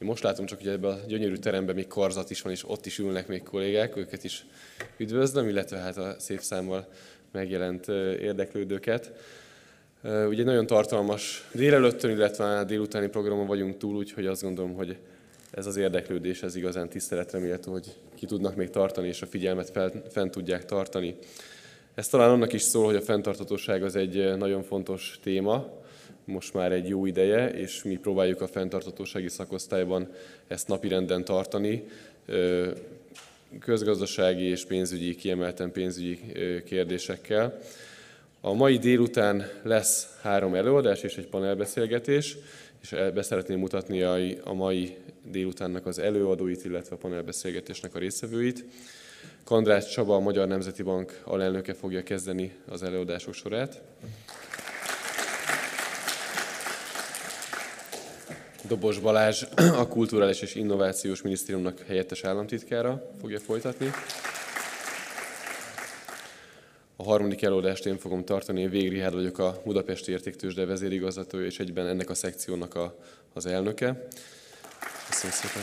Én 0.00 0.08
most 0.08 0.22
látom 0.22 0.46
csak, 0.46 0.58
hogy 0.58 0.68
ebben 0.68 0.90
a 0.90 1.06
gyönyörű 1.06 1.36
teremben 1.36 1.74
még 1.74 1.86
karzat 1.86 2.30
is 2.30 2.42
van, 2.42 2.52
és 2.52 2.68
ott 2.68 2.86
is 2.86 2.98
ülnek 2.98 3.28
még 3.28 3.42
kollégák, 3.42 3.96
őket 3.96 4.24
is 4.24 4.46
üdvözlöm, 4.96 5.48
illetve 5.48 5.76
hát 5.76 5.96
a 5.96 6.14
szép 6.18 6.40
számmal 6.40 6.88
megjelent 7.32 7.88
érdeklődőket. 8.20 9.12
Ugye 10.02 10.44
nagyon 10.44 10.66
tartalmas 10.66 11.48
délelőttön, 11.52 12.10
illetve 12.10 12.64
délutáni 12.64 13.08
programon 13.08 13.46
vagyunk 13.46 13.76
túl, 13.76 13.96
úgyhogy 13.96 14.26
azt 14.26 14.42
gondolom, 14.42 14.74
hogy 14.74 14.96
ez 15.50 15.66
az 15.66 15.76
érdeklődés, 15.76 16.42
ez 16.42 16.56
igazán 16.56 16.88
tiszteletre 16.88 17.38
méltó, 17.38 17.72
hogy 17.72 17.96
ki 18.14 18.26
tudnak 18.26 18.56
még 18.56 18.70
tartani, 18.70 19.08
és 19.08 19.22
a 19.22 19.26
figyelmet 19.26 19.78
fent 20.10 20.30
tudják 20.30 20.64
tartani. 20.64 21.16
Ez 21.94 22.08
talán 22.08 22.30
annak 22.30 22.52
is 22.52 22.62
szól, 22.62 22.84
hogy 22.84 22.96
a 22.96 23.00
fenntarthatóság 23.00 23.82
az 23.82 23.96
egy 23.96 24.36
nagyon 24.36 24.62
fontos 24.62 25.18
téma, 25.22 25.77
most 26.28 26.54
már 26.54 26.72
egy 26.72 26.88
jó 26.88 27.06
ideje, 27.06 27.50
és 27.50 27.82
mi 27.82 27.96
próbáljuk 27.96 28.40
a 28.40 28.46
fenntarthatósági 28.46 29.28
szakosztályban 29.28 30.08
ezt 30.46 30.68
napirenden 30.68 31.24
tartani, 31.24 31.84
közgazdasági 33.60 34.44
és 34.44 34.64
pénzügyi, 34.64 35.14
kiemelten 35.14 35.72
pénzügyi 35.72 36.20
kérdésekkel. 36.64 37.58
A 38.40 38.52
mai 38.52 38.78
délután 38.78 39.48
lesz 39.62 40.18
három 40.22 40.54
előadás 40.54 41.02
és 41.02 41.16
egy 41.16 41.26
panelbeszélgetés, 41.26 42.36
és 42.82 42.94
beszeretném 43.14 43.58
mutatni 43.58 44.02
a 44.44 44.52
mai 44.52 44.96
délutánnak 45.30 45.86
az 45.86 45.98
előadóit, 45.98 46.64
illetve 46.64 46.94
a 46.94 46.98
panelbeszélgetésnek 46.98 47.94
a 47.94 47.98
részvevőit. 47.98 48.64
Kandrás 49.44 49.88
Csaba, 49.90 50.14
a 50.14 50.20
Magyar 50.20 50.48
Nemzeti 50.48 50.82
Bank 50.82 51.20
alelnöke 51.24 51.74
fogja 51.74 52.02
kezdeni 52.02 52.52
az 52.68 52.82
előadások 52.82 53.34
sorát. 53.34 53.80
Dobos 58.68 58.98
Balázs, 58.98 59.44
a 59.56 59.88
Kulturális 59.88 60.42
és 60.42 60.54
Innovációs 60.54 61.22
Minisztériumnak 61.22 61.84
helyettes 61.86 62.24
államtitkára 62.24 63.10
fogja 63.20 63.40
folytatni. 63.40 63.90
A 66.96 67.02
harmadik 67.02 67.42
előadást 67.42 67.86
én 67.86 67.98
fogom 67.98 68.24
tartani, 68.24 68.60
én 68.60 68.70
Végri 68.70 68.98
Hár 68.98 69.12
vagyok 69.12 69.38
a 69.38 69.60
Budapesti 69.64 70.12
Értéktősde 70.12 70.64
vezérigazgatója, 70.64 71.46
és 71.46 71.58
egyben 71.58 71.86
ennek 71.86 72.10
a 72.10 72.14
szekciónak 72.14 72.74
a, 72.74 72.96
az 73.32 73.46
elnöke. 73.46 74.06
Köszönöm 75.08 75.36
szépen. 75.36 75.62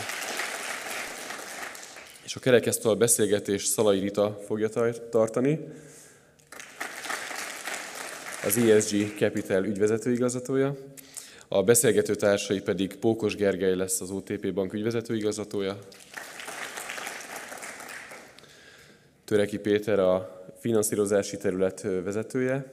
És 2.24 2.36
a 2.36 2.40
kerekesztal 2.40 2.96
beszélgetés 2.96 3.64
Szalai 3.64 4.00
Rita 4.00 4.40
fogja 4.46 4.70
tartani, 5.10 5.60
az 8.46 8.58
ESG 8.58 9.16
Capital 9.18 9.66
ügyvezető 9.66 10.12
igazgatója. 10.12 10.76
A 11.48 11.64
beszélgető 11.64 12.16
társai 12.16 12.62
pedig 12.62 12.96
Pókos 12.96 13.36
Gergely 13.36 13.76
lesz 13.76 14.02
az 14.02 14.12
OTP 14.12 14.54
Bank 14.54 14.74
ügyvezető 14.74 15.16
igazgatója. 15.16 15.80
Töreki 19.26 19.58
Péter 19.58 20.00
a 20.00 20.46
finanszírozási 20.60 21.38
terület 21.38 21.82
vezetője, 21.82 22.66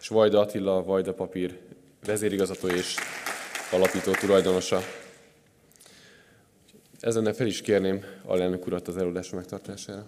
és 0.00 0.08
Vajda 0.08 0.40
Attila, 0.40 0.82
Vajda 0.82 1.14
Papír 1.14 1.58
vezérigazgató 2.04 2.68
és 2.68 2.94
alapító 3.72 4.12
tulajdonosa. 4.12 4.80
Ezen 7.00 7.34
fel 7.34 7.46
is 7.46 7.60
kérném 7.60 8.04
alelnök 8.24 8.66
urat 8.66 8.88
az 8.88 8.96
előadás 8.96 9.30
megtartására. 9.30 10.06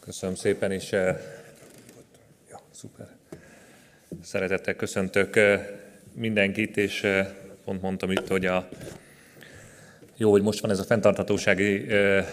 Köszönöm 0.00 0.34
szépen, 0.34 0.70
és 0.70 0.92
ja, 0.92 2.60
szuper. 2.70 3.08
Szeretettel 4.22 4.74
köszöntök 4.74 5.40
mindenkit, 6.14 6.76
és 6.76 7.06
pont 7.64 7.82
mondtam 7.82 8.10
itt, 8.10 8.28
hogy 8.28 8.46
a 8.46 8.68
jó, 10.16 10.30
hogy 10.30 10.42
most 10.42 10.60
van 10.60 10.70
ez 10.70 10.78
a 10.78 10.84
fenntarthatósági 10.84 11.86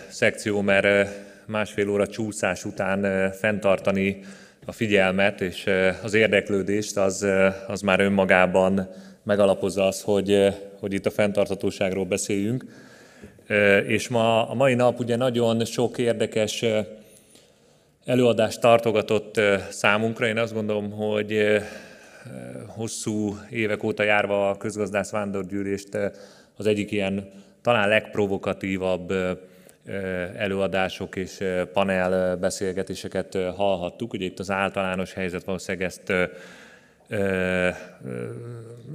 szekció, 0.10 0.62
mert 0.62 1.10
másfél 1.46 1.90
óra 1.90 2.08
csúszás 2.08 2.66
után 2.66 3.32
fenntartani 3.32 4.20
a 4.66 4.72
figyelmet 4.72 5.42
és 5.42 5.70
az 6.04 6.14
érdeklődést, 6.14 6.98
az, 6.98 7.28
az 7.68 7.82
már 7.82 8.00
önmagában 8.00 8.90
megalapozza 9.28 9.88
az, 9.88 10.02
hogy, 10.02 10.56
hogy 10.80 10.94
itt 10.94 11.06
a 11.06 11.12
fenntarthatóságról 11.12 12.06
beszéljünk. 12.06 12.66
És 13.88 14.08
ma, 14.08 14.50
a 14.50 14.54
mai 14.54 14.74
nap 14.74 15.00
ugye 15.00 15.16
nagyon 15.16 15.66
sok 15.66 15.98
érdekes 15.98 16.66
előadást 18.06 18.62
tartogatott 18.62 19.42
számunkra. 19.70 20.28
Én 20.28 20.38
azt 20.38 20.54
gondolom, 20.54 20.92
hogy 20.92 21.62
hosszú 22.68 23.38
évek 23.50 23.84
óta 23.84 24.04
járva 24.04 24.50
a 24.50 24.58
közgazdász 24.58 25.12
vándorgyűlést 25.12 25.98
az 26.58 26.66
egyik 26.66 26.92
ilyen 26.92 27.32
talán 27.62 27.88
legprovokatívabb 27.88 29.14
előadások 30.38 31.16
és 31.16 31.44
panel 31.74 32.38
beszélgetéseket 32.38 33.38
hallhattuk. 33.56 34.14
Ugye 34.14 34.26
itt 34.26 34.40
az 34.40 34.52
általános 34.52 35.14
helyzet 35.14 35.44
valószínűleg 35.44 35.88
ezt, 35.88 36.14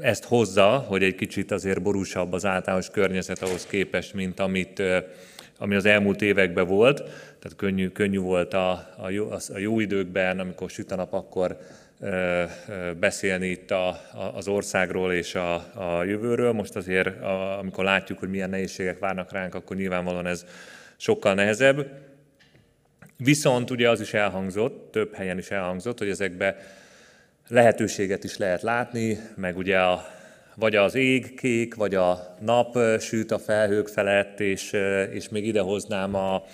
ezt 0.00 0.24
hozza, 0.24 0.68
hogy 0.68 1.02
egy 1.02 1.14
kicsit 1.14 1.50
azért 1.50 1.82
borúsabb 1.82 2.32
az 2.32 2.44
általános 2.44 2.90
környezet 2.90 3.42
ahhoz 3.42 3.66
képest, 3.66 4.14
mint 4.14 4.40
amit, 4.40 4.82
ami 5.58 5.74
az 5.74 5.84
elmúlt 5.84 6.22
években 6.22 6.66
volt. 6.66 6.98
Tehát 7.38 7.56
könnyű, 7.56 7.88
könnyű 7.88 8.18
volt 8.18 8.54
a, 8.54 8.70
a, 8.96 9.10
jó, 9.10 9.30
a 9.30 9.58
jó 9.58 9.80
időkben, 9.80 10.38
amikor 10.38 10.70
süt 10.70 10.92
a 10.92 10.96
nap, 10.96 11.12
akkor 11.12 11.58
beszélni 13.00 13.48
itt 13.48 13.70
a, 13.70 14.00
az 14.34 14.48
országról 14.48 15.12
és 15.12 15.34
a, 15.34 15.54
a 15.54 16.04
jövőről. 16.04 16.52
Most 16.52 16.76
azért, 16.76 17.22
a, 17.22 17.58
amikor 17.58 17.84
látjuk, 17.84 18.18
hogy 18.18 18.30
milyen 18.30 18.50
nehézségek 18.50 18.98
várnak 18.98 19.32
ránk, 19.32 19.54
akkor 19.54 19.76
nyilvánvalóan 19.76 20.26
ez 20.26 20.46
sokkal 20.96 21.34
nehezebb. 21.34 21.86
Viszont 23.16 23.70
ugye 23.70 23.90
az 23.90 24.00
is 24.00 24.14
elhangzott, 24.14 24.92
több 24.92 25.14
helyen 25.14 25.38
is 25.38 25.50
elhangzott, 25.50 25.98
hogy 25.98 26.08
ezekbe 26.08 26.56
lehetőséget 27.52 28.24
is 28.24 28.36
lehet 28.36 28.62
látni, 28.62 29.18
meg 29.36 29.56
ugye 29.56 29.78
a, 29.78 30.06
vagy 30.54 30.76
az 30.76 30.94
ég 30.94 31.34
kék, 31.34 31.74
vagy 31.74 31.94
a 31.94 32.36
nap 32.40 32.78
süt 33.00 33.30
a 33.30 33.38
felhők 33.38 33.88
felett, 33.88 34.40
és, 34.40 34.72
és 35.12 35.28
még 35.28 35.46
idehoznám 35.46 36.14
a, 36.14 36.44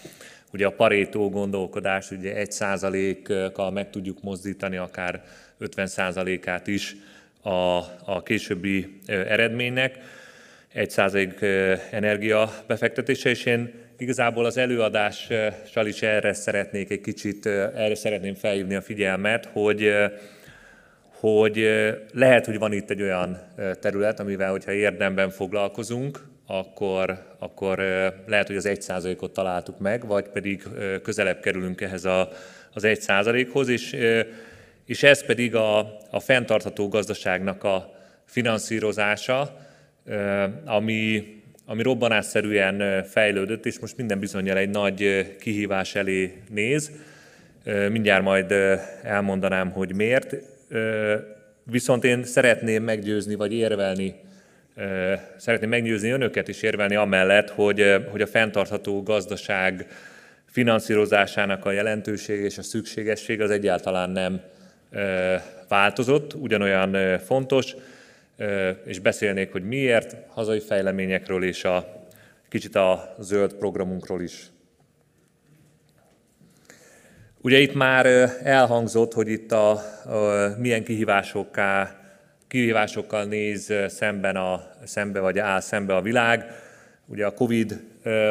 Ugye 0.52 0.66
a 0.66 0.70
parétó 0.70 1.30
gondolkodás, 1.30 2.10
ugye 2.10 2.34
egy 2.34 2.52
százalékkal 2.52 3.70
meg 3.70 3.90
tudjuk 3.90 4.22
mozdítani 4.22 4.76
akár 4.76 5.22
50 5.58 5.86
százalékát 5.86 6.66
is 6.66 6.96
a, 7.42 7.76
a 8.04 8.22
későbbi 8.24 9.00
eredménynek, 9.06 9.98
egy 10.72 10.90
százalék 10.90 11.40
energia 11.90 12.50
befektetése, 12.66 13.30
és 13.30 13.44
én 13.44 13.72
igazából 13.98 14.44
az 14.44 14.56
előadással 14.56 15.86
is 15.86 16.02
erre 16.02 16.32
szeretnék 16.32 16.90
egy 16.90 17.00
kicsit, 17.00 17.46
erre 17.46 17.94
szeretném 17.94 18.34
felhívni 18.34 18.74
a 18.74 18.82
figyelmet, 18.82 19.48
hogy 19.52 19.92
hogy 21.20 21.68
lehet, 22.12 22.46
hogy 22.46 22.58
van 22.58 22.72
itt 22.72 22.90
egy 22.90 23.02
olyan 23.02 23.38
terület, 23.80 24.20
amivel, 24.20 24.50
hogyha 24.50 24.72
érdemben 24.72 25.30
foglalkozunk, 25.30 26.20
akkor, 26.46 27.18
akkor 27.38 27.78
lehet, 28.26 28.46
hogy 28.46 28.56
az 28.56 28.68
1%-ot 28.68 29.32
találtuk 29.32 29.78
meg, 29.78 30.06
vagy 30.06 30.28
pedig 30.28 30.62
közelebb 31.02 31.40
kerülünk 31.40 31.80
ehhez 31.80 32.04
a, 32.04 32.28
az 32.74 32.82
1%-hoz, 32.86 33.68
és, 33.68 33.96
és 34.86 35.02
ez 35.02 35.24
pedig 35.24 35.54
a, 35.54 35.78
a 36.10 36.20
fenntartható 36.20 36.88
gazdaságnak 36.88 37.64
a 37.64 37.94
finanszírozása, 38.24 39.66
ami, 40.64 41.26
ami 41.66 41.82
robbanásszerűen 41.82 43.04
fejlődött, 43.04 43.66
és 43.66 43.78
most 43.78 43.96
minden 43.96 44.18
bizonyal 44.18 44.56
egy 44.56 44.70
nagy 44.70 45.26
kihívás 45.40 45.94
elé 45.94 46.42
néz. 46.48 46.90
Mindjárt 47.90 48.22
majd 48.22 48.54
elmondanám, 49.02 49.70
hogy 49.70 49.94
miért. 49.94 50.36
Viszont 51.62 52.04
én 52.04 52.24
szeretném 52.24 52.82
meggyőzni, 52.82 53.34
vagy 53.34 53.52
érvelni 53.52 54.14
szeretném 55.36 55.68
meggyőzni 55.68 56.10
önöket 56.10 56.48
is 56.48 56.62
érvelni 56.62 56.94
amellett, 56.94 57.50
hogy, 57.50 57.94
hogy 58.10 58.20
a 58.20 58.26
fenntartható 58.26 59.02
gazdaság 59.02 59.86
finanszírozásának 60.46 61.64
a 61.64 61.70
jelentőség 61.70 62.40
és 62.40 62.58
a 62.58 62.62
szükségesség 62.62 63.40
az 63.40 63.50
egyáltalán 63.50 64.10
nem 64.10 64.40
változott, 65.68 66.34
ugyanolyan 66.34 67.18
fontos, 67.18 67.74
és 68.84 68.98
beszélnék, 68.98 69.52
hogy 69.52 69.62
miért, 69.62 70.16
hazai 70.28 70.60
fejleményekről 70.60 71.44
és 71.44 71.64
a 71.64 72.06
kicsit 72.48 72.74
a 72.76 73.14
zöld 73.18 73.54
programunkról 73.54 74.22
is. 74.22 74.46
Ugye 77.48 77.58
itt 77.58 77.74
már 77.74 78.06
elhangzott, 78.42 79.12
hogy 79.12 79.28
itt 79.28 79.52
a, 79.52 79.70
a 79.70 79.80
milyen 80.58 80.84
kihívásokká 80.84 81.96
kihívásokkal 82.48 83.24
néz 83.24 83.72
szemben 83.86 84.36
a, 84.36 84.62
szembe 84.84 85.20
vagy 85.20 85.38
áll 85.38 85.60
szembe 85.60 85.94
a 85.94 86.02
világ. 86.02 86.44
Ugye 87.06 87.26
a 87.26 87.34
Covid 87.34 87.80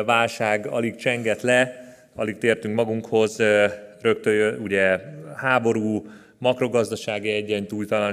válság 0.06 0.68
alig 0.68 0.96
csengett 0.96 1.42
le, 1.42 1.94
alig 2.16 2.38
tértünk 2.38 2.76
magunkhoz, 2.76 3.38
rögtön 4.02 4.60
ugye 4.62 5.00
háború, 5.36 6.06
makrogazdasági 6.38 7.46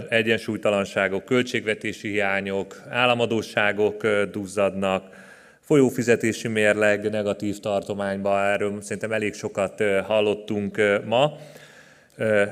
egyensúlytalanságok, 0.08 1.24
költségvetési 1.24 2.08
hiányok, 2.08 2.82
államadóságok 2.88 4.06
duzzadnak, 4.32 5.23
folyófizetési 5.64 6.48
mérleg 6.48 7.10
negatív 7.10 7.58
tartományba, 7.58 8.40
erről 8.40 8.82
szerintem 8.82 9.12
elég 9.12 9.34
sokat 9.34 9.82
hallottunk 10.06 10.80
ma. 11.04 11.38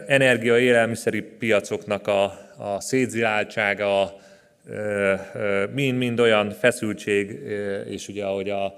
Energia, 0.07 0.59
élelmiszeri 0.59 1.21
piacoknak 1.21 2.07
a, 2.07 2.25
a 2.57 2.81
szétziláltsága, 2.81 4.17
mind-mind 5.75 6.21
olyan 6.21 6.51
feszültség, 6.51 7.41
és 7.89 8.09
ugye 8.09 8.25
ahogy 8.25 8.51
a 8.51 8.75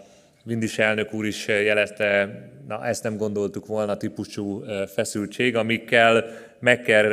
Vindis 0.46 0.78
elnök 0.78 1.12
úr 1.12 1.26
is 1.26 1.46
jelezte, 1.46 2.40
na 2.68 2.86
ezt 2.86 3.02
nem 3.02 3.16
gondoltuk 3.16 3.66
volna 3.66 3.96
típusú 3.96 4.64
feszültség, 4.94 5.56
amikkel 5.56 6.24
meg 6.58 6.82
kell 6.82 7.08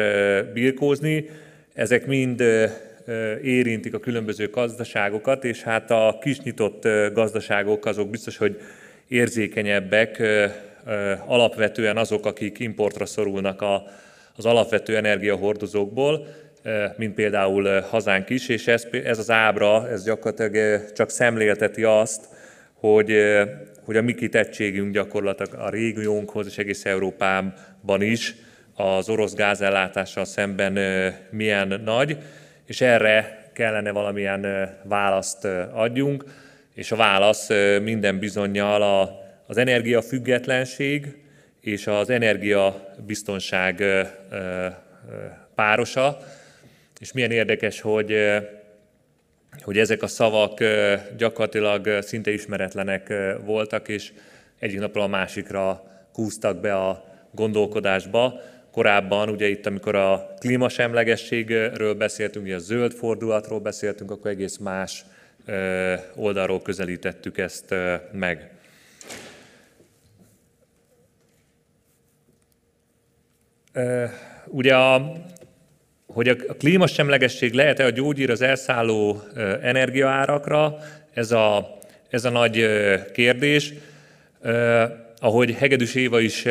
birkózni. 0.54 1.30
Ezek 1.74 2.06
mind 2.06 2.44
érintik 3.44 3.94
a 3.94 4.00
különböző 4.00 4.50
gazdaságokat, 4.50 5.44
és 5.44 5.64
hát 5.64 5.92
a 5.92 6.18
kisnyitott 6.22 6.88
gazdaságok 7.14 7.86
azok 7.86 8.10
biztos, 8.10 8.38
hogy 8.38 8.60
érzékenyebbek, 9.08 10.22
alapvetően 11.26 11.98
azok, 11.98 12.26
akik 12.26 12.60
importra 12.60 13.06
szorulnak 13.06 13.64
az 14.36 14.46
alapvető 14.46 14.96
energiahordozókból, 14.96 16.28
mint 16.98 17.14
például 17.14 17.82
hazánk 17.82 18.30
is, 18.30 18.48
és 18.50 18.68
ez, 18.68 18.88
ez 19.04 19.20
az 19.20 19.30
ábra, 19.30 19.90
ez 19.90 20.04
gyakorlatilag 20.04 20.84
csak 20.94 21.10
szemlélteti 21.10 21.84
azt, 21.84 22.26
hogy, 22.74 23.16
hogy 23.86 23.96
a 23.96 24.02
mi 24.02 24.14
kitettségünk 24.14 24.94
gyakorlatilag 24.94 25.54
a 25.54 25.70
régiónkhoz 25.70 26.46
és 26.48 26.58
egész 26.58 26.86
Európában 26.86 28.02
is 28.02 28.36
az 28.76 29.10
orosz 29.10 29.34
gázellátással 29.34 30.26
szemben 30.26 30.80
milyen 31.30 31.82
nagy, 31.86 32.18
és 32.72 32.82
erre 32.82 33.50
kellene 33.54 33.92
valamilyen 33.92 34.70
választ 34.84 35.46
adjunk, 35.74 36.24
és 36.74 36.92
a 36.92 36.96
válasz 36.96 37.50
minden 37.82 38.20
bizonyal 38.20 39.10
az 39.48 39.58
energiafüggetlenség 39.58 41.18
és 41.62 41.88
az 41.88 42.10
energiabiztonság 42.10 43.84
párosa, 45.56 46.18
és 47.00 47.12
milyen 47.12 47.32
érdekes, 47.32 47.82
hogy, 47.82 48.16
hogy 49.62 49.78
ezek 49.78 50.02
a 50.02 50.08
szavak 50.08 50.64
gyakorlatilag 51.18 52.02
szinte 52.02 52.32
ismeretlenek 52.32 53.14
voltak, 53.46 53.88
és 53.88 54.12
egyik 54.60 54.80
napról 54.80 55.04
a 55.04 55.08
másikra 55.08 55.84
kúztak 56.14 56.58
be 56.60 56.76
a 56.76 57.06
gondolkodásba. 57.32 58.42
Korábban, 58.72 59.30
ugye 59.30 59.48
itt, 59.48 59.66
amikor 59.66 59.96
a 59.96 60.34
klímasemlegességről 60.40 61.94
beszéltünk, 61.94 62.46
ugye 62.46 62.56
a 62.56 62.60
zöld 62.60 62.94
fordulatról 62.94 63.60
beszéltünk, 63.60 64.12
akkor 64.12 64.32
egész 64.32 64.58
más 64.58 65.06
oldalról 66.16 66.62
közelítettük 66.62 67.38
ezt 67.38 67.76
meg. 68.12 68.50
Ugye 74.48 74.76
a, 74.76 75.12
hogy 76.08 76.28
a 76.28 76.36
klímasemlegesség 76.36 77.54
lehet-e 77.54 77.86
a 77.86 77.90
gyógyír 77.90 78.30
az 78.30 78.42
elszálló 78.42 79.22
energiaárakra, 79.62 80.78
ez 81.14 81.32
a, 81.32 81.78
ez 82.10 82.26
a 82.26 82.30
nagy 82.30 82.66
kérdés. 83.14 83.74
Ahogy 85.20 85.52
Hegedűs 85.52 85.96
Éva 85.96 86.20
is 86.20 86.46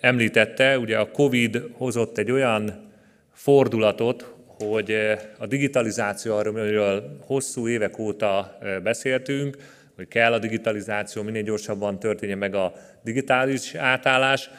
említette, 0.00 0.78
ugye 0.78 0.98
a 0.98 1.10
Covid 1.10 1.62
hozott 1.72 2.18
egy 2.18 2.30
olyan 2.30 2.90
fordulatot, 3.32 4.34
hogy 4.46 4.96
a 5.38 5.46
digitalizáció, 5.46 6.36
amiről 6.36 7.18
hosszú 7.26 7.68
évek 7.68 7.98
óta 7.98 8.58
beszéltünk, 8.82 9.56
hogy 9.96 10.08
kell 10.08 10.32
a 10.32 10.38
digitalizáció, 10.38 11.22
minél 11.22 11.42
gyorsabban 11.42 11.98
történjen 11.98 12.38
meg 12.38 12.54
a 12.54 12.72
digitális 13.02 13.74
átállás, 13.74 14.50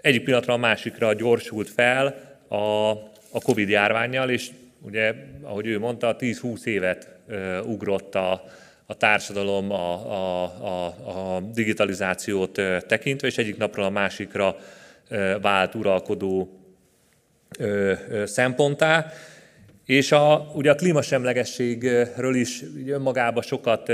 egyik 0.00 0.24
pillanatra 0.24 0.52
a 0.52 0.56
másikra 0.56 1.14
gyorsult 1.14 1.70
fel 1.70 2.06
a, 2.48 2.90
a 3.30 3.40
Covid 3.42 3.68
járványjal, 3.68 4.30
és 4.30 4.50
ugye, 4.80 5.14
ahogy 5.42 5.66
ő 5.66 5.78
mondta, 5.78 6.16
10-20 6.18 6.64
évet 6.64 7.08
ugrott 7.64 8.14
a, 8.14 8.44
a 8.86 8.94
társadalom 8.94 9.70
a, 9.70 9.92
a, 10.12 10.44
a, 10.44 10.86
a 10.86 11.40
digitalizációt 11.40 12.60
tekintve, 12.86 13.26
és 13.26 13.38
egyik 13.38 13.56
napról 13.56 13.84
a 13.84 13.90
másikra 13.90 14.56
vált 15.40 15.74
uralkodó 15.74 16.60
szemponttá. 18.24 19.06
És 19.86 20.12
a, 20.12 20.50
ugye 20.54 20.70
a 20.70 20.74
klímasemlegességről 20.74 22.34
is 22.34 22.62
önmagában 22.86 23.42
sokat 23.42 23.92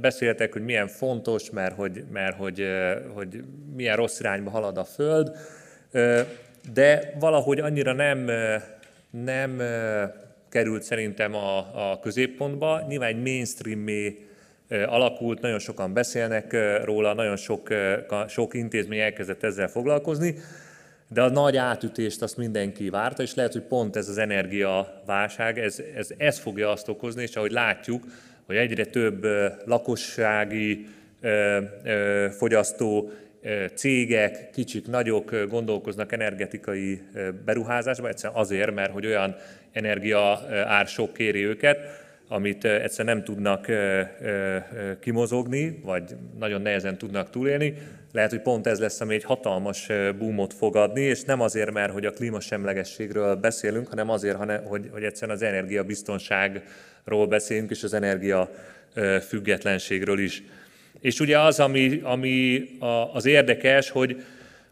beszéltek, 0.00 0.52
hogy 0.52 0.64
milyen 0.64 0.88
fontos, 0.88 1.50
mert 1.50 1.74
hogy, 1.74 2.04
mert 2.12 2.36
hogy, 2.36 2.66
hogy 3.14 3.44
milyen 3.76 3.96
rossz 3.96 4.20
irányba 4.20 4.50
halad 4.50 4.78
a 4.78 4.84
Föld, 4.84 5.30
de 6.72 7.12
valahogy 7.18 7.58
annyira 7.58 7.92
nem, 7.92 8.30
nem 9.10 9.62
került 10.48 10.82
szerintem 10.82 11.34
a, 11.34 11.58
a 11.58 11.98
középpontba. 12.02 12.84
Nyilván 12.88 13.08
egy 13.08 13.22
mainstream 13.22 13.78
alakult, 14.70 15.40
nagyon 15.40 15.58
sokan 15.58 15.92
beszélnek 15.92 16.56
róla, 16.84 17.14
nagyon 17.14 17.36
sok, 17.36 17.68
sok 18.28 18.54
intézmény 18.54 18.98
elkezdett 18.98 19.42
ezzel 19.42 19.68
foglalkozni, 19.68 20.34
de 21.08 21.22
a 21.22 21.30
nagy 21.30 21.56
átütést 21.56 22.22
azt 22.22 22.36
mindenki 22.36 22.90
várta, 22.90 23.22
és 23.22 23.34
lehet, 23.34 23.52
hogy 23.52 23.62
pont 23.62 23.96
ez 23.96 24.08
az 24.08 24.18
energiaválság, 24.18 25.58
ez, 25.58 25.82
ez, 25.96 26.08
ez 26.16 26.38
fogja 26.38 26.70
azt 26.70 26.88
okozni, 26.88 27.22
és 27.22 27.36
ahogy 27.36 27.50
látjuk, 27.50 28.04
hogy 28.46 28.56
egyre 28.56 28.84
több 28.84 29.26
lakossági 29.64 30.86
fogyasztó 32.30 33.10
cégek, 33.74 34.50
kicsik, 34.50 34.86
nagyok 34.86 35.46
gondolkoznak 35.48 36.12
energetikai 36.12 37.02
beruházásba, 37.44 38.08
egyszerűen 38.08 38.38
azért, 38.38 38.74
mert 38.74 38.92
hogy 38.92 39.06
olyan 39.06 39.36
energia 39.72 40.40
sok 40.86 41.12
kéri 41.12 41.44
őket, 41.44 41.99
amit 42.32 42.64
egyszerűen 42.64 43.16
nem 43.16 43.24
tudnak 43.24 43.66
kimozogni, 45.00 45.80
vagy 45.84 46.16
nagyon 46.38 46.62
nehezen 46.62 46.98
tudnak 46.98 47.30
túlélni. 47.30 47.74
Lehet, 48.12 48.30
hogy 48.30 48.40
pont 48.40 48.66
ez 48.66 48.80
lesz, 48.80 49.00
ami 49.00 49.14
egy 49.14 49.24
hatalmas 49.24 49.88
boomot 50.18 50.54
fog 50.54 50.76
adni, 50.76 51.00
és 51.00 51.22
nem 51.22 51.40
azért, 51.40 51.72
mert 51.72 51.92
hogy 51.92 52.06
a 52.06 52.10
klímasemlegességről 52.10 53.34
beszélünk, 53.34 53.88
hanem 53.88 54.10
azért, 54.10 54.36
hogy, 54.64 54.88
hogy 54.92 55.02
egyszerűen 55.02 55.36
az 55.36 55.42
energiabiztonságról 55.42 57.26
beszélünk, 57.28 57.70
és 57.70 57.82
az 57.82 57.94
energia 57.94 58.50
függetlenségről 59.28 60.18
is. 60.18 60.42
És 61.00 61.20
ugye 61.20 61.40
az, 61.40 61.60
ami, 61.60 62.00
ami 62.02 62.64
az 63.12 63.26
érdekes, 63.26 63.90
hogy, 63.90 64.24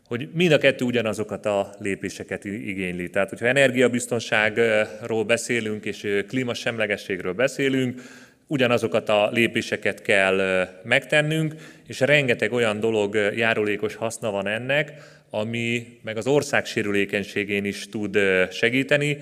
hogy 0.09 0.29
mind 0.33 0.53
a 0.53 0.59
kettő 0.59 0.85
ugyanazokat 0.85 1.47
a 1.47 1.75
lépéseket 1.79 2.45
igényli. 2.45 3.11
Tehát, 3.11 3.29
hogyha 3.29 3.47
energiabiztonságról 3.47 5.25
beszélünk, 5.25 5.85
és 5.85 6.25
klímasemlegességről 6.29 7.33
beszélünk, 7.33 8.03
ugyanazokat 8.47 9.09
a 9.09 9.31
lépéseket 9.33 10.03
kell 10.03 10.69
megtennünk, 10.85 11.55
és 11.87 12.01
rengeteg 12.01 12.53
olyan 12.53 12.81
dolog 12.81 13.15
járulékos 13.37 13.95
haszna 13.95 14.31
van 14.31 14.47
ennek, 14.47 14.93
ami 15.31 15.99
meg 16.03 16.17
az 16.17 16.27
ország 16.27 16.67
sérülékenységén 16.67 17.65
is 17.65 17.89
tud 17.89 18.19
segíteni. 18.51 19.19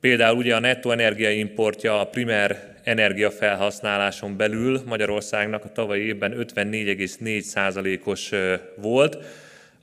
Például 0.00 0.36
ugye 0.36 0.54
a 0.54 0.60
nettó 0.60 0.90
energiaimportja 0.90 2.00
a 2.00 2.06
primer 2.06 2.74
energiafelhasználáson 2.84 4.36
belül 4.36 4.82
Magyarországnak 4.86 5.64
a 5.64 5.72
tavalyi 5.72 6.02
évben 6.02 6.34
54,4%-os 6.54 8.32
volt, 8.74 9.18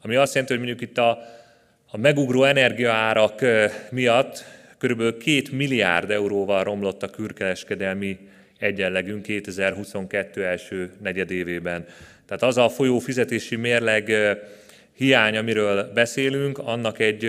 ami 0.04 0.16
azt 0.16 0.34
jelenti, 0.34 0.56
hogy 0.56 0.66
mondjuk 0.66 0.90
itt 0.90 0.98
a, 0.98 1.10
a 1.92 1.98
megugró 1.98 2.44
energiaárak 2.44 3.42
miatt 3.90 4.46
kb. 4.78 4.98
2 4.98 5.42
milliárd 5.52 6.12
euróval 6.12 6.64
romlott 6.64 7.04
a 7.04 7.10
külkereskedelmi 7.10 8.18
egyenlegünk 8.58 9.22
2022 9.22 10.46
első 10.46 10.92
negyedévében. 11.02 11.86
Tehát 12.26 12.44
az 12.44 12.58
a 12.58 12.70
folyó 12.70 13.00
fizetési 13.00 13.56
mérleg 13.56 14.12
hiány, 14.94 15.38
amiről 15.38 15.92
beszélünk, 15.94 16.58
annak 16.58 17.00
egy, 17.00 17.26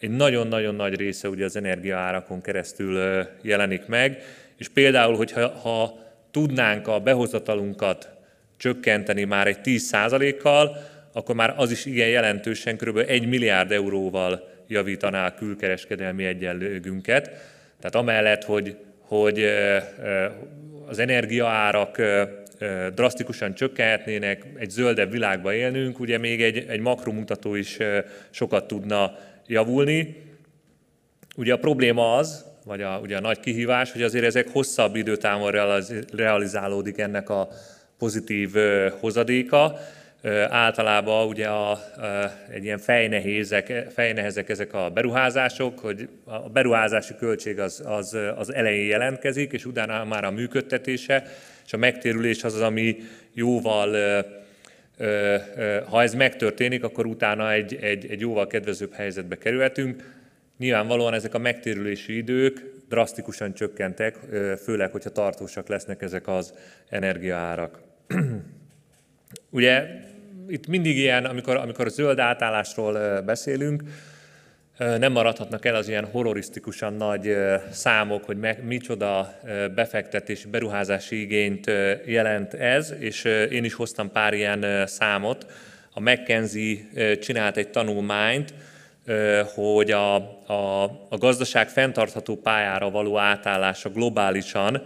egy 0.00 0.10
nagyon-nagyon 0.10 0.74
nagy 0.74 0.96
része 0.96 1.28
ugye 1.28 1.44
az 1.44 1.56
energiaárakon 1.56 2.40
keresztül 2.40 3.24
jelenik 3.42 3.86
meg, 3.86 4.22
és 4.56 4.68
például, 4.68 5.16
hogyha 5.16 5.48
ha 5.48 5.98
tudnánk 6.30 6.88
a 6.88 7.00
behozatalunkat 7.00 8.08
csökkenteni 8.56 9.24
már 9.24 9.46
egy 9.46 9.58
10%-kal, 9.64 10.76
akkor 11.18 11.34
már 11.34 11.54
az 11.56 11.70
is 11.70 11.84
igen 11.84 12.08
jelentősen, 12.08 12.76
kb. 12.76 12.96
1 13.06 13.28
milliárd 13.28 13.72
euróval 13.72 14.48
javítaná 14.66 15.26
a 15.26 15.34
külkereskedelmi 15.34 16.24
egyenlőgünket. 16.24 17.24
Tehát 17.80 17.94
amellett, 17.94 18.44
hogy, 18.44 18.76
hogy 18.98 19.44
az 20.86 20.98
energiaárak 20.98 22.02
drasztikusan 22.94 23.54
csökkenhetnének, 23.54 24.44
egy 24.58 24.70
zöldebb 24.70 25.10
világba 25.10 25.54
élnünk, 25.54 26.00
ugye 26.00 26.18
még 26.18 26.42
egy, 26.42 26.64
egy 26.68 26.80
makromutató 26.80 27.54
is 27.54 27.78
sokat 28.30 28.66
tudna 28.66 29.18
javulni. 29.46 30.16
Ugye 31.36 31.52
a 31.52 31.58
probléma 31.58 32.16
az, 32.16 32.44
vagy 32.64 32.82
a, 32.82 32.98
ugye 33.02 33.16
a 33.16 33.20
nagy 33.20 33.40
kihívás, 33.40 33.92
hogy 33.92 34.02
azért 34.02 34.24
ezek 34.24 34.48
hosszabb 34.48 34.96
időtávon 34.96 35.50
realizálódik 36.12 36.98
ennek 36.98 37.28
a 37.30 37.48
pozitív 37.98 38.50
hozadéka. 39.00 39.78
Általában 40.48 41.26
ugye 41.26 41.46
a, 41.46 41.78
egy 42.50 42.64
ilyen 42.64 42.78
fejnehézek, 42.78 43.86
fejnehezek 43.94 44.48
ezek 44.48 44.72
a 44.74 44.90
beruházások, 44.90 45.78
hogy 45.78 46.08
a 46.24 46.48
beruházási 46.48 47.14
költség 47.16 47.58
az, 47.58 47.82
az, 47.84 48.16
az 48.36 48.54
elején 48.54 48.86
jelentkezik, 48.86 49.52
és 49.52 49.64
utána 49.64 50.04
már 50.04 50.24
a 50.24 50.30
működtetése, 50.30 51.22
és 51.66 51.72
a 51.72 51.76
megtérülés 51.76 52.44
az 52.44 52.54
az, 52.54 52.60
ami 52.60 52.96
jóval 53.32 53.96
ha 55.84 56.02
ez 56.02 56.14
megtörténik, 56.14 56.84
akkor 56.84 57.06
utána 57.06 57.52
egy, 57.52 57.74
egy, 57.80 58.06
egy 58.10 58.20
jóval 58.20 58.46
kedvezőbb 58.46 58.92
helyzetbe 58.92 59.38
kerülhetünk. 59.38 60.16
Nyilvánvalóan 60.58 61.14
ezek 61.14 61.34
a 61.34 61.38
megtérülési 61.38 62.16
idők 62.16 62.72
drasztikusan 62.88 63.54
csökkentek, 63.54 64.16
főleg, 64.62 64.90
hogyha 64.90 65.10
tartósak 65.10 65.68
lesznek 65.68 66.02
ezek 66.02 66.28
az 66.28 66.54
energiaárak. 66.88 67.80
Ugye 69.50 69.86
itt 70.48 70.66
mindig 70.66 70.96
ilyen, 70.96 71.24
amikor, 71.24 71.56
amikor 71.56 71.88
zöld 71.88 72.18
átállásról 72.18 73.20
beszélünk, 73.20 73.82
nem 74.78 75.12
maradhatnak 75.12 75.64
el 75.64 75.74
az 75.74 75.88
ilyen 75.88 76.04
horrorisztikusan 76.04 76.94
nagy 76.94 77.36
számok, 77.70 78.24
hogy 78.24 78.36
meg, 78.36 78.64
micsoda 78.64 79.34
befektetés, 79.74 80.44
beruházási 80.44 81.20
igényt 81.20 81.70
jelent 82.04 82.54
ez, 82.54 82.94
és 82.98 83.24
én 83.50 83.64
is 83.64 83.74
hoztam 83.74 84.12
pár 84.12 84.34
ilyen 84.34 84.86
számot. 84.86 85.46
A 85.92 86.00
McKenzie 86.00 86.76
csinált 87.20 87.56
egy 87.56 87.68
tanulmányt, 87.68 88.54
hogy 89.54 89.90
a, 89.90 90.14
a, 90.46 90.84
a 91.08 91.16
gazdaság 91.18 91.68
fenntartható 91.68 92.36
pályára 92.36 92.90
való 92.90 93.18
átállása 93.18 93.88
globálisan 93.88 94.82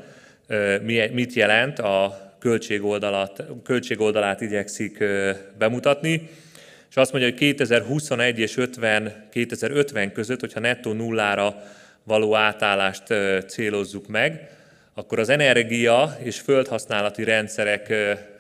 mit 1.13 1.33
jelent, 1.33 1.79
a 1.79 2.22
költségoldalát, 2.43 3.45
költségoldalát 3.65 4.41
igyekszik 4.41 5.05
bemutatni, 5.59 6.29
és 6.91 6.97
azt 6.97 7.13
mondja, 7.13 7.31
hogy 7.31 7.39
2021 7.39 8.39
és 8.39 8.57
50, 8.57 9.27
2050 9.31 10.13
között, 10.13 10.41
hogyha 10.41 10.61
nettó 10.61 10.93
nullára 10.93 11.63
való 12.05 12.35
átállást 12.35 13.03
célozzuk 13.47 14.07
meg, 14.07 14.51
akkor 14.95 15.19
az 15.19 15.29
energia 15.29 16.17
és 16.23 16.41
földhasználati 16.41 17.25
rendszerek 17.25 17.95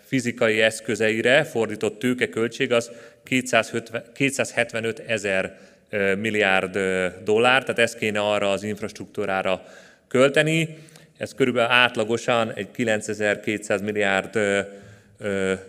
fizikai 0.04 0.60
eszközeire 0.60 1.44
fordított 1.44 1.98
tőkeköltség 1.98 2.72
az 2.72 2.90
250, 3.24 4.02
275 4.14 5.02
ezer 5.06 5.58
milliárd 6.18 6.78
dollár, 7.24 7.60
tehát 7.60 7.78
ezt 7.78 7.98
kéne 7.98 8.20
arra 8.20 8.50
az 8.50 8.62
infrastruktúrára 8.62 9.62
költeni. 10.08 10.78
Ez 11.16 11.34
körülbelül 11.34 11.70
átlagosan 11.70 12.52
egy 12.52 12.70
9200 12.70 13.80
milliárd 13.80 14.38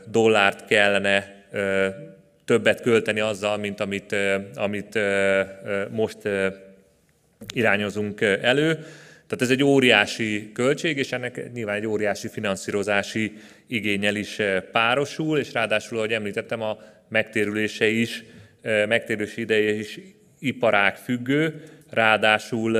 dollárt 0.05 0.65
kellene 0.65 1.45
többet 2.45 2.81
költeni 2.81 3.19
azzal, 3.19 3.57
mint 3.57 3.79
amit, 3.79 4.15
amit 4.55 4.99
most 5.89 6.17
irányozunk 7.53 8.21
elő. 8.21 8.73
Tehát 9.27 9.41
ez 9.41 9.49
egy 9.49 9.63
óriási 9.63 10.51
költség, 10.53 10.97
és 10.97 11.11
ennek 11.11 11.53
nyilván 11.53 11.75
egy 11.75 11.85
óriási 11.85 12.27
finanszírozási 12.27 13.33
igényel 13.67 14.15
is 14.15 14.41
párosul, 14.71 15.37
és 15.37 15.53
ráadásul, 15.53 15.97
ahogy 15.97 16.13
említettem, 16.13 16.61
a 16.61 16.77
megtérülése 17.09 17.87
is, 17.87 18.23
megtérülési 18.87 19.41
ideje 19.41 19.71
is 19.71 19.99
iparág 20.39 20.95
függő, 20.95 21.63
ráadásul 21.89 22.77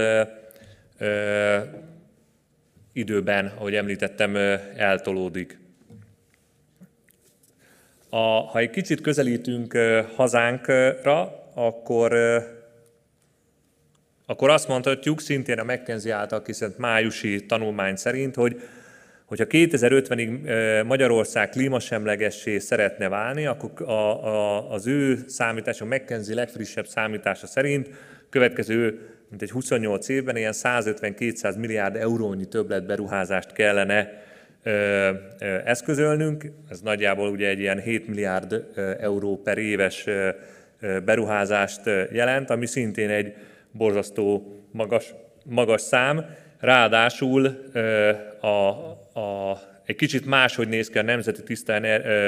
időben, 2.94 3.54
ahogy 3.58 3.76
említettem, 3.76 4.36
eltolódik. 4.76 5.60
A, 8.10 8.18
ha 8.18 8.60
egy 8.60 8.70
kicsit 8.70 9.02
közelítünk 9.02 9.78
hazánkra, 10.16 11.44
akkor, 11.54 12.14
akkor 14.26 14.50
azt 14.50 14.68
mondhatjuk, 14.68 15.22
szintén 15.22 15.60
a 15.60 15.64
McKenzie 15.64 16.16
által 16.16 16.42
kiszent 16.42 16.78
májusi 16.78 17.46
tanulmány 17.46 17.96
szerint, 17.96 18.36
hogy 18.36 18.62
hogyha 19.26 19.46
2050-ig 19.50 20.86
Magyarország 20.86 21.50
klímasemlegessé 21.50 22.60
szeretne 22.60 23.10
válni, 23.10 23.46
akkor 23.46 23.72
a, 23.82 24.26
a, 24.26 24.72
az 24.72 24.88
ő 24.88 25.24
számítása, 25.28 25.86
a 25.86 25.88
McKenzie 25.88 26.36
legfrissebb 26.36 26.88
számítása 26.88 27.48
szerint 27.48 27.90
következő 28.34 29.00
mint 29.30 29.42
egy 29.42 29.52
28 29.52 30.10
évben 30.10 30.36
ilyen 30.36 30.54
150-200 30.56 31.60
milliárd 31.60 31.96
eurónyi 31.96 32.46
többletberuházást 32.46 33.52
kellene 33.52 34.24
eszközölnünk. 35.66 36.52
Ez 36.70 36.82
nagyjából 36.82 37.30
ugye 37.30 37.48
egy 37.48 37.60
ilyen 37.60 37.80
7 37.80 38.08
milliárd 38.08 38.66
euró 39.00 39.42
per 39.42 39.58
éves 39.58 40.06
beruházást 41.06 41.82
jelent, 42.12 42.50
ami 42.50 42.66
szintén 42.66 43.10
egy 43.10 43.34
borzasztó 43.72 44.56
magas, 44.72 45.14
magas 45.46 45.82
szám. 45.82 46.26
Ráadásul 46.60 47.46
a, 48.42 48.48
a, 49.20 49.60
egy 49.86 49.96
kicsit 49.96 50.26
máshogy 50.26 50.68
néz 50.68 50.90
ki 50.90 50.98
a 50.98 51.02
Nemzeti 51.02 51.44
Tiszta 51.44 51.82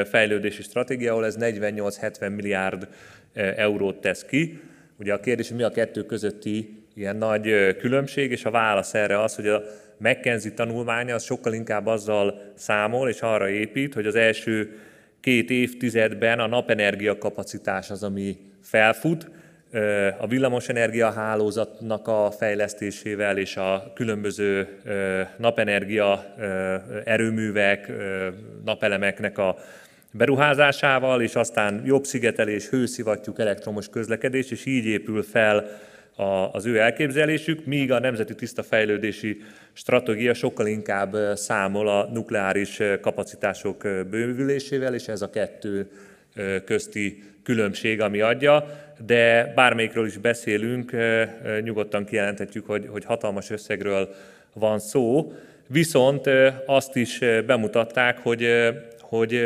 Fejlődési 0.06 0.62
Stratégia, 0.62 1.12
ahol 1.12 1.26
ez 1.26 1.38
48-70 1.40 2.36
milliárd 2.36 2.88
eurót 3.34 4.02
tesz 4.02 4.26
ki. 4.26 4.60
Ugye 5.00 5.14
a 5.14 5.20
kérdés, 5.20 5.48
hogy 5.48 5.58
mi 5.58 5.64
a 5.64 5.70
kettő 5.70 6.06
közötti 6.06 6.84
ilyen 6.94 7.16
nagy 7.16 7.76
különbség, 7.78 8.32
és 8.32 8.46
a 8.46 8.52
válasz 8.52 8.94
erre 8.94 9.22
az, 9.22 9.36
hogy 9.36 9.48
a 9.48 9.62
McKenzie 9.98 10.52
tanulmánya 10.52 11.16
az 11.16 11.24
sokkal 11.24 11.54
inkább 11.54 11.86
azzal 11.86 12.42
számol, 12.54 13.10
és 13.10 13.22
arra 13.22 13.50
épít, 13.50 13.94
hogy 13.94 14.06
az 14.06 14.16
első 14.16 14.80
két 15.20 15.50
évtizedben 15.50 16.40
a 16.40 16.48
napenergia 16.48 17.18
kapacitás 17.18 17.90
az, 17.90 18.04
ami 18.04 18.38
felfut, 18.62 19.30
a 20.20 20.28
villamosenergia 20.28 21.12
hálózatnak 21.12 22.08
a 22.08 22.32
fejlesztésével 22.32 23.38
és 23.38 23.58
a 23.58 23.92
különböző 23.96 24.68
napenergia 25.38 26.36
erőművek, 27.04 27.92
napelemeknek 28.66 29.38
a 29.38 29.58
beruházásával, 30.18 31.22
és 31.22 31.36
aztán 31.36 31.82
jobb 31.86 32.04
szigetelés, 32.04 32.70
hőszivattyúk, 32.70 33.40
elektromos 33.40 33.90
közlekedés, 33.90 34.52
és 34.52 34.66
így 34.66 34.86
épül 34.86 35.24
fel 35.24 35.66
az 36.52 36.66
ő 36.66 36.78
elképzelésük, 36.78 37.66
míg 37.66 37.92
a 37.92 38.00
Nemzeti 38.00 38.36
Tiszta 38.36 38.64
Fejlődési 38.64 39.42
Stratégia 39.74 40.34
sokkal 40.34 40.68
inkább 40.68 41.16
számol 41.34 41.88
a 41.88 42.10
nukleáris 42.14 42.82
kapacitások 43.02 43.78
bővülésével, 44.10 44.94
és 44.94 45.08
ez 45.08 45.22
a 45.22 45.30
kettő 45.30 45.90
közti 46.66 47.24
különbség, 47.44 48.02
ami 48.02 48.22
adja, 48.22 48.66
de 49.06 49.52
bármelyikről 49.56 50.06
is 50.06 50.18
beszélünk, 50.18 50.92
nyugodtan 51.62 52.06
kijelenthetjük, 52.06 52.66
hogy, 52.66 52.88
hogy 52.90 53.06
hatalmas 53.06 53.50
összegről 53.50 54.16
van 54.54 54.80
szó, 54.80 55.34
viszont 55.68 56.30
azt 56.66 56.96
is 56.96 57.20
bemutatták, 57.46 58.18
hogy, 58.18 58.48
hogy 59.02 59.42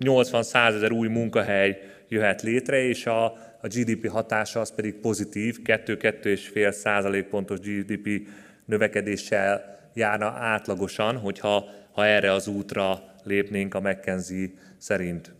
80-100 0.00 0.74
ezer 0.74 0.92
új 0.92 1.08
munkahely 1.08 1.78
jöhet 2.08 2.42
létre, 2.42 2.82
és 2.82 3.06
a, 3.06 3.24
a 3.60 3.66
GDP 3.66 4.08
hatása 4.08 4.60
az 4.60 4.74
pedig 4.74 4.94
pozitív, 4.94 5.58
2-2,5 5.64 6.70
százalékpontos 6.70 7.58
GDP 7.58 8.28
növekedéssel 8.64 9.78
járna 9.94 10.26
átlagosan, 10.26 11.16
hogyha 11.16 11.70
ha 11.92 12.06
erre 12.06 12.32
az 12.32 12.46
útra 12.46 13.14
lépnénk 13.24 13.74
a 13.74 13.80
McKenzie 13.80 14.48
szerint. 14.78 15.32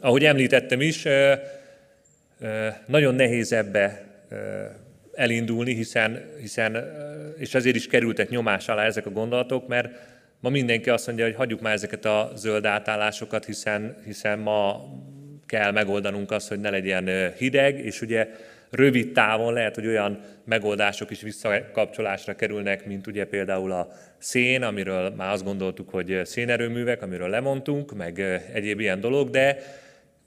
Ahogy 0.00 0.24
említettem 0.24 0.80
is, 0.80 1.06
nagyon 2.86 3.14
nehéz 3.14 3.52
ebbe 3.52 4.04
elindulni, 5.14 5.74
hiszen, 5.74 6.30
hiszen 6.40 6.76
és 7.38 7.54
ezért 7.54 7.76
is 7.76 7.86
kerültek 7.86 8.28
nyomás 8.28 8.68
alá 8.68 8.84
ezek 8.84 9.06
a 9.06 9.10
gondolatok, 9.10 9.68
mert 9.68 9.88
ma 10.44 10.50
mindenki 10.50 10.90
azt 10.90 11.06
mondja, 11.06 11.24
hogy 11.24 11.34
hagyjuk 11.34 11.60
már 11.60 11.72
ezeket 11.72 12.04
a 12.04 12.32
zöld 12.36 12.64
átállásokat, 12.64 13.44
hiszen, 13.44 13.96
hiszen 14.04 14.38
ma 14.38 14.84
kell 15.46 15.70
megoldanunk 15.70 16.30
azt, 16.30 16.48
hogy 16.48 16.60
ne 16.60 16.70
legyen 16.70 17.32
hideg, 17.36 17.78
és 17.78 18.00
ugye 18.00 18.28
rövid 18.70 19.12
távon 19.12 19.52
lehet, 19.52 19.74
hogy 19.74 19.86
olyan 19.86 20.20
megoldások 20.44 21.10
is 21.10 21.20
visszakapcsolásra 21.20 22.34
kerülnek, 22.34 22.86
mint 22.86 23.06
ugye 23.06 23.24
például 23.24 23.72
a 23.72 23.88
szén, 24.18 24.62
amiről 24.62 25.10
már 25.10 25.32
azt 25.32 25.44
gondoltuk, 25.44 25.90
hogy 25.90 26.20
szénerőművek, 26.24 27.02
amiről 27.02 27.28
lemondtunk, 27.28 27.94
meg 27.94 28.20
egyéb 28.52 28.80
ilyen 28.80 29.00
dolog, 29.00 29.30
de, 29.30 29.58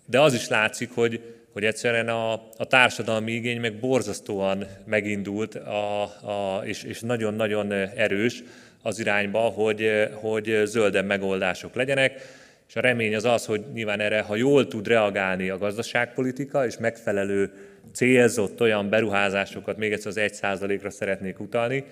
de 0.06 0.22
az 0.22 0.34
is 0.34 0.48
látszik, 0.48 0.90
hogy, 0.94 1.22
hogy 1.54 1.66
egyszerűen 1.66 2.08
a, 2.08 2.34
a 2.34 2.66
társadalmi 2.68 3.32
igény 3.32 3.60
meg 3.60 3.80
borzasztóan 3.80 4.66
megindult, 4.86 5.56
a, 5.56 6.02
a, 6.04 6.62
és, 6.66 6.84
és 6.84 7.00
nagyon-nagyon 7.02 7.72
erős 7.72 8.44
az 8.82 9.00
irányba, 9.00 9.40
hogy, 9.40 10.10
hogy 10.14 10.62
zölden 10.66 11.06
megoldások 11.06 11.76
legyenek. 11.76 12.22
És 12.68 12.76
a 12.76 12.82
remény 12.82 13.16
az 13.16 13.26
az, 13.26 13.46
hogy 13.46 13.64
nyilván 13.74 14.00
erre, 14.00 14.22
ha 14.22 14.36
jól 14.36 14.68
tud 14.68 14.88
reagálni 14.88 15.50
a 15.50 15.58
gazdaságpolitika, 15.58 16.66
és 16.66 16.78
megfelelő 16.78 17.52
célzott 17.94 18.62
olyan 18.62 18.90
beruházásokat, 18.90 19.78
még 19.78 19.92
egyszer 19.92 20.12
az 20.12 20.20
1%-ra 20.42 20.90
szeretnék 20.90 21.40
utalni, 21.40 21.84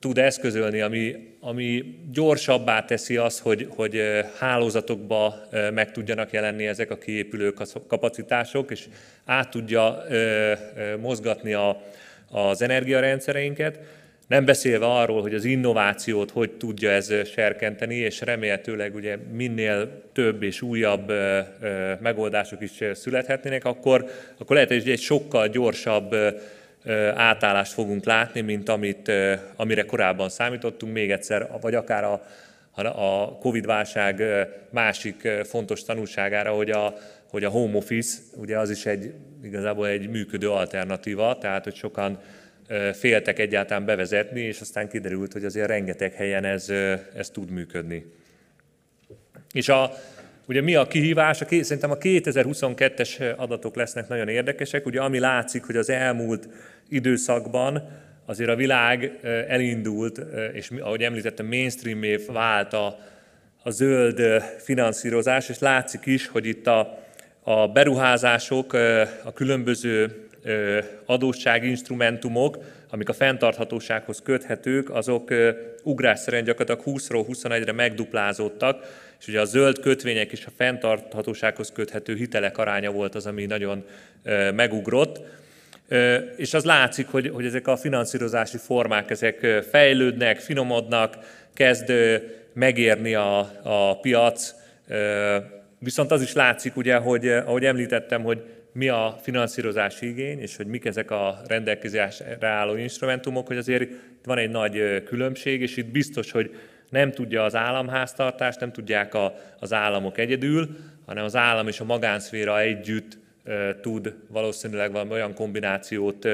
tud 0.00 0.18
eszközölni, 0.18 0.80
ami, 0.80 1.34
ami 1.40 1.84
gyorsabbá 2.12 2.84
teszi 2.84 3.16
azt, 3.16 3.38
hogy, 3.38 3.68
hogy 3.70 4.02
hálózatokba 4.38 5.34
meg 5.74 5.92
tudjanak 5.92 6.32
jelenni 6.32 6.66
ezek 6.66 6.90
a 6.90 6.98
kiépülő 6.98 7.54
kapacitások, 7.86 8.70
és 8.70 8.88
át 9.24 9.50
tudja 9.50 10.04
mozgatni 11.00 11.52
a, 11.52 11.82
az 12.30 12.62
energiarendszereinket, 12.62 13.78
nem 14.30 14.44
beszélve 14.44 14.86
arról, 14.86 15.22
hogy 15.22 15.34
az 15.34 15.44
innovációt 15.44 16.30
hogy 16.30 16.50
tudja 16.50 16.90
ez 16.90 17.12
serkenteni, 17.28 17.94
és 17.94 18.20
remélhetőleg 18.20 18.94
ugye 18.94 19.16
minél 19.32 20.02
több 20.12 20.42
és 20.42 20.62
újabb 20.62 21.12
megoldások 22.00 22.62
is 22.62 22.70
születhetnének, 22.92 23.64
akkor, 23.64 24.04
akkor 24.38 24.54
lehet, 24.54 24.70
hogy 24.70 24.88
egy 24.90 25.00
sokkal 25.00 25.48
gyorsabb 25.48 26.14
átállást 27.14 27.72
fogunk 27.72 28.04
látni, 28.04 28.40
mint 28.40 28.68
amit, 28.68 29.12
amire 29.56 29.82
korábban 29.84 30.28
számítottunk, 30.28 30.92
még 30.92 31.10
egyszer, 31.10 31.48
vagy 31.60 31.74
akár 31.74 32.04
a, 32.04 32.22
a 32.82 33.38
Covid-válság 33.38 34.22
másik 34.70 35.28
fontos 35.44 35.82
tanulságára, 35.82 36.50
hogy 36.50 36.70
a, 36.70 36.94
hogy 37.30 37.44
a 37.44 37.50
home 37.50 37.76
office, 37.76 38.18
ugye 38.36 38.58
az 38.58 38.70
is 38.70 38.86
egy, 38.86 39.12
igazából 39.42 39.86
egy 39.86 40.08
működő 40.08 40.50
alternatíva, 40.50 41.38
tehát 41.38 41.64
hogy 41.64 41.74
sokan 41.74 42.18
féltek 42.92 43.38
egyáltalán 43.38 43.84
bevezetni, 43.84 44.40
és 44.40 44.60
aztán 44.60 44.88
kiderült, 44.88 45.32
hogy 45.32 45.44
azért 45.44 45.68
rengeteg 45.68 46.12
helyen 46.12 46.44
ez, 46.44 46.68
ez 47.16 47.30
tud 47.30 47.50
működni. 47.50 48.04
És 49.52 49.68
a, 49.68 49.92
ugye 50.46 50.60
mi 50.60 50.74
a 50.74 50.86
kihívás? 50.86 51.40
A, 51.40 51.46
szerintem 51.48 51.90
a 51.90 51.96
2022-es 51.96 53.36
adatok 53.36 53.76
lesznek 53.76 54.08
nagyon 54.08 54.28
érdekesek. 54.28 54.86
Ugye 54.86 55.00
ami 55.00 55.18
látszik, 55.18 55.62
hogy 55.64 55.76
az 55.76 55.90
elmúlt 55.90 56.48
időszakban 56.88 57.88
azért 58.26 58.50
a 58.50 58.54
világ 58.54 59.18
elindult, 59.48 60.20
és 60.52 60.70
ahogy 60.80 61.02
említettem, 61.02 61.46
mainstream 61.46 62.00
vált 62.26 62.72
a, 62.72 62.98
a 63.62 63.70
zöld 63.70 64.42
finanszírozás, 64.58 65.48
és 65.48 65.58
látszik 65.58 66.06
is, 66.06 66.26
hogy 66.26 66.46
itt 66.46 66.66
a, 66.66 66.98
a 67.42 67.68
beruházások, 67.68 68.72
a 69.24 69.32
különböző 69.34 70.28
adósságinstrumentumok, 71.04 72.58
amik 72.90 73.08
a 73.08 73.12
fenntarthatósághoz 73.12 74.20
köthetők, 74.22 74.90
azok 74.90 75.30
ugrásszerűen 75.82 76.44
gyakorlatilag 76.44 76.98
20-ról 76.98 77.24
21-re 77.28 77.72
megduplázódtak, 77.72 78.86
és 79.20 79.28
ugye 79.28 79.40
a 79.40 79.44
zöld 79.44 79.80
kötvények 79.80 80.32
és 80.32 80.46
a 80.46 80.50
fenntarthatósághoz 80.56 81.72
köthető 81.72 82.14
hitelek 82.14 82.58
aránya 82.58 82.90
volt 82.90 83.14
az, 83.14 83.26
ami 83.26 83.46
nagyon 83.46 83.84
megugrott. 84.54 85.20
És 86.36 86.54
az 86.54 86.64
látszik, 86.64 87.06
hogy, 87.06 87.28
hogy 87.28 87.44
ezek 87.44 87.66
a 87.66 87.76
finanszírozási 87.76 88.56
formák 88.56 89.10
ezek 89.10 89.64
fejlődnek, 89.70 90.38
finomodnak, 90.38 91.16
kezd 91.54 91.92
megérni 92.52 93.14
a, 93.14 93.38
a 93.62 94.00
piac. 94.00 94.54
Viszont 95.78 96.10
az 96.10 96.22
is 96.22 96.32
látszik, 96.32 96.76
ugye, 96.76 96.96
hogy 96.96 97.28
ahogy 97.28 97.64
említettem, 97.64 98.22
hogy 98.22 98.42
mi 98.72 98.88
a 98.88 99.16
finanszírozási 99.22 100.08
igény, 100.08 100.40
és 100.40 100.56
hogy 100.56 100.66
mik 100.66 100.84
ezek 100.84 101.10
a 101.10 101.40
rendelkezésre 101.46 102.46
álló 102.46 102.76
instrumentumok, 102.76 103.46
hogy 103.46 103.56
azért 103.56 103.82
itt 103.82 104.24
van 104.24 104.38
egy 104.38 104.50
nagy 104.50 105.02
különbség, 105.04 105.60
és 105.60 105.76
itt 105.76 105.90
biztos, 105.90 106.30
hogy 106.30 106.56
nem 106.90 107.10
tudja 107.10 107.44
az 107.44 107.54
államháztartást, 107.54 108.60
nem 108.60 108.72
tudják 108.72 109.14
a, 109.14 109.34
az 109.60 109.72
államok 109.72 110.18
egyedül, 110.18 110.68
hanem 111.06 111.24
az 111.24 111.36
állam 111.36 111.68
és 111.68 111.80
a 111.80 111.84
magánszféra 111.84 112.60
együtt 112.60 113.18
tud 113.80 114.14
valószínűleg 114.28 114.92
valami 114.92 115.10
olyan 115.10 115.34
kombinációt 115.34 116.28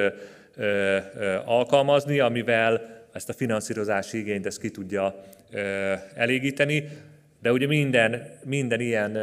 alkalmazni, 1.45 2.19
amivel 2.19 3.05
ezt 3.13 3.29
a 3.29 3.33
finanszírozási 3.33 4.19
igényt 4.19 4.47
ezt 4.47 4.61
ki 4.61 4.71
tudja 4.71 5.23
elégíteni. 6.15 6.89
De 7.43 7.53
ugye 7.53 7.67
minden, 7.67 8.39
minden 8.45 8.81
ilyen 8.81 9.19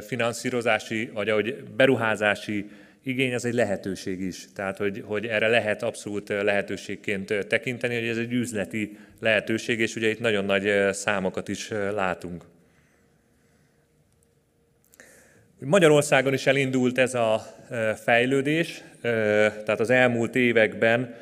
finanszírozási, 0.00 1.10
vagy 1.14 1.28
ahogy 1.28 1.64
beruházási 1.76 2.70
igény, 3.02 3.34
az 3.34 3.44
egy 3.44 3.54
lehetőség 3.54 4.20
is. 4.20 4.52
Tehát, 4.54 4.76
hogy, 4.76 5.02
hogy 5.06 5.26
erre 5.26 5.48
lehet 5.48 5.82
abszolút 5.82 6.28
lehetőségként 6.28 7.46
tekinteni, 7.48 7.94
hogy 7.94 8.08
ez 8.08 8.16
egy 8.16 8.32
üzleti 8.32 8.98
lehetőség, 9.20 9.80
és 9.80 9.96
ugye 9.96 10.08
itt 10.08 10.20
nagyon 10.20 10.44
nagy 10.44 10.88
számokat 10.92 11.48
is 11.48 11.68
látunk. 11.94 12.44
Magyarországon 15.60 16.32
is 16.32 16.46
elindult 16.46 16.98
ez 16.98 17.14
a 17.14 17.46
fejlődés, 18.02 18.82
tehát 19.00 19.80
az 19.80 19.90
elmúlt 19.90 20.36
években, 20.36 21.14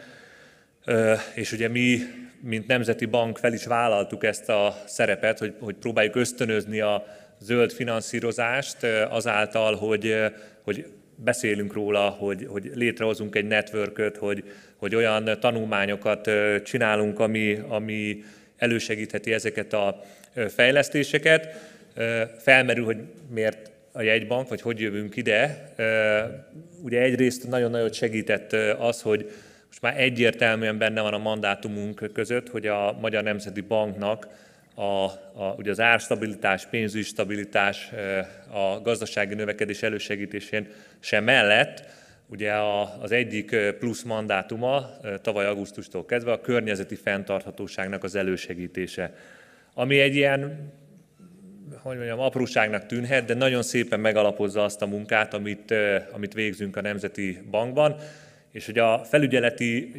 és 1.34 1.52
ugye 1.52 1.68
mi, 1.68 1.98
mint 2.46 2.66
Nemzeti 2.66 3.04
Bank 3.04 3.38
fel 3.38 3.52
is 3.52 3.66
vállaltuk 3.66 4.24
ezt 4.24 4.48
a 4.48 4.76
szerepet, 4.86 5.38
hogy, 5.38 5.54
hogy 5.60 5.74
próbáljuk 5.74 6.16
ösztönözni 6.16 6.80
a 6.80 7.06
zöld 7.40 7.72
finanszírozást 7.72 8.76
azáltal, 9.08 9.74
hogy, 9.74 10.16
hogy 10.62 10.86
beszélünk 11.16 11.72
róla, 11.72 12.08
hogy, 12.08 12.46
hogy 12.48 12.70
létrehozunk 12.74 13.34
egy 13.34 13.46
networköt, 13.46 14.16
hogy, 14.16 14.44
hogy 14.76 14.94
olyan 14.94 15.40
tanulmányokat 15.40 16.30
csinálunk, 16.64 17.20
ami, 17.20 17.58
ami 17.68 18.24
elősegítheti 18.56 19.32
ezeket 19.32 19.72
a 19.72 20.02
fejlesztéseket. 20.48 21.48
Felmerül, 22.38 22.84
hogy 22.84 22.98
miért 23.30 23.70
a 23.92 24.02
jegybank, 24.02 24.48
vagy 24.48 24.60
hogy 24.60 24.80
jövünk 24.80 25.16
ide. 25.16 25.72
Ugye 26.82 27.00
egyrészt 27.00 27.48
nagyon-nagyon 27.48 27.92
segített 27.92 28.52
az, 28.78 29.02
hogy 29.02 29.30
most 29.80 29.94
már 29.94 30.04
egyértelműen 30.04 30.78
benne 30.78 31.00
van 31.00 31.12
a 31.12 31.18
mandátumunk 31.18 32.10
között, 32.12 32.48
hogy 32.48 32.66
a 32.66 32.96
Magyar 33.00 33.22
Nemzeti 33.22 33.60
Banknak 33.60 34.28
a, 34.74 34.82
a, 34.82 35.54
ugye 35.56 35.70
az 35.70 35.80
árstabilitás, 35.80 36.66
pénzügyi 36.66 37.04
stabilitás, 37.04 37.90
a 38.52 38.80
gazdasági 38.80 39.34
növekedés 39.34 39.82
elősegítésén 39.82 40.68
sem 41.00 41.24
mellett, 41.24 41.84
ugye 42.26 42.52
a, 42.52 43.02
az 43.02 43.12
egyik 43.12 43.56
plusz 43.78 44.02
mandátuma 44.02 44.90
tavaly 45.22 45.46
augusztustól 45.46 46.04
kezdve 46.04 46.32
a 46.32 46.40
környezeti 46.40 46.94
fenntarthatóságnak 46.94 48.04
az 48.04 48.14
elősegítése, 48.14 49.14
ami 49.74 50.00
egy 50.00 50.14
ilyen 50.14 50.72
hogy 51.82 51.96
mondjam, 51.96 52.20
apróságnak 52.20 52.86
tűnhet, 52.86 53.24
de 53.24 53.34
nagyon 53.34 53.62
szépen 53.62 54.00
megalapozza 54.00 54.64
azt 54.64 54.82
a 54.82 54.86
munkát, 54.86 55.34
amit, 55.34 55.74
amit 56.12 56.34
végzünk 56.34 56.76
a 56.76 56.80
Nemzeti 56.80 57.42
Bankban. 57.50 57.96
És 58.56 58.66
hogy 58.66 58.78
a 58.78 59.04
felügyeleti, 59.04 59.92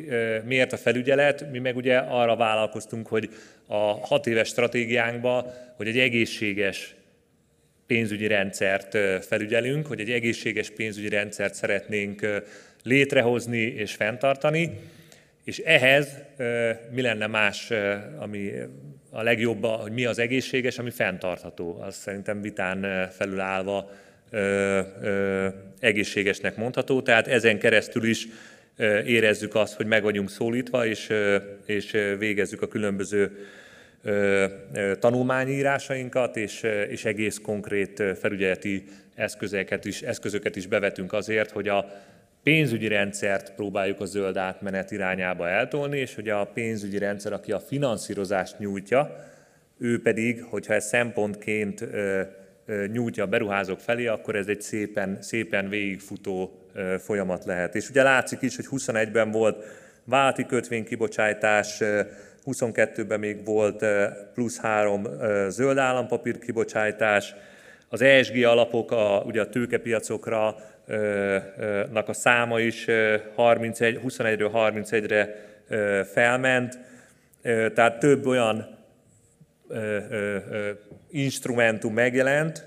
miért 0.46 0.74
a 0.74 0.78
felügyelet? 0.78 1.52
Mi 1.52 1.60
meg 1.60 1.76
ugye 1.76 1.98
arra 1.98 2.36
vállalkoztunk, 2.36 3.08
hogy 3.08 3.30
a 3.67 3.76
hat 3.76 4.28
éves 4.28 4.48
stratégiánkba, 4.48 5.54
hogy 5.76 5.88
egy 5.88 6.00
egészséges 6.00 6.96
pénzügyi 7.88 8.28
rendszert 8.28 8.98
felügyelünk, 9.26 9.88
hogy 9.88 10.00
egy 10.00 10.12
egészséges 10.12 10.70
pénzügyi 10.70 11.10
rendszert 11.10 11.54
szeretnénk 11.54 12.43
létrehozni 12.84 13.62
és 13.62 13.93
fenntartani, 13.93 14.80
és 15.43 15.58
ehhez 15.58 16.17
mi 16.91 17.02
lenne 17.02 17.28
más, 17.28 17.72
ami 18.17 18.52
a 19.10 19.22
legjobb, 19.22 19.65
hogy 19.65 19.91
mi 19.91 20.06
az 20.06 20.20
egészséges, 20.20 20.80
ami 20.80 20.89
fenntartható. 20.89 21.80
Az 21.82 21.96
szerintem 21.96 22.41
vitán 22.41 23.10
felülállva 23.10 23.91
egészségesnek 25.80 26.56
mondható. 26.56 27.02
Tehát 27.02 27.28
ezen 27.28 27.60
keresztül 27.60 28.04
is 28.04 28.28
érezzük 29.06 29.56
azt, 29.56 29.76
hogy 29.76 29.86
meg 29.86 30.04
vagyunk 30.04 30.30
szólítva, 30.30 30.86
és, 30.86 31.13
és 31.66 31.98
végezzük 32.18 32.62
a 32.62 32.68
különböző 32.68 33.32
tanulmányírásainkat, 35.00 36.38
és, 36.38 36.63
és 36.90 37.06
egész 37.06 37.40
konkrét 37.44 38.04
felügyeleti 38.20 38.84
eszközöket 39.16 39.86
is, 39.86 40.02
eszközöket 40.02 40.56
is 40.56 40.68
bevetünk 40.68 41.13
azért, 41.13 41.52
hogy 41.52 41.68
a 41.68 41.86
pénzügyi 42.44 42.88
rendszert 42.88 43.54
próbáljuk 43.56 44.00
a 44.00 44.06
zöld 44.06 44.38
átmenet 44.38 44.92
irányába 44.92 45.50
eltolni, 45.50 45.98
és 45.98 46.16
hogy 46.16 46.30
a 46.30 46.46
pénzügyi 46.46 46.98
rendszer, 46.98 47.34
aki 47.34 47.52
a 47.52 47.60
finanszírozást 47.60 48.60
nyújtja, 48.60 49.16
ő 49.80 50.02
pedig, 50.02 50.44
hogyha 50.44 50.74
ez 50.74 50.88
szempontként 50.88 51.88
nyújtja 52.91 53.23
a 53.23 53.27
beruházók 53.27 53.80
felé, 53.80 54.08
akkor 54.08 54.36
ez 54.36 54.47
egy 54.47 54.62
szépen, 54.62 55.17
szépen 55.21 55.69
végigfutó 55.69 56.62
folyamat 56.99 57.45
lehet. 57.45 57.75
És 57.75 57.89
ugye 57.89 58.03
látszik 58.03 58.41
is, 58.41 58.56
hogy 58.56 58.65
21-ben 58.71 59.32
volt 59.32 59.65
válti 60.03 60.45
kötvénykibocsátás, 60.45 61.82
22-ben 62.45 63.19
még 63.19 63.45
volt 63.45 63.86
plusz 64.34 64.60
három 64.60 65.08
zöld 65.47 65.77
állampapír 65.77 66.39
kibocsátás, 66.39 67.36
Az 67.89 68.01
ESG 68.01 68.43
alapok, 68.43 68.91
a, 68.91 69.23
ugye 69.25 69.41
a 69.41 69.49
tőkepiacokra 69.49 70.56
nak 71.91 72.10
a 72.10 72.13
száma 72.13 72.60
is 72.60 72.86
31, 73.36 73.99
21-ről 74.08 74.49
31-re 74.53 75.36
felment, 76.03 76.80
tehát 77.73 77.99
több 77.99 78.25
olyan 78.25 78.77
instrumentum 81.10 81.93
megjelent, 81.93 82.65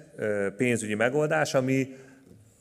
pénzügyi 0.56 0.94
megoldás, 0.94 1.54
ami, 1.54 1.94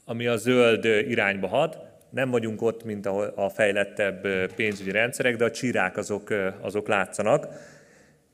ami 0.05 0.27
a 0.27 0.37
zöld 0.37 0.85
irányba 0.85 1.47
hat. 1.47 1.77
Nem 2.09 2.29
vagyunk 2.29 2.61
ott, 2.61 2.83
mint 2.83 3.05
a 3.35 3.49
fejlettebb 3.53 4.27
pénzügyi 4.55 4.91
rendszerek, 4.91 5.35
de 5.35 5.45
a 5.45 5.51
csirák 5.51 5.97
azok, 5.97 6.29
azok 6.61 6.87
látszanak. 6.87 7.47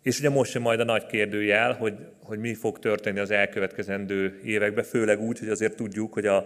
És 0.02 0.20
ugye 0.20 0.30
most 0.30 0.52
sem 0.52 0.62
majd 0.62 0.80
a 0.80 0.84
nagy 0.84 1.06
kérdőjel, 1.06 1.74
hogy, 1.74 1.94
hogy 2.24 2.40
mi 2.40 2.54
fog 2.54 2.80
történni 2.80 3.20
az 3.20 3.32
elkövetkezendő 3.32 4.40
években, 4.44 4.84
főleg 4.84 5.22
úgy, 5.22 5.40
hogy 5.40 5.50
azért 5.50 5.76
tudjuk, 5.76 6.14
hogy 6.14 6.26
a 6.26 6.44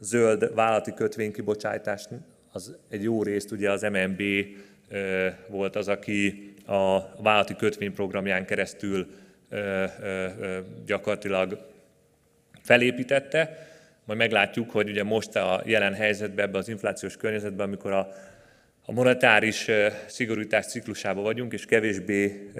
zöld 0.00 0.54
vállalati 0.54 0.94
kötvénykibocsátás 0.94 2.08
az 2.52 2.76
egy 2.88 3.02
jó 3.02 3.22
részt 3.22 3.50
ugye 3.50 3.70
az 3.70 3.82
MNB 3.82 4.22
volt 5.48 5.76
az, 5.76 5.88
aki 5.88 6.51
a 6.66 7.00
vállalati 7.22 7.56
kötvényprogramján 7.56 8.46
keresztül 8.46 9.06
gyakorlatilag 10.86 11.58
felépítette. 12.62 13.66
Majd 14.04 14.18
meglátjuk, 14.18 14.70
hogy 14.70 14.88
ugye 14.88 15.02
most 15.02 15.36
a 15.36 15.62
jelen 15.64 15.94
helyzetben, 15.94 16.44
ebben 16.44 16.60
az 16.60 16.68
inflációs 16.68 17.16
környezetben, 17.16 17.66
amikor 17.66 17.92
a, 17.92 18.08
a 18.84 18.92
monetáris 18.92 19.70
szigorítás 20.06 20.66
ciklusába 20.66 21.22
vagyunk, 21.22 21.52
és 21.52 21.64
kevésbé 21.64 22.50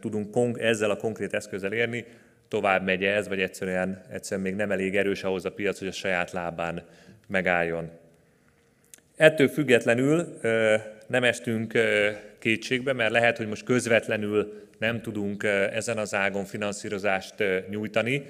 tudunk 0.00 0.58
ezzel 0.60 0.90
a 0.90 0.96
konkrét 0.96 1.34
eszközzel 1.34 1.72
érni, 1.72 2.04
tovább 2.48 2.84
megy 2.84 3.04
ez, 3.04 3.28
vagy 3.28 3.40
egyszerűen, 3.40 4.02
egyszerűen 4.10 4.46
még 4.46 4.54
nem 4.54 4.70
elég 4.70 4.96
erős 4.96 5.22
ahhoz 5.22 5.44
a 5.44 5.52
piac, 5.52 5.78
hogy 5.78 5.88
a 5.88 5.92
saját 5.92 6.32
lábán 6.32 6.82
megálljon. 7.26 7.90
Ettől 9.16 9.48
függetlenül 9.48 10.38
nem 11.06 11.24
estünk 11.24 11.72
kétségbe, 12.38 12.92
mert 12.92 13.10
lehet, 13.10 13.36
hogy 13.36 13.48
most 13.48 13.64
közvetlenül 13.64 14.66
nem 14.78 15.02
tudunk 15.02 15.42
ezen 15.72 15.98
az 15.98 16.14
ágon 16.14 16.44
finanszírozást 16.44 17.34
nyújtani, 17.70 18.26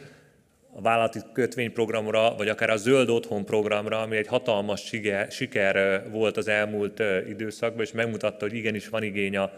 a 0.78 0.80
vállalati 0.80 1.18
kötvényprogramra, 1.32 2.34
vagy 2.36 2.48
akár 2.48 2.70
a 2.70 2.76
zöld 2.76 3.08
otthon 3.08 3.44
programra, 3.44 4.00
ami 4.00 4.16
egy 4.16 4.26
hatalmas 4.26 4.92
siker, 5.28 6.02
volt 6.10 6.36
az 6.36 6.48
elmúlt 6.48 7.02
időszakban, 7.28 7.84
és 7.84 7.92
megmutatta, 7.92 8.44
hogy 8.44 8.54
igenis 8.54 8.88
van 8.88 9.02
igény 9.02 9.36
a, 9.36 9.52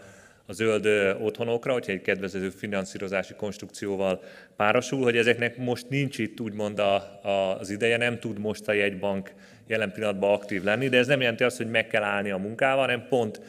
a 0.45 0.53
zöld 0.53 0.85
otthonokra, 1.21 1.73
hogyha 1.73 1.91
egy 1.91 2.01
kedvező 2.01 2.49
finanszírozási 2.49 3.33
konstrukcióval 3.33 4.23
párosul, 4.55 5.03
hogy 5.03 5.17
ezeknek 5.17 5.57
most 5.57 5.89
nincs 5.89 6.17
itt 6.17 6.39
úgymond 6.39 6.79
a, 6.79 6.95
a, 7.23 7.57
az 7.59 7.69
ideje, 7.69 7.97
nem 7.97 8.19
tud 8.19 8.39
most 8.39 8.67
a 8.67 8.73
jegybank 8.73 9.33
jelen 9.67 9.91
pillanatban 9.91 10.33
aktív 10.33 10.63
lenni, 10.63 10.89
de 10.89 10.97
ez 10.97 11.07
nem 11.07 11.21
jelenti 11.21 11.43
azt, 11.43 11.57
hogy 11.57 11.69
meg 11.69 11.87
kell 11.87 12.03
állni 12.03 12.31
a 12.31 12.37
munkával, 12.37 12.81
hanem 12.81 13.05
pont 13.09 13.41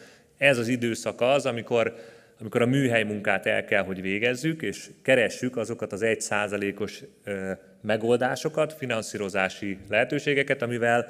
ez 0.43 0.59
az 0.59 0.69
időszak 0.69 1.21
az, 1.21 1.47
amikor 1.47 1.95
amikor 2.41 2.63
a 2.63 2.67
műhely 2.67 3.03
munkát 3.03 3.47
el 3.47 3.65
kell, 3.65 3.83
hogy 3.83 4.01
végezzük, 4.01 4.63
és 4.63 4.91
keressük 5.03 5.57
azokat 5.57 5.93
az 5.93 6.03
egy 6.03 6.21
százalékos 6.21 7.03
megoldásokat, 7.81 8.73
finanszírozási 8.73 9.79
lehetőségeket, 9.89 10.63
amivel 10.63 11.07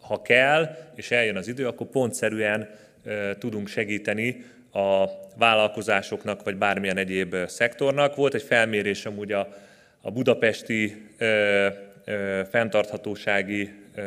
ha 0.00 0.22
kell, 0.22 0.76
és 0.94 1.10
eljön 1.10 1.36
az 1.36 1.48
idő, 1.48 1.66
akkor 1.66 1.86
pontszerűen 1.86 2.70
tudunk 3.38 3.68
segíteni 3.68 4.44
a 4.72 5.04
vállalkozásoknak, 5.38 6.42
vagy 6.42 6.56
bármilyen 6.56 6.96
egyéb 6.96 7.36
szektornak. 7.46 8.14
Volt 8.14 8.34
egy 8.34 8.42
felmérés 8.42 9.06
amúgy 9.06 9.32
a, 9.32 9.48
a 10.00 10.10
budapesti 10.10 11.06
ö, 11.18 11.68
ö, 12.04 12.40
fenntarthatósági 12.50 13.70
ö, 13.94 14.02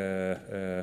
ö, 0.52 0.80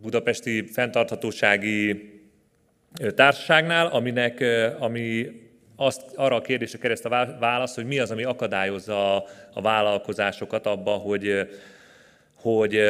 budapesti 0.00 0.66
fenntarthatósági 0.66 2.10
társaságnál, 3.14 3.86
aminek, 3.86 4.44
ami 4.78 5.26
azt, 5.76 6.02
arra 6.14 6.36
a 6.36 6.40
kérdésre 6.40 6.78
kereszt 6.78 7.04
a 7.04 7.36
válasz, 7.40 7.74
hogy 7.74 7.86
mi 7.86 7.98
az, 7.98 8.10
ami 8.10 8.24
akadályozza 8.24 9.16
a, 9.54 9.60
vállalkozásokat 9.60 10.66
abba, 10.66 10.90
hogy, 10.90 11.48
hogy 12.34 12.80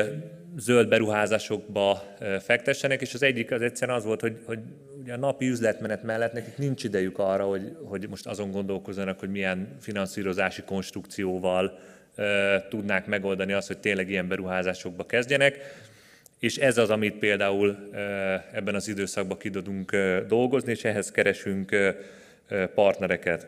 zöld 0.57 0.89
beruházásokba 0.89 2.03
fektessenek, 2.41 3.01
és 3.01 3.15
az 3.15 3.23
egyik 3.23 3.51
az 3.51 3.63
egyszerűen 3.63 3.97
az 3.97 4.05
volt, 4.05 4.21
hogy, 4.21 4.37
hogy 4.45 4.59
ugye 5.01 5.13
a 5.13 5.17
napi 5.17 5.49
üzletmenet 5.49 6.03
mellett 6.03 6.33
nekik 6.33 6.57
nincs 6.57 6.85
idejük 6.85 7.19
arra, 7.19 7.45
hogy, 7.45 7.77
hogy 7.85 8.09
most 8.09 8.27
azon 8.27 8.51
gondolkozzanak, 8.51 9.19
hogy 9.19 9.31
milyen 9.31 9.77
finanszírozási 9.81 10.63
konstrukcióval 10.63 11.79
tudnák 12.69 13.07
megoldani 13.07 13.53
azt, 13.53 13.67
hogy 13.67 13.79
tényleg 13.79 14.11
ilyen 14.11 14.29
beruházásokba 14.29 15.07
kezdjenek 15.07 15.59
és 16.39 16.57
ez 16.57 16.79
az, 16.79 16.91
amit 16.91 17.19
például 17.19 17.77
ebben 18.53 18.75
az 18.75 18.89
időszakban 18.89 19.39
ki 19.39 19.51
tudunk 19.51 19.97
dolgozni, 20.29 20.71
és 20.71 20.85
ehhez 20.85 21.11
keresünk 21.11 21.77
partnereket. 22.75 23.47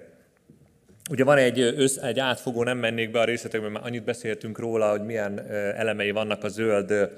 Ugye 1.11 1.25
van 1.25 1.37
egy, 1.37 1.61
össz, 1.61 1.97
egy 1.97 2.19
átfogó, 2.19 2.63
nem 2.63 2.79
mennék 2.79 3.11
be 3.11 3.21
a 3.21 3.25
részletekbe, 3.25 3.69
mert 3.69 3.85
annyit 3.85 4.05
beszéltünk 4.05 4.59
róla, 4.59 4.91
hogy 4.91 5.05
milyen 5.05 5.51
elemei 5.77 6.11
vannak 6.11 6.45
a 6.45 6.49
zöld 6.49 7.11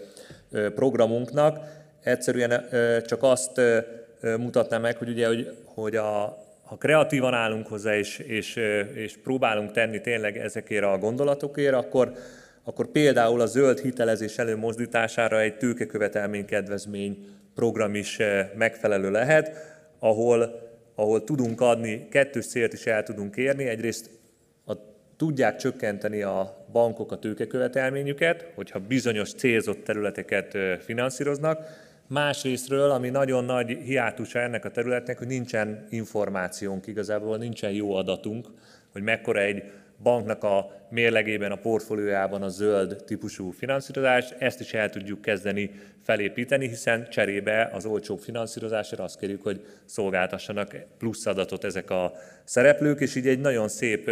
programunknak. 0.75 1.59
Egyszerűen 2.03 2.65
csak 3.07 3.23
azt 3.23 3.61
mutatnám 4.21 4.81
meg, 4.81 4.97
hogy 4.97 5.09
ugye, 5.09 5.27
hogy, 5.27 5.57
hogy 5.65 5.97
a, 5.97 6.39
ha 6.63 6.77
kreatívan 6.77 7.35
állunk 7.35 7.67
hozzá, 7.67 7.97
és, 7.97 8.19
és, 8.19 8.57
és 8.95 9.17
próbálunk 9.23 9.73
tenni 9.73 10.01
tényleg 10.01 10.37
ezekért 10.37 10.85
a 10.85 10.99
gondolatokért, 10.99 11.75
akkor, 11.75 12.13
akkor 12.71 12.87
például 12.87 13.41
a 13.41 13.47
zöld 13.47 13.79
hitelezés 13.79 14.39
előmozdítására 14.39 15.41
egy 15.41 15.57
tőkekövetelménykedvezmény 15.57 17.27
program 17.55 17.95
is 17.95 18.19
eh, 18.19 18.51
megfelelő 18.55 19.11
lehet, 19.11 19.51
ahol, 19.99 20.69
ahol 20.95 21.25
tudunk 21.25 21.61
adni, 21.61 22.09
kettős 22.09 22.47
célt 22.47 22.73
is 22.73 22.87
el 22.87 23.03
tudunk 23.03 23.37
érni. 23.37 23.65
Egyrészt 23.65 24.11
a, 24.67 24.73
tudják 25.17 25.57
csökkenteni 25.57 26.23
a 26.23 26.67
bankok 26.73 27.13
a 27.13 27.19
tőkekövetelményüket, 27.19 28.47
hogyha 28.55 28.79
bizonyos 28.79 29.33
célzott 29.33 29.85
területeket 29.85 30.55
eh, 30.55 30.79
finanszíroznak, 30.79 31.89
Másrésztről, 32.07 32.91
ami 32.91 33.09
nagyon 33.09 33.45
nagy 33.45 33.71
hiátusa 33.71 34.39
ennek 34.39 34.65
a 34.65 34.71
területnek, 34.71 35.19
hogy 35.19 35.27
nincsen 35.27 35.87
információnk 35.91 36.87
igazából, 36.87 37.37
nincsen 37.37 37.71
jó 37.71 37.95
adatunk, 37.95 38.49
hogy 38.93 39.03
mekkora 39.03 39.41
egy 39.41 39.63
banknak 40.03 40.45
a 40.45 40.71
mérlegében, 40.91 41.53
a 41.53 41.57
portfóliójában 41.57 42.43
a 42.43 42.49
zöld 42.49 43.03
típusú 43.07 43.51
finanszírozás, 43.51 44.31
ezt 44.39 44.61
is 44.61 44.75
el 44.75 44.91
tudjuk 44.91 45.21
kezdeni 45.21 45.71
felépíteni, 46.03 46.69
hiszen 46.69 47.09
cserébe 47.11 47.71
az 47.73 47.85
olcsó 47.85 48.17
finanszírozásra 48.17 49.05
azt 49.05 49.19
kérjük, 49.19 49.43
hogy 49.43 49.65
szolgáltassanak 49.85 50.77
plusz 50.99 51.27
adatot 51.27 51.65
ezek 51.65 51.91
a 51.91 52.13
szereplők, 52.45 53.01
és 53.01 53.15
így 53.15 53.27
egy 53.27 53.41
nagyon 53.41 53.69
szép 53.69 54.11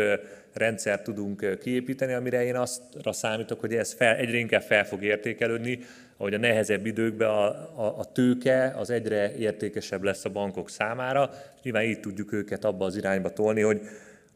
rendszert 0.53 1.03
tudunk 1.03 1.59
kiépíteni, 1.61 2.13
amire 2.13 2.45
én 2.45 2.57
aztra 2.57 3.13
számítok, 3.13 3.61
hogy 3.61 3.75
ez 3.75 3.93
fel, 3.93 4.17
egyre 4.17 4.37
inkább 4.37 4.63
fel 4.63 4.87
fog 4.87 5.03
értékelődni, 5.03 5.79
ahogy 6.17 6.35
a 6.35 6.39
nehezebb 6.39 6.87
időkben 6.87 7.29
a, 7.29 7.47
a, 7.83 7.95
a 7.99 8.05
tőke 8.13 8.75
az 8.77 8.91
egyre 8.91 9.35
értékesebb 9.37 10.03
lesz 10.03 10.25
a 10.25 10.31
bankok 10.31 10.71
számára, 10.71 11.31
nyilván 11.63 11.83
így 11.83 12.01
tudjuk 12.01 12.33
őket 12.33 12.65
abba 12.65 12.85
az 12.85 12.97
irányba 12.97 13.33
tolni, 13.33 13.61
hogy 13.61 13.81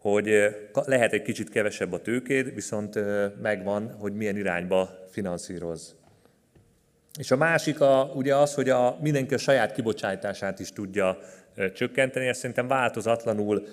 hogy 0.02 0.56
lehet 0.72 1.12
egy 1.12 1.22
kicsit 1.22 1.50
kevesebb 1.50 1.92
a 1.92 2.00
tőkéd, 2.00 2.54
viszont 2.54 2.98
megvan, 3.42 3.96
hogy 3.98 4.12
milyen 4.12 4.36
irányba 4.36 4.90
finanszíroz. 5.10 5.94
És 7.18 7.30
a 7.30 7.36
másik 7.36 7.80
a, 7.80 8.10
ugye 8.14 8.36
az, 8.36 8.54
hogy 8.54 8.68
a, 8.68 8.98
mindenki 9.00 9.34
a 9.34 9.38
saját 9.38 9.72
kibocsátását 9.72 10.60
is 10.60 10.72
tudja 10.72 11.18
csökkenteni, 11.74 12.26
ez 12.26 12.36
szerintem 12.36 12.68
változatlanul 12.68 13.66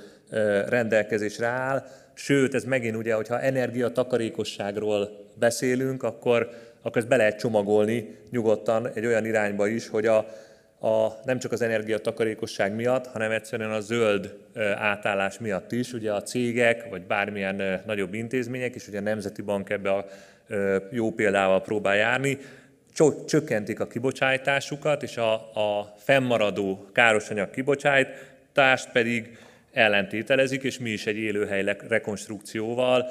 rendelkezésre 0.68 1.48
áll, 1.48 1.86
sőt, 2.14 2.54
ez 2.54 2.64
megint 2.64 2.96
ugye, 2.96 3.14
hogyha 3.14 3.42
energiatakarékosságról 3.42 5.10
beszélünk, 5.34 6.04
akkor, 6.04 6.50
akkor 6.82 6.98
ezt 6.98 7.08
be 7.08 7.16
lehet 7.16 7.40
csomagolni 7.40 8.18
nyugodtan 8.32 8.90
egy 8.94 9.06
olyan 9.06 9.26
irányba 9.26 9.68
is, 9.68 9.88
hogy 9.88 10.06
a, 10.06 10.28
a, 10.80 11.08
nem 11.24 11.40
csak 11.40 11.52
az 11.52 11.62
energiatakarékosság 11.62 12.76
miatt, 12.76 13.08
hanem 13.08 13.32
egyszerűen 13.32 13.72
a 13.72 13.80
zöld 13.80 14.38
átállás 14.76 15.40
miatt 15.40 15.72
is. 15.72 15.94
Ugye 15.94 16.14
a 16.14 16.22
cégek, 16.22 16.90
vagy 16.90 17.02
bármilyen 17.02 17.82
nagyobb 17.86 18.14
intézmények, 18.14 18.76
és 18.76 18.88
ugye 18.88 18.98
a 18.98 19.02
Nemzeti 19.02 19.42
Bank 19.42 19.70
ebbe 19.70 19.92
a 19.92 20.06
jó 20.92 21.12
példával 21.12 21.62
próbál 21.62 21.96
járni, 21.96 22.38
csökkentik 23.26 23.80
a 23.80 23.88
kibocsátásukat, 23.88 25.04
és 25.04 25.18
a, 25.18 25.34
a 25.34 25.94
fennmaradó 25.98 26.86
károsanyag 26.94 27.50
kibocsátást 27.50 28.92
pedig 28.92 29.38
ellentételezik, 29.72 30.64
és 30.64 30.80
mi 30.80 30.90
is 30.90 31.06
egy 31.06 31.18
élőhely 31.18 31.76
rekonstrukcióval 31.88 33.10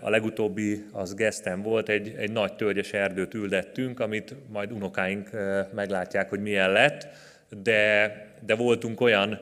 a 0.00 0.10
legutóbbi 0.10 0.84
az 0.92 1.14
Geszten 1.14 1.62
volt, 1.62 1.88
egy, 1.88 2.14
egy 2.18 2.30
nagy 2.30 2.54
tölgyes 2.54 2.92
erdőt 2.92 3.34
üldettünk, 3.34 4.00
amit 4.00 4.34
majd 4.52 4.72
unokáink 4.72 5.30
meglátják, 5.74 6.28
hogy 6.28 6.40
milyen 6.40 6.72
lett, 6.72 7.08
de, 7.62 8.12
de 8.46 8.54
voltunk 8.54 9.00
olyan 9.00 9.40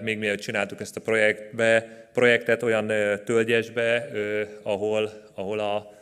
még 0.00 0.18
mielőtt 0.18 0.40
csináltuk 0.40 0.80
ezt 0.80 0.96
a 0.96 1.00
projektbe, 1.00 1.86
projektet 2.12 2.62
olyan 2.62 2.86
tölgyesbe, 3.24 4.08
ahol, 4.62 5.10
ahol 5.34 5.58
a 5.58 5.92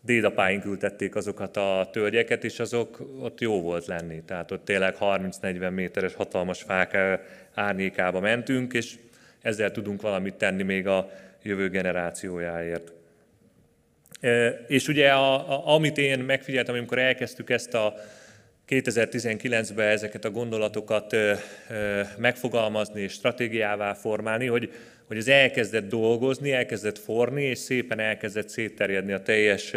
dédapáink 0.00 0.64
ültették 0.64 1.16
azokat 1.16 1.56
a 1.56 1.88
tölgyeket, 1.92 2.44
és 2.44 2.60
azok 2.60 3.00
ott 3.20 3.40
jó 3.40 3.62
volt 3.62 3.86
lenni. 3.86 4.22
Tehát 4.26 4.50
ott 4.50 4.64
tényleg 4.64 4.94
30-40 5.00 5.70
méteres 5.70 6.14
hatalmas 6.14 6.62
fák 6.62 7.20
árnyékába 7.56 8.20
mentünk, 8.20 8.72
és 8.72 8.94
ezzel 9.42 9.70
tudunk 9.70 10.02
valamit 10.02 10.34
tenni 10.34 10.62
még 10.62 10.86
a 10.86 11.10
jövő 11.42 11.68
generációjáért. 11.68 12.92
És 14.66 14.88
ugye, 14.88 15.10
a, 15.10 15.52
a, 15.52 15.74
amit 15.74 15.98
én 15.98 16.18
megfigyeltem, 16.18 16.74
amikor 16.74 16.98
elkezdtük 16.98 17.50
ezt 17.50 17.74
a 17.74 17.94
2019-ben 18.68 19.88
ezeket 19.88 20.24
a 20.24 20.30
gondolatokat 20.30 21.12
ö, 21.12 21.32
ö, 21.70 22.00
megfogalmazni 22.18 23.00
és 23.00 23.12
stratégiává 23.12 23.94
formálni, 23.94 24.46
hogy, 24.46 24.72
hogy 25.06 25.16
ez 25.16 25.28
elkezdett 25.28 25.88
dolgozni, 25.88 26.52
elkezdett 26.52 26.98
forni, 26.98 27.42
és 27.42 27.58
szépen 27.58 27.98
elkezdett 27.98 28.48
szétterjedni 28.48 29.12
a 29.12 29.22
teljes 29.22 29.72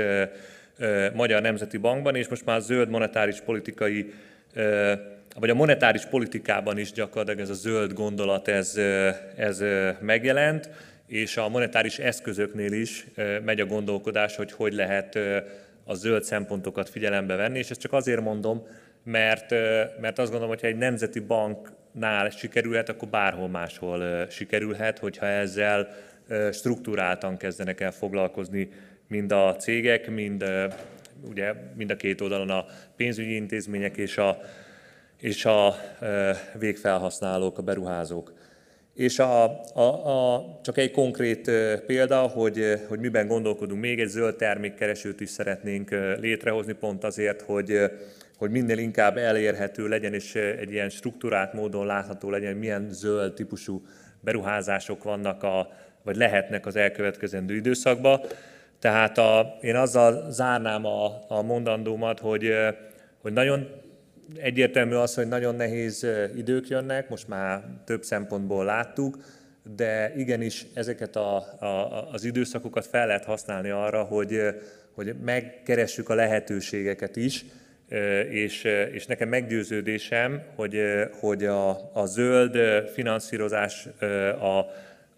Magyar 1.13 1.41
Nemzeti 1.41 1.77
Bankban, 1.77 2.15
és 2.15 2.27
most 2.27 2.45
már 2.45 2.61
zöld 2.61 2.89
monetáris 2.89 3.39
politikai, 3.39 4.13
vagy 5.35 5.49
a 5.49 5.53
monetáris 5.53 6.05
politikában 6.05 6.77
is 6.77 6.91
gyakorlatilag 6.91 7.39
ez 7.39 7.49
a 7.49 7.53
zöld 7.53 7.93
gondolat, 7.93 8.47
ez, 8.47 8.75
ez 9.35 9.63
megjelent, 10.01 10.69
és 11.07 11.37
a 11.37 11.49
monetáris 11.49 11.99
eszközöknél 11.99 12.71
is 12.71 13.07
megy 13.45 13.59
a 13.59 13.65
gondolkodás, 13.65 14.35
hogy 14.35 14.51
hogy 14.51 14.73
lehet 14.73 15.19
a 15.83 15.93
zöld 15.93 16.23
szempontokat 16.23 16.89
figyelembe 16.89 17.35
venni, 17.35 17.57
és 17.57 17.69
ezt 17.69 17.79
csak 17.79 17.93
azért 17.93 18.21
mondom, 18.21 18.67
mert, 19.03 19.49
mert 19.99 20.19
azt 20.19 20.31
gondolom, 20.31 20.47
hogy 20.47 20.61
ha 20.61 20.67
egy 20.67 20.77
nemzeti 20.77 21.19
banknál 21.19 22.29
sikerülhet, 22.29 22.89
akkor 22.89 23.07
bárhol 23.07 23.47
máshol 23.47 24.29
sikerülhet, 24.29 24.99
hogyha 24.99 25.25
ezzel 25.25 25.87
struktúráltan 26.51 27.37
kezdenek 27.37 27.81
el 27.81 27.91
foglalkozni 27.91 28.69
mind 29.07 29.31
a 29.31 29.55
cégek, 29.55 30.09
mind, 30.09 30.45
ugye, 31.29 31.53
mind 31.75 31.91
a 31.91 31.95
két 31.95 32.21
oldalon 32.21 32.49
a 32.49 32.65
pénzügyi 32.95 33.35
intézmények 33.35 33.97
és 33.97 34.17
a, 34.17 34.41
és 35.19 35.45
a 35.45 35.75
végfelhasználók, 36.53 37.57
a 37.57 37.61
beruházók. 37.61 38.33
És 38.93 39.19
a, 39.19 39.61
a, 39.73 39.81
a, 39.81 40.59
csak 40.63 40.77
egy 40.77 40.91
konkrét 40.91 41.51
példa, 41.85 42.17
hogy, 42.17 42.81
hogy 42.87 42.99
miben 42.99 43.27
gondolkodunk 43.27 43.81
még, 43.81 43.99
egy 43.99 44.07
zöld 44.07 44.35
termékkeresőt 44.35 45.21
is 45.21 45.29
szeretnénk 45.29 45.89
létrehozni, 46.19 46.73
pont 46.73 47.03
azért, 47.03 47.41
hogy, 47.41 47.79
hogy 48.37 48.51
minél 48.51 48.77
inkább 48.77 49.17
elérhető 49.17 49.87
legyen, 49.87 50.13
és 50.13 50.35
egy 50.35 50.71
ilyen 50.71 50.89
struktúrált 50.89 51.53
módon 51.53 51.85
látható 51.85 52.29
legyen, 52.29 52.55
milyen 52.55 52.87
zöld 52.91 53.33
típusú 53.33 53.85
beruházások 54.21 55.03
vannak, 55.03 55.43
a, 55.43 55.71
vagy 56.03 56.15
lehetnek 56.15 56.65
az 56.65 56.75
elkövetkezendő 56.75 57.55
időszakban. 57.55 58.21
Tehát 58.79 59.17
a, 59.17 59.57
én 59.61 59.75
azzal 59.75 60.31
zárnám 60.31 60.85
a, 60.85 61.25
a 61.27 61.41
mondandómat, 61.41 62.19
hogy, 62.19 62.53
hogy 63.21 63.33
nagyon 63.33 63.67
egyértelmű 64.35 64.93
az, 64.93 65.15
hogy 65.15 65.27
nagyon 65.27 65.55
nehéz 65.55 66.07
idők 66.35 66.67
jönnek, 66.67 67.09
most 67.09 67.27
már 67.27 67.63
több 67.85 68.03
szempontból 68.03 68.65
láttuk, 68.65 69.17
de 69.75 70.13
igenis 70.15 70.65
ezeket 70.73 71.15
a, 71.15 71.35
a, 71.59 72.09
az 72.11 72.23
időszakokat 72.23 72.85
fel 72.85 73.07
lehet 73.07 73.25
használni 73.25 73.69
arra, 73.69 74.03
hogy, 74.03 74.41
hogy 74.93 75.15
megkeressük 75.23 76.09
a 76.09 76.13
lehetőségeket 76.13 77.15
is, 77.15 77.45
és, 78.29 78.63
és 78.93 79.05
nekem 79.05 79.29
meggyőződésem, 79.29 80.41
hogy, 80.55 80.81
hogy 81.19 81.45
a, 81.45 81.91
a 81.93 82.05
zöld 82.05 82.57
finanszírozás, 82.93 83.87
a, 84.39 84.65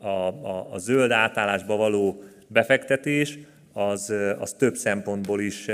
a, 0.08 0.28
a, 0.28 0.74
a 0.74 0.78
zöld 0.78 1.12
átállásba 1.12 1.76
való 1.76 2.24
befektetés, 2.48 3.40
az, 3.74 4.14
az 4.40 4.54
több 4.54 4.76
szempontból 4.76 5.42
is 5.42 5.66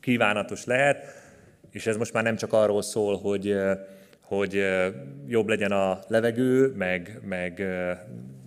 kívánatos 0.00 0.64
lehet 0.64 1.21
és 1.72 1.86
ez 1.86 1.96
most 1.96 2.12
már 2.12 2.22
nem 2.22 2.36
csak 2.36 2.52
arról 2.52 2.82
szól, 2.82 3.16
hogy, 3.18 3.56
hogy 4.20 4.64
jobb 5.26 5.48
legyen 5.48 5.72
a 5.72 5.98
levegő, 6.08 6.72
meg, 6.76 7.20
meg 7.24 7.58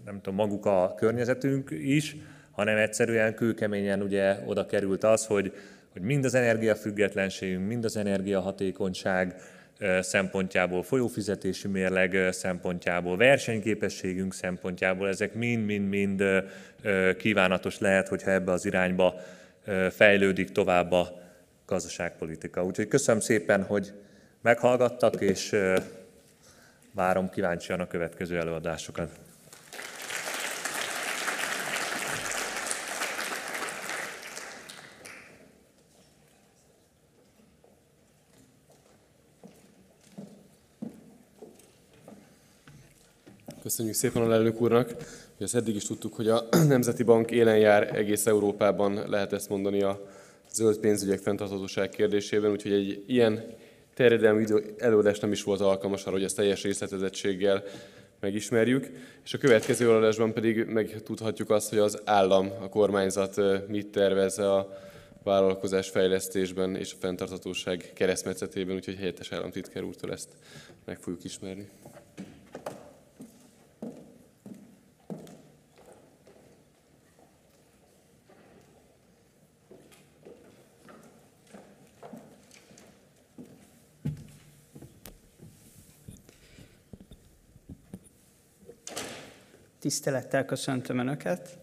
nem 0.06 0.22
tudom, 0.22 0.36
maguk 0.36 0.66
a 0.66 0.94
környezetünk 0.98 1.70
is, 1.72 2.16
hanem 2.52 2.78
egyszerűen 2.78 3.36
kőkeményen 3.36 4.02
ugye 4.02 4.38
oda 4.46 4.66
került 4.66 5.04
az, 5.04 5.26
hogy, 5.26 5.54
hogy 5.94 6.02
mind 6.02 6.26
az 6.26 6.34
energiafüggetlenségünk, 6.34 7.68
mind 7.68 7.86
az 7.86 7.98
energiahatékonyság 7.98 9.36
szempontjából, 10.00 10.84
folyófizetési 10.84 11.68
mérleg 11.68 12.28
szempontjából, 12.32 13.18
versenyképességünk 13.18 14.34
szempontjából, 14.34 15.08
ezek 15.08 15.34
mind-mind-mind 15.34 16.24
kívánatos 17.18 17.80
lehet, 17.80 18.08
hogyha 18.08 18.32
ebbe 18.32 18.52
az 18.52 18.66
irányba 18.66 19.16
fejlődik 19.90 20.52
tovább 20.52 20.92
a 20.92 21.25
gazdaságpolitika. 21.66 22.66
Úgyhogy 22.66 22.88
köszönöm 22.88 23.22
szépen, 23.22 23.64
hogy 23.64 23.94
meghallgattak, 24.42 25.22
és 25.22 25.56
várom 26.94 27.30
kíváncsian 27.30 27.80
a 27.80 27.88
következő 27.88 28.38
előadásokat. 28.38 29.10
Köszönjük 43.62 43.96
szépen 43.96 44.22
a 44.22 44.28
lelnök 44.28 44.62
úrnak. 44.62 44.96
ezt 45.40 45.56
eddig 45.56 45.76
is 45.76 45.84
tudtuk, 45.84 46.14
hogy 46.14 46.28
a 46.28 46.44
Nemzeti 46.68 47.04
Bank 47.04 47.32
élen 47.32 47.58
jár 47.58 47.96
egész 47.96 48.26
Európában, 48.26 49.10
lehet 49.10 49.34
ezt 49.34 49.50
mondani 49.50 49.82
a 49.82 50.08
zöld 50.56 50.78
pénzügyek 50.78 51.20
fenntarthatóság 51.20 51.90
kérdésében, 51.90 52.52
úgyhogy 52.52 52.72
egy 52.72 53.04
ilyen 53.08 53.44
terjedelmű 53.94 54.46
előadás 54.78 55.20
nem 55.20 55.32
is 55.32 55.44
volt 55.44 55.62
alkalmas 55.62 56.04
arra, 56.04 56.12
hogy 56.12 56.24
ezt 56.24 56.36
teljes 56.36 56.64
részletezettséggel 56.64 57.64
megismerjük, 58.20 58.90
és 59.24 59.34
a 59.34 59.38
következő 59.38 59.86
előadásban 59.86 60.34
pedig 60.34 60.66
megtudhatjuk 60.66 61.50
azt, 61.50 61.70
hogy 61.70 61.78
az 61.78 62.02
állam, 62.06 62.52
a 62.62 62.70
kormányzat 62.70 63.42
mit 63.68 63.88
tervez 63.88 64.40
a 64.40 64.78
vállalkozás 65.24 65.90
fejlesztésben 65.90 66.76
és 66.76 66.94
a 66.94 66.98
fenntarthatóság 67.00 67.92
keresztmetszetében, 67.94 68.76
úgyhogy 68.76 68.96
helyettes 68.96 69.32
államtitkár 69.32 69.84
úrtól 69.84 70.12
ezt 70.12 70.30
meg 70.86 71.00
fogjuk 71.00 71.24
ismerni. 71.24 71.70
Tisztelettel 89.86 90.46
köszöntöm 90.46 90.98
Önöket. 90.98 91.60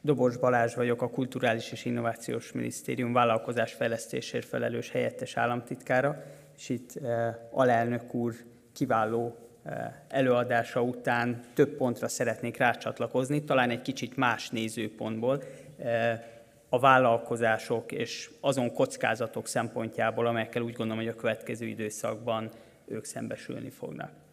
Dobos 0.00 0.36
Balázs 0.36 0.74
vagyok, 0.74 1.02
a 1.02 1.10
Kulturális 1.10 1.72
és 1.72 1.84
Innovációs 1.84 2.52
Minisztérium 2.52 3.12
vállalkozás 3.12 3.72
fejlesztésért 3.72 4.46
felelős 4.46 4.90
helyettes 4.90 5.36
államtitkára, 5.36 6.22
és 6.56 6.68
itt 6.68 6.96
eh, 6.96 7.34
alelnök 7.50 8.14
úr 8.14 8.34
kiváló 8.72 9.36
eh, 9.62 9.92
előadása 10.08 10.82
után 10.82 11.40
több 11.54 11.76
pontra 11.76 12.08
szeretnék 12.08 12.56
rácsatlakozni, 12.56 13.44
talán 13.44 13.70
egy 13.70 13.82
kicsit 13.82 14.16
más 14.16 14.50
nézőpontból, 14.50 15.42
eh, 15.78 16.20
a 16.68 16.78
vállalkozások 16.78 17.92
és 17.92 18.30
azon 18.40 18.72
kockázatok 18.72 19.46
szempontjából, 19.46 20.26
amelyekkel 20.26 20.62
úgy 20.62 20.74
gondolom, 20.74 21.02
hogy 21.02 21.12
a 21.12 21.20
következő 21.20 21.66
időszakban 21.66 22.50
ők 22.86 23.04
szembesülni 23.04 23.70
fognak. 23.70 24.26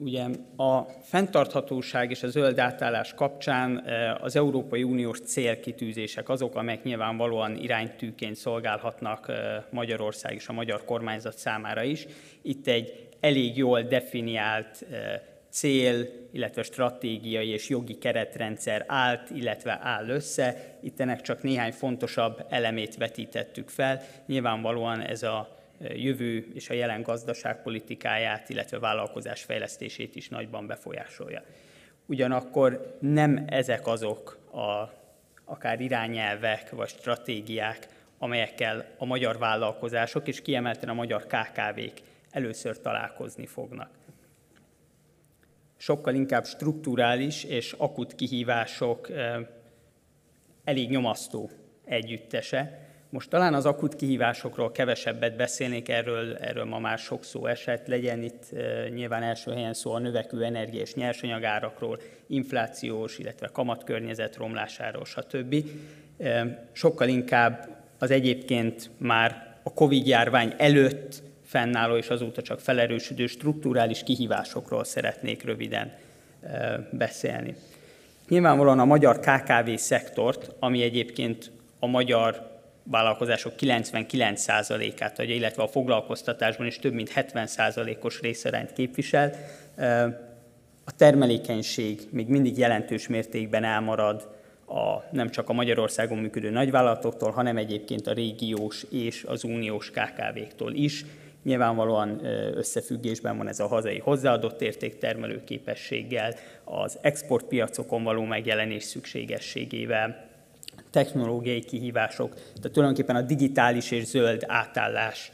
Ugye 0.00 0.24
a 0.56 0.82
fenntarthatóság 1.02 2.10
és 2.10 2.22
a 2.22 2.28
zöld 2.28 2.58
átállás 2.58 3.14
kapcsán 3.14 3.82
eh, 3.86 4.22
az 4.22 4.36
Európai 4.36 4.82
Uniós 4.82 5.20
célkitűzések 5.20 6.28
azok, 6.28 6.56
amelyek 6.56 6.82
nyilvánvalóan 6.82 7.56
iránytűként 7.56 8.36
szolgálhatnak 8.36 9.28
eh, 9.28 9.62
Magyarország 9.70 10.34
és 10.34 10.48
a 10.48 10.52
magyar 10.52 10.84
kormányzat 10.84 11.38
számára 11.38 11.82
is. 11.82 12.06
Itt 12.42 12.66
egy 12.66 13.08
elég 13.20 13.56
jól 13.56 13.82
definiált 13.82 14.86
eh, 14.90 15.20
cél, 15.50 16.06
illetve 16.32 16.62
stratégiai 16.62 17.48
és 17.48 17.68
jogi 17.68 17.98
keretrendszer 17.98 18.84
állt, 18.86 19.30
illetve 19.30 19.78
áll 19.82 20.08
össze. 20.08 20.76
Itt 20.80 21.00
ennek 21.00 21.20
csak 21.20 21.42
néhány 21.42 21.72
fontosabb 21.72 22.46
elemét 22.48 22.96
vetítettük 22.96 23.68
fel. 23.68 24.02
Nyilvánvalóan 24.26 25.00
ez 25.00 25.22
a 25.22 25.57
jövő 25.80 26.46
és 26.54 26.70
a 26.70 26.74
jelen 26.74 27.02
gazdaságpolitikáját, 27.02 28.48
illetve 28.48 28.78
vállalkozás 28.78 29.42
fejlesztését 29.42 30.16
is 30.16 30.28
nagyban 30.28 30.66
befolyásolja. 30.66 31.42
Ugyanakkor 32.06 32.96
nem 33.00 33.44
ezek 33.46 33.86
azok 33.86 34.38
a 34.52 34.96
akár 35.44 35.80
irányelvek 35.80 36.70
vagy 36.70 36.88
stratégiák, 36.88 37.86
amelyekkel 38.18 38.86
a 38.98 39.04
magyar 39.04 39.38
vállalkozások 39.38 40.28
és 40.28 40.42
kiemelten 40.42 40.88
a 40.88 40.94
magyar 40.94 41.26
KKV-k 41.26 42.00
először 42.30 42.80
találkozni 42.80 43.46
fognak. 43.46 43.90
Sokkal 45.76 46.14
inkább 46.14 46.46
strukturális 46.46 47.44
és 47.44 47.72
akut 47.72 48.14
kihívások 48.14 49.08
elég 50.64 50.90
nyomasztó 50.90 51.50
együttese. 51.84 52.87
Most 53.10 53.30
talán 53.30 53.54
az 53.54 53.66
akut 53.66 53.96
kihívásokról 53.96 54.72
kevesebbet 54.72 55.36
beszélnék, 55.36 55.88
erről, 55.88 56.36
erről 56.36 56.64
ma 56.64 56.78
már 56.78 56.98
sok 56.98 57.24
szó 57.24 57.46
esett, 57.46 57.86
legyen 57.86 58.22
itt 58.22 58.44
nyilván 58.94 59.22
első 59.22 59.52
helyen 59.52 59.74
szó 59.74 59.92
a 59.92 59.98
növekvő 59.98 60.44
energia 60.44 60.80
és 60.80 60.94
nyersanyagárakról, 60.94 62.00
inflációs, 62.26 63.18
illetve 63.18 63.48
kamatkörnyezet 63.52 64.36
romlásáról, 64.36 65.04
stb. 65.04 65.54
Sokkal 66.72 67.08
inkább 67.08 67.68
az 67.98 68.10
egyébként 68.10 68.90
már 68.96 69.56
a 69.62 69.72
Covid-járvány 69.72 70.54
előtt 70.56 71.22
fennálló 71.44 71.96
és 71.96 72.08
azóta 72.08 72.42
csak 72.42 72.60
felerősödő 72.60 73.26
strukturális 73.26 74.02
kihívásokról 74.02 74.84
szeretnék 74.84 75.44
röviden 75.44 75.92
beszélni. 76.90 77.54
Nyilvánvalóan 78.28 78.78
a 78.78 78.84
magyar 78.84 79.20
KKV 79.20 79.74
szektort, 79.74 80.54
ami 80.58 80.82
egyébként 80.82 81.50
a 81.78 81.86
magyar 81.86 82.57
vállalkozások 82.90 83.52
99%-át 83.60 85.18
adja, 85.18 85.34
illetve 85.34 85.62
a 85.62 85.68
foglalkoztatásban 85.68 86.66
is 86.66 86.78
több 86.78 86.92
mint 86.92 87.12
70%-os 87.14 88.20
részarányt 88.20 88.72
képvisel. 88.72 89.32
A 90.84 90.92
termelékenység 90.96 92.00
még 92.10 92.28
mindig 92.28 92.58
jelentős 92.58 93.08
mértékben 93.08 93.64
elmarad 93.64 94.36
a, 94.66 95.04
nem 95.10 95.30
csak 95.30 95.48
a 95.48 95.52
Magyarországon 95.52 96.18
működő 96.18 96.50
nagyvállalatoktól, 96.50 97.30
hanem 97.30 97.56
egyébként 97.56 98.06
a 98.06 98.12
régiós 98.12 98.84
és 98.90 99.24
az 99.24 99.44
uniós 99.44 99.90
KKV-któl 99.90 100.72
is. 100.74 101.04
Nyilvánvalóan 101.42 102.24
összefüggésben 102.54 103.36
van 103.36 103.48
ez 103.48 103.60
a 103.60 103.66
hazai 103.66 103.98
hozzáadott 103.98 104.60
értéktermelő 104.62 105.44
képességgel, 105.44 106.34
az 106.64 106.98
exportpiacokon 107.00 108.02
való 108.02 108.24
megjelenés 108.24 108.84
szükségességével, 108.84 110.27
technológiai 110.90 111.60
kihívások, 111.60 112.34
tehát 112.34 112.72
tulajdonképpen 112.72 113.16
a 113.16 113.22
digitális 113.22 113.90
és 113.90 114.04
zöld 114.04 114.44
átállás 114.46 115.32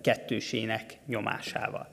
kettősének 0.00 0.98
nyomásával. 1.06 1.88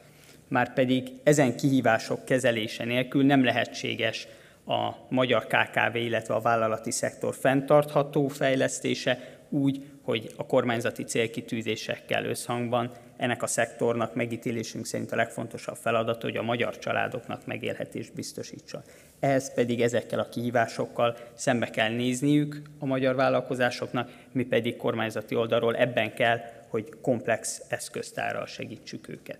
Márpedig 0.47 1.11
ezen 1.23 1.55
kihívások 1.55 2.25
kezelése 2.25 2.83
nélkül 2.83 3.25
nem 3.25 3.43
lehetséges 3.43 4.27
a 4.65 4.91
magyar 5.09 5.47
KKV, 5.47 5.95
illetve 5.95 6.33
a 6.33 6.41
vállalati 6.41 6.91
szektor 6.91 7.35
fenntartható 7.35 8.27
fejlesztése 8.27 9.37
úgy, 9.49 9.85
hogy 10.01 10.33
a 10.35 10.45
kormányzati 10.45 11.03
célkitűzésekkel 11.03 12.25
összhangban 12.25 12.91
ennek 13.17 13.43
a 13.43 13.47
szektornak 13.47 14.15
megítélésünk 14.15 14.85
szerint 14.85 15.11
a 15.11 15.15
legfontosabb 15.15 15.75
feladata, 15.75 16.25
hogy 16.25 16.37
a 16.37 16.43
magyar 16.43 16.77
családoknak 16.77 17.45
megélhetést 17.45 18.13
biztosítsa. 18.13 18.83
Ehhez 19.19 19.53
pedig 19.53 19.81
ezekkel 19.81 20.19
a 20.19 20.29
kihívásokkal 20.29 21.17
szembe 21.33 21.69
kell 21.69 21.89
nézniük 21.89 22.61
a 22.79 22.85
magyar 22.85 23.15
vállalkozásoknak, 23.15 24.11
mi 24.31 24.43
pedig 24.43 24.77
kormányzati 24.77 25.35
oldalról 25.35 25.75
ebben 25.75 26.13
kell, 26.13 26.39
hogy 26.67 26.89
komplex 27.01 27.61
eszköztárral 27.69 28.45
segítsük 28.45 29.09
őket. 29.09 29.37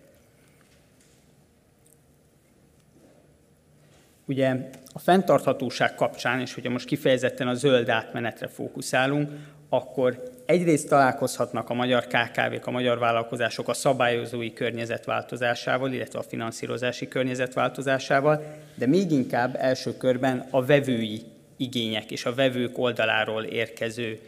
Ugye 4.25 4.55
a 4.93 4.99
fenntarthatóság 4.99 5.95
kapcsán, 5.95 6.39
és 6.39 6.53
hogyha 6.53 6.69
most 6.71 6.85
kifejezetten 6.85 7.47
a 7.47 7.53
zöld 7.53 7.89
átmenetre 7.89 8.47
fókuszálunk, 8.47 9.29
akkor 9.69 10.23
egyrészt 10.49 10.89
találkozhatnak 10.89 11.69
a 11.69 11.73
magyar 11.73 12.07
KKV-k, 12.07 12.67
a 12.67 12.71
magyar 12.71 12.99
vállalkozások 12.99 13.67
a 13.67 13.73
szabályozói 13.73 14.53
környezet 14.53 15.05
változásával, 15.05 15.91
illetve 15.91 16.19
a 16.19 16.23
finanszírozási 16.23 17.07
környezet 17.07 17.53
változásával, 17.53 18.43
de 18.75 18.87
még 18.87 19.11
inkább 19.11 19.55
első 19.55 19.97
körben 19.97 20.47
a 20.49 20.65
vevői 20.65 21.21
igények 21.57 22.11
és 22.11 22.25
a 22.25 22.33
vevők 22.33 22.77
oldaláról 22.77 23.43
érkező 23.43 24.19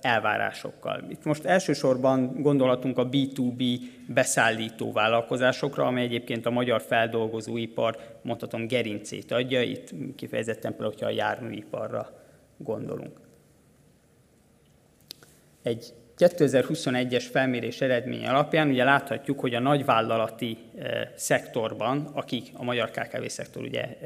elvárásokkal. 0.00 1.04
Itt 1.08 1.24
most 1.24 1.44
elsősorban 1.44 2.42
gondolhatunk 2.42 2.98
a 2.98 3.08
B2B 3.08 3.78
beszállító 4.06 4.92
vállalkozásokra, 4.92 5.86
amely 5.86 6.04
egyébként 6.04 6.46
a 6.46 6.50
magyar 6.50 6.80
feldolgozóipar, 6.80 7.96
mondhatom, 8.22 8.66
gerincét 8.66 9.32
adja, 9.32 9.62
itt 9.62 9.90
kifejezetten 10.16 10.70
például, 10.70 10.90
hogyha 10.90 11.06
a 11.06 11.10
járműiparra 11.10 12.10
gondolunk. 12.56 13.29
Egy 15.62 15.92
2021-es 16.18 17.26
felmérés 17.30 17.80
eredmény 17.80 18.26
alapján 18.26 18.68
ugye 18.68 18.84
láthatjuk, 18.84 19.40
hogy 19.40 19.54
a 19.54 19.60
nagyvállalati 19.60 20.58
e, 20.78 21.12
szektorban, 21.16 22.10
akik 22.12 22.50
a 22.52 22.64
magyar 22.64 22.90
KKV 22.90 23.26
szektor 23.26 23.62
ugye 23.62 23.82
e, 23.82 23.96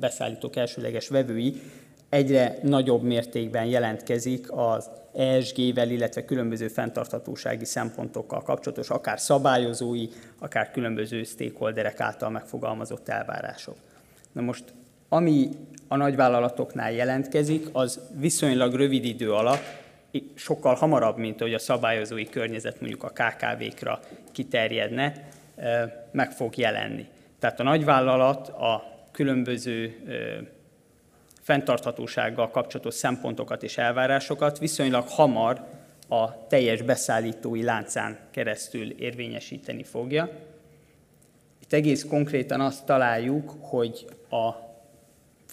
beszállítók 0.00 0.56
elsőleges 0.56 1.08
vevői, 1.08 1.60
egyre 2.08 2.58
nagyobb 2.62 3.02
mértékben 3.02 3.64
jelentkezik 3.64 4.46
az 4.50 4.90
ESG-vel, 5.14 5.90
illetve 5.90 6.24
különböző 6.24 6.68
fenntarthatósági 6.68 7.64
szempontokkal 7.64 8.42
kapcsolatos, 8.42 8.90
akár 8.90 9.20
szabályozói, 9.20 10.08
akár 10.38 10.70
különböző 10.70 11.22
stakeholderek 11.22 12.00
által 12.00 12.30
megfogalmazott 12.30 13.08
elvárások. 13.08 13.76
Na 14.32 14.40
most, 14.40 14.64
ami 15.08 15.48
a 15.88 15.96
nagyvállalatoknál 15.96 16.92
jelentkezik, 16.92 17.68
az 17.72 18.00
viszonylag 18.18 18.74
rövid 18.74 19.04
idő 19.04 19.32
alatt 19.32 19.86
sokkal 20.34 20.74
hamarabb, 20.74 21.16
mint 21.16 21.40
hogy 21.40 21.54
a 21.54 21.58
szabályozói 21.58 22.28
környezet 22.28 22.80
mondjuk 22.80 23.02
a 23.02 23.12
KKV-kra 23.12 24.00
kiterjedne, 24.32 25.28
meg 26.10 26.32
fog 26.32 26.56
jelenni. 26.56 27.06
Tehát 27.38 27.60
a 27.60 27.62
nagyvállalat 27.62 28.48
a 28.48 28.96
különböző 29.12 29.96
fenntarthatósággal 31.40 32.50
kapcsolatos 32.50 32.94
szempontokat 32.94 33.62
és 33.62 33.78
elvárásokat 33.78 34.58
viszonylag 34.58 35.08
hamar 35.08 35.64
a 36.08 36.46
teljes 36.46 36.82
beszállítói 36.82 37.62
láncán 37.62 38.18
keresztül 38.30 38.90
érvényesíteni 38.90 39.82
fogja. 39.82 40.30
Itt 41.62 41.72
egész 41.72 42.04
konkrétan 42.04 42.60
azt 42.60 42.84
találjuk, 42.84 43.54
hogy 43.60 44.06
a 44.30 44.67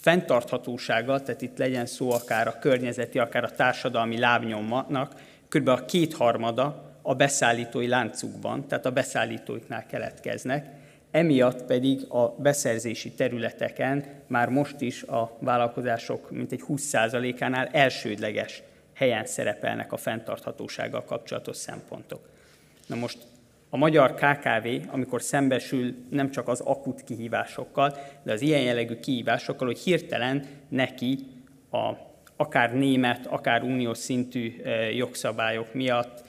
fenntarthatósága, 0.06 1.22
tehát 1.22 1.42
itt 1.42 1.58
legyen 1.58 1.86
szó 1.86 2.12
akár 2.12 2.46
a 2.46 2.58
környezeti, 2.58 3.18
akár 3.18 3.44
a 3.44 3.50
társadalmi 3.50 4.18
lábnyomnak, 4.18 5.14
kb. 5.48 5.68
a 5.68 5.84
kétharmada 5.84 6.94
a 7.02 7.14
beszállítói 7.14 7.88
láncukban, 7.88 8.66
tehát 8.68 8.86
a 8.86 8.90
beszállítóiknál 8.90 9.86
keletkeznek, 9.86 10.66
emiatt 11.10 11.62
pedig 11.62 12.04
a 12.08 12.34
beszerzési 12.38 13.10
területeken 13.10 14.04
már 14.26 14.48
most 14.48 14.80
is 14.80 15.02
a 15.02 15.36
vállalkozások 15.38 16.30
mintegy 16.30 16.62
20%-ánál 16.68 17.66
elsődleges 17.72 18.62
helyen 18.94 19.26
szerepelnek 19.26 19.92
a 19.92 19.96
fenntarthatósággal 19.96 21.04
kapcsolatos 21.04 21.56
szempontok. 21.56 22.28
Na 22.86 22.96
most 22.96 23.18
a 23.76 23.78
magyar 23.78 24.14
KKV, 24.14 24.68
amikor 24.92 25.22
szembesül 25.22 25.94
nem 26.10 26.30
csak 26.30 26.48
az 26.48 26.60
akut 26.60 27.04
kihívásokkal, 27.04 27.96
de 28.22 28.32
az 28.32 28.40
ilyen 28.40 28.60
jellegű 28.60 28.94
kihívásokkal, 28.94 29.66
hogy 29.66 29.78
hirtelen 29.78 30.46
neki 30.68 31.18
a, 31.70 31.92
akár 32.36 32.74
német, 32.74 33.26
akár 33.26 33.62
uniós 33.62 33.98
szintű 33.98 34.54
jogszabályok 34.94 35.74
miatt 35.74 36.24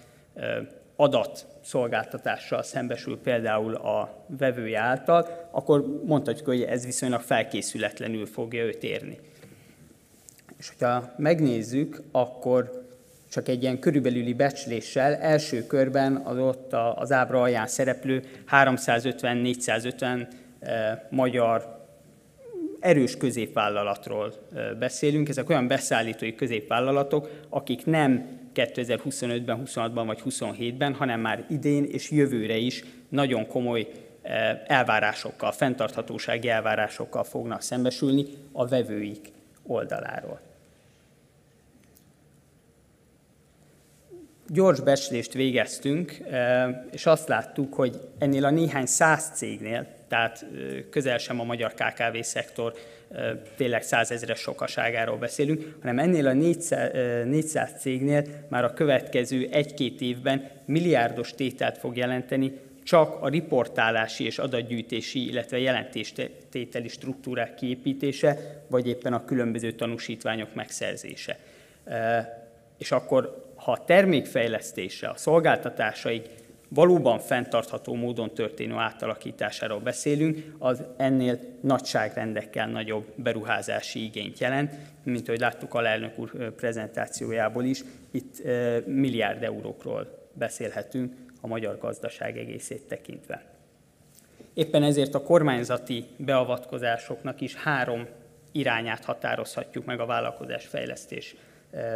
adat 0.96 1.48
szolgáltatással 1.62 2.64
szembesül 2.64 3.20
például 3.20 3.76
a 3.76 4.26
vevője 4.28 4.80
által, 4.80 5.48
akkor 5.52 6.02
mondhatjuk, 6.06 6.48
hogy 6.48 6.62
ez 6.62 6.86
viszonylag 6.86 7.22
felkészületlenül 7.22 8.26
fogja 8.26 8.64
őt 8.64 8.84
érni. 8.84 9.20
És 10.58 10.70
hogyha 10.70 11.14
megnézzük, 11.18 12.02
akkor 12.12 12.87
csak 13.30 13.48
egy 13.48 13.62
ilyen 13.62 13.80
körülbelüli 13.80 14.34
becsléssel 14.34 15.16
első 15.16 15.66
körben 15.66 16.16
az 16.16 16.38
ott 16.38 16.74
az 16.96 17.12
ábra 17.12 17.42
alján 17.42 17.68
szereplő 17.68 18.24
350-450 18.52 20.28
eh, 20.60 21.00
magyar 21.10 21.86
erős 22.80 23.18
középvállalatról 23.18 24.34
eh, 24.56 24.74
beszélünk. 24.80 25.30
Ezek 25.30 25.50
olyan 25.50 25.68
beszállítói 25.68 26.36
középvállalatok, 26.36 27.30
akik 27.50 27.86
nem 27.86 28.40
2025-ben, 28.56 29.62
26-ban 29.66 30.04
vagy 30.06 30.22
27-ben, 30.26 30.94
hanem 30.94 31.20
már 31.20 31.46
idén 31.50 31.84
és 31.84 32.12
jövőre 32.12 32.56
is 32.56 32.84
nagyon 33.10 33.48
komoly 33.48 33.88
eh, 34.22 34.60
elvárásokkal, 34.68 35.52
fenntarthatósági 35.52 36.50
elvárásokkal 36.50 37.24
fognak 37.24 37.62
szembesülni 37.62 38.26
a 38.52 38.68
vevőik 38.68 39.32
oldaláról. 39.64 40.47
Gyors 44.50 44.80
becslést 44.80 45.34
végeztünk, 45.34 46.18
és 46.92 47.06
azt 47.06 47.28
láttuk, 47.28 47.74
hogy 47.74 48.00
ennél 48.18 48.46
a 48.46 48.50
néhány 48.50 48.86
száz 48.86 49.32
cégnél, 49.34 49.88
tehát 50.08 50.46
közel 50.90 51.18
sem 51.18 51.40
a 51.40 51.44
magyar 51.44 51.74
KKV 51.74 52.20
szektor 52.22 52.74
tényleg 53.56 53.84
százezeres 53.84 54.40
sokaságáról 54.40 55.18
beszélünk, 55.18 55.76
hanem 55.80 56.00
ennél 56.00 56.28
a 56.28 56.34
400, 56.34 56.92
400 57.26 57.72
cégnél 57.80 58.24
már 58.48 58.64
a 58.64 58.74
következő 58.74 59.48
egy-két 59.52 60.02
évben 60.02 60.50
milliárdos 60.66 61.32
tételt 61.32 61.78
fog 61.78 61.98
jelenteni 61.98 62.54
csak 62.84 63.22
a 63.22 63.28
riportálási 63.28 64.26
és 64.26 64.40
adatgyűjtési, 64.40 65.28
illetve 65.28 65.60
jelentéstételi 65.60 66.88
struktúrák 66.88 67.56
kiépítése, 67.56 68.38
vagy 68.68 68.88
éppen 68.88 69.14
a 69.14 69.26
különböző 69.26 69.72
tanúsítványok 69.72 70.54
megszerzése. 70.54 71.38
És 72.78 72.92
akkor, 72.92 73.47
ha 73.68 73.74
a 73.74 73.86
termékfejlesztése, 73.86 75.08
a 75.08 75.16
szolgáltatásaig 75.16 76.30
valóban 76.70 77.20
fenntartható 77.20 77.94
módon 77.94 78.34
történő 78.34 78.76
átalakításáról 78.76 79.80
beszélünk, 79.80 80.56
az 80.60 80.84
ennél 80.98 81.40
nagyságrendekkel 81.62 82.68
nagyobb 82.68 83.06
beruházási 83.16 84.04
igényt 84.04 84.40
jelent, 84.40 84.74
mint 85.04 85.28
ahogy 85.28 85.40
láttuk 85.40 85.74
a 85.74 85.86
elnök 85.86 86.20
úr 86.20 86.54
prezentációjából 86.56 87.64
is, 87.64 87.84
itt 88.12 88.42
milliárd 88.86 89.44
eurókról 89.44 90.28
beszélhetünk 90.34 91.14
a 91.42 91.48
magyar 91.48 91.78
gazdaság 91.78 92.38
egészét 92.38 92.88
tekintve. 92.88 93.44
Éppen 94.54 94.84
ezért 94.84 95.16
a 95.16 95.24
kormányzati 95.24 96.06
beavatkozásoknak 96.18 97.42
is 97.42 97.56
három 97.56 98.08
irányát 98.52 99.06
határozhatjuk 99.06 99.86
meg 99.86 100.00
a 100.00 100.06
vállalkozás 100.06 100.66
fejlesztés 100.66 101.36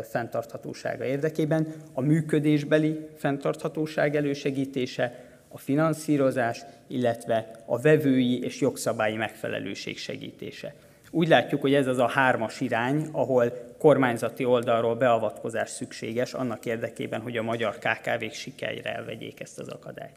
fenntarthatósága 0.03 1.03
érdekében. 1.03 1.73
A 1.93 2.01
működésbeli 2.01 3.07
fenntarthatóság 3.17 4.15
elősegítése, 4.15 5.29
a 5.53 5.57
finanszírozás, 5.57 6.61
illetve 6.87 7.51
a 7.65 7.79
vevői 7.79 8.43
és 8.43 8.61
jogszabályi 8.61 9.15
megfelelőség 9.15 9.97
segítése. 9.97 10.73
Úgy 11.11 11.27
látjuk, 11.27 11.61
hogy 11.61 11.73
ez 11.73 11.87
az 11.87 11.97
a 11.97 12.07
hármas 12.07 12.59
irány, 12.61 13.07
ahol 13.11 13.73
kormányzati 13.77 14.45
oldalról 14.45 14.95
beavatkozás 14.95 15.69
szükséges 15.69 16.33
annak 16.33 16.65
érdekében, 16.65 17.21
hogy 17.21 17.37
a 17.37 17.43
magyar 17.43 17.77
KKV-k 17.77 18.33
sikerre 18.33 18.95
elvegyék 18.95 19.39
ezt 19.39 19.59
az 19.59 19.67
akadályt. 19.67 20.15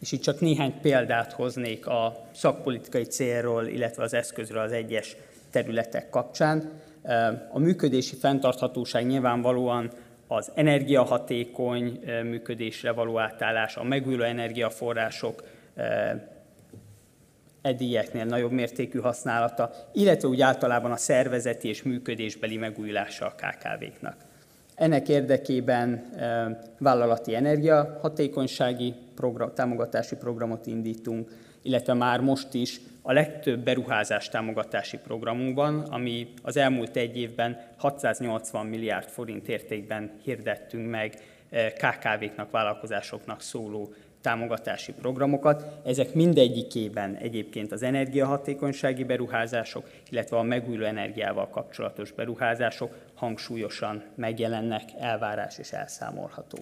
És 0.00 0.12
itt 0.12 0.22
csak 0.22 0.40
néhány 0.40 0.80
példát 0.80 1.32
hoznék 1.32 1.86
a 1.86 2.26
szakpolitikai 2.34 3.04
célról, 3.04 3.66
illetve 3.66 4.02
az 4.02 4.14
eszközről 4.14 4.62
az 4.62 4.72
egyes 4.72 5.16
területek 5.50 6.10
kapcsán. 6.10 6.70
A 7.50 7.58
működési 7.58 8.16
fenntarthatóság 8.16 9.06
nyilvánvalóan 9.06 9.90
az 10.26 10.50
energiahatékony 10.54 12.00
működésre 12.22 12.92
való 12.92 13.18
átállás, 13.18 13.76
a 13.76 13.84
megújuló 13.84 14.22
energiaforrások 14.22 15.42
eddieknél 17.62 18.24
nagyobb 18.24 18.52
mértékű 18.52 18.98
használata, 18.98 19.70
illetve 19.92 20.28
úgy 20.28 20.40
általában 20.40 20.90
a 20.90 20.96
szervezeti 20.96 21.68
és 21.68 21.82
működésbeli 21.82 22.56
megújulása 22.56 23.26
a 23.26 23.34
KKV-knak. 23.34 24.16
Ennek 24.74 25.08
érdekében 25.08 26.10
vállalati 26.78 27.34
energiahatékonysági 27.34 28.94
program, 29.14 29.54
támogatási 29.54 30.16
programot 30.16 30.66
indítunk, 30.66 31.30
illetve 31.62 31.94
már 31.94 32.20
most 32.20 32.54
is 32.54 32.80
a 33.08 33.12
legtöbb 33.12 33.60
beruházás 33.60 34.28
támogatási 34.28 34.96
programunkban, 34.96 35.80
ami 35.80 36.32
az 36.42 36.56
elmúlt 36.56 36.96
egy 36.96 37.18
évben 37.18 37.60
680 37.76 38.66
milliárd 38.66 39.08
forint 39.08 39.48
értékben 39.48 40.10
hirdettünk 40.22 40.90
meg 40.90 41.14
KKV-knak, 41.74 42.50
vállalkozásoknak 42.50 43.40
szóló 43.40 43.94
támogatási 44.20 44.92
programokat. 44.92 45.64
Ezek 45.84 46.14
mindegyikében 46.14 47.14
egyébként 47.14 47.72
az 47.72 47.82
energiahatékonysági 47.82 49.04
beruházások, 49.04 49.90
illetve 50.10 50.36
a 50.36 50.42
megújuló 50.42 50.84
energiával 50.84 51.48
kapcsolatos 51.48 52.12
beruházások 52.12 52.94
hangsúlyosan 53.14 54.02
megjelennek, 54.14 54.82
elvárás 54.98 55.58
és 55.58 55.72
elszámolható. 55.72 56.58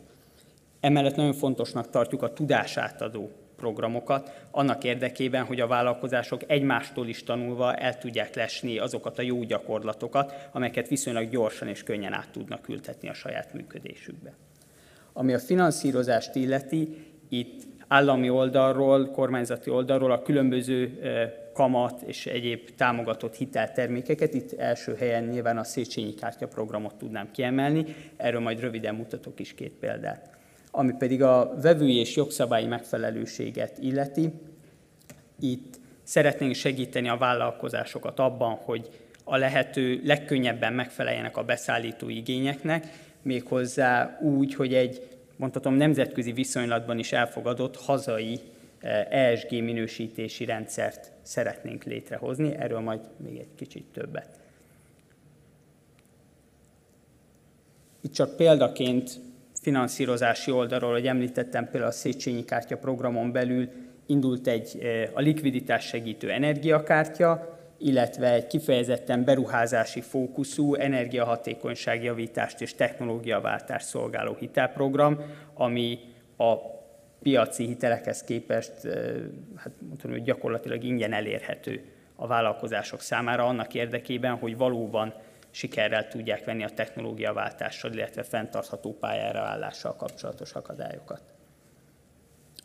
Emellett 0.80 1.16
nagyon 1.16 1.32
fontosnak 1.32 1.90
tartjuk 1.90 2.22
a 2.22 2.32
tudásátadó 2.32 3.30
programokat, 3.57 4.47
annak 4.51 4.85
érdekében, 4.85 5.45
hogy 5.45 5.61
a 5.61 5.67
vállalkozások 5.67 6.41
egymástól 6.47 7.09
is 7.09 7.23
tanulva 7.23 7.75
el 7.75 7.99
tudják 7.99 8.35
lesni 8.35 8.79
azokat 8.79 9.19
a 9.19 9.23
jó 9.23 9.43
gyakorlatokat, 9.43 10.49
amelyeket 10.53 10.89
viszonylag 10.89 11.29
gyorsan 11.29 11.69
és 11.69 11.83
könnyen 11.83 12.13
át 12.13 12.31
tudnak 12.31 12.69
ültetni 12.69 13.09
a 13.09 13.15
saját 13.15 13.53
működésükbe. 13.53 14.33
Ami 15.13 15.35
a 15.35 15.39
finanszírozást 15.39 16.35
illeti, 16.35 16.97
itt 17.29 17.63
állami 17.89 18.31
oldalról, 18.31 19.11
kormányzati 19.11 19.71
oldalról 19.71 20.13
a 20.13 20.23
különböző 20.23 20.99
kamat 21.53 22.03
és 22.03 22.27
egyéb 22.27 22.71
támogatott 22.77 23.35
hiteltermékeket. 23.35 24.35
Itt 24.35 24.53
első 24.53 24.95
helyen 24.95 25.25
nyilván 25.25 25.59
a 25.59 25.65
Széchenyi 25.65 26.15
kártya 26.15 26.49
programot 26.49 26.95
tudnám 26.95 27.31
kiemelni, 27.31 27.85
erről 28.17 28.41
majd 28.41 28.61
röviden 28.61 28.95
mutatok 28.95 29.41
is 29.41 29.55
két 29.55 29.73
példát. 29.73 30.37
Ami 30.79 30.93
pedig 30.93 31.22
a 31.22 31.55
vevői 31.62 31.97
és 31.97 32.16
jogszabályi 32.16 32.66
megfelelőséget 32.66 33.79
illeti, 33.79 34.33
itt 35.41 35.79
szeretnénk 36.03 36.55
segíteni 36.55 37.09
a 37.09 37.16
vállalkozásokat 37.16 38.18
abban, 38.18 38.55
hogy 38.55 38.89
a 39.24 39.37
lehető 39.37 40.01
legkönnyebben 40.05 40.72
megfeleljenek 40.72 41.37
a 41.37 41.45
beszállító 41.45 42.09
igényeknek, 42.09 42.87
méghozzá 43.22 44.18
úgy, 44.20 44.55
hogy 44.55 44.74
egy 44.74 45.09
mondhatom 45.37 45.74
nemzetközi 45.74 46.33
viszonylatban 46.33 46.99
is 46.99 47.12
elfogadott 47.12 47.77
hazai 47.77 48.41
ESG 49.11 49.51
minősítési 49.51 50.45
rendszert 50.45 51.12
szeretnénk 51.22 51.85
létrehozni, 51.85 52.55
erről 52.55 52.81
majd 52.81 53.01
még 53.16 53.39
egy 53.39 53.55
kicsit 53.55 53.85
többet. 53.93 54.29
Itt 58.01 58.12
csak 58.12 58.37
példaként 58.37 59.26
finanszírozási 59.67 60.51
oldalról, 60.51 60.93
hogy 60.93 61.07
említettem 61.07 61.64
például 61.64 61.91
a 61.91 61.95
Széchenyi 61.95 62.45
kártya 62.45 62.77
programon 62.77 63.33
belül 63.33 63.69
indult 64.07 64.47
egy 64.47 64.79
a 65.14 65.21
likviditás 65.21 65.87
segítő 65.87 66.31
energiakártya, 66.31 67.59
illetve 67.79 68.33
egy 68.33 68.47
kifejezetten 68.47 69.25
beruházási 69.25 70.01
fókuszú 70.01 70.75
energiahatékonyságjavítást 70.75 72.61
és 72.61 72.75
technológiaváltást 72.75 73.87
szolgáló 73.87 74.37
hitelprogram, 74.39 75.21
ami 75.55 75.99
a 76.37 76.55
piaci 77.23 77.67
hitelekhez 77.67 78.23
képest 78.23 78.73
hát 79.57 79.73
mondhatom, 79.81 80.11
hogy 80.11 80.23
gyakorlatilag 80.23 80.85
ingyen 80.85 81.12
elérhető 81.12 81.85
a 82.17 82.27
vállalkozások 82.27 83.01
számára 83.01 83.45
annak 83.45 83.75
érdekében, 83.75 84.35
hogy 84.35 84.57
valóban 84.57 85.14
sikerrel 85.57 86.09
tudják 86.09 86.45
venni 86.45 86.65
a 86.65 86.71
technológiaváltással, 86.71 87.93
illetve 87.93 88.23
fenntartható 88.23 88.93
pályára 88.93 89.41
állással 89.41 89.97
kapcsolatos 89.97 90.53
akadályokat 90.53 91.23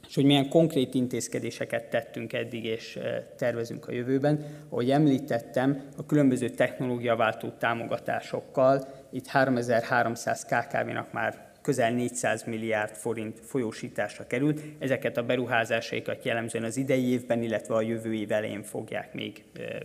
és 0.07 0.17
hogy 0.17 0.25
milyen 0.25 0.49
konkrét 0.49 0.93
intézkedéseket 0.93 1.89
tettünk 1.89 2.33
eddig 2.33 2.65
és 2.65 2.99
tervezünk 3.37 3.87
a 3.87 3.91
jövőben. 3.91 4.45
Ahogy 4.69 4.91
említettem, 4.91 5.83
a 5.97 6.05
különböző 6.05 6.49
technológiaváltó 6.49 7.49
támogatásokkal 7.49 8.87
itt 9.11 9.27
3300 9.27 10.45
KKV-nak 10.45 11.11
már 11.11 11.51
közel 11.61 11.91
400 11.91 12.43
milliárd 12.43 12.95
forint 12.95 13.39
folyósításra 13.39 14.27
került. 14.27 14.61
Ezeket 14.79 15.17
a 15.17 15.23
beruházásaikat 15.23 16.25
jellemzően 16.25 16.63
az 16.63 16.77
idei 16.77 17.11
évben, 17.11 17.41
illetve 17.43 17.75
a 17.75 17.81
jövő 17.81 18.13
év 18.13 18.31
elején 18.31 18.63
fogják 18.63 19.13
még 19.13 19.43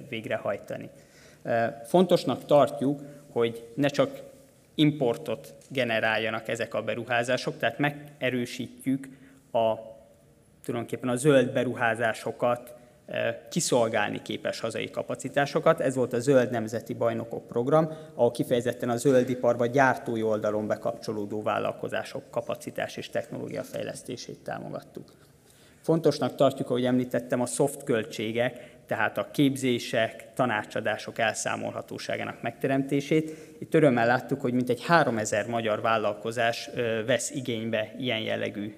végrehajtani. 0.08 0.90
Fontosnak 1.84 2.44
tartjuk, 2.44 3.00
hogy 3.32 3.68
ne 3.74 3.88
csak 3.88 4.22
importot 4.74 5.54
generáljanak 5.68 6.48
ezek 6.48 6.74
a 6.74 6.82
beruházások, 6.82 7.58
tehát 7.58 7.78
megerősítjük 7.78 9.08
a 9.52 9.74
tulajdonképpen 10.64 11.08
a 11.08 11.16
zöld 11.16 11.52
beruházásokat 11.52 12.74
kiszolgálni 13.50 14.22
képes 14.22 14.60
hazai 14.60 14.90
kapacitásokat. 14.90 15.80
Ez 15.80 15.94
volt 15.94 16.12
a 16.12 16.18
Zöld 16.18 16.50
Nemzeti 16.50 16.94
Bajnokok 16.94 17.46
Program, 17.46 17.90
ahol 18.14 18.30
kifejezetten 18.30 18.88
a 18.88 18.96
zöldiparba 18.96 19.66
gyártói 19.66 20.22
oldalon 20.22 20.66
bekapcsolódó 20.66 21.42
vállalkozások 21.42 22.30
kapacitás 22.30 22.96
és 22.96 23.10
technológia 23.10 23.62
fejlesztését 23.62 24.38
támogattuk. 24.38 25.12
Fontosnak 25.80 26.34
tartjuk, 26.34 26.70
ahogy 26.70 26.84
említettem, 26.84 27.40
a 27.40 27.46
soft 27.46 27.84
költségek, 27.84 28.75
tehát 28.86 29.18
a 29.18 29.30
képzések, 29.30 30.34
tanácsadások 30.34 31.18
elszámolhatóságának 31.18 32.42
megteremtését. 32.42 33.30
Itt 33.58 33.74
örömmel 33.74 34.06
láttuk, 34.06 34.40
hogy 34.40 34.52
mintegy 34.52 34.84
3000 34.84 35.46
magyar 35.46 35.80
vállalkozás 35.80 36.70
vesz 37.06 37.30
igénybe 37.30 37.94
ilyen 37.98 38.20
jellegű 38.20 38.74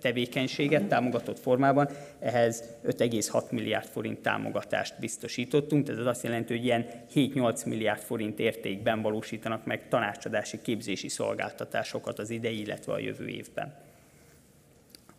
tevékenységet 0.00 0.84
támogatott 0.84 1.38
formában. 1.38 1.88
Ehhez 2.18 2.64
5,6 2.86 3.50
milliárd 3.50 3.86
forint 3.86 4.18
támogatást 4.18 4.94
biztosítottunk, 5.00 5.88
ez 5.88 6.06
azt 6.06 6.22
jelenti, 6.22 6.56
hogy 6.56 6.64
ilyen 6.64 6.86
7-8 7.14 7.66
milliárd 7.66 8.00
forint 8.00 8.38
értékben 8.38 9.02
valósítanak 9.02 9.64
meg 9.64 9.88
tanácsadási 9.88 10.60
képzési 10.62 11.08
szolgáltatásokat 11.08 12.18
az 12.18 12.30
idei, 12.30 12.60
illetve 12.60 12.92
a 12.92 12.98
jövő 12.98 13.26
évben. 13.26 13.74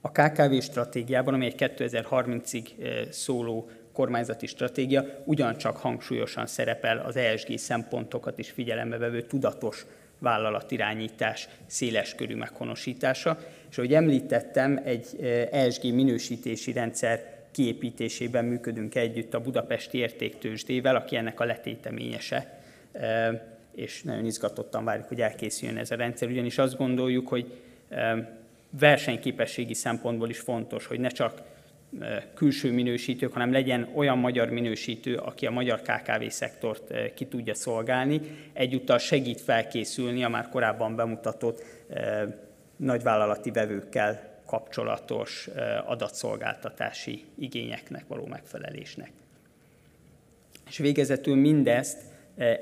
A 0.02 0.12
KKV 0.12 0.60
stratégiában, 0.60 1.34
ami 1.34 1.46
egy 1.46 1.56
2030-ig 1.58 2.66
szóló 3.10 3.70
kormányzati 3.94 4.48
stratégia, 4.48 5.06
ugyancsak 5.24 5.78
hangsúlyosan 5.78 6.46
szerepel 6.46 6.98
az 6.98 7.16
ESG 7.16 7.58
szempontokat 7.58 8.38
is 8.38 8.50
figyelembe 8.50 8.98
vevő 8.98 9.22
tudatos 9.22 9.86
vállalatirányítás 10.20 11.48
széles 11.66 12.16
körű 12.16 12.36
meghonosítása. 12.36 13.38
És 13.70 13.78
ahogy 13.78 13.94
említettem, 13.94 14.82
egy 14.84 15.06
ESG 15.52 15.94
minősítési 15.94 16.72
rendszer 16.72 17.40
kiépítésében 17.52 18.46
működünk 18.46 18.96
együtt 18.96 19.34
a 19.34 19.42
Budapesti 19.42 19.98
Értéktősdével, 19.98 20.96
aki 20.96 21.16
ennek 21.16 21.40
a 21.40 21.46
letéteményese, 21.46 22.60
és 23.76 24.04
nagyon 24.04 24.26
izgatottan 24.26 24.84
várjuk, 24.86 25.08
hogy 25.08 25.22
elkészüljön 25.22 25.78
ez 25.78 25.92
a 25.92 25.96
rendszer, 25.96 26.30
ugyanis 26.30 26.58
azt 26.58 26.78
gondoljuk, 26.78 27.28
hogy 27.28 27.52
versenyképességi 28.80 29.74
szempontból 29.74 30.30
is 30.30 30.40
fontos, 30.40 30.86
hogy 30.86 31.00
ne 31.00 31.10
csak 31.10 31.42
külső 32.34 32.72
minősítők, 32.72 33.34
hanem 33.34 33.52
legyen 33.52 33.90
olyan 33.96 34.18
magyar 34.18 34.50
minősítő, 34.50 35.16
aki 35.16 35.46
a 35.46 35.52
magyar 35.52 35.82
KKV 35.82 36.28
szektort 36.28 37.14
ki 37.14 37.26
tudja 37.26 37.54
szolgálni. 37.54 38.22
Egyúttal 38.54 38.98
segít 38.98 39.42
felkészülni 39.42 40.24
a 40.24 40.30
már 40.30 40.50
korábban 40.50 40.96
bemutatott 40.96 41.64
nagyvállalati 42.76 43.52
vevőkkel 43.52 44.40
kapcsolatos 44.46 45.50
adatszolgáltatási 45.86 47.24
igényeknek 47.40 48.04
való 48.08 48.26
megfelelésnek. 48.26 49.12
És 50.68 50.78
végezetül 50.78 51.36
mindezt 51.36 51.98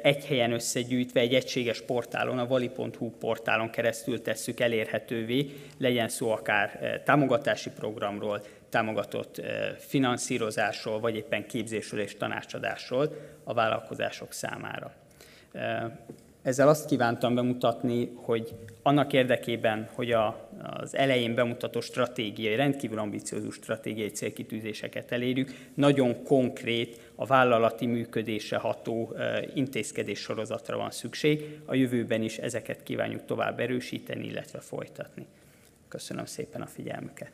egy 0.01 0.25
helyen 0.25 0.51
összegyűjtve 0.51 1.19
egy 1.19 1.33
egységes 1.33 1.81
portálon, 1.81 2.39
a 2.39 2.47
vali.hu 2.47 3.09
portálon 3.09 3.69
keresztül 3.69 4.21
tesszük 4.21 4.59
elérhetővé, 4.59 5.49
legyen 5.77 6.09
szó 6.09 6.31
akár 6.31 7.01
támogatási 7.05 7.69
programról, 7.69 8.41
támogatott 8.69 9.41
finanszírozásról, 9.77 10.99
vagy 10.99 11.15
éppen 11.15 11.47
képzésről 11.47 11.99
és 11.99 12.17
tanácsadásról 12.17 13.15
a 13.43 13.53
vállalkozások 13.53 14.33
számára. 14.33 14.93
Ezzel 16.41 16.67
azt 16.67 16.85
kívántam 16.85 17.35
bemutatni, 17.35 18.11
hogy 18.15 18.53
annak 18.81 19.13
érdekében, 19.13 19.89
hogy 19.93 20.11
a, 20.11 20.49
az 20.61 20.95
elején 20.95 21.35
bemutatott 21.35 21.83
stratégiai, 21.83 22.55
rendkívül 22.55 22.99
ambiciózus 22.99 23.55
stratégiai 23.55 24.09
célkitűzéseket 24.09 25.11
elérjük, 25.11 25.55
nagyon 25.73 26.23
konkrét, 26.23 27.11
a 27.15 27.25
vállalati 27.25 27.85
működésre 27.85 28.57
ható 28.57 29.15
intézkedés 29.53 30.19
sorozatra 30.19 30.77
van 30.77 30.91
szükség. 30.91 31.59
A 31.65 31.75
jövőben 31.75 32.21
is 32.21 32.37
ezeket 32.37 32.83
kívánjuk 32.83 33.25
tovább 33.25 33.59
erősíteni, 33.59 34.25
illetve 34.25 34.59
folytatni. 34.59 35.25
Köszönöm 35.87 36.25
szépen 36.25 36.61
a 36.61 36.67
figyelmüket! 36.67 37.31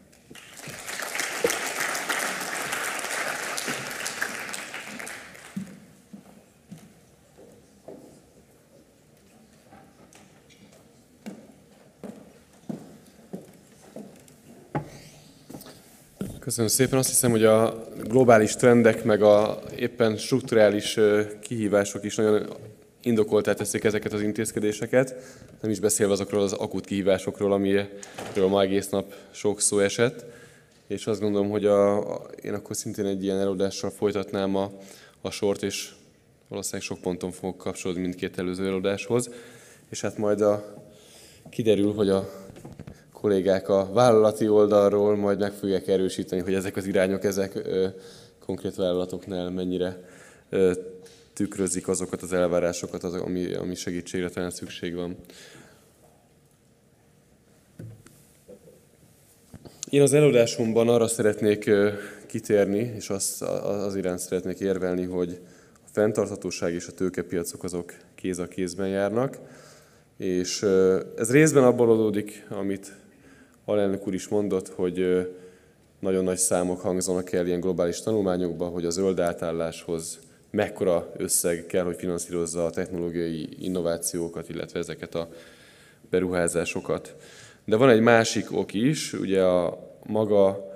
Köszönöm 16.46 16.70
szépen. 16.70 17.00
Azt 17.00 17.10
hiszem, 17.10 17.32
hogy 17.32 17.44
a 17.44 17.84
globális 18.08 18.56
trendek, 18.56 19.04
meg 19.04 19.22
a 19.22 19.60
éppen 19.76 20.18
strukturális 20.18 21.00
kihívások 21.42 22.04
is 22.04 22.16
nagyon 22.16 22.46
indokoltá 23.02 23.54
teszik 23.54 23.84
ezeket 23.84 24.14
az 24.14 24.22
intézkedéseket, 24.22 25.16
nem 25.62 25.72
is 25.72 25.80
beszélve 25.80 26.14
azokról 26.14 26.42
az 26.42 26.54
akut 26.54 26.86
kihívásokról, 26.86 27.54
amiről 27.54 28.48
ma 28.48 28.62
egész 28.62 28.90
nap 28.90 29.14
sok 29.32 29.62
szó 29.62 29.80
esett. 29.80 30.26
És 30.88 31.08
azt 31.08 31.20
gondolom, 31.20 31.50
hogy 31.50 31.66
a, 31.66 32.14
a, 32.14 32.22
én 32.42 32.54
akkor 32.54 32.76
szintén 32.76 33.06
egy 33.06 33.24
ilyen 33.24 33.40
előadással 33.40 33.90
folytatnám 33.90 34.56
a, 34.56 34.72
a 35.22 35.30
sort, 35.30 35.64
és 35.64 35.90
valószínűleg 36.48 36.86
sok 36.86 37.00
ponton 37.00 37.32
fogok 37.32 37.58
kapcsolódni 37.58 38.02
mindkét 38.02 38.38
előző 38.38 38.66
előadáshoz. 38.66 39.30
És 39.90 40.02
hát 40.02 40.18
majd 40.18 40.42
a, 40.42 40.84
kiderül, 41.50 41.94
hogy 41.94 42.10
a 42.10 42.30
kollégák 43.22 43.70
a 43.70 43.90
vállalati 43.94 44.48
oldalról 44.48 45.16
majd 45.16 45.40
meg 45.40 45.52
fogják 45.52 45.88
erősíteni, 45.88 46.42
hogy 46.42 46.54
ezek 46.54 46.76
az 46.76 46.86
irányok, 46.86 47.24
ezek 47.24 47.56
ö, 47.56 47.88
konkrét 48.46 48.76
vállalatoknál 48.76 49.50
mennyire 49.50 50.00
ö, 50.50 50.72
tükrözik 51.34 51.88
azokat 51.88 52.22
az 52.22 52.34
elvárásokat, 52.34 53.04
az, 53.04 53.14
ami, 53.14 53.54
ami 53.54 53.76
segítségre 53.76 54.30
talán 54.30 54.52
szükség 54.52 54.96
van. 54.96 55.16
Én 59.90 60.02
az 60.02 60.14
előadásomban 60.14 60.90
arra 60.90 61.08
szeretnék 61.08 61.70
kitérni, 62.28 62.94
és 62.96 63.10
az, 63.10 63.42
az 63.64 63.96
iránt 63.96 64.20
szeretnék 64.20 64.60
érvelni, 64.60 65.04
hogy 65.04 65.40
a 65.74 65.90
fenntarthatóság 65.92 66.74
és 66.74 66.88
a 66.88 66.92
tőkepiacok 66.92 67.64
azok 67.64 67.94
kéz 68.16 68.40
a 68.40 68.48
kézben 68.48 68.88
járnak, 68.88 69.38
és 70.18 70.62
ez 71.18 71.32
részben 71.32 71.64
abból 71.64 71.92
adódik, 71.92 72.46
amit 72.50 72.94
alelnök 73.66 74.08
úr 74.08 74.14
is 74.14 74.28
mondott, 74.28 74.70
hogy 74.70 75.28
nagyon 76.00 76.24
nagy 76.24 76.38
számok 76.38 76.80
hangzanak 76.80 77.32
el 77.32 77.48
ilyen 77.48 77.60
globális 77.60 78.02
tanulmányokban, 78.02 78.72
hogy 78.72 78.86
a 78.86 78.90
zöld 78.90 79.20
átálláshoz 79.20 80.20
mekkora 80.52 81.12
összeg 81.18 81.66
kell, 81.66 81.84
hogy 81.84 81.96
finanszírozza 81.96 82.66
a 82.66 82.70
technológiai 82.70 83.50
innovációkat, 83.60 84.50
illetve 84.50 84.80
ezeket 84.80 85.16
a 85.16 85.30
beruházásokat. 86.10 87.16
De 87.66 87.76
van 87.76 87.90
egy 87.90 88.00
másik 88.00 88.52
ok 88.52 88.74
is, 88.74 89.14
ugye 89.14 89.44
a 89.44 89.80
maga, 90.06 90.72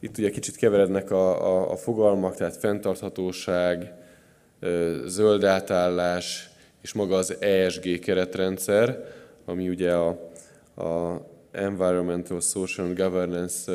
itt 0.00 0.18
ugye 0.18 0.30
kicsit 0.30 0.56
keverednek 0.56 1.10
a, 1.10 1.46
a, 1.46 1.70
a 1.70 1.76
fogalmak, 1.76 2.36
tehát 2.36 2.56
fenntarthatóság, 2.56 3.92
zöld 5.06 5.44
átállás 5.44 6.50
és 6.82 6.92
maga 6.92 7.16
az 7.16 7.36
ESG 7.40 7.98
keretrendszer, 7.98 9.04
ami 9.44 9.68
ugye 9.68 9.92
a, 9.92 10.08
a 10.76 11.20
Environmental, 11.54 12.40
Social 12.40 12.92
Governance 12.94 13.72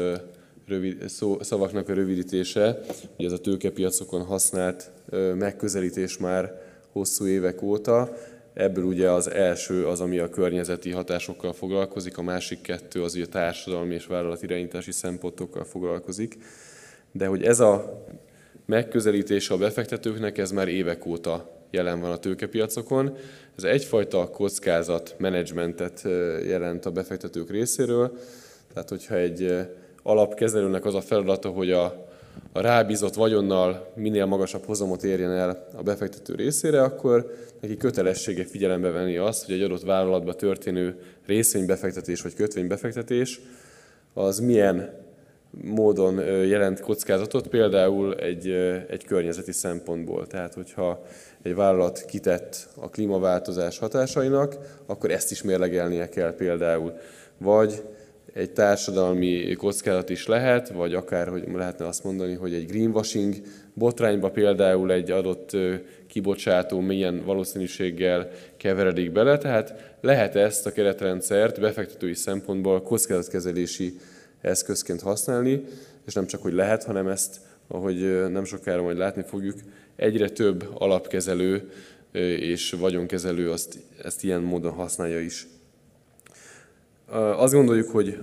rövid, 0.67 1.09
szó, 1.09 1.37
szavaknak 1.41 1.89
a 1.89 1.93
rövidítése, 1.93 2.79
ugye 3.17 3.27
ez 3.27 3.33
a 3.33 3.41
tőkepiacokon 3.41 4.23
használt 4.23 4.91
megközelítés 5.35 6.17
már 6.17 6.61
hosszú 6.91 7.27
évek 7.27 7.61
óta. 7.61 8.13
Ebből 8.53 8.83
ugye 8.83 9.11
az 9.11 9.31
első 9.31 9.87
az, 9.87 10.01
ami 10.01 10.17
a 10.17 10.29
környezeti 10.29 10.91
hatásokkal 10.91 11.53
foglalkozik, 11.53 12.17
a 12.17 12.21
másik 12.21 12.61
kettő 12.61 13.03
az 13.03 13.15
ugye 13.15 13.25
társadalmi 13.25 13.93
és 13.93 14.05
vállalatirányítási 14.05 14.91
szempontokkal 14.91 15.63
foglalkozik. 15.63 16.37
De 17.11 17.27
hogy 17.27 17.43
ez 17.43 17.59
a 17.59 18.03
megközelítése 18.65 19.53
a 19.53 19.57
befektetőknek, 19.57 20.37
ez 20.37 20.51
már 20.51 20.67
évek 20.67 21.05
óta 21.05 21.58
jelen 21.71 22.01
van 22.01 22.11
a 22.11 22.17
tőkepiacokon. 22.17 23.17
Ez 23.57 23.63
egyfajta 23.63 24.29
kockázat 24.29 25.15
menedzsmentet 25.17 26.01
jelent 26.47 26.85
a 26.85 26.91
befektetők 26.91 27.49
részéről. 27.49 28.17
Tehát, 28.73 28.89
hogyha 28.89 29.15
egy 29.15 29.67
alapkezelőnek 30.03 30.85
az 30.85 30.95
a 30.95 31.01
feladata, 31.01 31.49
hogy 31.49 31.71
a, 31.71 32.07
a 32.51 32.61
rábízott 32.61 33.13
vagyonnal 33.13 33.91
minél 33.95 34.25
magasabb 34.25 34.65
hozamot 34.65 35.03
érjen 35.03 35.31
el 35.31 35.67
a 35.77 35.83
befektető 35.83 36.35
részére, 36.35 36.81
akkor 36.81 37.33
neki 37.61 37.77
kötelessége 37.77 38.45
figyelembe 38.45 38.89
venni 38.89 39.17
azt, 39.17 39.45
hogy 39.45 39.55
egy 39.55 39.61
adott 39.61 39.83
vállalatba 39.83 40.33
történő 40.33 40.99
részvénybefektetés 41.25 42.21
vagy 42.21 42.33
kötvénybefektetés 42.33 43.41
az 44.13 44.39
milyen 44.39 44.93
módon 45.63 46.19
jelent 46.45 46.79
kockázatot, 46.79 47.47
például 47.47 48.15
egy, 48.15 48.49
egy 48.89 49.05
környezeti 49.05 49.51
szempontból. 49.51 50.27
Tehát, 50.27 50.53
hogyha 50.53 51.05
egy 51.43 51.55
vállalat 51.55 52.05
kitett 52.05 52.69
a 52.75 52.89
klímaváltozás 52.89 53.77
hatásainak, 53.77 54.57
akkor 54.85 55.11
ezt 55.11 55.31
is 55.31 55.43
mérlegelnie 55.43 56.09
kell 56.09 56.35
például. 56.35 56.93
Vagy 57.37 57.83
egy 58.33 58.51
társadalmi 58.51 59.53
kockázat 59.53 60.09
is 60.09 60.27
lehet, 60.27 60.69
vagy 60.69 60.93
akár, 60.93 61.27
hogy 61.27 61.43
lehetne 61.53 61.87
azt 61.87 62.03
mondani, 62.03 62.33
hogy 62.33 62.53
egy 62.53 62.65
greenwashing 62.65 63.35
botrányba 63.73 64.31
például 64.31 64.91
egy 64.91 65.11
adott 65.11 65.57
kibocsátó 66.07 66.79
milyen 66.79 67.23
valószínűséggel 67.25 68.29
keveredik 68.57 69.11
bele, 69.11 69.37
tehát 69.37 69.95
lehet 70.01 70.35
ezt 70.35 70.65
a 70.65 70.71
keretrendszert 70.71 71.59
befektetői 71.59 72.13
szempontból 72.13 72.81
kockázatkezelési 72.81 73.99
eszközként 74.41 75.01
használni, 75.01 75.63
és 76.05 76.13
nem 76.13 76.25
csak, 76.25 76.41
hogy 76.41 76.53
lehet, 76.53 76.83
hanem 76.83 77.07
ezt 77.07 77.39
ahogy 77.67 78.29
nem 78.31 78.43
sokára 78.43 78.81
majd 78.81 78.97
látni 78.97 79.21
fogjuk, 79.21 79.55
egyre 79.99 80.29
több 80.29 80.69
alapkezelő 80.73 81.71
és 82.39 82.71
vagyonkezelő 82.71 83.51
azt, 83.51 83.79
ezt 84.03 84.23
ilyen 84.23 84.41
módon 84.41 84.71
használja 84.71 85.19
is. 85.19 85.47
Azt 87.35 87.53
gondoljuk, 87.53 87.89
hogy 87.89 88.17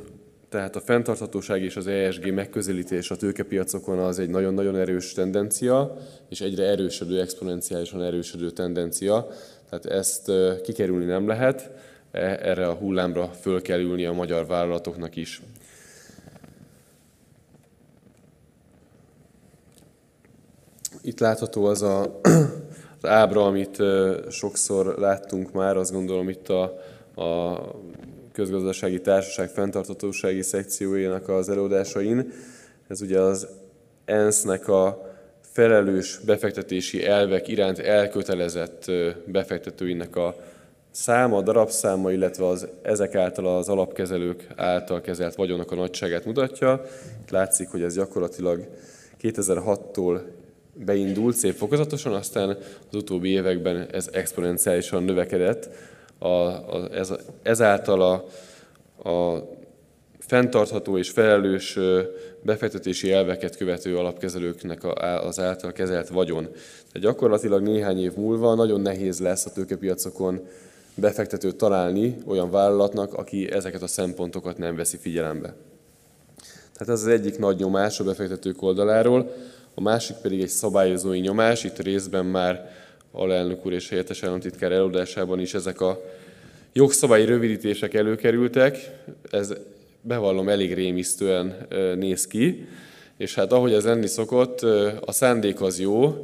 tehát 0.48 0.76
a 0.76 0.80
fenntarthatóság 0.80 1.62
és 1.62 1.76
az 1.76 1.86
ESG 1.86 2.32
megközelítés 2.32 3.10
a 3.10 3.16
tőkepiacokon 3.16 3.98
az 3.98 4.18
egy 4.18 4.28
nagyon-nagyon 4.28 4.76
erős 4.76 5.12
tendencia, 5.12 5.96
és 6.28 6.40
egyre 6.40 6.64
erősödő, 6.64 7.20
exponenciálisan 7.20 8.02
erősödő 8.02 8.50
tendencia. 8.50 9.28
Tehát 9.70 9.86
ezt 9.86 10.32
kikerülni 10.62 11.04
nem 11.04 11.26
lehet, 11.26 11.70
e, 12.10 12.38
erre 12.42 12.68
a 12.68 12.74
hullámra 12.74 13.30
föl 13.40 13.62
kell 13.62 13.80
ülni 13.80 14.04
a 14.04 14.12
magyar 14.12 14.46
vállalatoknak 14.46 15.16
is. 15.16 15.42
Itt 21.06 21.20
látható 21.20 21.64
az 21.64 21.82
a, 21.82 22.20
az 23.00 23.08
ábra, 23.08 23.44
amit 23.44 23.82
sokszor 24.30 24.98
láttunk 24.98 25.52
már, 25.52 25.76
azt 25.76 25.92
gondolom 25.92 26.28
itt 26.28 26.48
a, 26.48 26.62
a 27.22 27.60
közgazdasági 28.32 29.00
társaság 29.00 29.48
fenntartatósági 29.48 30.42
szekciójának 30.42 31.28
az 31.28 31.48
előadásain. 31.48 32.32
Ez 32.88 33.00
ugye 33.00 33.20
az 33.20 33.48
ENSZ-nek 34.04 34.68
a 34.68 35.14
felelős 35.40 36.20
befektetési 36.24 37.06
elvek 37.06 37.48
iránt 37.48 37.78
elkötelezett 37.78 38.90
befektetőinek 39.26 40.16
a 40.16 40.34
száma, 40.90 41.42
darabszáma, 41.42 42.12
illetve 42.12 42.46
az 42.46 42.68
ezek 42.82 43.14
által 43.14 43.56
az 43.56 43.68
alapkezelők 43.68 44.46
által 44.56 45.00
kezelt 45.00 45.34
vagyonnak 45.34 45.70
a 45.70 45.74
nagyságát 45.74 46.24
mutatja. 46.24 46.84
Itt 47.22 47.30
látszik, 47.30 47.68
hogy 47.68 47.82
ez 47.82 47.94
gyakorlatilag 47.94 48.68
2006-tól 49.22 50.20
beindult 50.84 51.36
szép 51.36 51.54
fokozatosan, 51.54 52.12
aztán 52.12 52.48
az 52.88 52.94
utóbbi 52.94 53.28
években 53.28 53.88
ez 53.92 54.08
exponenciálisan 54.12 55.02
növekedett, 55.02 55.68
a, 56.18 56.26
a, 56.26 56.88
ez, 56.92 57.12
ezáltal 57.42 58.02
a, 58.02 58.24
a 59.10 59.44
fenntartható 60.18 60.98
és 60.98 61.10
felelős 61.10 61.78
befektetési 62.42 63.12
elveket 63.12 63.56
követő 63.56 63.96
alapkezelőknek 63.96 64.84
az 65.20 65.40
által 65.40 65.72
kezelt 65.72 66.08
vagyon. 66.08 66.42
Tehát 66.42 67.08
gyakorlatilag 67.08 67.62
néhány 67.62 68.02
év 68.02 68.12
múlva 68.16 68.54
nagyon 68.54 68.80
nehéz 68.80 69.20
lesz 69.20 69.46
a 69.46 69.52
tőkepiacokon 69.52 70.40
befektetőt 70.94 71.56
találni 71.56 72.16
olyan 72.26 72.50
vállalatnak, 72.50 73.14
aki 73.14 73.52
ezeket 73.52 73.82
a 73.82 73.86
szempontokat 73.86 74.58
nem 74.58 74.76
veszi 74.76 74.96
figyelembe. 74.96 75.54
Tehát 76.72 76.94
ez 76.94 77.00
az 77.00 77.06
egyik 77.06 77.38
nagy 77.38 77.58
nyomás 77.58 78.00
a 78.00 78.04
befektetők 78.04 78.62
oldaláról, 78.62 79.32
a 79.78 79.82
másik 79.82 80.16
pedig 80.16 80.40
egy 80.40 80.48
szabályozói 80.48 81.18
nyomás, 81.18 81.64
itt 81.64 81.78
részben 81.78 82.26
már 82.26 82.70
alelnök 83.12 83.66
úr 83.66 83.72
és 83.72 83.88
helyettes 83.88 84.22
államtitkár 84.22 84.72
előadásában 84.72 85.40
is 85.40 85.54
ezek 85.54 85.80
a 85.80 86.00
jogszabályi 86.72 87.24
rövidítések 87.24 87.94
előkerültek. 87.94 88.90
Ez 89.30 89.52
bevallom 90.00 90.48
elég 90.48 90.74
rémisztően 90.74 91.66
néz 91.96 92.26
ki, 92.26 92.66
és 93.16 93.34
hát 93.34 93.52
ahogy 93.52 93.72
ez 93.72 93.84
lenni 93.84 94.06
szokott, 94.06 94.60
a 95.00 95.12
szándék 95.12 95.60
az 95.60 95.80
jó, 95.80 96.14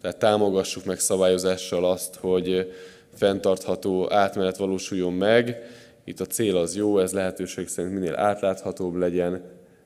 tehát 0.00 0.18
támogassuk 0.18 0.84
meg 0.84 0.98
szabályozással 0.98 1.84
azt, 1.84 2.14
hogy 2.14 2.72
fenntartható 3.14 4.12
átmenet 4.12 4.56
valósuljon 4.56 5.12
meg. 5.12 5.62
Itt 6.04 6.20
a 6.20 6.26
cél 6.26 6.56
az 6.56 6.76
jó, 6.76 6.98
ez 6.98 7.12
lehetőség 7.12 7.68
szerint 7.68 7.94
minél 7.94 8.16
átláthatóbb 8.16 8.94
legyen, 8.94 9.42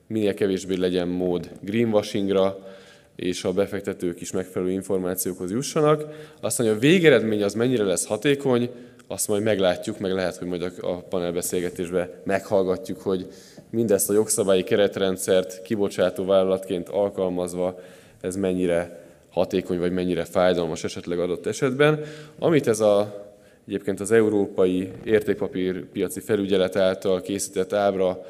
minél 0.07 0.33
kevésbé 0.33 0.75
legyen 0.75 1.07
mód 1.07 1.49
greenwashingra, 1.61 2.77
és 3.19 3.43
a 3.43 3.53
befektetők 3.53 4.21
is 4.21 4.31
megfelelő 4.31 4.71
információkhoz 4.71 5.51
jussanak. 5.51 6.05
Aztán, 6.41 6.67
hogy 6.67 6.75
a 6.75 6.79
végeredmény 6.79 7.43
az 7.43 7.53
mennyire 7.53 7.83
lesz 7.83 8.05
hatékony, 8.05 8.69
azt 9.07 9.27
majd 9.27 9.43
meglátjuk, 9.43 9.99
meg 9.99 10.11
lehet, 10.11 10.35
hogy 10.37 10.47
majd 10.47 10.73
a 10.81 10.95
panelbeszélgetésben 10.95 12.09
meghallgatjuk, 12.23 13.01
hogy 13.01 13.27
mindezt 13.69 14.09
a 14.09 14.13
jogszabályi 14.13 14.63
keretrendszert 14.63 15.61
kibocsátó 15.61 16.25
vállalatként 16.25 16.89
alkalmazva 16.89 17.79
ez 18.21 18.35
mennyire 18.35 19.07
hatékony, 19.29 19.79
vagy 19.79 19.91
mennyire 19.91 20.23
fájdalmas 20.23 20.83
esetleg 20.83 21.19
adott 21.19 21.45
esetben. 21.45 21.99
Amit 22.39 22.67
ez 22.67 22.79
a, 22.79 23.25
egyébként 23.67 23.99
az 23.99 24.11
Európai 24.11 24.91
Értékpapírpiaci 25.03 26.19
Felügyelet 26.19 26.75
által 26.75 27.21
készített 27.21 27.73
ábra 27.73 28.25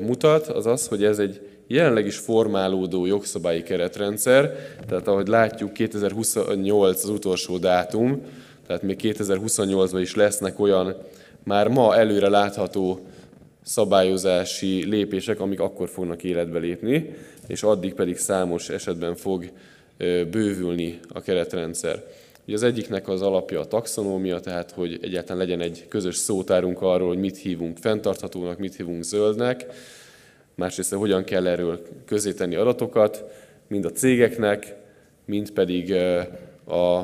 mutat, 0.00 0.46
az 0.46 0.66
az, 0.66 0.88
hogy 0.88 1.04
ez 1.04 1.18
egy 1.18 1.40
jelenleg 1.72 2.06
is 2.06 2.16
formálódó 2.16 3.06
jogszabályi 3.06 3.62
keretrendszer, 3.62 4.56
tehát 4.88 5.08
ahogy 5.08 5.28
látjuk 5.28 5.72
2028 5.72 7.02
az 7.02 7.08
utolsó 7.08 7.58
dátum, 7.58 8.22
tehát 8.66 8.82
még 8.82 8.98
2028-ban 9.02 9.98
is 10.00 10.14
lesznek 10.14 10.60
olyan 10.60 10.96
már 11.44 11.68
ma 11.68 11.96
előre 11.96 12.28
látható 12.28 13.00
szabályozási 13.62 14.84
lépések, 14.88 15.40
amik 15.40 15.60
akkor 15.60 15.88
fognak 15.88 16.22
életbe 16.22 16.58
lépni, 16.58 17.14
és 17.46 17.62
addig 17.62 17.94
pedig 17.94 18.16
számos 18.16 18.68
esetben 18.68 19.14
fog 19.14 19.50
bővülni 20.30 20.98
a 21.08 21.20
keretrendszer. 21.20 22.04
Ugye 22.46 22.54
az 22.54 22.62
egyiknek 22.62 23.08
az 23.08 23.22
alapja 23.22 23.60
a 23.60 23.66
taxonómia, 23.66 24.40
tehát 24.40 24.70
hogy 24.70 24.98
egyáltalán 25.02 25.42
legyen 25.42 25.60
egy 25.60 25.84
közös 25.88 26.16
szótárunk 26.16 26.82
arról, 26.82 27.08
hogy 27.08 27.18
mit 27.18 27.38
hívunk 27.38 27.76
fenntarthatónak, 27.78 28.58
mit 28.58 28.76
hívunk 28.76 29.02
zöldnek, 29.02 29.66
másrészt 30.60 30.94
hogyan 30.94 31.24
kell 31.24 31.46
erről 31.46 31.82
közé 32.06 32.32
tenni 32.32 32.54
adatokat, 32.54 33.24
mind 33.66 33.84
a 33.84 33.90
cégeknek, 33.90 34.74
mind 35.24 35.50
pedig 35.50 35.92
a 36.66 37.00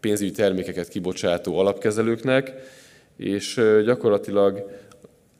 pénzügyi 0.00 0.30
termékeket 0.30 0.88
kibocsátó 0.88 1.58
alapkezelőknek, 1.58 2.52
és 3.16 3.60
gyakorlatilag 3.84 4.70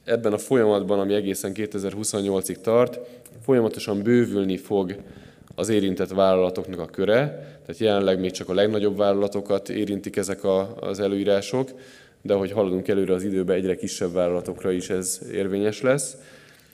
ebben 0.05 0.33
a 0.33 0.39
folyamatban, 0.39 1.01
ami 1.01 1.15
egészen 1.15 1.53
2028-ig 1.55 2.61
tart, 2.61 2.99
folyamatosan 3.45 4.03
bővülni 4.03 4.57
fog 4.57 4.97
az 5.55 5.69
érintett 5.69 6.11
vállalatoknak 6.11 6.81
a 6.81 6.87
köre, 6.87 7.25
tehát 7.67 7.79
jelenleg 7.79 8.21
még 8.21 8.31
csak 8.31 8.49
a 8.49 8.55
legnagyobb 8.55 8.97
vállalatokat 8.97 9.69
érintik 9.69 10.17
ezek 10.17 10.45
a, 10.45 10.77
az 10.81 11.01
előírások, 11.01 11.71
de 12.23 12.35
ahogy 12.35 12.53
haladunk 12.53 12.89
előre 12.89 13.15
az 13.15 13.25
időben, 13.25 13.57
egyre 13.57 13.75
kisebb 13.75 14.13
vállalatokra 14.13 14.71
is 14.71 14.91
ez 14.91 15.21
érvényes 15.33 15.81
lesz 15.81 16.17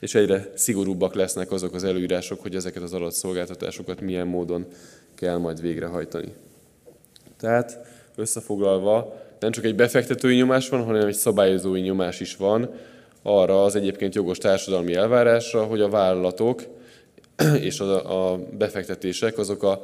és 0.00 0.14
egyre 0.14 0.50
szigorúbbak 0.54 1.14
lesznek 1.14 1.50
azok 1.50 1.74
az 1.74 1.84
előírások, 1.84 2.42
hogy 2.42 2.54
ezeket 2.54 2.82
az 2.82 2.92
adatszolgáltatásokat 2.92 4.00
milyen 4.00 4.26
módon 4.26 4.66
kell 5.14 5.36
majd 5.36 5.60
végrehajtani. 5.60 6.32
Tehát 7.36 7.78
összefoglalva, 8.16 9.22
nem 9.40 9.50
csak 9.50 9.64
egy 9.64 9.74
befektetői 9.74 10.36
nyomás 10.36 10.68
van, 10.68 10.84
hanem 10.84 11.06
egy 11.06 11.14
szabályozói 11.14 11.80
nyomás 11.80 12.20
is 12.20 12.36
van 12.36 12.70
arra 13.22 13.64
az 13.64 13.76
egyébként 13.76 14.14
jogos 14.14 14.38
társadalmi 14.38 14.94
elvárásra, 14.94 15.64
hogy 15.64 15.80
a 15.80 15.88
vállalatok 15.88 16.62
és 17.68 17.80
a, 17.80 18.38
befektetések 18.58 19.38
azok 19.38 19.62
a 19.62 19.82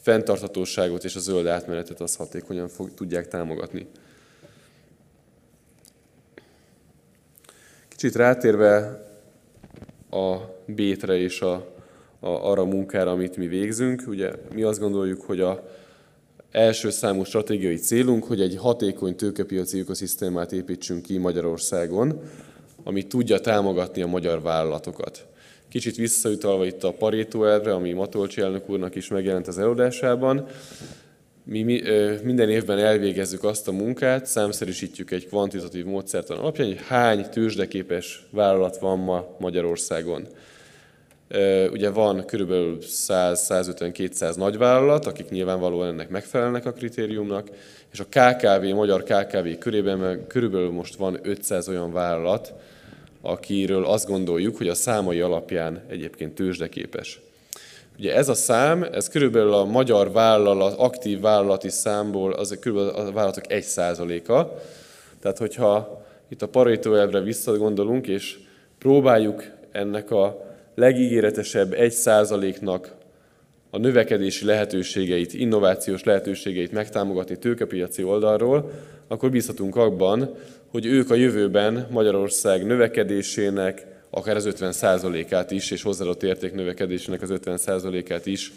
fenntarthatóságot 0.00 1.04
és 1.04 1.16
a 1.16 1.20
zöld 1.20 1.46
átmenetet 1.46 2.00
az 2.00 2.16
hatékonyan 2.16 2.68
fog, 2.68 2.94
tudják 2.94 3.28
támogatni. 3.28 3.86
Kicsit 7.88 8.16
rátérve 8.16 9.00
a 10.12 10.54
bétre 10.66 11.18
és 11.18 11.40
a, 11.40 11.52
a, 12.20 12.28
arra 12.28 12.62
a 12.62 12.66
munkára, 12.66 13.10
amit 13.10 13.36
mi 13.36 13.46
végzünk. 13.46 14.02
Ugye 14.06 14.30
mi 14.54 14.62
azt 14.62 14.80
gondoljuk, 14.80 15.20
hogy 15.20 15.40
a 15.40 15.68
első 16.50 16.90
számú 16.90 17.24
stratégiai 17.24 17.76
célunk, 17.76 18.24
hogy 18.24 18.40
egy 18.40 18.56
hatékony 18.56 19.16
tőkepiaci 19.16 19.78
ökoszisztémát 19.78 20.52
építsünk 20.52 21.02
ki 21.02 21.18
Magyarországon, 21.18 22.20
ami 22.84 23.06
tudja 23.06 23.38
támogatni 23.38 24.02
a 24.02 24.06
magyar 24.06 24.42
vállalatokat. 24.42 25.26
Kicsit 25.68 25.96
visszautalva 25.96 26.66
itt 26.66 26.84
a 26.84 26.92
Paréto 26.92 27.44
elvre, 27.44 27.74
ami 27.74 27.92
Matolcsi 27.92 28.40
elnök 28.40 28.68
úrnak 28.68 28.94
is 28.94 29.08
megjelent 29.08 29.48
az 29.48 29.58
előadásában, 29.58 30.46
mi, 31.44 31.62
mi 31.62 31.82
minden 32.22 32.50
évben 32.50 32.78
elvégezzük 32.78 33.44
azt 33.44 33.68
a 33.68 33.72
munkát, 33.72 34.26
számszerűsítjük 34.26 35.10
egy 35.10 35.26
kvantitatív 35.26 35.84
módszertan 35.84 36.38
alapján, 36.38 36.66
hogy 36.66 36.80
hány 36.86 37.28
tőzsdeképes 37.30 38.26
vállalat 38.30 38.78
van 38.78 38.98
ma 38.98 39.36
Magyarországon. 39.38 40.26
Ugye 41.70 41.90
van 41.90 42.24
körülbelül 42.26 42.78
100-150-200 42.80 44.36
nagyvállalat, 44.36 45.06
akik 45.06 45.28
nyilvánvalóan 45.28 45.88
ennek 45.88 46.08
megfelelnek 46.08 46.66
a 46.66 46.72
kritériumnak, 46.72 47.48
és 47.92 48.00
a 48.00 48.04
KKV, 48.04 48.74
magyar 48.74 49.02
KKV 49.02 49.58
körében 49.58 50.26
körülbelül 50.26 50.70
most 50.70 50.94
van 50.94 51.18
500 51.22 51.68
olyan 51.68 51.92
vállalat, 51.92 52.54
akiről 53.20 53.84
azt 53.84 54.08
gondoljuk, 54.08 54.56
hogy 54.56 54.68
a 54.68 54.74
számai 54.74 55.20
alapján 55.20 55.82
egyébként 55.88 56.34
tőzsdeképes. 56.34 57.20
Ugye 58.02 58.14
ez 58.14 58.28
a 58.28 58.34
szám, 58.34 58.82
ez 58.92 59.08
körülbelül 59.08 59.52
a 59.52 59.64
magyar 59.64 60.12
vállalat, 60.12 60.78
aktív 60.78 61.20
vállalati 61.20 61.68
számból 61.68 62.32
az 62.32 62.56
körülbelül 62.60 62.90
a 62.90 63.12
vállalatok 63.12 63.44
1%-a. 63.48 64.60
Tehát, 65.20 65.38
hogyha 65.38 66.04
itt 66.28 66.42
a 66.42 66.48
Pareto 66.48 66.94
elvre 66.94 67.20
visszagondolunk, 67.20 68.06
és 68.06 68.38
próbáljuk 68.78 69.44
ennek 69.72 70.10
a 70.10 70.52
legígéretesebb 70.74 71.74
1%-nak 71.76 72.94
a 73.70 73.78
növekedési 73.78 74.44
lehetőségeit, 74.44 75.34
innovációs 75.34 76.04
lehetőségeit 76.04 76.72
megtámogatni 76.72 77.38
tőkepiaci 77.38 78.02
oldalról, 78.02 78.70
akkor 79.08 79.30
bízhatunk 79.30 79.76
abban, 79.76 80.34
hogy 80.70 80.86
ők 80.86 81.10
a 81.10 81.14
jövőben 81.14 81.86
Magyarország 81.90 82.66
növekedésének 82.66 83.86
akár 84.14 84.36
az 84.36 84.48
50%-át 84.50 85.50
is, 85.50 85.70
és 85.70 85.82
hozzáadott 85.82 86.22
érték 86.22 86.52
növekedésének 86.52 87.22
az 87.22 87.30
50%-át 87.32 88.26
is 88.26 88.52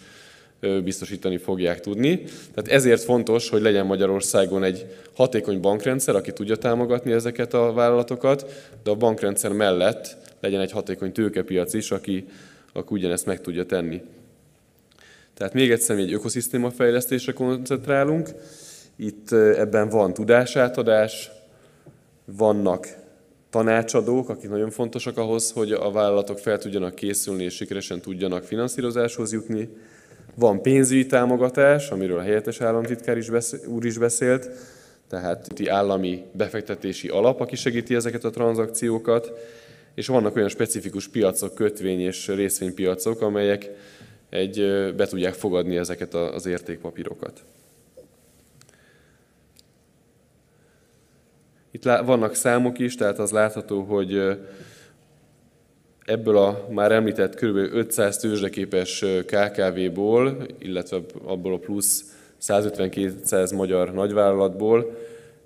biztosítani 0.84 1.38
fogják 1.38 1.80
tudni. 1.80 2.24
Tehát 2.53 2.68
ezért 2.68 3.03
fontos, 3.03 3.49
hogy 3.49 3.62
legyen 3.62 3.86
Magyarországon 3.86 4.64
egy 4.64 4.86
hatékony 5.16 5.60
bankrendszer, 5.60 6.16
aki 6.16 6.34
tudja 6.34 6.56
támogatni 6.56 7.12
ezeket 7.12 7.53
a 7.53 7.74
vállalatokat, 7.74 8.70
de 8.84 8.89
a 8.89 8.95
bankrendszer 8.95 9.51
mellett 9.51 10.18
legyen 10.39 10.62
egy 10.62 10.72
hatékony 10.72 11.12
tőkepiac 11.12 11.74
is, 11.74 11.91
aki, 11.91 12.28
aki 12.74 12.93
ugyanezt 12.93 13.26
meg 13.26 13.41
tudja 13.41 13.66
tenni. 13.66 14.01
Tehát 15.34 15.53
még 15.53 15.72
egyszer 15.72 15.97
egy 15.97 16.14
ökoszisztéma 16.14 16.72
fejlesztésre 16.72 17.32
koncentrálunk. 17.32 18.30
Itt 18.95 19.32
ebben 19.32 19.89
van 19.89 20.14
tudásátadás, 20.14 21.32
vannak 22.26 22.88
tanácsadók, 23.56 24.30
akik 24.30 24.49
nagyon 24.49 24.70
fontosak 24.70 25.18
ahhoz, 25.18 25.51
hogy 25.51 25.72
a 25.72 25.91
vállalatok 25.91 26.39
fel 26.39 26.58
tudjanak 26.58 26.95
készülni 26.95 27.43
és 27.43 27.53
sikeresen 27.56 28.01
tudjanak 28.01 28.43
finanszírozáshoz 28.43 29.32
jutni. 29.34 29.70
Van 30.36 30.62
pénzügyi 30.62 31.06
támogatás, 31.06 31.89
amiről 31.89 32.18
a 32.18 32.22
helyettes 32.22 32.62
államtitkár 32.62 33.18
is 33.18 33.30
beszél, 33.30 33.60
úr 33.68 33.86
is 33.86 33.97
beszélt, 33.97 34.49
tehát 35.10 35.47
itt 35.60 35.68
állami 35.68 36.24
befektetési 36.32 37.08
alap, 37.08 37.41
aki 37.41 37.56
segíti 37.56 37.95
ezeket 37.95 38.24
a 38.24 38.30
tranzakciókat, 38.30 39.32
és 39.93 40.08
vannak 40.08 40.36
olyan 40.36 40.49
specifikus 40.49 41.08
piacok, 41.08 41.53
kötvény 41.53 41.99
és 41.99 42.28
részvénypiacok, 42.28 43.22
amelyek 43.22 43.70
egy, 44.30 44.60
be 44.95 45.06
tudják 45.06 45.34
fogadni 45.34 45.78
ezeket 45.78 46.14
az 46.14 46.45
értékpapírokat. 46.45 47.43
Itt 51.76 51.84
vannak 51.84 52.36
számok 52.36 52.80
is, 52.80 52.95
tehát 52.95 53.19
az 53.19 53.32
látható, 53.32 53.82
hogy 53.82 54.39
ebből 56.05 56.38
a 56.38 56.67
már 56.69 56.91
említett 56.91 57.36
kb. 57.36 57.55
500 57.55 58.17
tőzsdeképes 58.17 59.05
KKV-ból, 59.26 60.45
illetve 60.59 60.97
abból 61.26 61.53
a 61.53 61.57
plusz 61.57 62.03
150-200 62.41 63.55
magyar 63.55 63.93
nagyvállalatból 63.93 64.97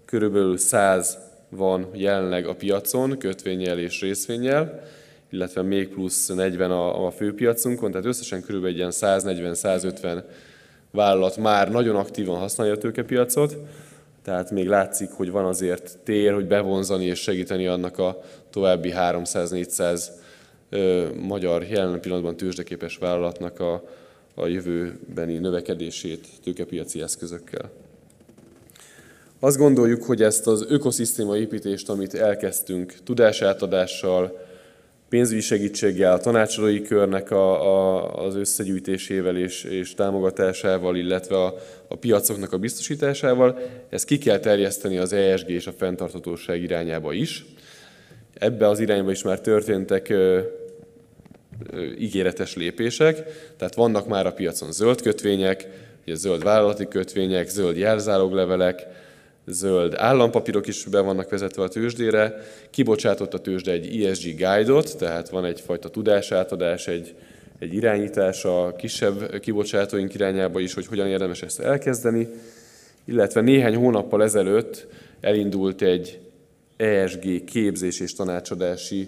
körülbelül 0.05 0.57
100 0.57 1.17
van 1.49 1.87
jelenleg 1.93 2.45
a 2.47 2.55
piacon, 2.55 3.17
kötvényel 3.17 3.79
és 3.79 4.01
részvényel, 4.01 4.83
illetve 5.29 5.61
még 5.61 5.87
plusz 5.87 6.27
40 6.27 6.71
a, 6.71 7.05
a 7.05 7.11
főpiacunkon, 7.11 7.91
tehát 7.91 8.05
összesen 8.05 8.41
körülbelül 8.41 8.75
egy 8.75 8.79
ilyen 8.79 8.91
140-150 8.93 10.23
vállalat 10.91 11.37
már 11.37 11.71
nagyon 11.71 11.95
aktívan 11.95 12.39
használja 12.39 12.73
a 12.73 12.77
tőkepiacot, 12.77 13.57
tehát 14.29 14.51
még 14.51 14.67
látszik, 14.67 15.09
hogy 15.11 15.31
van 15.31 15.45
azért 15.45 15.97
tér, 16.03 16.33
hogy 16.33 16.47
bevonzani 16.47 17.05
és 17.05 17.19
segíteni 17.19 17.67
annak 17.67 17.97
a 17.97 18.21
további 18.49 18.93
300-400 18.95 20.03
magyar 21.19 21.63
jelen 21.63 21.99
pillanatban 21.99 22.37
tőzsdeképes 22.37 22.97
vállalatnak 22.97 23.59
a, 23.59 23.83
a 24.35 24.47
jövőbeni 24.47 25.37
növekedését 25.37 26.27
tőkepiaci 26.43 27.01
eszközökkel. 27.01 27.69
Azt 29.39 29.57
gondoljuk, 29.57 30.03
hogy 30.03 30.21
ezt 30.21 30.47
az 30.47 30.65
ökoszisztéma 30.67 31.37
építést, 31.37 31.89
amit 31.89 32.13
elkezdtünk 32.13 32.93
tudásátadással, 33.03 34.47
pénzügyi 35.09 35.41
segítséggel, 35.41 36.19
tanácsadói 36.19 36.81
körnek 36.81 37.31
a, 37.31 37.75
a, 37.75 38.25
az 38.25 38.35
összegyűjtésével 38.35 39.37
és, 39.37 39.63
és 39.63 39.93
támogatásával, 39.93 40.95
illetve 40.95 41.43
a, 41.43 41.55
a 41.87 41.95
piacoknak 41.95 42.53
a 42.53 42.57
biztosításával, 42.57 43.59
ezt 43.89 44.05
ki 44.05 44.17
kell 44.17 44.39
terjeszteni 44.39 44.97
az 44.97 45.13
ESG 45.13 45.49
és 45.49 45.67
a 45.67 45.71
fenntarthatóság 45.71 46.61
irányába 46.61 47.13
is. 47.13 47.45
Ebbe 48.33 48.67
az 48.67 48.79
irányba 48.79 49.11
is 49.11 49.23
már 49.23 49.39
történtek 49.39 50.09
ö, 50.09 50.39
ö, 51.71 51.83
ígéretes 51.97 52.55
lépések, 52.55 53.23
tehát 53.57 53.75
vannak 53.75 54.07
már 54.07 54.25
a 54.25 54.33
piacon 54.33 54.71
zöld 54.71 55.01
kötvények, 55.01 55.67
ugye 56.05 56.15
zöld 56.15 56.43
vállalati 56.43 56.87
kötvények, 56.87 57.47
zöld 57.47 57.77
jelzáloglevelek, 57.77 58.87
zöld 59.49 59.93
állampapírok 59.97 60.67
is 60.67 60.83
be 60.83 60.99
vannak 60.99 61.29
vezetve 61.29 61.63
a 61.63 61.67
tőzsdére. 61.67 62.35
Kibocsátott 62.69 63.33
a 63.33 63.39
tőzsde 63.39 63.71
egy 63.71 64.03
ESG 64.03 64.35
guide-ot, 64.35 64.97
tehát 64.97 65.29
van 65.29 65.45
egyfajta 65.45 65.89
tudásátadás, 65.89 66.87
egy, 66.87 67.15
egy 67.59 67.73
irányítás 67.73 68.45
a 68.45 68.75
kisebb 68.77 69.39
kibocsátóink 69.39 70.13
irányába 70.13 70.59
is, 70.59 70.73
hogy 70.73 70.87
hogyan 70.87 71.07
érdemes 71.07 71.41
ezt 71.41 71.59
elkezdeni. 71.59 72.27
Illetve 73.05 73.41
néhány 73.41 73.75
hónappal 73.75 74.23
ezelőtt 74.23 74.87
elindult 75.21 75.81
egy 75.81 76.19
ESG 76.77 77.43
képzés 77.43 77.99
és 77.99 78.13
tanácsadási 78.13 79.07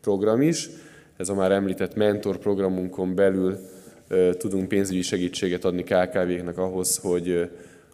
program 0.00 0.42
is. 0.42 0.68
Ez 1.16 1.28
a 1.28 1.34
már 1.34 1.52
említett 1.52 1.94
mentor 1.94 2.38
programunkon 2.38 3.14
belül 3.14 3.58
tudunk 4.38 4.68
pénzügyi 4.68 5.02
segítséget 5.02 5.64
adni 5.64 5.82
KKV-knek 5.82 6.58
ahhoz, 6.58 6.96
hogy 6.96 7.50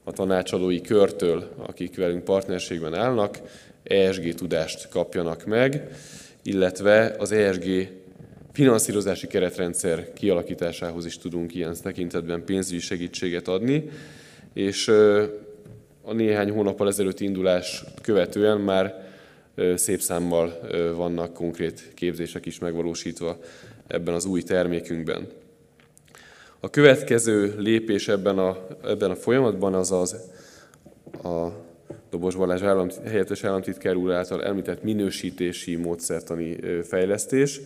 a 0.08 0.12
tanácsadói 0.12 0.80
körtől, 0.80 1.48
akik 1.56 1.96
velünk 1.96 2.24
partnerségben 2.24 2.94
állnak, 2.94 3.38
ESG 3.82 4.34
tudást 4.34 4.88
kapjanak 4.88 5.44
meg, 5.44 5.88
illetve 6.42 7.14
az 7.18 7.32
ESG 7.32 7.88
finanszírozási 8.52 9.26
keretrendszer 9.26 10.12
kialakításához 10.12 11.06
is 11.06 11.18
tudunk 11.18 11.54
ilyen 11.54 11.74
tekintetben 11.82 12.44
pénzügyi 12.44 12.80
segítséget 12.80 13.48
adni, 13.48 13.90
és 14.52 14.88
a 16.02 16.12
néhány 16.12 16.50
hónappal 16.50 16.88
ezelőtt 16.88 17.20
indulás 17.20 17.84
követően 18.02 18.60
már 18.60 19.04
szép 19.74 20.00
számmal 20.00 20.60
vannak 20.96 21.32
konkrét 21.32 21.92
képzések 21.94 22.46
is 22.46 22.58
megvalósítva 22.58 23.38
ebben 23.86 24.14
az 24.14 24.24
új 24.24 24.42
termékünkben. 24.42 25.26
A 26.66 26.70
következő 26.70 27.54
lépés 27.58 28.08
ebben 28.08 28.38
a, 28.38 28.66
ebben 28.84 29.10
a 29.10 29.16
folyamatban 29.16 29.74
az 29.74 29.92
az 29.92 30.16
a 31.22 31.48
Dobos 32.10 32.34
Balázs 32.34 32.62
állam, 32.62 32.88
helyettes 33.04 33.44
államtitkár 33.44 33.96
úr 33.96 34.12
által 34.12 34.44
említett 34.44 34.82
minősítési 34.82 35.76
módszertani 35.76 36.56
fejlesztés. 36.82 37.60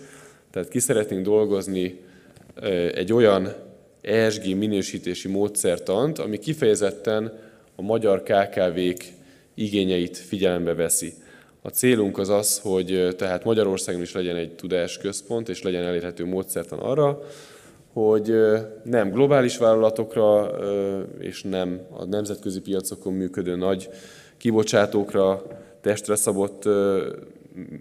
Tehát 0.51 0.69
ki 0.69 0.79
szeretnénk 0.79 1.25
dolgozni 1.25 2.01
egy 2.95 3.13
olyan 3.13 3.55
ESG 4.01 4.57
minősítési 4.57 5.29
módszertant, 5.29 6.19
ami 6.19 6.39
kifejezetten 6.39 7.39
a 7.77 7.83
magyar 7.83 8.23
KKV-k 8.23 9.05
igényeit 9.55 10.17
figyelembe 10.17 10.75
veszi. 10.75 11.13
A 11.63 11.69
célunk 11.69 12.19
az 12.19 12.29
az, 12.29 12.59
hogy 12.59 13.15
tehát 13.17 13.45
Magyarországon 13.45 14.03
is 14.03 14.13
legyen 14.13 14.37
egy 14.37 14.55
tudásközpont, 14.55 15.49
és 15.49 15.63
legyen 15.63 15.85
elérhető 15.85 16.25
módszertan 16.25 16.79
arra, 16.79 17.23
hogy 17.93 18.35
nem 18.85 19.11
globális 19.11 19.57
vállalatokra 19.57 20.51
és 21.19 21.43
nem 21.43 21.81
a 21.91 22.05
nemzetközi 22.05 22.61
piacokon 22.61 23.13
működő 23.13 23.57
nagy 23.57 23.89
kibocsátókra 24.37 25.43
testre 25.81 26.15
szabott 26.15 26.63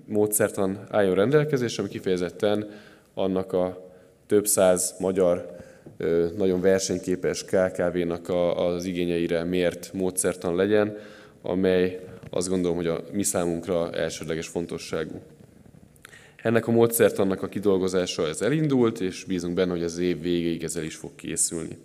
módszertan 0.06 0.80
álljon 0.90 1.16
rendelkezésre, 1.16 1.84
ami 1.84 1.92
kifejezetten 1.92 2.70
annak 3.14 3.54
a 3.54 3.92
több 4.28 4.48
száz 4.48 4.96
magyar 5.00 5.58
nagyon 6.38 6.62
versenyképes 6.62 7.44
KKV-nak 7.44 8.30
az 8.56 8.86
igényeire 8.86 9.44
mért 9.44 9.90
módszertan 9.94 10.56
legyen, 10.56 10.98
amely 11.42 12.00
azt 12.30 12.50
gondolom, 12.50 12.78
hogy 12.78 12.88
a 12.88 13.04
mi 13.12 13.24
számunkra 13.24 13.92
elsődleges 13.92 14.48
fontosságú. 14.48 15.22
Ennek 16.44 16.68
a 16.68 16.72
módszertannak 16.72 17.44
a 17.44 17.48
kidolgozása 17.48 18.28
ez 18.28 18.42
elindult, 18.42 19.00
és 19.00 19.24
bízunk 19.24 19.54
benne, 19.54 19.72
hogy 19.72 19.84
az 19.84 19.98
év 19.98 20.22
végéig 20.22 20.64
ezzel 20.64 20.84
is 20.84 20.96
fog 20.96 21.16
készülni. 21.16 21.78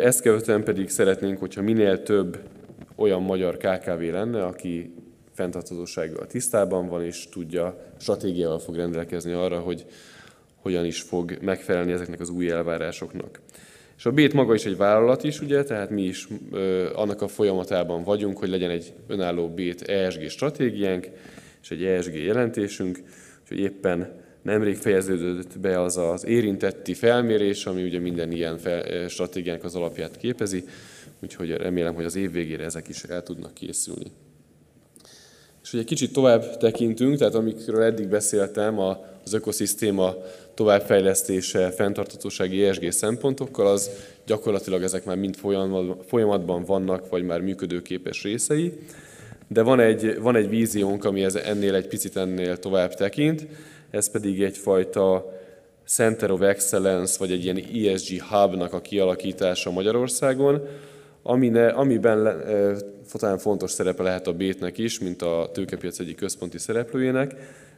Ezt 0.00 0.22
követően 0.22 0.64
pedig 0.64 0.88
szeretnénk, 0.88 1.38
hogyha 1.38 1.62
minél 1.62 2.02
több 2.02 2.38
olyan 2.96 3.22
magyar 3.22 3.56
KKV 3.56 4.00
lenne, 4.00 4.44
aki 4.44 4.94
fenntarthatósággal 5.32 6.26
tisztában 6.26 6.88
van, 6.88 7.04
és 7.04 7.28
tudja, 7.28 7.92
stratégiával 7.98 8.58
fog 8.58 8.76
rendelkezni 8.76 9.32
arra, 9.32 9.58
hogy 9.58 9.86
hogyan 10.56 10.84
is 10.84 11.00
fog 11.00 11.38
megfelelni 11.40 11.92
ezeknek 11.92 12.20
az 12.20 12.28
új 12.28 12.50
elvárásoknak. 12.50 13.40
És 13.96 14.06
a 14.06 14.12
Bét 14.12 14.32
maga 14.32 14.54
is 14.54 14.64
egy 14.64 14.76
vállalat 14.76 15.24
is, 15.24 15.40
ugye, 15.40 15.62
tehát 15.62 15.90
mi 15.90 16.02
is 16.02 16.28
ö, 16.52 16.88
annak 16.94 17.22
a 17.22 17.28
folyamatában 17.28 18.02
vagyunk, 18.02 18.38
hogy 18.38 18.48
legyen 18.48 18.70
egy 18.70 18.92
önálló 19.06 19.48
Bét 19.48 19.82
ESG 19.82 20.28
stratégiánk, 20.28 21.08
és 21.62 21.70
egy 21.70 21.84
ESG 21.84 22.14
jelentésünk, 22.14 23.02
úgyhogy 23.42 23.58
éppen 23.58 24.26
nemrég 24.42 24.76
fejeződött 24.76 25.58
be 25.58 25.80
az 25.80 25.96
az 25.96 26.26
érintetti 26.26 26.94
felmérés, 26.94 27.66
ami 27.66 27.82
ugye 27.82 27.98
minden 27.98 28.32
ilyen 28.32 28.58
fel, 28.58 29.08
stratégiának 29.08 29.64
az 29.64 29.74
alapját 29.74 30.16
képezi, 30.16 30.64
úgyhogy 31.22 31.50
remélem, 31.50 31.94
hogy 31.94 32.04
az 32.04 32.16
év 32.16 32.32
végére 32.32 32.64
ezek 32.64 32.88
is 32.88 33.02
el 33.02 33.22
tudnak 33.22 33.54
készülni. 33.54 34.10
És 35.62 35.70
hogy 35.70 35.80
egy 35.80 35.86
kicsit 35.86 36.12
tovább 36.12 36.56
tekintünk, 36.56 37.16
tehát 37.18 37.34
amikről 37.34 37.82
eddig 37.82 38.08
beszéltem, 38.08 38.78
az 38.78 39.32
ökoszisztéma 39.32 40.14
továbbfejlesztése, 40.54 41.70
fenntartatósági 41.70 42.64
ESG 42.64 42.92
szempontokkal, 42.92 43.66
az 43.66 43.90
gyakorlatilag 44.26 44.82
ezek 44.82 45.04
már 45.04 45.16
mind 45.16 45.36
folyamatban 46.06 46.64
vannak, 46.64 47.08
vagy 47.08 47.22
már 47.22 47.40
működőképes 47.40 48.22
részei. 48.22 48.72
De 49.48 49.62
van 49.62 49.80
egy, 49.80 50.20
van 50.20 50.36
egy 50.36 50.48
víziónk, 50.48 51.04
ami 51.04 51.24
ez 51.24 51.34
ennél 51.34 51.74
egy 51.74 51.88
picit 51.88 52.16
ennél 52.16 52.58
tovább 52.58 52.94
tekint, 52.94 53.46
ez 53.90 54.10
pedig 54.10 54.42
egyfajta 54.42 55.32
Center 55.86 56.30
of 56.30 56.40
Excellence, 56.40 57.16
vagy 57.18 57.32
egy 57.32 57.44
ilyen 57.44 57.92
ESG 57.92 58.22
hubnak 58.22 58.72
a 58.72 58.80
kialakítása 58.80 59.70
Magyarországon, 59.70 60.62
amine, 61.22 61.66
amiben 61.66 62.26
e, 62.26 62.76
talán 63.18 63.38
fontos 63.38 63.70
szerepe 63.70 64.02
lehet 64.02 64.26
a 64.26 64.32
Bétnek 64.32 64.78
is, 64.78 64.98
mint 64.98 65.22
a 65.22 65.50
tőkepiac 65.52 65.98
egyik 65.98 66.16
központi 66.16 66.58
szereplőjének, 66.58 67.34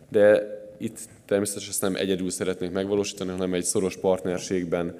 de 0.09 0.59
itt 0.79 0.99
természetesen 1.27 1.71
ezt 1.71 1.83
nem 1.83 1.95
egyedül 1.95 2.31
szeretnénk 2.31 2.73
megvalósítani, 2.73 3.31
hanem 3.31 3.55
egy 3.55 3.65
szoros 3.65 3.97
partnerségben 3.97 4.99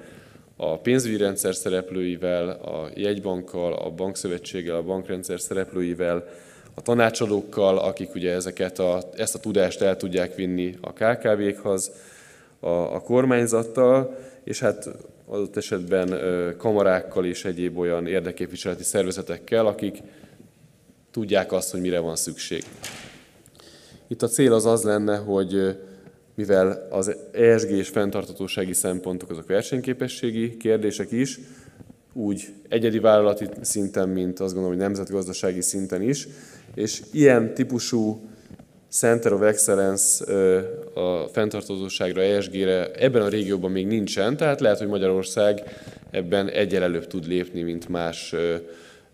a 0.55 0.77
pénzügyi 0.77 1.17
rendszer 1.17 1.55
szereplőivel, 1.55 2.49
a 2.49 2.89
jegybankkal, 2.95 3.73
a 3.73 3.89
bankszövetséggel, 3.89 4.75
a 4.75 4.83
bankrendszer 4.83 5.39
szereplőivel, 5.39 6.27
a 6.73 6.81
tanácsadókkal, 6.81 7.77
akik 7.77 8.15
ugye 8.15 8.31
ezeket 8.31 8.79
a, 8.79 9.03
ezt 9.15 9.35
a 9.35 9.39
tudást 9.39 9.81
el 9.81 9.97
tudják 9.97 10.35
vinni 10.35 10.77
a 10.81 10.93
KKV-khoz, 10.93 11.91
a, 12.59 12.67
a 12.69 12.99
kormányzattal, 12.99 14.17
és 14.43 14.59
hát 14.59 14.89
adott 15.25 15.57
esetben 15.57 16.19
kamarákkal 16.57 17.25
és 17.25 17.45
egyéb 17.45 17.77
olyan 17.77 18.07
érdeképviseleti 18.07 18.83
szervezetekkel, 18.83 19.65
akik 19.65 19.97
tudják 21.11 21.51
azt, 21.51 21.71
hogy 21.71 21.81
mire 21.81 21.99
van 21.99 22.15
szükség. 22.15 22.63
Itt 24.07 24.21
a 24.21 24.27
cél 24.27 24.53
az 24.53 24.65
az 24.65 24.83
lenne, 24.83 25.17
hogy 25.17 25.77
mivel 26.35 26.87
az 26.89 27.15
ESG 27.31 27.69
és 27.69 27.89
fenntartatósági 27.89 28.73
szempontok 28.73 29.29
azok 29.29 29.47
versenyképességi 29.47 30.57
kérdések 30.57 31.11
is, 31.11 31.39
úgy 32.13 32.53
egyedi 32.69 32.99
vállalati 32.99 33.47
szinten, 33.61 34.09
mint 34.09 34.39
azt 34.39 34.53
gondolom, 34.53 34.77
hogy 34.77 34.85
nemzetgazdasági 34.85 35.61
szinten 35.61 36.01
is, 36.01 36.27
és 36.75 37.01
ilyen 37.11 37.53
típusú 37.53 38.29
Center 38.89 39.33
of 39.33 39.41
Excellence 39.41 40.33
a 40.93 41.27
fenntartozóságra, 41.27 42.21
ESG-re 42.21 42.91
ebben 42.91 43.21
a 43.21 43.27
régióban 43.27 43.71
még 43.71 43.87
nincsen, 43.87 44.37
tehát 44.37 44.59
lehet, 44.59 44.77
hogy 44.77 44.87
Magyarország 44.87 45.63
ebben 46.09 46.49
egyel 46.49 46.83
előbb 46.83 47.07
tud 47.07 47.27
lépni, 47.27 47.61
mint 47.61 47.89
más 47.89 48.35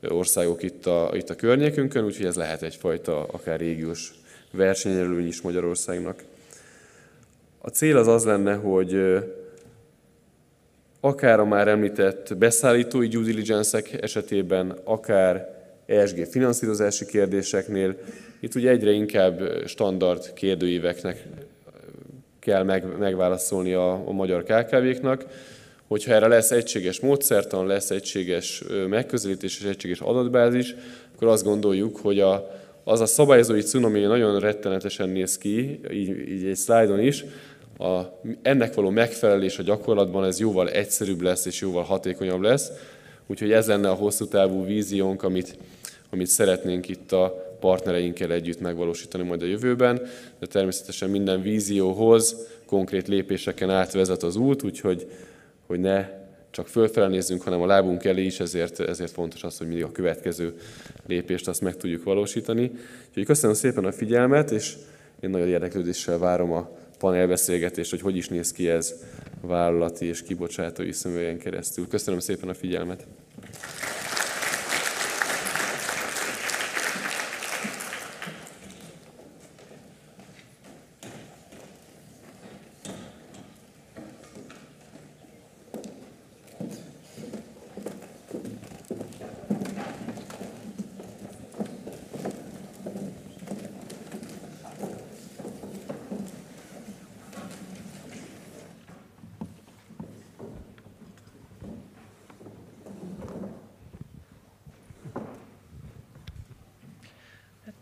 országok 0.07 0.63
itt 0.63 0.85
a, 0.85 1.11
itt 1.13 1.29
a 1.29 1.35
környékünkön, 1.35 2.05
úgyhogy 2.05 2.25
ez 2.25 2.35
lehet 2.35 2.61
egyfajta 2.61 3.23
akár 3.23 3.59
régiós 3.59 4.13
versenyelőny 4.51 5.27
is 5.27 5.41
Magyarországnak. 5.41 6.23
A 7.57 7.69
cél 7.69 7.97
az 7.97 8.07
az 8.07 8.25
lenne, 8.25 8.53
hogy 8.53 8.99
akár 10.99 11.39
a 11.39 11.45
már 11.45 11.67
említett 11.67 12.37
beszállítói 12.37 13.07
due 13.07 13.23
diligence 13.23 13.81
esetében, 14.01 14.79
akár 14.83 15.56
ESG 15.87 16.25
finanszírozási 16.25 17.05
kérdéseknél, 17.05 17.97
itt 18.39 18.55
ugye 18.55 18.69
egyre 18.69 18.91
inkább 18.91 19.41
standard 19.65 20.33
kérdőíveknek 20.33 21.27
kell 22.39 22.63
meg, 22.63 22.97
megválaszolni 22.97 23.73
a, 23.73 23.91
a 23.91 24.11
magyar 24.11 24.43
KKV-knak, 24.43 25.25
hogyha 25.87 26.13
erre 26.13 26.27
lesz 26.27 26.51
egységes 26.51 26.99
módszertan, 26.99 27.67
lesz 27.67 27.89
egységes 27.89 28.63
megközelítés 28.89 29.59
és 29.59 29.65
egységes 29.65 29.99
adatbázis, 29.99 30.75
akkor 31.15 31.27
azt 31.27 31.43
gondoljuk, 31.43 31.97
hogy 31.97 32.19
a, 32.19 32.51
az 32.83 33.01
a 33.01 33.05
szabályozói 33.05 33.61
cunami 33.61 33.99
nagyon 33.99 34.39
rettenetesen 34.39 35.09
néz 35.09 35.37
ki, 35.37 35.79
így, 35.91 36.29
így 36.29 36.45
egy 36.45 36.55
szlájdon 36.55 36.99
is, 36.99 37.25
a, 37.77 38.01
ennek 38.41 38.73
való 38.73 38.89
megfelelés 38.89 39.59
a 39.59 39.63
gyakorlatban 39.63 40.25
ez 40.25 40.39
jóval 40.39 40.69
egyszerűbb 40.69 41.21
lesz 41.21 41.45
és 41.45 41.61
jóval 41.61 41.83
hatékonyabb 41.83 42.41
lesz. 42.41 42.71
Úgyhogy 43.27 43.51
ez 43.51 43.67
lenne 43.67 43.89
a 43.89 43.93
hosszú 43.93 44.27
távú 44.27 44.65
víziónk, 44.65 45.23
amit, 45.23 45.57
amit 46.09 46.27
szeretnénk 46.27 46.89
itt 46.89 47.11
a 47.11 47.55
partnereinkkel 47.59 48.31
együtt 48.31 48.59
megvalósítani 48.59 49.23
majd 49.23 49.41
a 49.41 49.45
jövőben, 49.45 50.01
de 50.39 50.45
természetesen 50.45 51.09
minden 51.09 51.41
vízióhoz 51.41 52.47
konkrét 52.65 53.07
lépéseken 53.07 53.69
átvezet 53.69 54.23
az 54.23 54.35
út, 54.35 54.63
úgyhogy 54.63 55.07
hogy 55.65 55.79
ne 55.79 56.09
csak 56.51 56.67
fölfele 56.67 57.07
nézzünk, 57.07 57.41
hanem 57.41 57.61
a 57.61 57.65
lábunk 57.65 58.03
elé 58.03 58.25
is, 58.25 58.39
ezért, 58.39 58.79
ezért 58.79 59.11
fontos 59.11 59.43
az, 59.43 59.57
hogy 59.57 59.67
mindig 59.67 59.85
a 59.85 59.91
következő 59.91 60.53
lépést 61.07 61.47
azt 61.47 61.61
meg 61.61 61.77
tudjuk 61.77 62.03
valósítani. 62.03 62.71
Úgyhogy 63.07 63.25
köszönöm 63.25 63.55
szépen 63.55 63.85
a 63.85 63.91
figyelmet, 63.91 64.51
és 64.51 64.73
én 65.19 65.29
nagyon 65.29 65.47
érdeklődéssel 65.47 66.17
várom 66.17 66.51
a 66.51 66.69
panelbeszélgetést, 66.99 67.89
hogy 67.89 68.01
hogy 68.01 68.15
is 68.15 68.27
néz 68.29 68.51
ki 68.51 68.69
ez 68.69 68.95
vállalati 69.41 70.05
és 70.05 70.23
kibocsátói 70.23 70.91
szemüvegen 70.91 71.37
keresztül. 71.37 71.87
Köszönöm 71.87 72.19
szépen 72.19 72.49
a 72.49 72.53
figyelmet! 72.53 73.07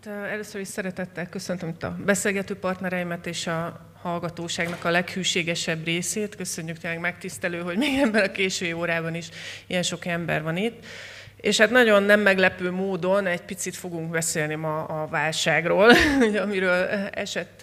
Először 0.08 0.62
is 0.62 0.68
szeretettel 0.68 1.30
köszöntöm 1.30 1.70
itt 1.70 1.84
a 1.84 1.98
beszélgető 2.06 2.56
partnereimet 2.56 3.26
és 3.26 3.48
a 3.48 3.86
hallgatóságnak 4.02 4.86
a 4.86 4.90
leghűségesebb 4.90 5.86
részét. 5.86 6.36
Köszönjük 6.36 6.78
tényleg 6.78 7.00
megtisztelő, 7.00 7.62
hogy 7.62 7.78
még 7.78 8.00
ebben 8.00 8.24
a 8.24 8.32
késői 8.32 8.74
órában 8.74 9.16
is 9.16 9.30
ilyen 9.68 9.84
sok 9.84 10.06
ember 10.06 10.44
van 10.44 10.58
itt. 10.58 10.86
És 11.46 11.58
hát 11.58 11.70
nagyon 11.70 12.04
nem 12.04 12.20
meglepő 12.20 12.72
módon 12.72 13.26
egy 13.26 13.42
picit 13.42 13.76
fogunk 13.76 14.10
beszélni 14.10 14.56
ma 14.56 14.84
a 14.84 15.08
válságról, 15.08 15.92
amiről 16.44 16.86
esett 17.12 17.62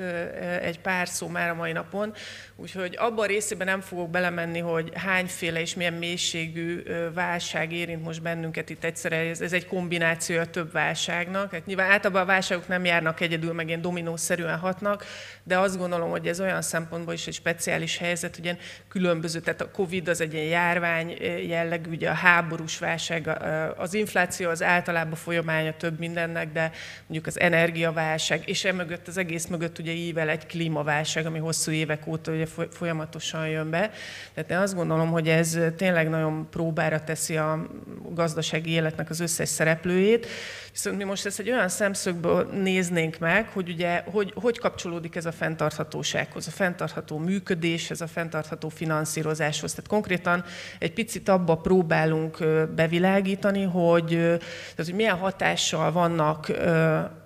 egy 0.63 0.81
pár 0.81 1.09
szó 1.09 1.29
már 1.29 1.51
a 1.51 1.55
mai 1.55 1.73
napon. 1.73 2.15
Úgyhogy 2.57 2.97
abban 2.99 3.25
a 3.25 3.27
részében 3.27 3.67
nem 3.67 3.81
fogok 3.81 4.11
belemenni, 4.11 4.59
hogy 4.59 4.93
hányféle 4.95 5.61
és 5.61 5.75
milyen 5.75 5.93
mélységű 5.93 6.83
válság 7.15 7.73
érint 7.73 8.05
most 8.05 8.23
bennünket 8.23 8.71
itt 8.71 8.85
egyszerre. 8.85 9.17
Ez, 9.17 9.53
egy 9.53 9.67
kombináció 9.67 10.41
a 10.41 10.47
több 10.47 10.73
válságnak. 10.73 11.53
Hát 11.53 11.67
nyilván 11.67 11.91
általában 11.91 12.23
a 12.23 12.27
válságok 12.27 12.69
nem 12.69 12.85
járnak 12.85 13.21
egyedül, 13.21 13.53
meg 13.53 13.69
ilyen 13.69 13.81
dominószerűen 13.81 14.59
hatnak, 14.59 15.05
de 15.43 15.59
azt 15.59 15.79
gondolom, 15.79 16.11
hogy 16.11 16.27
ez 16.27 16.41
olyan 16.41 16.63
szempontból 16.63 17.15
is 17.15 17.27
egy 17.27 17.35
speciális 17.35 17.99
helyzet, 17.99 18.35
hogy 18.35 18.45
ilyen 18.45 18.59
különböző, 18.89 19.41
tehát 19.41 19.61
a 19.61 19.71
Covid 19.71 20.09
az 20.09 20.21
egy 20.21 20.35
ilyen 20.35 20.47
járvány 20.47 21.17
jellegű, 21.47 21.91
ugye 21.91 22.11
a 22.11 22.15
háborús 22.15 22.79
válság, 22.79 23.29
az 23.77 23.95
infláció 23.95 24.49
az 24.49 24.63
általában 24.63 25.15
folyamánya 25.15 25.77
több 25.77 25.99
mindennek, 25.99 26.53
de 26.53 26.73
mondjuk 27.01 27.27
az 27.27 27.41
energiaválság, 27.41 28.49
és 28.49 28.65
emögött 28.65 29.09
az 29.09 29.17
egész 29.17 29.47
mögött 29.47 29.79
ugye 29.79 29.93
ível 29.93 30.29
egy 30.29 30.47
klímaválság, 30.47 31.27
ami 31.27 31.39
hosszú 31.39 31.71
évek 31.71 32.07
óta 32.07 32.33
ugye 32.33 32.47
folyamatosan 32.71 33.49
jön 33.49 33.71
be. 33.71 33.91
Tehát 34.35 34.51
én 34.51 34.57
azt 34.57 34.75
gondolom, 34.75 35.11
hogy 35.11 35.29
ez 35.29 35.59
tényleg 35.77 36.09
nagyon 36.09 36.49
próbára 36.51 37.05
teszi 37.05 37.37
a 37.37 37.67
gazdasági 38.09 38.71
életnek 38.71 39.11
az 39.11 39.21
összes 39.21 39.49
szereplőjét. 39.49 40.27
Viszont 40.73 40.97
mi 40.97 41.05
most 41.05 41.27
ezt 41.27 41.39
egy 41.39 41.51
olyan 41.51 41.69
szemszögből 41.69 42.45
néznénk 42.45 43.19
meg, 43.19 43.49
hogy 43.49 43.69
ugye 43.69 44.03
hogy, 44.07 44.33
hogy 44.37 44.59
kapcsolódik 44.59 45.17
ez 45.17 45.27
a 45.27 45.33
fenntarthatósághoz, 45.33 46.47
a 46.47 46.51
fenntartható 46.51 47.19
működéshez, 47.19 48.01
a 48.01 48.07
fenntartható 48.07 48.69
finanszírozáshoz. 48.69 49.71
Tehát 49.75 49.91
konkrétan 49.91 50.45
egy 50.79 50.93
picit 50.93 51.29
abba 51.29 51.57
próbálunk 51.57 52.39
bevilágítani, 52.75 53.63
hogy, 53.63 54.09
tehát, 54.09 54.85
hogy 54.85 54.95
milyen 54.95 55.17
hatással 55.17 55.93
vannak 55.93 56.49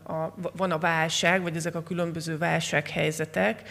a, 0.09 0.35
van 0.57 0.71
a 0.71 0.79
válság, 0.79 1.43
vagy 1.43 1.57
ezek 1.57 1.75
a 1.75 1.83
különböző 1.83 2.39
válsághelyzetek 2.39 3.63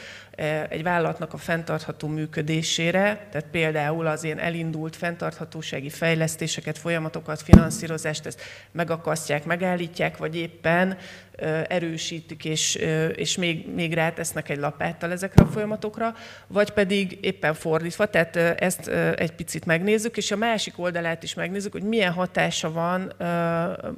egy 0.69 0.83
vállalatnak 0.83 1.33
a 1.33 1.37
fenntartható 1.37 2.07
működésére, 2.07 3.27
tehát 3.31 3.47
például 3.51 4.07
az 4.07 4.23
ilyen 4.23 4.39
elindult 4.39 4.95
fenntarthatósági 4.95 5.89
fejlesztéseket, 5.89 6.77
folyamatokat, 6.77 7.41
finanszírozást, 7.41 8.25
ezt 8.25 8.41
megakasztják, 8.71 9.45
megállítják, 9.45 10.17
vagy 10.17 10.35
éppen 10.35 10.97
e, 11.35 11.65
erősítik, 11.69 12.45
és, 12.45 12.75
e, 12.75 13.07
és 13.07 13.37
még, 13.37 13.73
még 13.73 13.93
rátesznek 13.93 14.49
egy 14.49 14.57
lapáttal 14.57 15.11
ezekre 15.11 15.43
a 15.43 15.47
folyamatokra, 15.47 16.15
vagy 16.47 16.71
pedig 16.71 17.17
éppen 17.21 17.53
fordítva, 17.53 18.05
tehát 18.05 18.35
ezt 18.35 18.87
egy 19.15 19.31
picit 19.31 19.65
megnézzük, 19.65 20.17
és 20.17 20.31
a 20.31 20.35
másik 20.35 20.79
oldalát 20.79 21.23
is 21.23 21.33
megnézzük, 21.33 21.71
hogy 21.71 21.83
milyen 21.83 22.13
hatása 22.13 22.71
van 22.71 23.13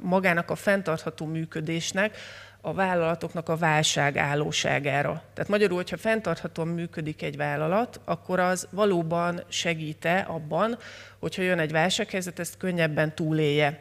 magának 0.00 0.50
a 0.50 0.54
fenntartható 0.54 1.26
működésnek 1.26 2.16
a 2.60 2.72
vállalatoknak 2.72 3.48
a 3.48 3.56
válság 3.56 4.16
állóságára. 4.16 5.22
Tehát 5.34 5.50
magyarul, 5.50 5.76
hogyha 5.76 5.96
fenntarthatóan 5.96 6.68
működik 6.68 7.22
egy 7.22 7.36
vállalat, 7.36 8.00
akkor 8.04 8.40
az 8.40 8.68
valóban 8.70 9.42
segíte 9.48 10.18
abban, 10.18 10.78
hogyha 11.18 11.42
jön 11.42 11.58
egy 11.58 11.72
válsághelyzet, 11.72 12.38
ezt 12.38 12.56
könnyebben 12.56 13.14
túlélje. 13.14 13.80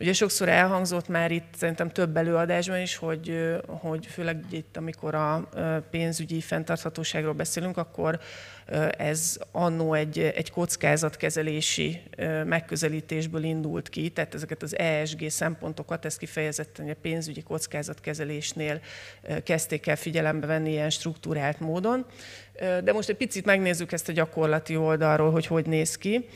Ugye 0.00 0.12
sokszor 0.12 0.48
elhangzott 0.48 1.08
már 1.08 1.30
itt 1.30 1.54
szerintem 1.56 1.90
több 1.90 2.16
előadásban 2.16 2.80
is, 2.80 2.96
hogy, 2.96 3.56
hogy 3.66 4.06
főleg 4.06 4.44
itt, 4.50 4.76
amikor 4.76 5.14
a 5.14 5.48
pénzügyi 5.90 6.40
fenntarthatóságról 6.40 7.32
beszélünk, 7.32 7.76
akkor 7.76 8.20
ez 8.96 9.38
annó 9.52 9.94
egy, 9.94 10.18
egy 10.18 10.50
kockázatkezelési 10.50 12.02
megközelítésből 12.44 13.44
indult 13.44 13.88
ki, 13.88 14.08
tehát 14.08 14.34
ezeket 14.34 14.62
az 14.62 14.78
ESG 14.78 15.30
szempontokat, 15.30 16.04
ezt 16.04 16.18
kifejezetten 16.18 16.88
a 16.88 16.94
pénzügyi 17.02 17.42
kockázatkezelésnél 17.42 18.80
kezdték 19.44 19.86
el 19.86 19.96
figyelembe 19.96 20.46
venni 20.46 20.70
ilyen 20.70 20.90
struktúrált 20.90 21.60
módon. 21.60 22.06
De 22.84 22.92
most 22.92 23.08
egy 23.08 23.16
picit 23.16 23.44
megnézzük 23.44 23.92
ezt 23.92 24.08
a 24.08 24.12
gyakorlati 24.12 24.76
oldalról, 24.76 25.30
hogy 25.30 25.46
hogy 25.46 25.66
néz 25.66 25.96
ki. 25.96 26.28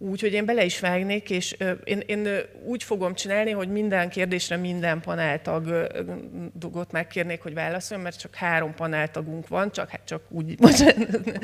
Úgy, 0.00 0.20
hogy 0.20 0.32
én 0.32 0.44
bele 0.44 0.64
is 0.64 0.80
vágnék, 0.80 1.30
és 1.30 1.56
én, 1.84 2.02
én 2.06 2.28
úgy 2.64 2.82
fogom 2.82 3.14
csinálni, 3.14 3.50
hogy 3.50 3.68
minden 3.68 4.08
kérdésre 4.08 4.56
minden 4.56 5.00
paneltagot 5.00 6.92
megkérnék, 6.92 7.42
hogy 7.42 7.54
válaszoljon, 7.54 8.04
mert 8.04 8.18
csak 8.18 8.34
három 8.34 8.74
paneltagunk 8.74 9.48
van, 9.48 9.72
csak, 9.72 9.88
hát 9.88 10.00
csak 10.04 10.22
úgy, 10.28 10.56
bocsánat, 10.60 11.38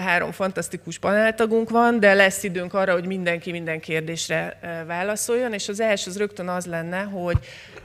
három 0.00 0.32
fantasztikus 0.32 0.98
paneltagunk 0.98 1.70
van, 1.70 2.00
de 2.00 2.14
lesz 2.14 2.42
időnk 2.42 2.74
arra, 2.74 2.92
hogy 2.92 3.06
mindenki 3.06 3.50
minden 3.50 3.80
kérdésre 3.80 4.58
válaszoljon, 4.86 5.52
és 5.52 5.68
az 5.68 5.80
első 5.80 6.10
az 6.10 6.18
rögtön 6.18 6.48
az 6.48 6.66
lenne, 6.66 7.00
hogy, 7.00 7.38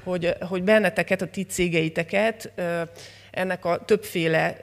hogy, 0.04 0.36
hogy 0.40 0.64
benneteket, 0.64 1.22
a 1.22 1.28
ti 1.28 1.44
cégeiteket 1.44 2.52
ennek 3.32 3.66
a 3.66 3.86
többféle 3.86 4.58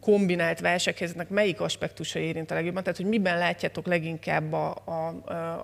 kombinált 0.00 0.60
válsághelyzetnek 0.60 1.28
melyik 1.28 1.60
aspektusa 1.60 2.18
érint 2.18 2.50
a 2.50 2.54
legjobban, 2.54 2.82
tehát 2.82 2.98
hogy 2.98 3.08
miben 3.08 3.38
látjátok 3.38 3.86
leginkább 3.86 4.52
a, 4.52 4.74
a, 4.84 5.08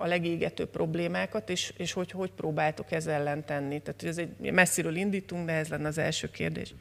a 0.01 0.05
legégető 0.05 0.65
problémákat, 0.65 1.49
és, 1.49 1.73
és 1.77 1.91
hogy 1.91 2.11
hogy 2.11 2.31
próbáltok 2.31 2.91
ezzel 2.91 3.13
ellen 3.13 3.45
tenni. 3.45 3.81
Tehát 3.81 4.01
hogy 4.01 4.09
ez 4.09 4.17
egy 4.17 4.51
messziről 4.51 4.95
indítunk, 4.95 5.45
de 5.45 5.51
ez 5.51 5.67
lenne 5.67 5.87
az 5.87 5.97
első 5.97 6.29
kérdés. 6.31 6.73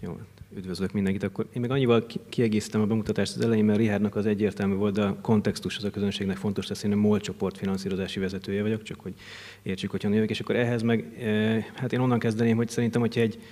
Jó, 0.00 0.18
üdvözlök 0.56 0.92
mindenkit. 0.92 1.22
Akkor 1.22 1.48
én 1.52 1.60
még 1.60 1.70
annyival 1.70 2.06
kiegészítem 2.28 2.80
a 2.80 2.86
bemutatást 2.86 3.36
az 3.36 3.44
elején, 3.44 3.64
mert 3.64 3.78
Richardnak 3.78 4.16
az 4.16 4.26
egyértelmű 4.26 4.74
volt, 4.74 4.94
de 4.94 5.02
a 5.02 5.20
kontextus 5.20 5.76
az 5.76 5.84
a 5.84 5.90
közönségnek 5.90 6.36
fontos 6.36 6.68
lesz. 6.68 6.82
Én 6.82 6.92
a 6.92 6.96
MOL 6.96 7.20
csoport 7.20 7.58
finanszírozási 7.58 8.20
vezetője 8.20 8.62
vagyok, 8.62 8.82
csak 8.82 9.00
hogy 9.00 9.14
értsük, 9.62 9.90
hogy 9.90 10.02
jövök. 10.02 10.30
És 10.30 10.40
akkor 10.40 10.56
ehhez 10.56 10.82
meg, 10.82 11.12
eh, 11.18 11.64
hát 11.74 11.92
én 11.92 12.00
onnan 12.00 12.18
kezdeném, 12.18 12.56
hogy 12.56 12.68
szerintem, 12.68 13.00
hogyha 13.00 13.20
egy 13.20 13.42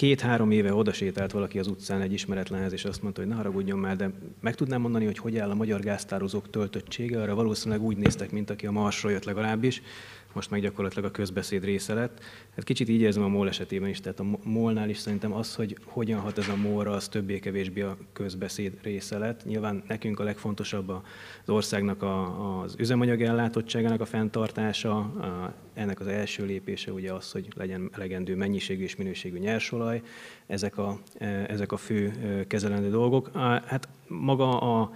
két-három 0.00 0.50
éve 0.50 0.74
odasétált 0.74 1.32
valaki 1.32 1.58
az 1.58 1.66
utcán 1.66 2.00
egy 2.00 2.12
ismeretlenhez, 2.12 2.72
és 2.72 2.84
azt 2.84 3.02
mondta, 3.02 3.20
hogy 3.20 3.30
ne 3.30 3.36
haragudjon 3.36 3.78
már, 3.78 3.96
de 3.96 4.10
meg 4.40 4.54
tudnám 4.54 4.80
mondani, 4.80 5.04
hogy 5.04 5.18
hogy 5.18 5.38
áll 5.38 5.50
a 5.50 5.54
magyar 5.54 5.80
gáztározók 5.80 6.50
töltöttsége, 6.50 7.22
arra 7.22 7.34
valószínűleg 7.34 7.82
úgy 7.82 7.96
néztek, 7.96 8.30
mint 8.30 8.50
aki 8.50 8.66
a 8.66 8.70
Marsról 8.70 9.12
jött 9.12 9.24
legalábbis, 9.24 9.82
most 10.32 10.50
meg 10.50 10.60
gyakorlatilag 10.60 11.04
a 11.04 11.10
közbeszéd 11.10 11.64
része 11.64 11.94
lett. 11.94 12.22
Hát 12.54 12.64
kicsit 12.64 12.88
így 12.88 13.00
érzem 13.00 13.22
a 13.22 13.28
MOL 13.28 13.48
esetében 13.48 13.88
is, 13.88 14.00
tehát 14.00 14.20
a 14.20 14.26
MOL-nál 14.42 14.88
is 14.88 14.98
szerintem 14.98 15.32
az, 15.32 15.54
hogy 15.54 15.76
hogyan 15.84 16.20
hat 16.20 16.38
ez 16.38 16.48
a 16.48 16.56
MOL-ra, 16.56 16.92
az 16.92 17.08
többé-kevésbé 17.08 17.80
a 17.80 17.96
közbeszéd 18.12 18.78
része 18.82 19.18
lett. 19.18 19.44
Nyilván 19.44 19.82
nekünk 19.88 20.20
a 20.20 20.24
legfontosabb 20.24 20.88
az 20.88 21.02
országnak 21.48 22.02
a, 22.02 22.60
az 22.60 22.74
üzemanyag 22.78 23.22
ellátottságának 23.22 24.00
a 24.00 24.04
fenntartása, 24.04 25.12
ennek 25.74 26.00
az 26.00 26.06
első 26.06 26.44
lépése 26.44 26.92
ugye 26.92 27.12
az, 27.12 27.32
hogy 27.32 27.48
legyen 27.56 27.90
elegendő 27.92 28.36
mennyiségű 28.36 28.82
és 28.82 28.96
minőségű 28.96 29.38
nyersolaj. 29.38 30.02
Ezek 30.46 30.78
a, 30.78 30.98
ezek 31.46 31.72
a 31.72 31.76
fő 31.76 32.12
kezelendő 32.48 32.90
dolgok. 32.90 33.30
Hát 33.66 33.88
maga 34.06 34.60
a 34.60 34.92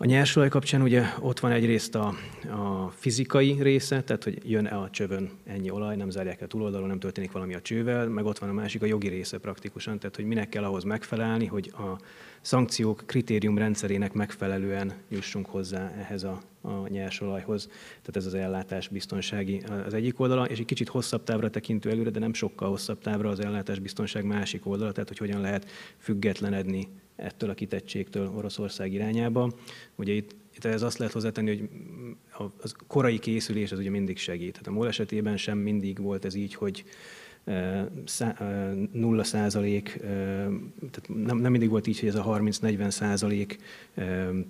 a 0.00 0.04
nyersolaj 0.04 0.48
kapcsán 0.48 0.82
ugye 0.82 1.02
ott 1.20 1.40
van 1.40 1.50
egyrészt 1.50 1.94
a, 1.94 2.14
a 2.50 2.92
fizikai 2.96 3.56
része, 3.62 4.02
tehát 4.02 4.24
hogy 4.24 4.50
jön-e 4.50 4.78
a 4.78 4.90
csövön 4.90 5.30
ennyi 5.44 5.70
olaj, 5.70 5.96
nem 5.96 6.10
zárják 6.10 6.40
el 6.40 6.46
túloldalon, 6.46 6.88
nem 6.88 6.98
történik 6.98 7.32
valami 7.32 7.54
a 7.54 7.60
csővel, 7.60 8.08
meg 8.08 8.24
ott 8.24 8.38
van 8.38 8.48
a 8.48 8.52
másik 8.52 8.82
a 8.82 8.86
jogi 8.86 9.08
része 9.08 9.38
praktikusan, 9.38 9.98
tehát 9.98 10.16
hogy 10.16 10.24
minek 10.24 10.48
kell 10.48 10.64
ahhoz 10.64 10.84
megfelelni, 10.84 11.46
hogy 11.46 11.72
a 11.74 11.98
szankciók 12.40 13.02
kritérium 13.06 13.58
rendszerének 13.58 14.12
megfelelően 14.12 14.92
jussunk 15.08 15.46
hozzá 15.46 15.92
ehhez 15.98 16.22
a, 16.22 16.40
a 16.60 16.88
nyersolajhoz. 16.88 17.66
Tehát 17.90 18.16
ez 18.16 18.26
az 18.26 18.34
ellátás 18.34 18.88
biztonsági 18.88 19.62
az 19.86 19.94
egyik 19.94 20.20
oldala, 20.20 20.44
és 20.44 20.58
egy 20.58 20.64
kicsit 20.64 20.88
hosszabb 20.88 21.24
távra 21.24 21.50
tekintő 21.50 21.90
előre, 21.90 22.10
de 22.10 22.18
nem 22.18 22.32
sokkal 22.32 22.68
hosszabb 22.68 22.98
távra 22.98 23.28
az 23.28 23.40
ellátás 23.40 23.78
biztonság 23.78 24.24
másik 24.24 24.66
oldala, 24.66 24.92
tehát 24.92 25.08
hogy 25.08 25.18
hogyan 25.18 25.40
lehet 25.40 25.70
függetlenedni 25.98 26.88
ettől 27.18 27.50
a 27.50 27.54
kitettségtől 27.54 28.32
Oroszország 28.36 28.92
irányába. 28.92 29.52
Ugye 29.94 30.12
itt, 30.12 30.34
itt 30.54 30.64
ez 30.64 30.82
azt 30.82 30.98
lehet 30.98 31.14
hozzátenni, 31.14 31.56
hogy 31.56 31.68
a 32.62 32.70
korai 32.86 33.18
készülés 33.18 33.72
az 33.72 33.78
ugye 33.78 33.90
mindig 33.90 34.18
segít. 34.18 34.52
Tehát 34.52 34.66
a 34.66 34.70
MOL 34.70 34.86
esetében 34.86 35.36
sem 35.36 35.58
mindig 35.58 35.98
volt 36.00 36.24
ez 36.24 36.34
így, 36.34 36.54
hogy 36.54 36.84
nulla 38.92 39.24
százalék, 39.24 39.96
tehát 40.90 41.24
nem, 41.26 41.38
nem 41.38 41.50
mindig 41.50 41.68
volt 41.68 41.86
így, 41.86 42.00
hogy 42.00 42.08
ez 42.08 42.14
a 42.14 42.24
30-40 42.24 42.90
százalék 42.90 43.58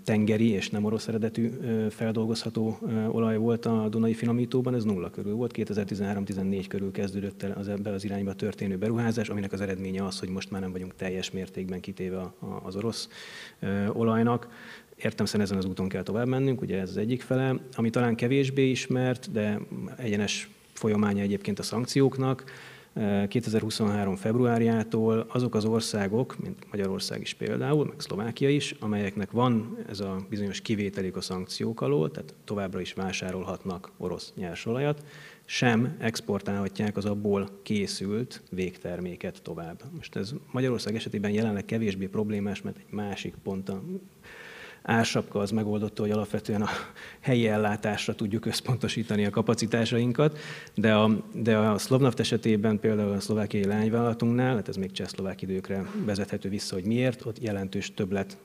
tengeri 0.04 0.48
és 0.48 0.70
nem 0.70 0.84
orosz 0.84 1.08
eredetű 1.08 1.50
feldolgozható 1.90 2.78
olaj 3.10 3.36
volt 3.36 3.66
a 3.66 3.88
Dunai 3.88 4.14
finomítóban, 4.14 4.74
ez 4.74 4.84
nulla 4.84 5.10
körül 5.10 5.34
volt. 5.34 5.52
2013-14 5.56 6.64
körül 6.68 6.90
kezdődött 6.90 7.42
el 7.42 7.52
az 7.58 7.68
ebben 7.68 7.94
az 7.94 8.04
irányba 8.04 8.34
történő 8.34 8.76
beruházás, 8.76 9.28
aminek 9.28 9.52
az 9.52 9.60
eredménye 9.60 10.04
az, 10.04 10.18
hogy 10.18 10.28
most 10.28 10.50
már 10.50 10.60
nem 10.60 10.72
vagyunk 10.72 10.94
teljes 10.96 11.30
mértékben 11.30 11.80
kitéve 11.80 12.32
az 12.62 12.76
orosz 12.76 13.08
olajnak. 13.92 14.48
Értem 15.02 15.26
szerint 15.26 15.48
ezen 15.48 15.58
az 15.58 15.64
úton 15.64 15.88
kell 15.88 16.02
tovább 16.02 16.26
mennünk, 16.26 16.60
ugye 16.60 16.80
ez 16.80 16.88
az 16.88 16.96
egyik 16.96 17.22
fele, 17.22 17.54
ami 17.74 17.90
talán 17.90 18.14
kevésbé 18.14 18.70
ismert, 18.70 19.32
de 19.32 19.60
egyenes 19.96 20.50
folyamánya 20.72 21.22
egyébként 21.22 21.58
a 21.58 21.62
szankcióknak, 21.62 22.44
2023. 23.28 24.16
februárjától 24.16 25.26
azok 25.28 25.54
az 25.54 25.64
országok, 25.64 26.38
mint 26.38 26.70
Magyarország 26.70 27.20
is 27.20 27.34
például, 27.34 27.84
meg 27.84 28.00
Szlovákia 28.00 28.48
is, 28.48 28.74
amelyeknek 28.80 29.30
van 29.30 29.78
ez 29.88 30.00
a 30.00 30.26
bizonyos 30.30 30.60
kivételik 30.60 31.16
a 31.16 31.20
szankciók 31.20 31.80
alól, 31.80 32.10
tehát 32.10 32.34
továbbra 32.44 32.80
is 32.80 32.92
vásárolhatnak 32.92 33.90
orosz 33.96 34.32
nyersolajat, 34.36 35.02
sem 35.44 35.96
exportálhatják 35.98 36.96
az 36.96 37.04
abból 37.04 37.48
készült 37.62 38.42
végterméket 38.50 39.42
tovább. 39.42 39.82
Most 39.96 40.16
ez 40.16 40.34
Magyarország 40.52 40.94
esetében 40.94 41.30
jelenleg 41.30 41.64
kevésbé 41.64 42.06
problémás, 42.06 42.62
mert 42.62 42.76
egy 42.78 42.92
másik 42.92 43.34
pont 43.42 43.68
a 43.68 43.82
ársapka 44.82 45.38
az 45.38 45.50
megoldotta, 45.50 46.02
hogy 46.02 46.10
alapvetően 46.10 46.62
a 46.62 46.68
helyi 47.20 47.46
ellátásra 47.46 48.14
tudjuk 48.14 48.46
összpontosítani 48.46 49.24
a 49.24 49.30
kapacitásainkat, 49.30 50.38
de 50.74 50.94
a, 50.94 51.10
de 51.32 51.56
a 51.56 51.78
Szlovnaft 51.78 52.20
esetében 52.20 52.80
például 52.80 53.12
a 53.12 53.20
szlovákiai 53.20 53.64
lányvállalatunknál, 53.64 54.54
hát 54.54 54.68
ez 54.68 54.76
még 54.76 54.92
csehszlovák 54.92 55.42
időkre 55.42 55.84
vezethető 56.04 56.48
vissza, 56.48 56.74
hogy 56.74 56.84
miért, 56.84 57.24
ott 57.24 57.42
jelentős 57.42 57.94
többlet 57.94 58.38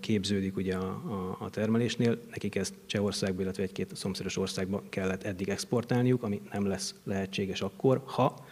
képződik 0.00 0.56
ugye 0.56 0.74
a, 0.74 0.86
a, 0.88 1.36
a 1.44 1.50
termelésnél. 1.50 2.18
Nekik 2.30 2.54
ezt 2.54 2.74
Csehországba, 2.86 3.42
illetve 3.42 3.62
egy-két 3.62 3.96
szomszédos 3.96 4.36
országba 4.36 4.82
kellett 4.88 5.22
eddig 5.22 5.48
exportálniuk, 5.48 6.22
ami 6.22 6.40
nem 6.52 6.66
lesz 6.66 6.94
lehetséges 7.04 7.62
akkor, 7.62 8.02
ha 8.04 8.44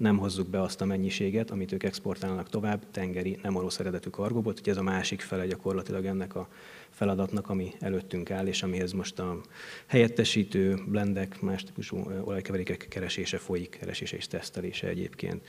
nem 0.00 0.18
hozzuk 0.18 0.48
be 0.48 0.62
azt 0.62 0.80
a 0.80 0.84
mennyiséget, 0.84 1.50
amit 1.50 1.72
ők 1.72 1.82
exportálnak 1.82 2.48
tovább, 2.48 2.82
tengeri, 2.90 3.38
nem 3.42 3.56
orosz 3.56 3.78
eredetű 3.78 4.10
kargóból, 4.10 4.52
úgyhogy 4.52 4.68
ez 4.68 4.76
a 4.76 4.82
másik 4.82 5.20
fele 5.20 5.46
gyakorlatilag 5.46 6.04
ennek 6.04 6.34
a 6.34 6.48
feladatnak, 6.90 7.48
ami 7.48 7.72
előttünk 7.80 8.30
áll, 8.30 8.46
és 8.46 8.62
amihez 8.62 8.92
most 8.92 9.18
a 9.18 9.40
helyettesítő 9.86 10.78
blendek, 10.86 11.40
más 11.40 11.64
típusú 11.64 12.10
olajkeverékek 12.24 12.86
keresése 12.88 13.38
folyik, 13.38 13.76
keresése 13.80 14.16
és 14.16 14.26
tesztelése 14.26 14.88
egyébként. 14.88 15.46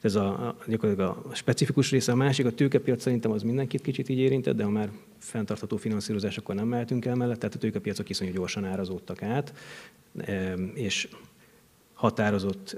Ez 0.00 0.14
a, 0.14 0.48
a, 0.48 0.56
gyakorlatilag 0.66 1.26
a 1.30 1.34
specifikus 1.34 1.90
része. 1.90 2.12
A 2.12 2.16
másik, 2.16 2.46
a 2.46 2.52
tőkepiac 2.52 3.02
szerintem 3.02 3.30
az 3.30 3.42
mindenkit 3.42 3.80
kicsit 3.80 4.08
így 4.08 4.18
érintett, 4.18 4.56
de 4.56 4.64
ha 4.64 4.70
már 4.70 4.90
fenntartható 5.18 5.76
finanszírozás, 5.76 6.38
akkor 6.38 6.54
nem 6.54 6.68
mehetünk 6.68 7.04
el 7.04 7.14
mellett, 7.14 7.38
tehát 7.38 7.54
a 7.54 7.58
tőkepiacok 7.58 8.08
iszonyú 8.08 8.32
gyorsan 8.32 8.64
árazódtak 8.64 9.22
át, 9.22 9.54
és 10.74 11.08
határozott 11.94 12.76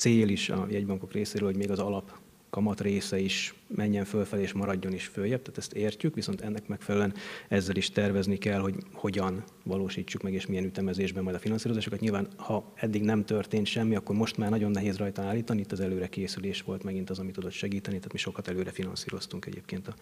cél 0.00 0.28
is 0.28 0.48
a 0.48 0.66
jegybankok 0.70 1.12
részéről, 1.12 1.48
hogy 1.48 1.56
még 1.56 1.70
az 1.70 1.78
alap 1.78 2.18
kamat 2.50 2.80
része 2.80 3.18
is 3.18 3.54
menjen 3.66 4.04
fölfelé 4.04 4.42
és 4.42 4.52
maradjon 4.52 4.92
is 4.92 5.06
följebb, 5.06 5.42
tehát 5.42 5.58
ezt 5.58 5.72
értjük, 5.72 6.14
viszont 6.14 6.40
ennek 6.40 6.68
megfelelően 6.68 7.14
ezzel 7.48 7.76
is 7.76 7.90
tervezni 7.90 8.38
kell, 8.38 8.60
hogy 8.60 8.74
hogyan 8.92 9.44
valósítsuk 9.62 10.22
meg 10.22 10.32
és 10.32 10.46
milyen 10.46 10.64
ütemezésben 10.64 11.22
majd 11.22 11.36
a 11.36 11.38
finanszírozásokat. 11.38 12.00
Nyilván, 12.00 12.28
ha 12.36 12.72
eddig 12.74 13.02
nem 13.02 13.24
történt 13.24 13.66
semmi, 13.66 13.94
akkor 13.94 14.16
most 14.16 14.36
már 14.36 14.50
nagyon 14.50 14.70
nehéz 14.70 14.96
rajta 14.96 15.22
állítani, 15.22 15.60
itt 15.60 15.72
az 15.72 15.80
előre 15.80 16.08
készülés 16.08 16.62
volt 16.62 16.82
megint 16.82 17.10
az, 17.10 17.18
amit 17.18 17.34
tudott 17.34 17.52
segíteni, 17.52 17.96
tehát 17.96 18.12
mi 18.12 18.18
sokat 18.18 18.48
előre 18.48 18.70
finanszíroztunk 18.70 19.46
egyébként 19.46 19.88
a 19.88 19.94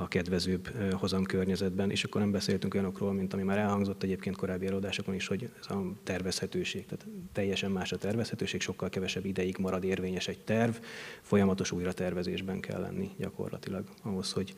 a 0.00 0.08
kedvezőbb 0.08 0.92
hozamkörnyezetben, 0.92 1.90
és 1.90 2.04
akkor 2.04 2.20
nem 2.20 2.30
beszéltünk 2.30 2.74
olyanokról, 2.74 3.12
mint 3.12 3.32
ami 3.32 3.42
már 3.42 3.58
elhangzott 3.58 4.02
egyébként 4.02 4.36
korábbi 4.36 4.66
előadásokon 4.66 5.14
is, 5.14 5.26
hogy 5.26 5.50
ez 5.60 5.70
a 5.70 5.92
tervezhetőség, 6.02 6.86
tehát 6.86 7.06
teljesen 7.32 7.70
más 7.70 7.92
a 7.92 7.96
tervezhetőség, 7.96 8.60
sokkal 8.60 8.88
kevesebb 8.88 9.24
ideig 9.24 9.56
marad 9.58 9.84
érvényes 9.84 10.28
egy 10.28 10.38
terv, 10.44 10.74
folyamatos 11.20 11.72
újratervezésben 11.72 12.60
kell 12.60 12.80
lenni 12.80 13.10
gyakorlatilag 13.18 13.84
ahhoz, 14.02 14.32
hogy 14.32 14.52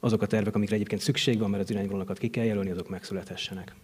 azok 0.00 0.22
a 0.22 0.26
tervek, 0.26 0.54
amikre 0.54 0.74
egyébként 0.74 1.00
szükség 1.00 1.38
van, 1.38 1.50
mert 1.50 1.62
az 1.62 1.70
irányvonalakat 1.70 2.18
ki 2.18 2.28
kell 2.28 2.44
jelölni, 2.44 2.70
azok 2.70 2.88
megszülethessenek. 2.88 3.74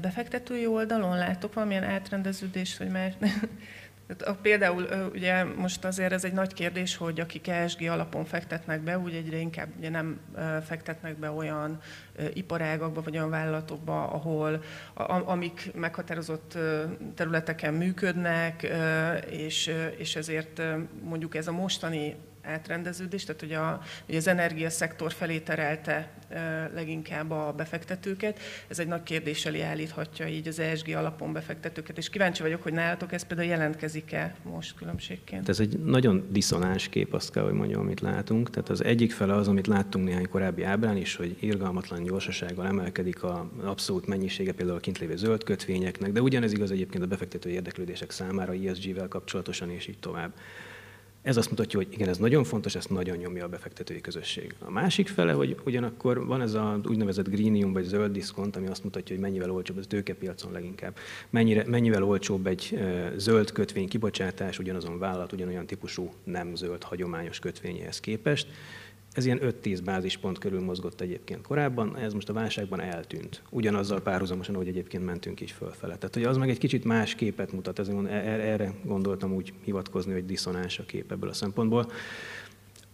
Befektetői 0.00 0.66
oldalon 0.66 1.16
látok 1.16 1.54
valamilyen 1.54 1.84
átrendeződést, 1.84 2.78
vagy 2.78 2.90
már 2.90 3.16
tehát 4.16 4.40
például 4.42 5.10
ugye 5.12 5.44
most 5.44 5.84
azért 5.84 6.12
ez 6.12 6.24
egy 6.24 6.32
nagy 6.32 6.54
kérdés, 6.54 6.96
hogy 6.96 7.20
akik 7.20 7.48
ESG 7.48 7.82
alapon 7.82 8.24
fektetnek 8.24 8.80
be, 8.80 8.98
úgy 8.98 9.14
egyre 9.14 9.36
inkább 9.36 9.68
ugye 9.78 9.90
nem 9.90 10.20
fektetnek 10.64 11.18
be 11.18 11.30
olyan 11.30 11.80
iparágakba 12.32 13.02
vagy 13.02 13.16
olyan 13.16 13.30
vállalatokba, 13.30 14.04
ahol 14.04 14.62
amik 15.24 15.70
meghatározott 15.74 16.58
területeken 17.14 17.74
működnek, 17.74 18.66
és, 19.30 19.74
és 19.96 20.16
ezért 20.16 20.62
mondjuk 21.02 21.34
ez 21.34 21.46
a 21.46 21.52
mostani 21.52 22.16
átrendeződés, 22.42 23.24
tehát 23.24 23.40
hogy, 23.40 23.52
a, 23.52 23.80
hogy 24.06 24.16
az 24.16 24.26
energiaszektor 24.26 25.12
felé 25.12 25.38
terelte 25.38 26.10
leginkább 26.74 27.30
a 27.30 27.52
befektetőket. 27.56 28.38
Ez 28.68 28.78
egy 28.78 28.86
nagy 28.86 29.02
kérdés 29.02 29.46
elé 29.46 29.60
állíthatja 29.60 30.26
így 30.26 30.48
az 30.48 30.58
ESG 30.58 30.88
alapon 30.88 31.32
befektetőket, 31.32 31.98
és 31.98 32.08
kíváncsi 32.08 32.42
vagyok, 32.42 32.62
hogy 32.62 32.72
nálatok 32.72 33.12
ez 33.12 33.22
például 33.22 33.48
jelentkezik-e 33.48 34.34
most 34.42 34.74
különbségként? 34.74 35.48
Ez 35.48 35.60
egy 35.60 35.78
nagyon 35.78 36.26
diszonáns 36.30 36.88
kép, 36.88 37.14
azt 37.14 37.32
kell, 37.32 37.42
hogy 37.42 37.52
mondjam, 37.52 37.80
amit 37.80 38.00
látunk. 38.00 38.50
Tehát 38.50 38.68
az 38.68 38.84
egyik 38.84 39.12
fele 39.12 39.34
az, 39.34 39.48
amit 39.48 39.66
láttunk 39.66 40.04
néhány 40.04 40.28
korábbi 40.28 40.62
ábrán 40.62 40.96
is, 40.96 41.16
hogy 41.16 41.36
irgalmatlan 41.40 42.02
gyorsasággal 42.02 42.66
emelkedik 42.66 43.22
az 43.22 43.38
abszolút 43.64 44.06
mennyisége 44.06 44.52
például 44.52 44.76
a 44.76 44.80
kint 44.80 44.98
lévő 44.98 45.16
zöld 45.16 45.44
kötvényeknek, 45.44 46.12
de 46.12 46.20
ugyanez 46.20 46.52
igaz 46.52 46.70
egyébként 46.70 47.04
a 47.04 47.06
befektető 47.06 47.50
érdeklődések 47.50 48.10
számára 48.10 48.52
ESG-vel 48.52 49.08
kapcsolatosan, 49.08 49.70
és 49.70 49.86
így 49.86 49.98
tovább. 49.98 50.32
Ez 51.22 51.36
azt 51.36 51.50
mutatja, 51.50 51.78
hogy 51.78 51.88
igen, 51.92 52.08
ez 52.08 52.18
nagyon 52.18 52.44
fontos, 52.44 52.74
ezt 52.74 52.90
nagyon 52.90 53.16
nyomja 53.16 53.44
a 53.44 53.48
befektetői 53.48 54.00
közösség. 54.00 54.54
A 54.58 54.70
másik 54.70 55.08
fele, 55.08 55.32
hogy 55.32 55.56
ugyanakkor 55.64 56.26
van 56.26 56.40
ez 56.40 56.54
az 56.54 56.86
úgynevezett 56.88 57.28
greenium 57.28 57.72
vagy 57.72 57.84
zöld 57.84 58.12
diszkont, 58.12 58.56
ami 58.56 58.66
azt 58.66 58.84
mutatja, 58.84 59.14
hogy 59.14 59.24
mennyivel 59.24 59.50
olcsóbb, 59.50 59.78
ez 59.78 59.86
tőkepiacon 59.86 60.52
leginkább, 60.52 60.96
mennyire, 61.30 61.64
mennyivel 61.66 62.04
olcsóbb 62.04 62.46
egy 62.46 62.78
zöld 63.16 63.52
kötvény 63.52 63.88
kibocsátás 63.88 64.58
ugyanazon 64.58 64.98
vállalat, 64.98 65.32
ugyanolyan 65.32 65.66
típusú 65.66 66.12
nem 66.24 66.54
zöld 66.54 66.82
hagyományos 66.82 67.38
kötvényéhez 67.38 68.00
képest, 68.00 68.46
ez 69.20 69.26
ilyen 69.26 69.40
5-10 69.62 69.80
bázispont 69.84 70.38
körül 70.38 70.60
mozgott 70.60 71.00
egyébként 71.00 71.42
korábban, 71.42 71.96
ez 71.96 72.12
most 72.12 72.28
a 72.28 72.32
válságban 72.32 72.80
eltűnt. 72.80 73.42
Ugyanazzal 73.50 74.00
párhuzamosan, 74.00 74.54
ahogy 74.54 74.68
egyébként 74.68 75.04
mentünk 75.04 75.40
így 75.40 75.50
fölfele. 75.50 75.96
Tehát, 75.96 76.14
hogy 76.14 76.24
az 76.24 76.36
meg 76.36 76.50
egy 76.50 76.58
kicsit 76.58 76.84
más 76.84 77.14
képet 77.14 77.52
mutat, 77.52 77.78
ezért 77.78 78.06
e- 78.06 78.10
e- 78.10 78.50
erre 78.50 78.74
gondoltam 78.84 79.32
úgy 79.34 79.52
hivatkozni, 79.64 80.12
hogy 80.12 80.26
diszonáns 80.26 80.78
a 80.78 80.84
kép 80.84 81.12
ebből 81.12 81.30
a 81.30 81.32
szempontból. 81.32 81.90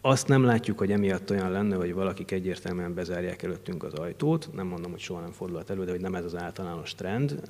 Azt 0.00 0.28
nem 0.28 0.44
látjuk, 0.44 0.78
hogy 0.78 0.92
emiatt 0.92 1.30
olyan 1.30 1.50
lenne, 1.50 1.76
hogy 1.76 1.94
valakik 1.94 2.30
egyértelműen 2.30 2.94
bezárják 2.94 3.42
előttünk 3.42 3.82
az 3.82 3.94
ajtót. 3.94 4.48
Nem 4.54 4.66
mondom, 4.66 4.90
hogy 4.90 5.00
soha 5.00 5.20
nem 5.20 5.32
fordulhat 5.32 5.70
elő, 5.70 5.84
de 5.84 5.90
hogy 5.90 6.00
nem 6.00 6.14
ez 6.14 6.24
az 6.24 6.36
általános 6.36 6.94
trend. 6.94 7.40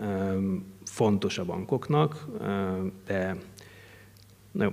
Fontos 0.85 1.39
a 1.39 1.45
bankoknak, 1.45 2.27
de 3.07 3.37
Na, 4.57 4.73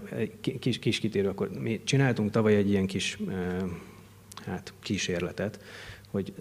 kis, 0.60 0.80
kis 0.80 1.00
kitérő, 1.00 1.28
akkor 1.28 1.50
mi 1.60 1.82
csináltunk 1.84 2.32
tavaly 2.32 2.56
egy 2.56 2.70
ilyen 2.70 2.86
kis 2.86 3.18
hát, 4.46 4.74
kísérletet, 4.80 5.60
hogy 6.14 6.34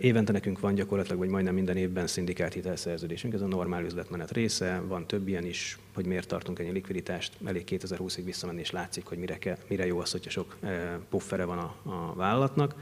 évente 0.00 0.32
nekünk 0.32 0.60
van 0.60 0.74
gyakorlatilag, 0.74 1.18
vagy 1.18 1.28
majdnem 1.28 1.54
minden 1.54 1.76
évben 1.76 2.06
szindikált 2.06 2.52
hitelszerződésünk, 2.52 3.34
ez 3.34 3.40
a 3.40 3.46
normál 3.46 3.84
üzletmenet 3.84 4.32
része, 4.32 4.82
van 4.86 5.06
több 5.06 5.28
ilyen 5.28 5.44
is, 5.44 5.78
hogy 5.94 6.06
miért 6.06 6.28
tartunk 6.28 6.58
ennyi 6.58 6.70
likviditást, 6.70 7.32
elég 7.44 7.64
2020-ig 7.70 8.22
visszamenni, 8.24 8.60
és 8.60 8.70
látszik, 8.70 9.04
hogy 9.04 9.18
mire, 9.18 9.38
kell, 9.38 9.56
mire 9.66 9.86
jó 9.86 9.98
az, 10.00 10.10
hogyha 10.10 10.30
sok 10.30 10.56
puffere 11.08 11.44
van 11.44 11.58
a, 11.58 11.90
a 11.90 12.14
vállalatnak. 12.14 12.74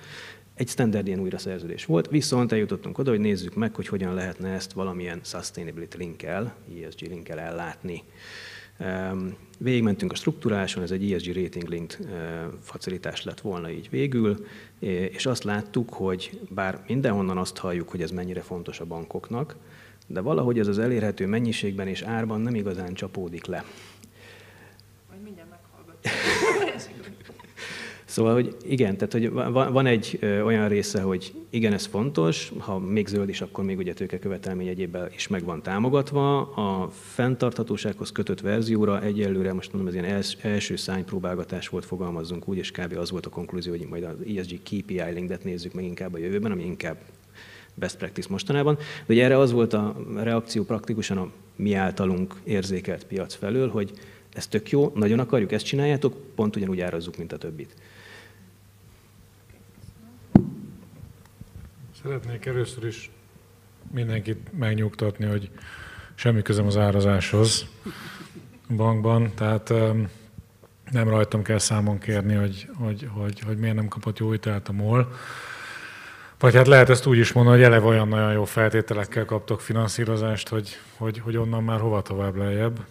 Egy 0.55 0.69
standard 0.69 1.07
ilyen 1.07 1.21
újra 1.21 1.39
szerződés 1.39 1.85
volt, 1.85 2.09
viszont 2.09 2.53
eljutottunk 2.53 2.99
oda, 2.99 3.11
hogy 3.11 3.21
nézzük 3.21 3.55
meg, 3.55 3.75
hogy 3.75 3.89
hogyan 3.89 4.15
lehetne 4.15 4.49
ezt 4.49 4.73
valamilyen 4.73 5.21
sustainability 5.23 5.97
linkkel, 5.97 6.55
ESG 6.85 7.01
linkkel 7.01 7.39
ellátni. 7.39 8.03
Végigmentünk 9.59 10.13
a 10.13 10.15
struktúráson, 10.15 10.83
ez 10.83 10.91
egy 10.91 11.13
ESG 11.13 11.35
rating 11.35 11.69
linked 11.69 12.09
facilitás 12.63 13.25
lett 13.25 13.41
volna 13.41 13.71
így 13.71 13.91
végül, 13.91 14.47
és 14.79 15.27
azt 15.27 15.45
láttuk, 15.45 15.93
hogy 15.93 16.41
bár 16.51 16.85
mindenhonnan 16.87 17.39
azt 17.39 17.57
halljuk, 17.57 17.89
hogy 17.89 18.03
ez 18.03 18.11
mennyire 18.11 18.41
fontos 18.41 18.81
a 18.81 18.85
bankoknak, 18.85 19.57
de 20.07 20.21
valahogy 20.21 20.59
ez 20.59 20.67
az 20.67 20.79
elérhető 20.79 21.27
mennyiségben 21.27 21.89
és 21.89 22.03
árban 22.03 22.41
nem 22.41 22.55
igazán 22.55 22.95
csapódik 22.95 23.45
le. 23.45 23.65
Majd 25.11 25.23
mindjárt 25.23 25.51
meghallgatjuk. 25.51 27.35
Szóval, 28.09 28.35
hogy 28.35 28.57
igen, 28.65 28.97
tehát 28.97 29.13
hogy 29.13 29.31
van 29.53 29.87
egy 29.87 30.19
olyan 30.23 30.69
része, 30.69 31.01
hogy 31.01 31.33
igen, 31.51 31.73
ez 31.73 31.87
fontos, 31.87 32.53
ha 32.59 32.79
még 32.79 33.07
zöld 33.07 33.29
is, 33.29 33.41
akkor 33.41 33.65
még 33.65 33.79
ugye 33.79 33.93
tőkekövetelmény 33.93 34.67
egyébben 34.67 35.11
is 35.15 35.29
meg 35.29 35.45
van 35.45 35.63
támogatva. 35.63 36.41
A 36.41 36.89
fenntarthatósághoz 36.89 38.13
kötött 38.13 38.41
verzióra 38.41 39.03
egyelőre, 39.03 39.53
most 39.53 39.73
mondom, 39.73 39.95
ez 39.95 40.03
ilyen 40.03 40.23
első 40.43 40.77
szánypróbálgatás 40.77 41.69
volt, 41.69 41.85
fogalmazzunk 41.85 42.49
úgy, 42.49 42.57
és 42.57 42.71
kb. 42.71 42.97
az 42.97 43.11
volt 43.11 43.27
a 43.27 43.31
konklúzió, 43.31 43.73
hogy 43.73 43.87
majd 43.89 44.03
az 44.03 44.37
ESG 44.37 44.63
KPI 44.63 45.03
linket 45.13 45.45
nézzük 45.45 45.75
meg 45.75 45.85
inkább 45.85 46.15
a 46.15 46.19
jövőben, 46.19 46.53
ami 46.53 46.65
inkább 46.65 46.97
best 47.75 47.97
practice 47.97 48.29
mostanában. 48.31 48.75
De 49.07 49.15
ugye 49.15 49.25
erre 49.25 49.39
az 49.39 49.53
volt 49.53 49.73
a 49.73 49.97
reakció 50.17 50.65
praktikusan 50.65 51.19
a 51.19 51.31
mi 51.57 51.75
általunk 51.75 52.35
érzékelt 52.45 53.05
piac 53.05 53.35
felől, 53.35 53.69
hogy 53.69 53.91
ez 54.33 54.47
tök 54.47 54.71
jó, 54.71 54.93
nagyon 54.95 55.19
akarjuk, 55.19 55.53
ezt 55.53 55.65
csináljátok, 55.65 56.17
pont 56.35 56.57
ugyanúgy 56.57 56.81
árazzuk, 56.81 57.17
mint 57.17 57.33
a 57.33 57.39
többit. 57.39 57.75
Szeretnék 62.07 62.47
először 62.47 62.85
is 62.85 63.11
mindenkit 63.93 64.59
megnyugtatni, 64.59 65.25
hogy 65.25 65.51
semmi 66.15 66.43
közöm 66.43 66.67
az 66.67 66.77
árazáshoz 66.77 67.67
bankban, 68.77 69.35
tehát 69.35 69.69
nem 70.91 71.09
rajtam 71.09 71.43
kell 71.43 71.59
számon 71.59 71.99
kérni, 71.99 72.35
hogy, 72.35 72.69
hogy, 72.75 73.09
hogy, 73.13 73.41
hogy 73.41 73.59
miért 73.59 73.75
nem 73.75 73.89
kapott 73.89 74.19
jó 74.19 74.31
hitelt 74.31 74.69
a 74.69 74.73
MOL. 74.73 75.13
Vagy 76.39 76.55
hát 76.55 76.67
lehet 76.67 76.89
ezt 76.89 77.07
úgy 77.07 77.19
is 77.19 77.33
mondani, 77.33 77.57
hogy 77.57 77.67
eleve 77.67 77.87
olyan 77.87 78.09
nagyon 78.09 78.33
jó 78.33 78.45
feltételekkel 78.45 79.25
kaptok 79.25 79.61
finanszírozást, 79.61 80.49
hogy, 80.49 80.79
hogy, 80.97 81.19
hogy 81.19 81.37
onnan 81.37 81.65
már 81.65 81.81
hova 81.81 82.03
tovább 82.03 82.37
lejjebb. 82.37 82.85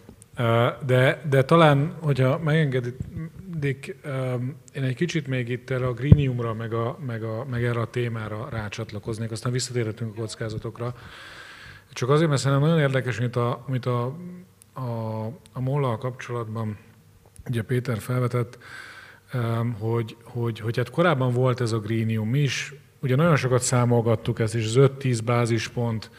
De, 0.86 1.22
de 1.28 1.44
talán, 1.44 1.94
hogyha 2.00 2.38
megengedik, 2.38 3.96
én 4.72 4.82
egy 4.82 4.94
kicsit 4.94 5.26
még 5.26 5.48
itt 5.48 5.70
erre 5.70 5.86
a 5.86 5.92
Greeniumra, 5.92 6.54
meg, 6.54 6.72
a, 6.72 6.98
meg, 7.06 7.22
a, 7.22 7.46
meg 7.50 7.64
erre 7.64 7.80
a 7.80 7.90
témára 7.90 8.48
rácsatlakoznék, 8.50 9.30
aztán 9.30 9.52
visszatérhetünk 9.52 10.16
a 10.16 10.20
kockázatokra. 10.20 10.94
Csak 11.92 12.08
azért, 12.08 12.28
mert 12.28 12.40
szerintem 12.40 12.66
nagyon 12.66 12.82
érdekes, 12.82 13.18
mint 13.18 13.36
a, 13.36 13.64
mint 13.66 13.86
a, 13.86 14.04
a, 14.72 15.24
a 15.52 15.60
molla 15.60 15.98
kapcsolatban, 15.98 16.78
ugye 17.48 17.62
Péter 17.62 17.98
felvetett, 17.98 18.58
hogy, 19.78 20.16
hogy, 20.22 20.60
hogy 20.60 20.76
hát 20.76 20.90
korábban 20.90 21.32
volt 21.32 21.60
ez 21.60 21.72
a 21.72 21.78
Greenium 21.78 22.34
is, 22.34 22.74
ugye 23.00 23.16
nagyon 23.16 23.36
sokat 23.36 23.62
számolgattuk 23.62 24.38
ezt, 24.38 24.54
és 24.54 24.64
az 24.64 24.90
5-10 25.00 25.20
bázispont 25.24 26.10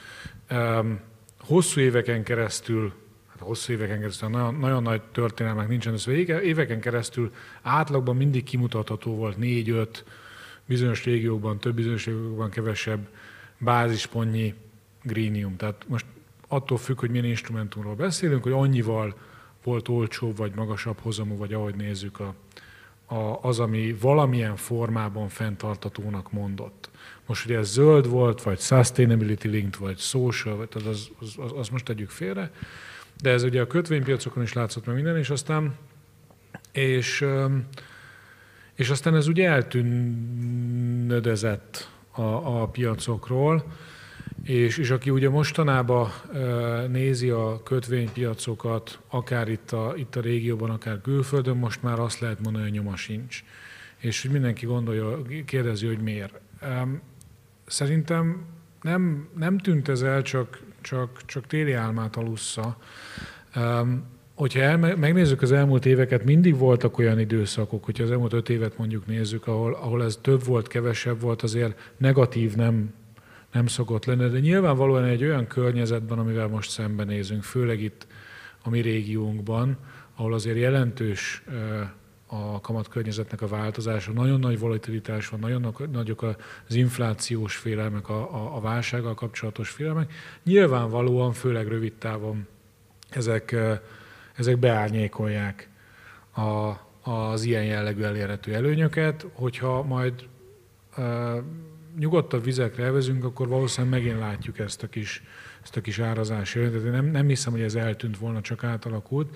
hosszú 1.40 1.80
éveken 1.82 2.24
keresztül 2.24 2.94
hosszú 3.40 3.74
éveken 3.74 4.00
keresztül, 4.00 4.30
nagyon, 4.30 4.56
nagyon 4.56 4.84
nagy 4.84 5.02
történelmek 5.02 5.68
nincsen, 5.68 5.94
ez 5.94 6.08
éveken 6.08 6.80
keresztül 6.80 7.34
átlagban 7.62 8.16
mindig 8.16 8.44
kimutatható 8.44 9.16
volt 9.16 9.38
4-5, 9.42 9.88
bizonyos 10.66 11.04
régiókban, 11.04 11.60
több 11.60 11.76
bizonyos 11.76 12.06
régiókban 12.06 12.50
kevesebb 12.50 13.08
bázispontnyi 13.58 14.54
greenium. 15.04 15.56
Tehát 15.56 15.86
most 15.88 16.06
attól 16.48 16.78
függ, 16.78 17.00
hogy 17.00 17.10
milyen 17.10 17.26
instrumentumról 17.26 17.96
beszélünk, 17.96 18.44
hogy 18.44 18.52
annyival 18.52 19.16
volt 19.64 19.88
olcsóbb, 19.88 20.38
vagy 20.38 20.52
magasabb 20.56 21.00
hozamú, 21.00 21.38
vagy 21.38 21.54
ahogy 21.54 21.76
nézzük 21.76 22.20
a, 22.20 22.34
a, 23.06 23.40
az, 23.42 23.60
ami 23.60 23.96
valamilyen 24.02 24.56
formában 24.56 25.30
fenntartatónak 25.30 26.32
mondott. 26.32 26.90
Most 27.26 27.46
ugye 27.46 27.58
ez 27.58 27.70
zöld 27.70 28.10
volt, 28.10 28.42
vagy 28.42 28.60
sustainability 28.60 29.48
linked, 29.48 29.80
vagy 29.80 29.98
social, 29.98 30.56
vagy 30.56 30.68
az, 30.74 30.86
az, 31.20 31.36
az, 31.38 31.52
az 31.56 31.70
most 31.70 31.86
tegyük 31.86 32.10
félre. 32.10 32.52
De 33.22 33.30
ez 33.30 33.44
ugye 33.44 33.62
a 33.62 33.68
kötvénypiacokon 33.68 34.44
is 34.44 34.54
látszott 34.54 34.86
meg 34.86 34.96
minden, 34.96 35.18
és 35.18 35.30
aztán, 35.30 35.76
és, 36.72 37.26
és 38.76 38.90
aztán 38.90 39.16
ez 39.16 39.28
ugye 39.28 39.50
eltűnödezett 39.50 41.90
a, 42.12 42.62
a 42.62 42.68
piacokról, 42.68 43.66
és, 44.44 44.78
és 44.78 44.90
aki 44.90 45.10
ugye 45.10 45.30
mostanában 45.30 46.12
nézi 46.88 47.30
a 47.30 47.64
kötvénypiacokat, 47.64 49.00
akár 49.08 49.48
itt 49.48 49.72
a, 49.72 49.94
itt 49.96 50.16
a 50.16 50.22
régióban, 50.22 50.70
akár 50.70 51.02
külföldön, 51.02 51.58
most 51.58 51.84
már 51.84 52.00
azt 52.00 52.20
lehet 52.20 52.44
mondani, 52.44 52.64
hogy 52.64 52.74
nyoma 52.74 52.96
sincs. 52.96 53.44
És 53.98 54.22
hogy 54.22 54.32
mindenki 54.32 54.66
gondolja, 54.66 55.22
kérdezi, 55.46 55.88
hogy 55.88 56.00
miért. 56.00 56.40
Szerintem 57.66 58.46
nem, 58.82 59.28
nem 59.36 59.58
tűnt 59.58 59.88
ez 59.88 60.02
el, 60.02 60.22
csak, 60.22 60.60
csak, 60.90 61.26
csak 61.26 61.48
téli 61.48 61.74
álmát 61.74 62.16
alussza. 62.16 62.78
Hogyha 64.36 64.60
el, 64.60 64.78
megnézzük 64.78 65.42
az 65.42 65.52
elmúlt 65.52 65.86
éveket, 65.86 66.24
mindig 66.24 66.58
voltak 66.58 66.98
olyan 66.98 67.20
időszakok, 67.20 67.84
hogyha 67.84 68.04
az 68.04 68.12
elmúlt 68.12 68.34
öt 68.34 68.50
évet 68.50 68.78
mondjuk 68.78 69.06
nézzük, 69.06 69.48
ahol, 69.48 69.74
ahol 69.74 70.04
ez 70.04 70.20
több 70.22 70.44
volt, 70.46 70.68
kevesebb 70.68 71.22
volt, 71.22 71.42
azért 71.42 71.94
negatív 71.98 72.56
nem, 72.56 72.94
nem 73.52 73.68
szokott 73.68 74.06
lenni, 74.06 74.30
de 74.30 74.40
nyilvánvalóan 74.40 75.04
egy 75.04 75.24
olyan 75.24 75.48
környezetben, 75.48 76.20
amivel 76.20 76.48
most 76.48 76.70
szembenézünk, 76.70 77.44
főleg 77.44 77.82
itt 77.82 78.08
a 78.64 78.70
mi 78.70 78.80
régiónkban, 78.80 79.78
ahol 80.16 80.34
azért 80.34 80.58
jelentős 80.58 81.44
a 82.28 82.62
kamatkörnyezetnek 82.62 83.42
a 83.42 83.48
változása, 83.48 84.12
nagyon 84.12 84.40
nagy 84.40 84.60
volatilitás 84.60 85.30
van, 85.30 85.40
nagyon 85.40 85.76
nagyok 85.92 86.22
az 86.68 86.76
inflációs 86.76 87.56
félelmek, 87.56 88.10
a, 88.10 88.36
a, 88.36 88.56
a 88.56 88.60
válsággal 88.60 89.14
kapcsolatos 89.14 89.70
félelmek. 89.70 90.14
Nyilvánvalóan, 90.44 91.34
főleg 91.34 91.68
rövid 91.68 91.94
távon 91.94 92.48
ezek, 93.10 93.56
ezek 94.36 94.58
beárnyékolják 94.58 95.70
a, 96.36 96.74
az 97.12 97.44
ilyen 97.44 97.66
jellegű 97.66 98.02
elérhető 98.02 98.54
előnyöket, 98.54 99.26
hogyha 99.34 99.84
majd 99.84 100.14
nyugodtabb 102.00 102.44
vizekre 102.44 102.84
elvezünk, 102.84 103.24
akkor 103.24 103.48
valószínűleg 103.48 104.00
megint 104.00 104.20
látjuk 104.20 104.60
ezt 104.60 104.84
a 104.84 104.88
kis, 104.88 105.24
ezt 105.64 105.76
a 105.76 105.82
kis 105.82 106.00
árazási 106.00 106.60
én 106.60 106.72
nem, 106.72 107.06
nem 107.06 107.28
hiszem, 107.28 107.52
hogy 107.52 107.62
ez 107.62 107.76
eltűnt 107.76 108.18
volna, 108.18 108.42
csak 108.42 108.64
átalakult. 108.64 109.36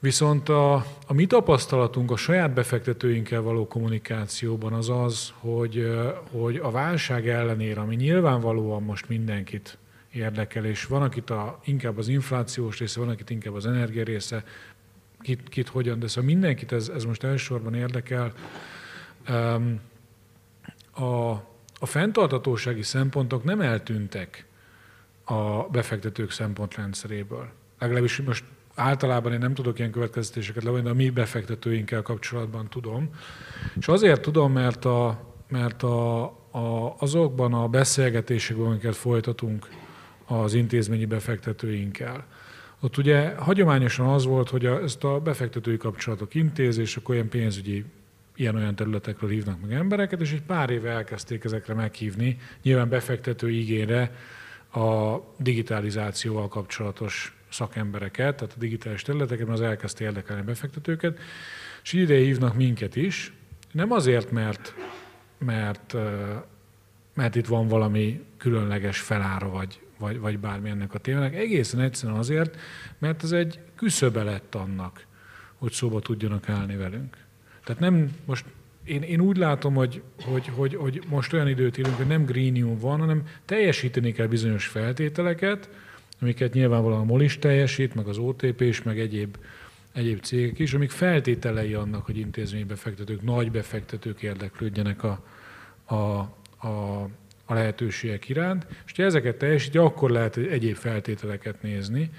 Viszont 0.00 0.48
a, 0.48 0.74
a 1.06 1.12
mi 1.12 1.26
tapasztalatunk 1.26 2.10
a 2.10 2.16
saját 2.16 2.54
befektetőinkkel 2.54 3.40
való 3.40 3.66
kommunikációban 3.66 4.72
az 4.72 4.88
az, 4.88 5.32
hogy, 5.38 5.90
hogy 6.30 6.56
a 6.56 6.70
válság 6.70 7.28
ellenére, 7.28 7.80
ami 7.80 7.94
nyilvánvalóan 7.94 8.82
most 8.82 9.08
mindenkit 9.08 9.78
érdekel, 10.12 10.64
és 10.64 10.84
van, 10.84 11.02
akit 11.02 11.30
a, 11.30 11.60
inkább 11.64 11.98
az 11.98 12.08
inflációs 12.08 12.78
része, 12.78 13.00
van, 13.00 13.08
akit 13.08 13.30
inkább 13.30 13.54
az 13.54 13.66
energia 13.66 14.04
része, 14.04 14.44
kit, 15.20 15.48
kit 15.48 15.68
hogyan, 15.68 15.98
de 15.98 16.08
szóval 16.08 16.24
mindenkit 16.24 16.72
ez, 16.72 16.88
ez 16.88 17.04
most 17.04 17.24
elsősorban 17.24 17.74
érdekel. 17.74 18.32
A, 20.90 21.30
a 21.78 21.86
fenntartatósági 21.86 22.82
szempontok 22.82 23.44
nem 23.44 23.60
eltűntek 23.60 24.46
a 25.24 25.62
befektetők 25.62 26.30
szempontrendszeréből. 26.30 27.48
Legalábbis 27.78 28.20
most 28.20 28.44
általában 28.76 29.32
én 29.32 29.38
nem 29.38 29.54
tudok 29.54 29.78
ilyen 29.78 29.90
következtetéseket 29.90 30.62
levonni, 30.62 30.82
de 30.82 30.90
a 30.90 30.94
mi 30.94 31.10
befektetőinkkel 31.10 32.02
kapcsolatban 32.02 32.68
tudom. 32.68 33.10
És 33.78 33.88
azért 33.88 34.20
tudom, 34.20 34.52
mert, 34.52 34.84
a, 34.84 35.20
mert 35.48 35.82
a, 35.82 36.24
a, 36.50 36.94
azokban 36.98 37.54
a 37.54 37.68
beszélgetésekben, 37.68 38.66
amiket 38.66 38.96
folytatunk 38.96 39.68
az 40.26 40.54
intézményi 40.54 41.04
befektetőinkkel, 41.04 42.26
ott 42.80 42.96
ugye 42.96 43.34
hagyományosan 43.36 44.08
az 44.08 44.24
volt, 44.24 44.48
hogy 44.48 44.66
a, 44.66 44.82
ezt 44.82 45.04
a 45.04 45.20
befektetői 45.20 45.76
kapcsolatok 45.76 46.34
intézés, 46.34 46.96
akkor 46.96 47.14
olyan 47.14 47.28
pénzügyi 47.28 47.84
ilyen-olyan 48.36 48.74
területekről 48.74 49.30
hívnak 49.30 49.60
meg 49.60 49.72
embereket, 49.72 50.20
és 50.20 50.32
egy 50.32 50.42
pár 50.42 50.70
éve 50.70 50.90
elkezdték 50.90 51.44
ezekre 51.44 51.74
meghívni, 51.74 52.38
nyilván 52.62 52.88
befektető 52.88 53.50
igényre 53.50 54.12
a 54.72 55.16
digitalizációval 55.38 56.48
kapcsolatos 56.48 57.35
szakembereket, 57.48 58.36
tehát 58.36 58.52
a 58.52 58.58
digitális 58.58 59.02
területeken 59.02 59.48
az 59.48 59.60
elkezdte 59.60 60.04
érdekelni 60.04 60.42
a 60.42 60.44
befektetőket, 60.44 61.18
és 61.82 61.92
ide 61.92 62.16
hívnak 62.16 62.54
minket 62.54 62.96
is, 62.96 63.32
nem 63.72 63.92
azért, 63.92 64.30
mert, 64.30 64.74
mert, 65.38 65.94
mert 67.14 67.34
itt 67.34 67.46
van 67.46 67.68
valami 67.68 68.24
különleges 68.36 69.00
felára, 69.00 69.48
vagy, 69.48 69.80
vagy, 69.98 70.18
vagy 70.18 70.38
bármi 70.38 70.68
ennek 70.68 70.94
a 70.94 70.98
témának, 70.98 71.34
egészen 71.34 71.80
egyszerűen 71.80 72.18
azért, 72.18 72.58
mert 72.98 73.22
ez 73.22 73.32
egy 73.32 73.58
küszöbe 73.74 74.22
lett 74.22 74.54
annak, 74.54 75.06
hogy 75.58 75.72
szóba 75.72 76.00
tudjanak 76.00 76.48
állni 76.48 76.76
velünk. 76.76 77.16
Tehát 77.64 77.80
nem 77.80 78.16
most 78.24 78.44
én, 78.84 79.02
én 79.02 79.20
úgy 79.20 79.36
látom, 79.36 79.74
hogy, 79.74 80.02
hogy, 80.22 80.48
hogy, 80.48 80.74
hogy 80.74 81.02
most 81.08 81.32
olyan 81.32 81.48
időt 81.48 81.78
élünk, 81.78 81.96
hogy 81.96 82.06
nem 82.06 82.24
greenium 82.24 82.78
van, 82.78 82.98
hanem 82.98 83.22
teljesíteni 83.44 84.12
kell 84.12 84.26
bizonyos 84.26 84.66
feltételeket, 84.66 85.70
amiket 86.20 86.52
nyilvánvalóan 86.52 87.00
a 87.00 87.04
MOL 87.04 87.22
is 87.22 87.38
teljesít, 87.38 87.94
meg 87.94 88.06
az 88.06 88.18
OTP 88.18 88.60
is, 88.60 88.82
meg 88.82 89.00
egyéb, 89.00 89.36
egyéb 89.92 90.20
cégek 90.20 90.58
is, 90.58 90.74
amik 90.74 90.90
feltételei 90.90 91.74
annak, 91.74 92.04
hogy 92.04 92.18
intézménybefektetők, 92.18 93.22
nagy 93.22 93.50
befektetők 93.50 94.22
érdeklődjenek 94.22 95.02
a, 95.02 95.24
a, 95.84 95.94
a, 96.66 97.02
a 97.44 97.54
lehetőségek 97.54 98.28
iránt, 98.28 98.66
és 98.86 98.92
ha 98.96 99.02
ezeket 99.02 99.36
teljesíti, 99.36 99.78
akkor 99.78 100.10
lehet 100.10 100.36
egyéb 100.36 100.76
feltételeket 100.76 101.62
nézni. 101.62 102.10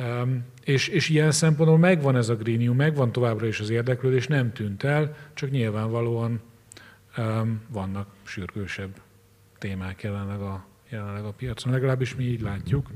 Um, 0.00 0.44
és, 0.64 0.88
és 0.88 1.08
ilyen 1.08 1.30
szempontból 1.30 1.78
megvan 1.78 2.16
ez 2.16 2.28
a 2.28 2.36
greenium, 2.36 2.76
megvan 2.76 3.12
továbbra 3.12 3.46
is 3.46 3.60
az 3.60 3.70
érdeklődés, 3.70 4.26
nem 4.26 4.52
tűnt 4.52 4.82
el, 4.82 5.16
csak 5.34 5.50
nyilvánvalóan 5.50 6.40
um, 7.16 7.62
vannak 7.68 8.08
sürgősebb 8.22 9.00
témák 9.58 10.02
jelenleg 10.02 10.40
a, 10.40 10.66
jelenleg 10.88 11.24
a 11.24 11.32
piacon, 11.32 11.72
legalábbis 11.72 12.14
mi 12.14 12.24
így 12.24 12.40
látjuk. 12.40 12.90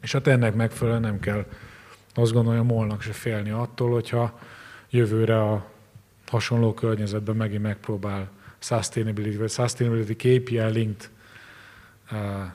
És 0.00 0.12
hát 0.12 0.26
ennek 0.26 0.54
megfelelően 0.54 1.02
nem 1.02 1.20
kell 1.20 1.46
azt 2.14 2.32
gondolom, 2.32 2.66
molnak 2.66 3.02
se 3.02 3.12
félni 3.12 3.50
attól, 3.50 3.90
hogyha 3.90 4.38
jövőre 4.90 5.42
a 5.42 5.70
hasonló 6.26 6.74
környezetben 6.74 7.36
megint 7.36 7.62
megpróbál 7.62 8.30
sustainability, 8.58 9.36
vagy 9.36 9.50
sustainability 9.50 10.14
KPI 10.14 10.60
linked 10.60 11.10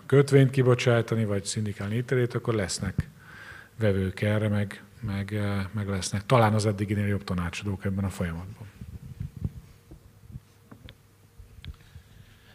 kötvényt 0.05 0.49
kibocsátani, 0.49 1.25
vagy 1.25 1.45
szindikálni 1.45 1.95
ítelét, 1.95 2.33
akkor 2.33 2.53
lesznek 2.53 3.09
vevők 3.79 4.21
erre, 4.21 4.47
meg, 4.47 4.83
meg, 4.99 5.41
meg 5.71 5.87
lesznek 5.87 6.25
talán 6.25 6.53
az 6.53 6.65
eddiginél 6.65 7.07
jobb 7.07 7.23
tanácsadók 7.23 7.85
ebben 7.85 8.03
a 8.03 8.09
folyamatban. 8.09 8.67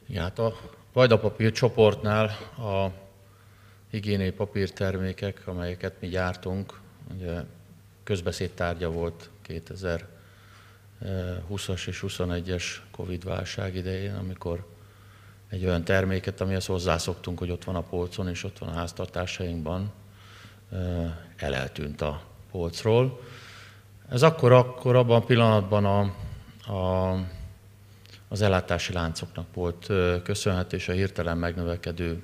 Ja, 0.07 0.23
hát 0.23 0.39
a 0.39 0.55
Vajdapapír 0.93 1.53
csoportnál 1.53 2.27
a 2.59 2.91
higiéniai 3.91 4.33
papírtermékek, 4.33 5.43
amelyeket 5.47 6.01
mi 6.01 6.09
gyártunk, 6.09 6.81
ugye 7.17 7.41
közbeszéd 8.05 8.51
tárgya 8.51 8.91
volt 8.91 9.31
2020-as 9.49 11.87
és 11.87 12.05
21-es 12.07 12.65
Covid 12.91 13.25
válság 13.25 13.75
idején, 13.75 14.15
amikor 14.15 14.67
egy 15.49 15.65
olyan 15.65 15.85
terméket, 15.85 16.41
amihez 16.41 16.67
hozzászoktunk, 16.67 17.39
hogy 17.39 17.51
ott 17.51 17.65
van 17.65 17.77
a 17.77 17.83
polcon 17.83 18.29
és 18.29 18.45
ott 18.45 18.59
van 18.59 18.69
a 18.69 18.75
háztartásainkban, 18.75 19.93
eleltűnt 21.37 22.01
a 22.01 22.23
polcról. 22.51 23.21
Ez 24.09 24.23
akkor, 24.23 24.53
akkor 24.53 24.97
abban 24.97 25.21
a 25.21 25.25
pillanatban 25.25 25.85
a, 25.85 26.01
a, 26.73 27.17
az 28.33 28.43
ellátási 28.43 28.93
láncoknak 28.93 29.55
volt 29.55 29.87
köszönhető, 30.23 30.77
és 30.77 30.89
a 30.89 30.93
hirtelen 30.93 31.39
megnövekedő 31.39 32.23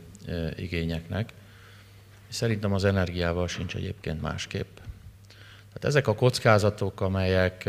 igényeknek. 0.56 1.32
Szerintem 2.28 2.72
az 2.72 2.84
energiával 2.84 3.48
sincs 3.48 3.74
egyébként 3.74 4.20
másképp. 4.20 4.76
Tehát 5.66 5.84
ezek 5.84 6.06
a 6.06 6.14
kockázatok, 6.14 7.00
amelyek, 7.00 7.68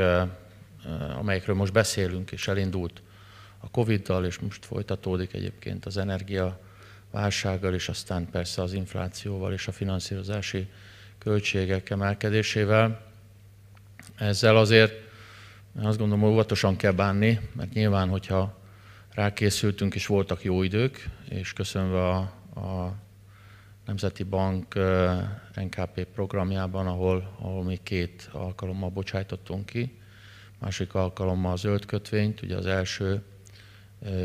amelyekről 1.17 1.55
most 1.55 1.73
beszélünk, 1.73 2.31
és 2.31 2.47
elindult 2.47 3.01
a 3.59 3.69
Covid-dal, 3.69 4.25
és 4.25 4.39
most 4.39 4.65
folytatódik 4.65 5.33
egyébként 5.33 5.85
az 5.85 5.97
energia 5.97 6.59
válsággal, 7.11 7.73
és 7.73 7.89
aztán 7.89 8.29
persze 8.29 8.61
az 8.61 8.73
inflációval 8.73 9.53
és 9.53 9.67
a 9.67 9.71
finanszírozási 9.71 10.67
költségek 11.17 11.89
emelkedésével. 11.89 13.01
Ezzel 14.17 14.57
azért 14.57 15.06
azt 15.85 15.97
gondolom, 15.97 16.23
hogy 16.23 16.31
óvatosan 16.31 16.75
kell 16.75 16.91
bánni, 16.91 17.39
mert 17.53 17.73
nyilván, 17.73 18.09
hogyha 18.09 18.57
rákészültünk, 19.13 19.95
és 19.95 20.05
voltak 20.05 20.43
jó 20.43 20.63
idők, 20.63 21.09
és 21.29 21.53
köszönve 21.53 22.09
a, 22.09 22.17
a 22.55 22.95
Nemzeti 23.85 24.23
Bank 24.23 24.75
NKP 25.55 26.03
programjában, 26.03 26.87
ahol, 26.87 27.35
ahol 27.39 27.63
mi 27.63 27.79
két 27.83 28.29
alkalommal 28.31 28.89
bocsájtottunk 28.89 29.65
ki. 29.65 29.99
Másik 30.59 30.93
alkalommal 30.93 31.51
a 31.51 31.55
zöld 31.55 31.85
kötvényt, 31.85 32.41
ugye 32.41 32.55
az 32.55 32.65
első 32.65 33.23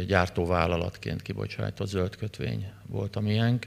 gyártóvállalatként 0.06 1.22
kibocsájtott 1.22 1.88
zöld 1.88 2.16
kötvény 2.16 2.72
volt 2.86 3.16
a 3.16 3.20
miénk. 3.20 3.66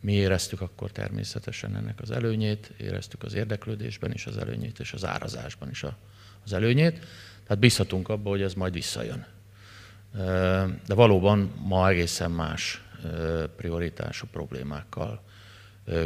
Mi 0.00 0.12
éreztük 0.12 0.60
akkor 0.60 0.90
természetesen 0.90 1.76
ennek 1.76 2.00
az 2.00 2.10
előnyét, 2.10 2.72
éreztük 2.76 3.22
az 3.22 3.34
érdeklődésben 3.34 4.12
is 4.12 4.26
az 4.26 4.36
előnyét, 4.36 4.78
és 4.78 4.92
az 4.92 5.04
árazásban 5.04 5.70
is 5.70 5.82
az 6.46 6.52
előnyét. 6.52 6.98
Tehát 7.42 7.58
bízhatunk 7.58 8.08
abba, 8.08 8.30
hogy 8.30 8.42
ez 8.42 8.54
majd 8.54 8.72
visszajön. 8.72 9.26
De 10.86 10.94
valóban 10.94 11.52
ma 11.64 11.88
egészen 11.88 12.30
más 12.30 12.82
prioritású 13.56 14.26
problémákkal 14.32 15.22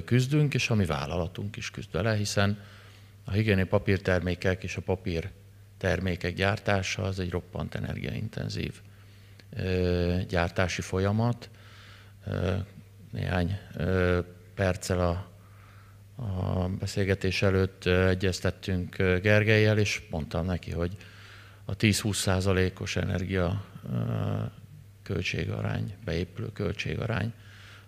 küzdünk, 0.05 0.55
és 0.55 0.71
a 0.71 0.75
mi 0.75 0.85
vállalatunk 0.85 1.57
is 1.57 1.71
küzd 1.71 1.93
vele, 1.93 2.15
hiszen 2.15 2.59
a 3.25 3.31
higiéni 3.31 3.65
papírtermékek 3.65 4.63
és 4.63 4.77
a 4.77 4.81
papír 4.81 5.31
termékek 5.79 6.35
gyártása 6.35 7.03
az 7.03 7.19
egy 7.19 7.31
roppant 7.31 7.75
energiaintenzív 7.75 8.81
gyártási 10.29 10.81
folyamat. 10.81 11.51
Néhány 13.11 13.59
perccel 14.55 15.01
a, 15.01 15.30
a 16.21 16.69
beszélgetés 16.69 17.43
előtt 17.43 17.87
egyeztettünk 17.87 18.97
Gergelyel, 18.97 19.79
és 19.79 20.03
mondtam 20.11 20.47
neki, 20.47 20.71
hogy 20.71 20.97
a 21.65 21.77
10-20 21.77 22.15
százalékos 22.15 22.97
energia 22.97 23.65
költségarány, 25.03 25.95
beépülő 26.05 26.53
költségarány, 26.53 27.33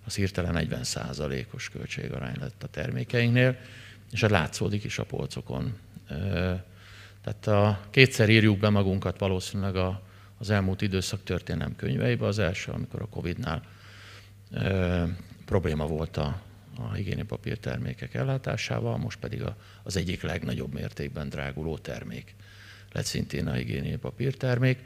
az 0.05 0.15
hirtelen 0.15 0.53
40 0.53 0.85
százalékos 0.85 1.69
költségarány 1.69 2.37
lett 2.41 2.63
a 2.63 2.67
termékeinknél, 2.67 3.57
és 4.11 4.23
ez 4.23 4.31
látszódik 4.31 4.85
is 4.85 4.99
a 4.99 5.05
polcokon. 5.05 5.77
Tehát 7.25 7.47
a, 7.47 7.81
kétszer 7.91 8.29
írjuk 8.29 8.59
be 8.59 8.69
magunkat 8.69 9.19
valószínűleg 9.19 9.77
a, 9.77 10.03
az 10.39 10.51
elmúlt 10.51 10.83
időszak 10.83 11.23
történelem 11.23 11.77
könyveibe. 11.77 12.27
Az 12.27 12.39
első, 12.39 12.73
amikor 12.73 13.03
a 13.03 13.07
Covid-nál 13.07 13.63
probléma 15.45 15.87
volt 15.87 16.17
a, 16.17 16.41
a 16.77 16.93
higiénipapír 16.93 17.59
termékek 17.59 18.15
ellátásával, 18.15 18.97
most 18.97 19.19
pedig 19.19 19.43
az 19.83 19.97
egyik 19.97 20.23
legnagyobb 20.23 20.73
mértékben 20.73 21.29
dráguló 21.29 21.79
termék 21.79 22.35
lett 22.93 23.05
szintén 23.05 23.47
a 23.47 23.53
higiénipapír 23.53 24.37
termék, 24.37 24.79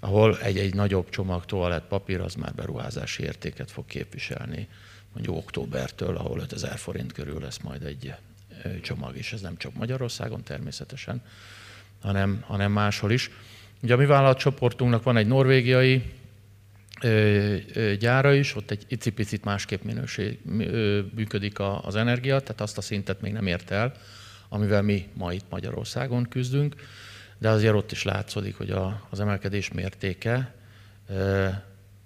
ahol 0.00 0.38
egy-egy 0.38 0.74
nagyobb 0.74 1.08
csomag 1.08 1.44
toalettpapír 1.44 2.20
az 2.20 2.34
már 2.34 2.54
beruházási 2.54 3.22
értéket 3.22 3.70
fog 3.70 3.86
képviselni, 3.86 4.68
mondjuk 5.12 5.36
októbertől, 5.36 6.16
ahol 6.16 6.38
5000 6.38 6.78
forint 6.78 7.12
körül 7.12 7.40
lesz 7.40 7.58
majd 7.58 7.82
egy 7.82 8.14
csomag, 8.82 9.16
és 9.16 9.32
ez 9.32 9.40
nem 9.40 9.56
csak 9.56 9.74
Magyarországon 9.74 10.42
természetesen, 10.42 11.22
hanem, 12.00 12.44
hanem 12.46 12.72
máshol 12.72 13.10
is. 13.10 13.30
Ugye 13.82 13.94
a 13.94 13.96
mi 13.96 14.06
vállalatcsoportunknak 14.06 15.02
van 15.02 15.16
egy 15.16 15.26
norvégiai 15.26 16.12
gyára 17.98 18.32
is, 18.32 18.56
ott 18.56 18.70
egy 18.70 18.84
icipicit 18.88 19.44
másképp 19.44 19.82
minőség, 19.82 20.38
működik 21.14 21.58
az 21.58 21.96
energia, 21.96 22.40
tehát 22.40 22.60
azt 22.60 22.78
a 22.78 22.80
szintet 22.80 23.20
még 23.20 23.32
nem 23.32 23.46
ért 23.46 23.70
el, 23.70 23.94
amivel 24.48 24.82
mi 24.82 25.08
ma 25.14 25.32
itt 25.32 25.44
Magyarországon 25.50 26.28
küzdünk, 26.28 26.74
de 27.38 27.48
azért 27.48 27.74
ott 27.74 27.92
is 27.92 28.02
látszódik, 28.02 28.56
hogy 28.56 28.70
a, 28.70 29.06
az 29.10 29.20
emelkedés 29.20 29.72
mértéke 29.72 30.54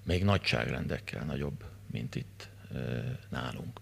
még 0.04 0.24
nagyságrendekkel 0.24 1.24
nagyobb, 1.24 1.64
mint 1.90 2.14
itt 2.14 2.48
nálunk. 3.28 3.80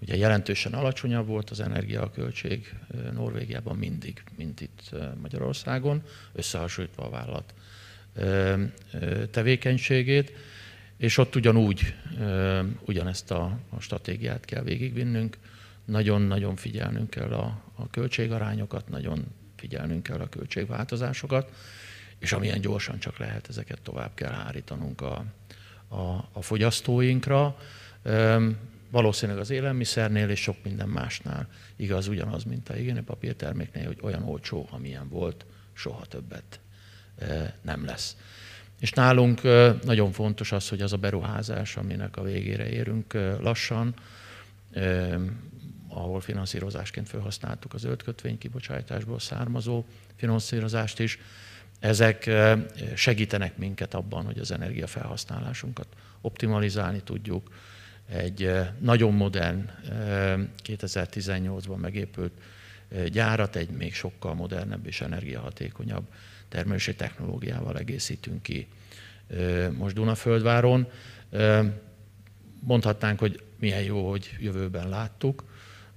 Ugye 0.00 0.16
jelentősen 0.16 0.72
alacsonyabb 0.72 1.26
volt 1.26 1.50
az 1.50 1.60
energiaköltség 1.60 2.74
Norvégiában 3.12 3.76
mindig, 3.76 4.22
mint 4.36 4.60
itt 4.60 4.90
Magyarországon, 5.20 6.02
összehasonlítva 6.32 7.04
a 7.04 7.10
vállalat 7.10 7.54
tevékenységét, 9.30 10.32
és 10.96 11.18
ott 11.18 11.36
ugyanúgy, 11.36 11.94
ugyanezt 12.84 13.30
a, 13.30 13.58
a 13.70 13.80
stratégiát 13.80 14.44
kell 14.44 14.62
végigvinnünk, 14.62 15.38
nagyon-nagyon 15.84 16.56
figyelnünk 16.56 17.10
kell 17.10 17.32
a, 17.32 17.62
a 17.74 17.90
költségarányokat, 17.90 18.88
nagyon 18.88 19.24
figyelnünk 19.56 20.02
kell 20.02 20.20
a 20.20 20.28
költségváltozásokat, 20.28 21.52
és 22.18 22.32
amilyen 22.32 22.60
gyorsan 22.60 22.98
csak 22.98 23.18
lehet, 23.18 23.48
ezeket 23.48 23.82
tovább 23.82 24.14
kell 24.14 24.32
hárítanunk 24.32 25.00
a, 25.00 25.24
a, 25.88 26.28
a 26.32 26.42
fogyasztóinkra. 26.42 27.56
Valószínűleg 28.90 29.40
az 29.40 29.50
élelmiszernél 29.50 30.28
és 30.28 30.40
sok 30.40 30.56
minden 30.64 30.88
másnál 30.88 31.48
igaz 31.76 32.08
ugyanaz, 32.08 32.44
mint 32.44 32.68
a 32.68 33.02
papírterméknél, 33.04 33.86
hogy 33.86 33.98
olyan 34.02 34.22
olcsó, 34.22 34.68
amilyen 34.70 35.08
volt, 35.08 35.46
soha 35.72 36.06
többet 36.06 36.60
nem 37.62 37.84
lesz. 37.84 38.16
És 38.80 38.92
nálunk 38.92 39.42
nagyon 39.84 40.12
fontos 40.12 40.52
az, 40.52 40.68
hogy 40.68 40.80
az 40.80 40.92
a 40.92 40.96
beruházás, 40.96 41.76
aminek 41.76 42.16
a 42.16 42.22
végére 42.22 42.68
érünk 42.68 43.12
lassan, 43.40 43.94
ahol 45.88 46.20
finanszírozásként 46.20 47.08
felhasználtuk 47.08 47.74
az 47.74 47.80
zöld 47.80 48.02
kötvény 48.02 48.38
kibocsátásból 48.38 49.18
származó 49.18 49.84
finanszírozást 50.16 50.98
is, 50.98 51.18
ezek 51.80 52.30
segítenek 52.94 53.56
minket 53.56 53.94
abban, 53.94 54.24
hogy 54.24 54.38
az 54.38 54.50
energiafelhasználásunkat 54.50 55.86
optimalizálni 56.20 57.00
tudjuk, 57.02 57.50
egy 58.08 58.50
nagyon 58.78 59.14
modern 59.14 59.70
2018-ban 60.64 61.76
megépült 61.76 62.32
gyárat 63.08 63.56
egy 63.56 63.70
még 63.70 63.94
sokkal 63.94 64.34
modernebb 64.34 64.86
és 64.86 65.00
energiahatékonyabb 65.00 66.04
termelési 66.54 66.94
technológiával 66.94 67.78
egészítünk 67.78 68.42
ki 68.42 68.66
most 69.78 69.94
Dunaföldváron. 69.94 70.88
Mondhatnánk, 72.60 73.18
hogy 73.18 73.42
milyen 73.58 73.82
jó, 73.82 74.10
hogy 74.10 74.36
jövőben 74.40 74.88
láttuk, 74.88 75.44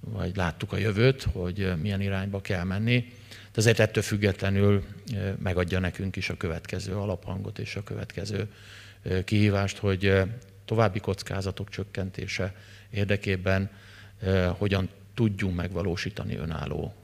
vagy 0.00 0.36
láttuk 0.36 0.72
a 0.72 0.76
jövőt, 0.76 1.22
hogy 1.22 1.72
milyen 1.82 2.00
irányba 2.00 2.40
kell 2.40 2.64
menni, 2.64 3.12
de 3.28 3.60
azért 3.60 3.78
ettől 3.78 4.02
függetlenül 4.02 4.84
megadja 5.42 5.78
nekünk 5.78 6.16
is 6.16 6.30
a 6.30 6.36
következő 6.36 6.94
alaphangot 6.94 7.58
és 7.58 7.76
a 7.76 7.82
következő 7.82 8.52
kihívást, 9.24 9.78
hogy 9.78 10.22
további 10.64 11.00
kockázatok 11.00 11.68
csökkentése 11.68 12.54
érdekében 12.90 13.70
hogyan 14.58 14.88
tudjunk 15.14 15.56
megvalósítani 15.56 16.36
önálló 16.36 16.94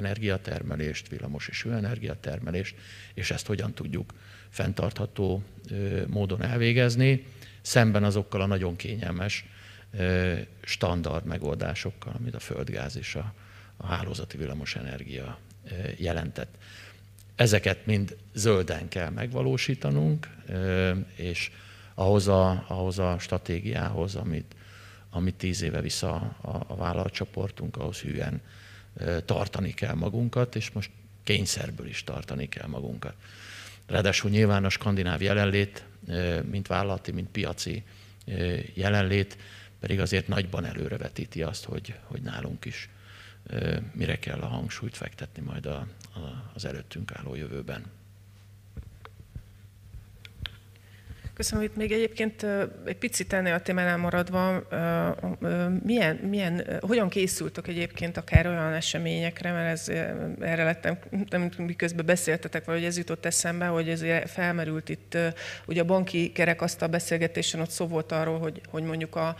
energiatermelést, 0.00 1.08
villamos 1.08 1.48
és 1.48 1.62
hőenergiatermelést, 1.62 2.74
és 3.14 3.30
ezt 3.30 3.46
hogyan 3.46 3.72
tudjuk 3.74 4.14
fenntartható 4.48 5.42
módon 6.06 6.42
elvégezni, 6.42 7.26
szemben 7.60 8.04
azokkal 8.04 8.40
a 8.40 8.46
nagyon 8.46 8.76
kényelmes 8.76 9.44
standard 10.62 11.24
megoldásokkal, 11.24 12.12
amit 12.18 12.34
a 12.34 12.38
földgáz 12.38 12.96
és 12.96 13.14
a, 13.14 13.34
a 13.76 13.86
hálózati 13.86 14.36
villamos 14.36 14.76
energia 14.76 15.38
jelentett. 15.96 16.54
Ezeket 17.34 17.86
mind 17.86 18.16
zölden 18.34 18.88
kell 18.88 19.10
megvalósítanunk, 19.10 20.28
és 21.14 21.50
ahhoz 21.94 22.28
a, 22.28 22.64
ahhoz 22.68 22.98
a 22.98 23.16
stratégiához, 23.18 24.14
amit, 24.14 24.54
amit 25.10 25.34
tíz 25.34 25.62
éve 25.62 25.80
vissza 25.80 26.14
a, 26.40 26.64
a 26.66 26.76
vállalatcsoportunk, 26.76 27.76
ahhoz 27.76 28.00
hűen 28.00 28.40
tartani 29.24 29.74
kell 29.74 29.94
magunkat, 29.94 30.56
és 30.56 30.70
most 30.70 30.90
kényszerből 31.22 31.86
is 31.86 32.04
tartani 32.04 32.48
kell 32.48 32.66
magunkat. 32.66 33.14
Ráadásul 33.86 34.30
nyilván 34.30 34.64
a 34.64 34.68
skandináv 34.68 35.22
jelenlét, 35.22 35.84
mint 36.50 36.66
vállalati, 36.66 37.10
mint 37.10 37.28
piaci 37.28 37.82
jelenlét, 38.74 39.36
pedig 39.80 40.00
azért 40.00 40.28
nagyban 40.28 40.64
előrevetíti 40.64 41.42
azt, 41.42 41.64
hogy, 41.64 41.94
hogy 42.04 42.22
nálunk 42.22 42.64
is 42.64 42.88
mire 43.92 44.18
kell 44.18 44.40
a 44.40 44.46
hangsúlyt 44.46 44.96
fektetni 44.96 45.42
majd 45.42 45.66
a, 45.66 45.86
a, 46.14 46.50
az 46.54 46.64
előttünk 46.64 47.12
álló 47.12 47.34
jövőben. 47.34 47.84
Köszönöm, 51.40 51.64
itt 51.64 51.76
még 51.76 51.92
egyébként 51.92 52.46
egy 52.84 52.96
picit 52.96 53.32
ennél 53.32 53.54
a 53.54 53.60
témánál 53.60 53.96
maradva, 53.96 54.62
milyen, 55.82 56.16
milyen, 56.16 56.66
hogyan 56.80 57.08
készültök 57.08 57.68
egyébként 57.68 58.16
akár 58.16 58.46
olyan 58.46 58.72
eseményekre, 58.72 59.52
mert 59.52 59.70
ez, 59.70 59.88
erre 60.40 60.64
lettem, 60.64 60.98
nem 61.30 61.50
miközben 61.58 62.06
beszéltetek, 62.06 62.64
vagy 62.64 62.84
ez 62.84 62.96
jutott 62.96 63.26
eszembe, 63.26 63.66
hogy 63.66 63.88
ez 63.88 64.04
felmerült 64.24 64.88
itt, 64.88 65.18
ugye 65.66 65.80
a 65.80 65.84
banki 65.84 66.32
kerekasztal 66.32 66.88
beszélgetésen 66.88 67.60
ott 67.60 67.70
szó 67.70 67.86
volt 67.86 68.12
arról, 68.12 68.38
hogy, 68.38 68.60
hogy 68.68 68.82
mondjuk 68.82 69.16
a, 69.16 69.36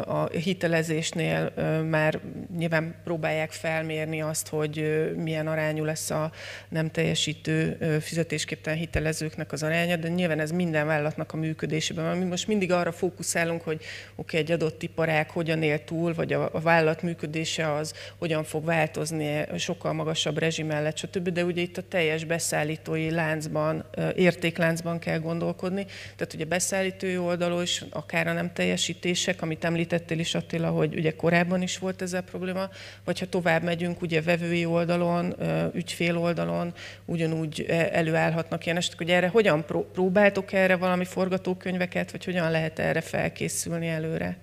a 0.00 0.28
hitelezésnél 0.28 1.52
már 1.90 2.20
nyilván 2.56 2.94
próbálják 3.04 3.52
felmérni 3.52 4.22
azt, 4.22 4.48
hogy 4.48 5.12
milyen 5.16 5.46
arányú 5.46 5.84
lesz 5.84 6.10
a 6.10 6.32
nem 6.68 6.90
teljesítő 6.90 7.76
fizetésképtelen 8.00 8.78
hitelezőknek 8.78 9.52
az 9.52 9.62
aránya, 9.62 9.96
de 9.96 10.08
nyilván 10.08 10.40
ez 10.40 10.50
minden 10.50 10.86
vállalatnak 10.98 11.32
a 11.32 11.36
működésében. 11.36 12.16
Mi 12.16 12.24
most 12.24 12.46
mindig 12.46 12.72
arra 12.72 12.92
fókuszálunk, 12.92 13.62
hogy 13.62 13.74
oké, 13.74 13.86
okay, 14.16 14.40
egy 14.40 14.52
adott 14.52 14.82
iparág 14.82 15.30
hogyan 15.30 15.62
él 15.62 15.84
túl, 15.84 16.14
vagy 16.14 16.32
a, 16.32 16.48
a 16.52 16.60
vállalat 16.60 17.02
működése 17.02 17.72
az 17.72 17.94
hogyan 18.18 18.44
fog 18.44 18.64
változni 18.64 19.44
sokkal 19.56 19.92
magasabb 19.92 20.38
rezsim 20.38 20.66
mellett, 20.66 20.96
stb. 20.96 21.28
De 21.28 21.44
ugye 21.44 21.62
itt 21.62 21.76
a 21.76 21.82
teljes 21.88 22.24
beszállítói 22.24 23.10
láncban, 23.10 23.84
értékláncban 24.16 24.98
kell 24.98 25.18
gondolkodni. 25.18 25.86
Tehát 26.16 26.34
ugye 26.34 26.44
beszállítói 26.44 27.18
oldalon 27.18 27.62
is, 27.62 27.84
akár 27.90 28.26
a 28.26 28.32
nem 28.32 28.52
teljesítések, 28.52 29.42
amit 29.42 29.64
említettél 29.64 30.18
is 30.18 30.34
Attila, 30.34 30.70
hogy 30.70 30.94
ugye 30.94 31.16
korábban 31.16 31.62
is 31.62 31.78
volt 31.78 32.02
ezzel 32.02 32.22
probléma, 32.22 32.68
vagy 33.04 33.18
ha 33.18 33.26
tovább 33.26 33.62
megyünk, 33.62 34.02
ugye 34.02 34.22
vevői 34.22 34.64
oldalon, 34.64 35.34
ügyfél 35.74 36.18
oldalon 36.18 36.72
ugyanúgy 37.04 37.66
előállhatnak 37.92 38.64
ilyen 38.64 38.76
esetek, 38.76 38.98
hogy 38.98 39.10
erre 39.10 39.28
hogyan 39.28 39.64
próbáltok 39.92 40.52
erre 40.52 40.76
valami 40.76 40.87
forgatókönyveket, 41.04 42.10
vagy 42.10 42.24
hogyan 42.24 42.50
lehet 42.50 42.78
erre 42.78 43.00
felkészülni 43.00 43.88
előre? 43.88 44.38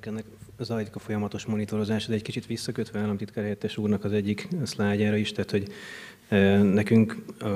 Ennek 0.00 0.24
zajlik 0.58 0.94
a 0.94 0.98
folyamatos 0.98 1.44
monitorozás, 1.44 2.06
de 2.06 2.14
egy 2.14 2.22
kicsit 2.22 2.46
visszakötve 2.46 2.98
államtitkár 2.98 3.42
helyettes 3.42 3.76
úrnak 3.76 4.04
az 4.04 4.12
egyik 4.12 4.48
szlájdjára 4.62 5.16
is, 5.16 5.32
tehát 5.32 5.50
hogy 5.50 5.72
nekünk 6.72 7.24
a 7.40 7.46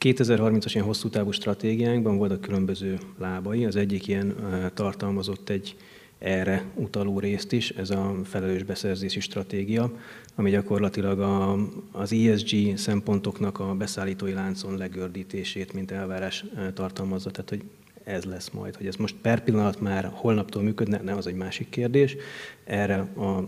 2030-as 0.00 0.70
ilyen 0.72 0.86
hosszú 0.86 1.08
távú 1.08 1.30
stratégiánkban 1.30 2.16
voltak 2.16 2.40
különböző 2.40 2.98
lábai. 3.18 3.64
Az 3.64 3.76
egyik 3.76 4.08
ilyen 4.08 4.34
tartalmazott 4.74 5.48
egy 5.48 5.76
erre 6.18 6.64
utaló 6.74 7.18
részt 7.18 7.52
is, 7.52 7.70
ez 7.70 7.90
a 7.90 8.14
felelős 8.24 8.62
beszerzési 8.62 9.20
stratégia, 9.20 9.92
ami 10.34 10.50
gyakorlatilag 10.50 11.20
a, 11.20 11.56
az 11.92 12.12
ESG 12.12 12.76
szempontoknak 12.76 13.58
a 13.60 13.74
beszállítói 13.74 14.32
láncon 14.32 14.76
legördítését, 14.76 15.72
mint 15.72 15.90
elvárás 15.90 16.44
tartalmazza. 16.74 17.30
Tehát, 17.30 17.48
hogy 17.48 17.62
ez 18.04 18.24
lesz 18.24 18.50
majd. 18.50 18.76
Hogy 18.76 18.86
ez 18.86 18.96
most 18.96 19.14
per 19.22 19.44
pillanat 19.44 19.80
már 19.80 20.10
holnaptól 20.12 20.62
működne, 20.62 21.00
nem, 21.00 21.16
az 21.16 21.26
egy 21.26 21.34
másik 21.34 21.68
kérdés. 21.68 22.16
Erre 22.64 22.98
a 23.00 23.44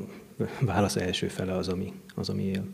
válasz 0.61 0.97
első 0.97 1.29
fele 1.29 1.57
az, 1.57 1.69
ami, 1.69 1.93
az, 2.15 2.29
ami 2.29 2.43
él. 2.43 2.65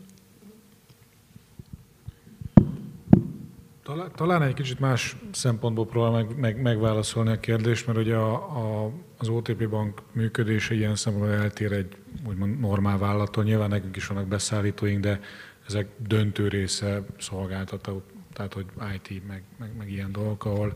Talán 4.15 4.41
egy 4.41 4.53
kicsit 4.53 4.79
más 4.79 5.15
szempontból 5.31 5.85
próbál 5.85 6.11
meg, 6.11 6.39
meg, 6.39 6.61
megválaszolni 6.61 7.31
a 7.31 7.39
kérdést, 7.39 7.87
mert 7.87 7.99
ugye 7.99 8.15
a, 8.15 8.33
a, 8.33 8.91
az 9.17 9.27
OTP 9.27 9.69
bank 9.69 10.01
működése 10.11 10.73
ilyen 10.73 10.95
szempontból 10.95 11.35
eltér 11.35 11.71
egy 11.71 11.95
úgymond 12.27 12.59
normál 12.59 12.97
vállalattól. 12.97 13.43
Nyilván 13.43 13.69
nekünk 13.69 13.95
is 13.95 14.07
vannak 14.07 14.27
beszállítóink, 14.27 14.99
de 14.99 15.19
ezek 15.67 15.87
döntő 15.97 16.47
része 16.47 17.01
szolgáltató, 17.19 18.01
tehát 18.33 18.53
hogy 18.53 18.65
IT, 18.95 19.27
meg, 19.27 19.43
meg, 19.59 19.77
meg 19.77 19.91
ilyen 19.91 20.11
dolgok, 20.11 20.45
ahol 20.45 20.73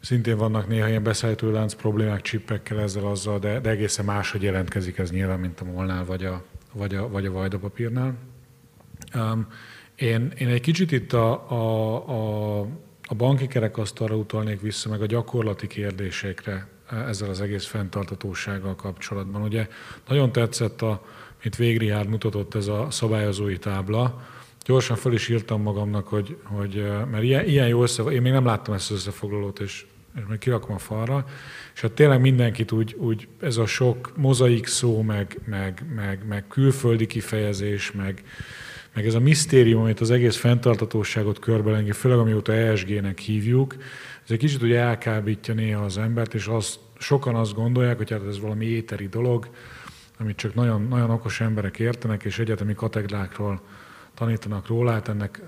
szintén 0.00 0.36
vannak 0.36 0.68
néha 0.68 0.88
ilyen 0.88 1.02
beszállítói 1.02 1.64
problémák 1.76 2.20
csippekkel 2.20 2.80
ezzel, 2.80 3.06
azzal, 3.06 3.38
de, 3.38 3.60
de 3.60 3.70
egészen 3.70 4.04
máshogy 4.04 4.42
jelentkezik 4.42 4.98
ez 4.98 5.10
nyilván, 5.10 5.40
mint 5.40 5.60
a 5.60 5.64
molnál 5.64 6.04
vagy 6.04 6.24
a, 6.24 6.44
vagy 6.72 6.94
a, 6.94 7.08
vagy 7.08 7.26
a 7.26 7.32
vajdapapírnál. 7.32 8.14
Um, 9.14 9.46
én, 9.98 10.32
én 10.38 10.48
egy 10.48 10.60
kicsit 10.60 10.92
itt 10.92 11.12
a, 11.12 11.50
a, 11.50 11.94
a, 12.08 12.60
a 13.08 13.14
banki 13.14 13.46
kerekasztalra 13.46 14.16
utalnék 14.16 14.60
vissza, 14.60 14.88
meg 14.88 15.02
a 15.02 15.06
gyakorlati 15.06 15.66
kérdésekre 15.66 16.68
ezzel 17.08 17.28
az 17.28 17.40
egész 17.40 17.66
fenntartatósággal 17.66 18.74
kapcsolatban. 18.74 19.42
Ugye 19.42 19.68
nagyon 20.08 20.32
tetszett, 20.32 20.82
a, 20.82 21.04
mint 21.42 21.56
Végrihárd 21.56 22.08
mutatott 22.08 22.54
ez 22.54 22.66
a 22.66 22.86
szabályozói 22.90 23.58
tábla, 23.58 24.26
gyorsan 24.64 24.96
fel 24.96 25.12
is 25.12 25.28
írtam 25.28 25.62
magamnak, 25.62 26.08
hogy, 26.08 26.36
hogy 26.42 26.84
mert 27.10 27.22
ilyen, 27.22 27.44
ilyen 27.44 27.68
jó 27.68 27.82
össze, 27.82 28.02
én 28.02 28.22
még 28.22 28.32
nem 28.32 28.44
láttam 28.44 28.74
ezt 28.74 28.90
az 28.90 28.96
összefoglalót, 28.96 29.60
és, 29.60 29.86
és 30.16 30.22
még 30.28 30.38
kirakom 30.38 30.74
a 30.74 30.78
falra, 30.78 31.26
és 31.74 31.80
hát 31.80 31.92
tényleg 31.92 32.20
mindenkit 32.20 32.72
úgy, 32.72 32.94
úgy 32.98 33.28
ez 33.40 33.56
a 33.56 33.66
sok 33.66 34.12
mozaik 34.16 34.66
szó, 34.66 35.02
meg, 35.02 35.38
meg, 35.44 35.84
meg, 35.94 36.26
meg 36.28 36.46
külföldi 36.46 37.06
kifejezés, 37.06 37.92
meg, 37.92 38.22
meg 38.98 39.06
ez 39.06 39.14
a 39.14 39.20
misztérium, 39.20 39.80
amit 39.80 40.00
az 40.00 40.10
egész 40.10 40.36
fenntartatóságot 40.36 41.38
körbelengi, 41.38 41.92
főleg 41.92 42.18
amióta 42.18 42.52
ESG-nek 42.52 43.18
hívjuk, 43.18 43.76
ez 44.24 44.30
egy 44.30 44.38
kicsit 44.38 44.62
ugye 44.62 44.78
elkábítja 44.78 45.54
néha 45.54 45.84
az 45.84 45.98
embert, 45.98 46.34
és 46.34 46.46
az, 46.46 46.78
sokan 46.98 47.34
azt 47.34 47.54
gondolják, 47.54 47.96
hogy 47.96 48.10
hát 48.10 48.26
ez 48.28 48.40
valami 48.40 48.64
éteri 48.64 49.08
dolog, 49.08 49.48
amit 50.18 50.36
csak 50.36 50.54
nagyon, 50.54 50.82
nagyon 50.82 51.10
okos 51.10 51.40
emberek 51.40 51.78
értenek, 51.78 52.24
és 52.24 52.38
egyetemi 52.38 52.74
kategrákról 52.74 53.60
tanítanak 54.14 54.66
róla, 54.66 54.90
hát 54.90 55.08
ennek, 55.08 55.40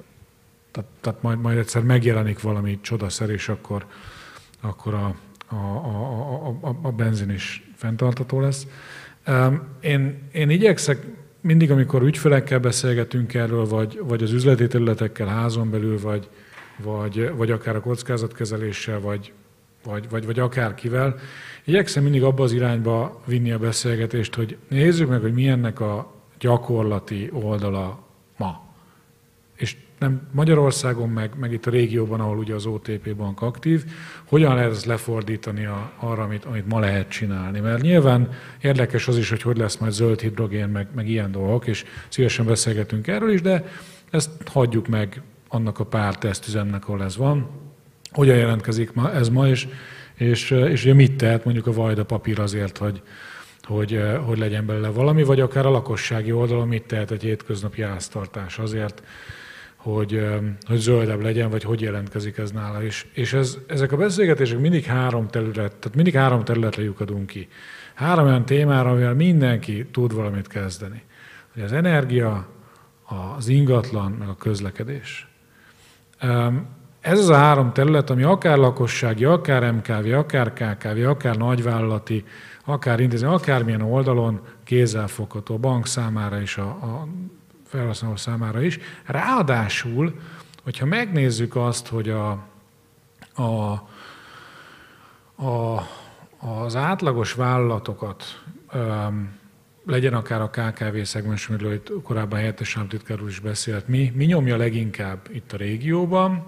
tehát, 0.70 0.88
tehát 1.00 1.22
majd, 1.22 1.40
majd 1.40 1.58
egyszer 1.58 1.82
megjelenik 1.82 2.40
valami 2.40 2.78
csodaszer, 2.80 3.30
és 3.30 3.48
akkor, 3.48 3.86
akkor 4.60 4.94
a, 4.94 5.14
a, 5.46 5.54
a, 5.54 6.48
a, 6.60 6.78
a 6.82 6.90
benzin 6.90 7.30
is 7.30 7.70
fenntartató 7.76 8.40
lesz. 8.40 8.66
Én, 9.80 10.28
én 10.32 10.50
igyekszek 10.50 11.06
mindig, 11.40 11.70
amikor 11.70 12.02
ügyfelekkel 12.02 12.58
beszélgetünk 12.58 13.34
erről, 13.34 13.66
vagy, 13.66 14.00
vagy 14.02 14.22
az 14.22 14.32
üzleti 14.32 14.66
területekkel 14.66 15.26
házon 15.26 15.70
belül, 15.70 16.00
vagy, 16.00 16.28
vagy, 16.76 17.32
vagy 17.36 17.50
akár 17.50 17.76
a 17.76 17.80
kockázatkezeléssel, 17.80 19.00
vagy, 19.00 19.32
vagy, 19.84 20.08
vagy, 20.10 20.26
vagy 20.26 20.38
akárkivel, 20.38 21.18
igyekszem 21.64 22.02
mindig 22.02 22.22
abba 22.22 22.42
az 22.42 22.52
irányba 22.52 23.22
vinni 23.24 23.52
a 23.52 23.58
beszélgetést, 23.58 24.34
hogy 24.34 24.56
nézzük 24.68 25.08
meg, 25.08 25.20
hogy 25.20 25.32
milyennek 25.32 25.80
a 25.80 26.12
gyakorlati 26.38 27.30
oldala 27.32 28.06
ma. 28.36 28.68
És 29.56 29.76
nem 30.00 30.20
Magyarországon, 30.32 31.08
meg, 31.08 31.30
meg 31.38 31.52
itt 31.52 31.66
a 31.66 31.70
régióban, 31.70 32.20
ahol 32.20 32.38
ugye 32.38 32.54
az 32.54 32.66
OTP 32.66 33.14
bank 33.16 33.42
aktív, 33.42 33.84
hogyan 34.24 34.54
lehet 34.54 34.70
ezt 34.70 34.84
lefordítani 34.84 35.64
a, 35.64 35.92
arra, 35.98 36.22
amit, 36.22 36.44
amit 36.44 36.66
ma 36.66 36.78
lehet 36.78 37.08
csinálni. 37.08 37.60
Mert 37.60 37.82
nyilván 37.82 38.28
érdekes 38.60 39.08
az 39.08 39.18
is, 39.18 39.28
hogy 39.28 39.42
hogy 39.42 39.56
lesz 39.56 39.76
majd 39.76 39.92
zöld 39.92 40.20
hidrogén, 40.20 40.68
meg, 40.68 40.88
meg 40.94 41.08
ilyen 41.08 41.32
dolgok, 41.32 41.66
és 41.66 41.84
szívesen 42.08 42.46
beszélgetünk 42.46 43.06
erről 43.06 43.32
is, 43.32 43.40
de 43.42 43.64
ezt 44.10 44.30
hagyjuk 44.46 44.88
meg 44.88 45.22
annak 45.48 45.78
a 45.78 45.84
pár 45.84 46.18
tesztüzemnek, 46.18 46.88
ahol 46.88 47.02
ez 47.02 47.16
van. 47.16 47.48
Hogyan 48.10 48.36
jelentkezik 48.36 48.92
ma, 48.92 49.12
ez 49.12 49.28
ma, 49.28 49.48
és, 49.48 49.68
és, 50.14 50.50
és 50.50 50.84
ugye 50.84 50.94
mit 50.94 51.16
tehet 51.16 51.44
mondjuk 51.44 51.66
a 51.66 51.72
Vajda 51.72 52.04
papír 52.04 52.40
azért, 52.40 52.78
hogy, 52.78 53.02
hogy, 53.62 54.02
hogy 54.24 54.38
legyen 54.38 54.66
belőle 54.66 54.88
valami, 54.88 55.22
vagy 55.22 55.40
akár 55.40 55.66
a 55.66 55.70
lakossági 55.70 56.32
oldalon 56.32 56.68
mit 56.68 56.82
tehet 56.86 57.10
egy 57.10 57.22
hétköznapi 57.22 57.82
háztartás 57.82 58.58
azért, 58.58 59.02
hogy, 59.82 60.26
hogy 60.66 60.78
zöldebb 60.78 61.20
legyen, 61.20 61.50
vagy 61.50 61.62
hogy 61.62 61.80
jelentkezik 61.80 62.38
ez 62.38 62.50
nála 62.50 62.82
is. 62.82 63.06
És 63.12 63.32
ez, 63.32 63.58
ezek 63.66 63.92
a 63.92 63.96
beszélgetések 63.96 64.58
mindig 64.58 64.84
három 64.84 65.28
terület, 65.28 65.54
tehát 65.54 65.94
mindig 65.94 66.14
három 66.14 66.44
területre 66.44 66.82
lyukadunk 66.82 67.26
ki. 67.26 67.48
Három 67.94 68.26
olyan 68.26 68.44
témára, 68.44 68.90
amivel 68.90 69.14
mindenki 69.14 69.86
tud 69.92 70.14
valamit 70.14 70.46
kezdeni. 70.46 71.02
Hogy 71.52 71.62
az 71.62 71.72
energia, 71.72 72.48
az 73.36 73.48
ingatlan, 73.48 74.10
meg 74.18 74.28
a 74.28 74.36
közlekedés. 74.36 75.28
Ez 77.00 77.18
az 77.18 77.28
a 77.28 77.34
három 77.34 77.72
terület, 77.72 78.10
ami 78.10 78.22
akár 78.22 78.58
lakossági, 78.58 79.24
akár 79.24 79.72
MKV, 79.72 80.12
akár 80.12 80.52
KKV, 80.52 81.08
akár 81.08 81.36
nagyvállalati, 81.36 82.24
akár 82.64 83.00
intézmény, 83.00 83.30
akármilyen 83.32 83.82
oldalon 83.82 84.40
kézzelfogható 84.64 85.54
a 85.54 85.58
bank 85.58 85.86
számára 85.86 86.40
és 86.40 86.56
a, 86.56 86.68
a 86.68 87.08
felhasználó 87.70 88.16
számára 88.16 88.62
is. 88.62 88.78
Ráadásul, 89.04 90.20
hogyha 90.62 90.86
megnézzük 90.86 91.56
azt, 91.56 91.88
hogy 91.88 92.08
a, 92.08 92.30
a, 93.34 93.72
a, 95.44 95.86
az 96.38 96.76
átlagos 96.76 97.32
vállalatokat 97.32 98.42
um, 98.74 99.38
legyen 99.86 100.14
akár 100.14 100.40
a 100.40 100.50
KKV 100.50 101.00
szegmens, 101.02 101.48
amiről 101.48 101.72
itt 101.72 101.92
korábban 102.02 102.38
helyettes 102.38 102.76
államtitkár 102.76 103.18
is 103.28 103.38
beszélt, 103.38 103.88
mi, 103.88 104.12
mi 104.14 104.24
nyomja 104.24 104.56
leginkább 104.56 105.28
itt 105.32 105.52
a 105.52 105.56
régióban, 105.56 106.46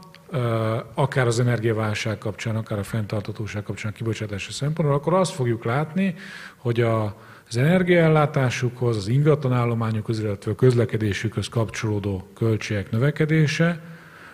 akár 0.95 1.27
az 1.27 1.41
energiaválság 1.41 2.19
kapcsán, 2.19 2.57
akár 2.57 2.79
a 2.79 2.83
fenntartatóság 2.83 3.63
kapcsán 3.63 3.93
a 3.93 3.95
kibocsátási 3.95 4.53
szempontból, 4.53 4.97
akkor 4.97 5.15
azt 5.15 5.33
fogjuk 5.33 5.65
látni, 5.65 6.15
hogy 6.57 6.81
a, 6.81 7.17
az 7.53 7.59
energiaellátásukhoz, 7.59 8.97
az 8.97 9.09
ingatlanállományukhoz, 9.09 10.21
illetve 10.21 10.51
a 10.51 10.55
közlekedésükhöz 10.55 11.49
kapcsolódó 11.49 12.29
költségek 12.35 12.91
növekedése, 12.91 13.81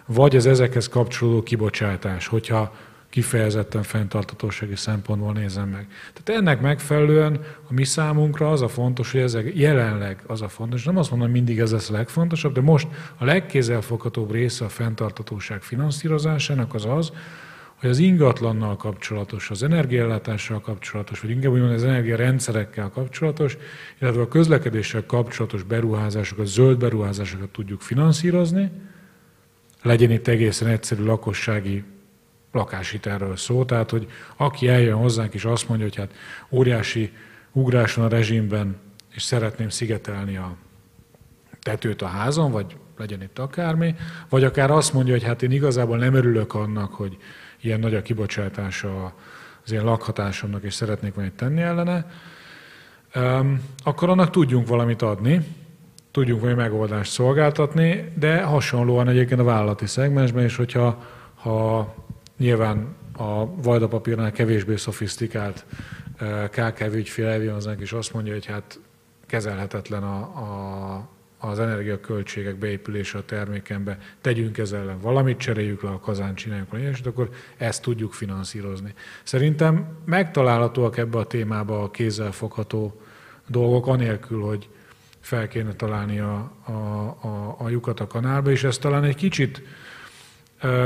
vagy 0.07 0.37
az 0.37 0.47
ezekhez 0.47 0.89
kapcsolódó 0.89 1.43
kibocsátás, 1.43 2.27
hogyha 2.27 2.75
kifejezetten 3.11 3.83
fenntartatósági 3.83 4.77
szempontból 4.77 5.33
nézem 5.33 5.69
meg. 5.69 5.87
Tehát 6.13 6.41
ennek 6.41 6.61
megfelelően 6.61 7.41
a 7.69 7.73
mi 7.73 7.85
számunkra 7.85 8.51
az 8.51 8.63
a 8.63 8.69
fontos, 8.69 9.13
hogy 9.13 9.21
ezek 9.21 9.53
jelenleg 9.55 10.23
az 10.27 10.43
a 10.43 10.49
fontos, 10.49 10.85
nem 10.85 10.97
azt 10.97 11.11
mondom, 11.11 11.29
hogy 11.29 11.37
mindig 11.37 11.59
ez 11.59 11.73
lesz 11.73 11.91
a 11.91 11.93
legfontosabb, 11.93 12.55
de 12.55 12.61
most 12.61 12.89
a 13.17 13.25
legkézzelfoghatóbb 13.25 14.33
része 14.33 14.65
a 14.65 14.69
fenntartatóság 14.69 15.63
finanszírozásának 15.63 16.75
az 16.75 16.85
az, 16.85 17.13
hogy 17.81 17.91
az 17.91 17.99
ingatlannal 17.99 18.77
kapcsolatos, 18.77 19.51
az 19.51 19.63
energiaellátással 19.63 20.61
kapcsolatos, 20.61 21.21
vagy 21.21 21.31
inkább 21.31 21.53
úgy 21.53 21.61
az 21.61 21.85
energiarendszerekkel 21.85 22.89
kapcsolatos, 22.89 23.57
illetve 24.01 24.21
a 24.21 24.29
közlekedéssel 24.29 25.07
kapcsolatos 25.07 25.63
beruházásokat, 25.63 26.47
zöld 26.47 26.79
beruházásokat 26.79 27.49
tudjuk 27.49 27.81
finanszírozni, 27.81 28.71
legyen 29.83 30.11
itt 30.11 30.27
egészen 30.27 30.69
egyszerű 30.69 31.05
lakossági 31.05 31.85
lakáshitelről 32.53 33.37
szó. 33.37 33.65
Tehát, 33.65 33.91
hogy 33.91 34.07
aki 34.37 34.69
eljön 34.69 34.97
hozzánk 34.97 35.35
és 35.35 35.45
azt 35.45 35.69
mondja, 35.69 35.87
hogy 35.87 35.97
hát 35.97 36.15
óriási 36.51 37.13
ugrás 37.53 37.95
van 37.95 38.05
a 38.05 38.09
rezsimben, 38.09 38.77
és 39.15 39.23
szeretném 39.23 39.69
szigetelni 39.69 40.37
a 40.37 40.57
tetőt 41.63 42.03
a 42.03 42.07
házon, 42.07 42.51
vagy 42.51 42.77
legyen 42.97 43.23
itt 43.23 43.39
akármi, 43.39 43.95
vagy 44.29 44.45
akár 44.45 44.71
azt 44.71 44.93
mondja, 44.93 45.13
hogy 45.13 45.23
hát 45.23 45.43
én 45.43 45.51
igazából 45.51 45.97
nem 45.97 46.15
örülök 46.15 46.55
annak, 46.55 46.95
hogy 46.95 47.17
ilyen 47.61 47.81
nagy 47.81 47.95
a 47.95 48.03
kibocsátása 48.03 49.15
az 49.65 49.73
én 49.73 49.85
lakhatásomnak, 49.85 50.63
és 50.63 50.75
szeretnék 50.75 51.15
valamit 51.15 51.37
tenni 51.37 51.61
ellene, 51.61 52.07
akkor 53.85 54.09
annak 54.09 54.31
tudjunk 54.31 54.69
valamit 54.69 55.03
adni, 55.03 55.47
tudjunk 56.11 56.41
valami 56.41 56.61
megoldást 56.61 57.13
szolgáltatni, 57.13 58.13
de 58.15 58.43
hasonlóan 58.43 59.09
egyébként 59.09 59.41
a 59.41 59.45
vállalati 59.45 59.87
szegmensben 59.87 60.45
is, 60.45 60.57
hogyha 60.57 61.05
ha 61.35 61.95
nyilván 62.39 62.97
a 63.17 63.55
vajdapapírnál 63.63 64.33
kevésbé 64.33 64.77
szofisztikált 64.77 65.65
KKV 66.51 66.95
ügyfél 66.95 67.27
eljön 67.27 67.55
hozzánk, 67.55 67.81
és 67.81 67.93
azt 67.93 68.13
mondja, 68.13 68.33
hogy 68.33 68.47
hát 68.47 68.81
kezelhetetlen 69.27 70.03
a, 70.03 70.19
a, 70.19 71.09
az 71.39 71.59
energiaköltségek 71.59 72.57
beépülése 72.57 73.19
a 73.19 73.25
termékembe, 73.25 73.99
tegyünk 74.21 74.59
ezzel 74.59 74.81
ellen 74.81 75.01
valamit, 75.01 75.39
cseréljük 75.39 75.83
le 75.83 75.89
a 75.89 75.99
kazán, 75.99 76.35
csináljuk 76.35 76.71
valami 76.71 76.89
és 76.89 77.01
akkor 77.01 77.31
ezt 77.57 77.83
tudjuk 77.83 78.13
finanszírozni. 78.13 78.95
Szerintem 79.23 79.87
megtalálhatóak 80.05 80.97
ebbe 80.97 81.19
a 81.19 81.27
témába 81.27 81.83
a 81.83 81.91
kézzelfogható 81.91 83.01
dolgok, 83.47 83.87
anélkül, 83.87 84.41
hogy 84.41 84.69
fel 85.21 85.49
kéne 85.49 85.73
találni 85.73 86.19
a, 86.19 86.53
a, 86.65 86.71
a, 87.23 87.57
a 87.59 87.69
lyukat 87.69 88.01
a 88.01 88.07
kanálba, 88.07 88.51
és 88.51 88.65
ez 88.65 88.79
talán 88.79 89.05
egy 89.05 89.17
kicsit 89.17 89.63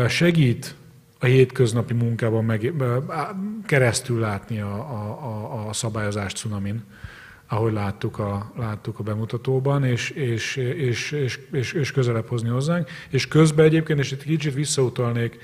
segít 0.08 0.74
a 1.18 1.26
hétköznapi 1.26 1.94
munkában 1.94 2.44
meg, 2.44 2.72
keresztül 3.66 4.20
látni 4.20 4.60
a, 4.60 4.74
a, 4.74 5.68
a 5.68 5.72
szabályozást 5.72 6.36
cunamin, 6.36 6.84
ahogy 7.52 7.72
láttuk 7.72 8.18
a, 8.18 8.52
láttuk 8.56 8.98
a 8.98 9.02
bemutatóban, 9.02 9.84
és, 9.84 10.10
és, 10.10 10.56
és, 10.56 11.10
és, 11.10 11.38
és, 11.52 11.72
és 11.72 11.92
közelebb 11.92 12.26
hozni 12.26 12.48
hozzánk. 12.48 12.88
És 13.08 13.28
közben 13.28 13.64
egyébként, 13.64 13.98
és 13.98 14.12
itt 14.12 14.22
kicsit 14.22 14.54
visszautalnék 14.54 15.38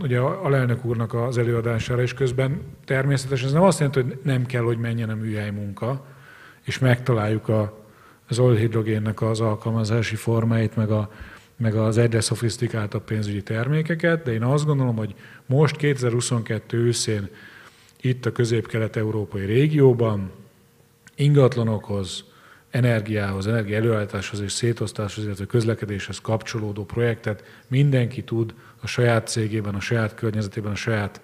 ugye 0.00 0.18
a 0.18 0.44
alelnök 0.44 0.84
úrnak 0.84 1.14
az 1.14 1.38
előadására, 1.38 2.02
és 2.02 2.14
közben 2.14 2.60
természetesen 2.84 3.46
ez 3.46 3.52
nem 3.52 3.62
azt 3.62 3.78
jelenti, 3.78 4.00
hogy 4.00 4.18
nem 4.22 4.46
kell, 4.46 4.62
hogy 4.62 4.78
menjen 4.78 5.10
a 5.10 5.14
műhely 5.14 5.50
munka, 5.50 6.06
és 6.62 6.78
megtaláljuk 6.78 7.48
a, 7.48 7.86
az 8.28 8.38
olhidrogénnek 8.38 9.22
az 9.22 9.40
alkalmazási 9.40 10.16
formáit, 10.16 10.76
meg, 10.76 10.90
a, 10.90 11.10
meg 11.56 11.74
az 11.74 11.98
egyre 11.98 12.20
szofisztikáltabb 12.20 13.04
pénzügyi 13.04 13.42
termékeket, 13.42 14.22
de 14.22 14.32
én 14.32 14.42
azt 14.42 14.66
gondolom, 14.66 14.96
hogy 14.96 15.14
most 15.46 15.76
2022 15.76 16.78
őszén 16.78 17.28
itt 18.00 18.26
a 18.26 18.32
közép-kelet-európai 18.32 19.44
régióban 19.44 20.30
ingatlanokhoz, 21.14 22.24
energiához, 22.70 23.46
energia 23.46 23.76
előállításhoz 23.76 24.40
és 24.40 24.52
szétosztáshoz, 24.52 25.24
illetve 25.24 25.46
közlekedéshez 25.46 26.18
kapcsolódó 26.18 26.84
projektet 26.84 27.44
mindenki 27.68 28.22
tud 28.22 28.54
a 28.80 28.86
saját 28.86 29.26
cégében, 29.26 29.74
a 29.74 29.80
saját 29.80 30.14
környezetében, 30.14 30.72
a 30.72 30.74
saját 30.74 31.20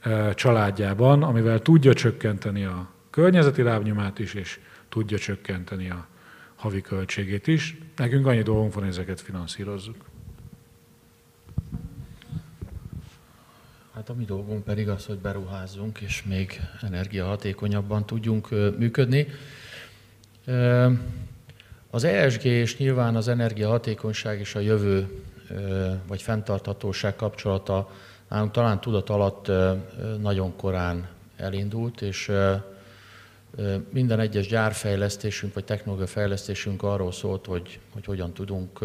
e, 0.00 0.34
családjában, 0.34 1.22
amivel 1.22 1.58
tudja 1.58 1.94
csökkenteni 1.94 2.64
a 2.64 2.90
környezeti 3.10 3.62
lábnyomát 3.62 4.18
is, 4.18 4.34
és 4.34 4.58
tudja 4.88 5.18
csökkenteni 5.18 5.90
a 5.90 6.06
havi 6.56 6.80
költségét 6.80 7.46
is. 7.46 7.78
Nekünk 7.96 8.26
annyi 8.26 8.42
dolgunk 8.42 8.74
van, 8.74 8.82
hogy 8.82 8.92
ezeket 8.92 9.20
finanszírozzuk. 9.20 10.09
Hát 13.94 14.08
a 14.08 14.14
mi 14.14 14.24
dolgunk 14.24 14.64
pedig 14.64 14.88
az, 14.88 15.06
hogy 15.06 15.18
beruházzunk, 15.18 15.98
és 15.98 16.22
még 16.22 16.60
energiahatékonyabban 16.82 18.06
tudjunk 18.06 18.48
működni. 18.78 19.26
Az 21.90 22.04
ESG 22.04 22.44
és 22.44 22.76
nyilván 22.76 23.16
az 23.16 23.28
energiahatékonyság 23.28 24.38
és 24.40 24.54
a 24.54 24.60
jövő 24.60 25.22
vagy 26.06 26.22
fenntarthatóság 26.22 27.16
kapcsolata 27.16 27.90
nálunk 28.28 28.50
talán 28.50 28.80
tudat 28.80 29.10
alatt 29.10 29.50
nagyon 30.20 30.56
korán 30.56 31.08
elindult, 31.36 32.02
és 32.02 32.32
minden 33.90 34.20
egyes 34.20 34.46
gyárfejlesztésünk 34.46 35.54
vagy 35.54 35.64
technológiafejlesztésünk 35.64 36.82
arról 36.82 37.12
szólt, 37.12 37.46
hogy, 37.46 37.78
hogy 37.92 38.04
hogyan 38.04 38.32
tudunk 38.32 38.78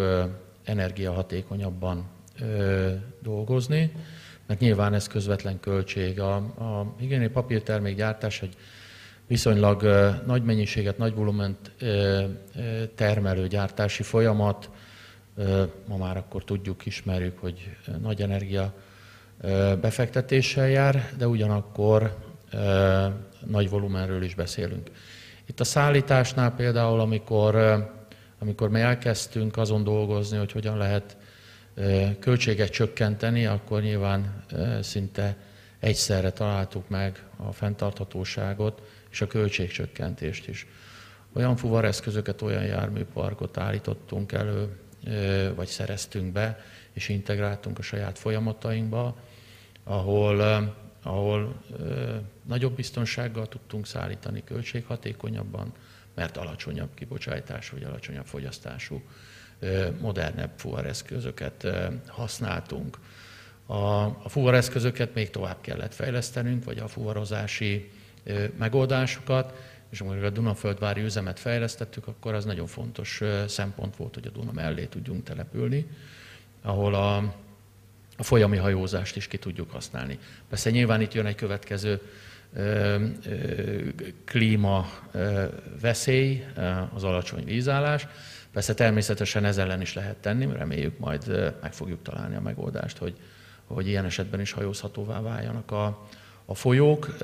energiahatékonyabban 0.63 2.05
dolgozni, 3.21 3.91
mert 4.45 4.59
nyilván 4.59 4.93
ez 4.93 5.07
közvetlen 5.07 5.59
költség. 5.59 6.19
A, 6.19 6.35
a 6.35 6.95
higiéniai 6.99 7.29
papírtermék 7.29 7.95
gyártás 7.95 8.41
egy 8.41 8.55
viszonylag 9.27 9.83
nagy 10.25 10.43
mennyiséget, 10.43 10.97
nagy 10.97 11.13
volument 11.13 11.71
termelő 12.95 13.47
gyártási 13.47 14.03
folyamat. 14.03 14.69
Ma 15.87 15.97
már 15.97 16.17
akkor 16.17 16.43
tudjuk, 16.43 16.85
ismerjük, 16.85 17.39
hogy 17.39 17.69
nagy 18.01 18.21
energia 18.21 18.73
befektetéssel 19.81 20.67
jár, 20.67 21.09
de 21.17 21.27
ugyanakkor 21.27 22.17
nagy 23.45 23.69
volumenről 23.69 24.23
is 24.23 24.35
beszélünk. 24.35 24.89
Itt 25.45 25.59
a 25.59 25.63
szállításnál 25.63 26.51
például, 26.51 26.99
amikor, 26.99 27.55
amikor 28.39 28.69
mi 28.69 28.79
elkezdtünk 28.79 29.57
azon 29.57 29.83
dolgozni, 29.83 30.37
hogy 30.37 30.51
hogyan 30.51 30.77
lehet 30.77 31.17
költséget 32.19 32.69
csökkenteni, 32.69 33.45
akkor 33.45 33.81
nyilván 33.81 34.43
szinte 34.81 35.37
egyszerre 35.79 36.31
találtuk 36.31 36.89
meg 36.89 37.23
a 37.35 37.51
fenntarthatóságot 37.51 38.81
és 39.09 39.21
a 39.21 39.27
költségcsökkentést 39.27 40.47
is. 40.47 40.67
Olyan 41.33 41.55
fuvareszközöket, 41.55 42.41
olyan 42.41 42.63
járműparkot 42.63 43.57
állítottunk 43.57 44.31
elő, 44.31 44.77
vagy 45.55 45.67
szereztünk 45.67 46.31
be, 46.31 46.59
és 46.93 47.09
integráltunk 47.09 47.79
a 47.79 47.81
saját 47.81 48.19
folyamatainkba, 48.19 49.17
ahol, 49.83 50.39
ahol 51.03 51.61
nagyobb 52.45 52.75
biztonsággal 52.75 53.47
tudtunk 53.47 53.85
szállítani 53.85 54.43
költséghatékonyabban, 54.43 55.73
mert 56.15 56.37
alacsonyabb 56.37 56.93
kibocsátású 56.93 57.75
vagy 57.77 57.85
alacsonyabb 57.85 58.25
fogyasztású 58.25 59.01
modernebb 60.01 60.51
fuvareszközöket 60.55 61.67
használtunk. 62.07 62.97
A, 63.65 63.75
a 64.03 64.25
fuvareszközöket 64.29 65.13
még 65.13 65.29
tovább 65.29 65.61
kellett 65.61 65.93
fejlesztenünk, 65.93 66.63
vagy 66.63 66.77
a 66.77 66.87
fuvarozási 66.87 67.91
megoldásokat, 68.57 69.53
és 69.89 70.01
amikor 70.01 70.23
a 70.23 70.29
Dunaföldvári 70.29 71.01
üzemet 71.01 71.39
fejlesztettük, 71.39 72.07
akkor 72.07 72.33
az 72.33 72.45
nagyon 72.45 72.67
fontos 72.67 73.21
szempont 73.47 73.95
volt, 73.95 74.13
hogy 74.13 74.27
a 74.27 74.29
Duna 74.29 74.51
mellé 74.51 74.85
tudjunk 74.85 75.23
települni, 75.23 75.87
ahol 76.61 76.93
a, 76.93 77.15
a 78.17 78.23
folyami 78.23 78.57
hajózást 78.57 79.15
is 79.15 79.27
ki 79.27 79.37
tudjuk 79.37 79.71
használni. 79.71 80.19
Persze 80.49 80.69
nyilván 80.69 81.01
itt 81.01 81.13
jön 81.13 81.25
egy 81.25 81.35
következő 81.35 82.01
klíma 84.25 84.89
veszély, 85.81 86.45
az 86.93 87.03
alacsony 87.03 87.43
vízállás. 87.43 88.07
Persze 88.55 88.73
természetesen 88.73 89.45
ez 89.45 89.57
ellen 89.57 89.81
is 89.81 89.93
lehet 89.93 90.15
tenni, 90.15 90.47
reméljük 90.53 90.99
majd 90.99 91.53
meg 91.61 91.73
fogjuk 91.73 92.01
találni 92.01 92.35
a 92.35 92.41
megoldást, 92.41 92.97
hogy, 92.97 93.15
hogy 93.65 93.87
ilyen 93.87 94.05
esetben 94.05 94.39
is 94.39 94.51
hajózhatóvá 94.51 95.21
váljanak 95.21 95.71
a, 95.71 96.07
a 96.45 96.55
folyók, 96.55 97.15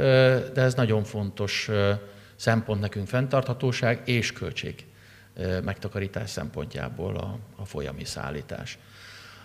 de 0.53 0.61
ez 0.61 0.73
nagyon 0.73 1.03
fontos 1.03 1.69
szempont 2.35 2.79
nekünk 2.79 3.07
fenntarthatóság 3.07 4.01
és 4.05 4.33
költség 4.33 4.85
megtakarítás 5.63 6.29
szempontjából 6.29 7.15
a, 7.15 7.37
a 7.55 7.65
folyami 7.65 8.05
szállítás. 8.05 8.77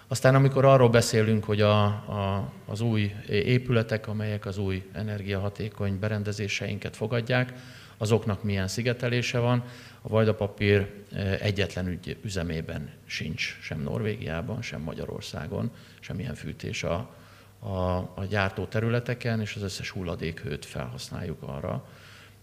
Aztán 0.08 0.34
amikor 0.34 0.64
arról 0.64 0.88
beszélünk, 0.88 1.44
hogy 1.44 1.60
a, 1.60 1.84
a, 1.84 2.52
az 2.66 2.80
új 2.80 3.14
épületek, 3.28 4.08
amelyek 4.08 4.46
az 4.46 4.58
új 4.58 4.90
energiahatékony 4.92 5.98
berendezéseinket 5.98 6.96
fogadják, 6.96 7.52
azoknak 7.98 8.42
milyen 8.42 8.68
szigetelése 8.68 9.38
van. 9.38 9.64
A 10.06 10.08
vajdapapír 10.08 11.04
egyetlen 11.40 11.86
ügy, 11.86 12.16
üzemében 12.22 12.90
sincs, 13.04 13.58
sem 13.62 13.80
Norvégiában, 13.80 14.62
sem 14.62 14.80
Magyarországon, 14.80 15.70
semmilyen 16.00 16.34
fűtés 16.34 16.82
a, 16.82 17.14
a, 17.58 17.96
a 18.14 18.24
gyártó 18.28 18.64
területeken, 18.64 19.40
és 19.40 19.54
az 19.54 19.62
összes 19.62 19.90
hulladékhőt 19.90 20.64
felhasználjuk 20.64 21.42
arra, 21.42 21.88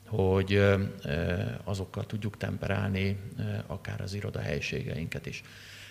hogy 0.07 0.65
azokkal 1.63 2.05
tudjuk 2.05 2.37
temperálni 2.37 3.19
akár 3.67 4.01
az 4.01 4.13
irodahelyiségeinket 4.13 5.25
is. 5.25 5.43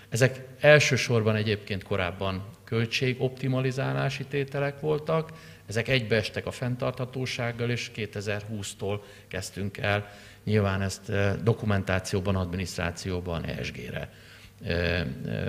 Ezek 0.08 0.46
elsősorban 0.60 1.36
egyébként 1.36 1.82
korábban 1.82 2.44
költségoptimalizálási 2.64 4.24
tételek 4.24 4.80
voltak, 4.80 5.32
ezek 5.66 5.88
egybeestek 5.88 6.46
a 6.46 6.50
fenntarthatósággal, 6.50 7.70
és 7.70 7.90
2020-tól 7.94 9.00
kezdtünk 9.28 9.76
el 9.76 10.10
nyilván 10.44 10.82
ezt 10.82 11.12
dokumentációban, 11.42 12.36
adminisztrációban 12.36 13.44
ESG-re 13.44 14.10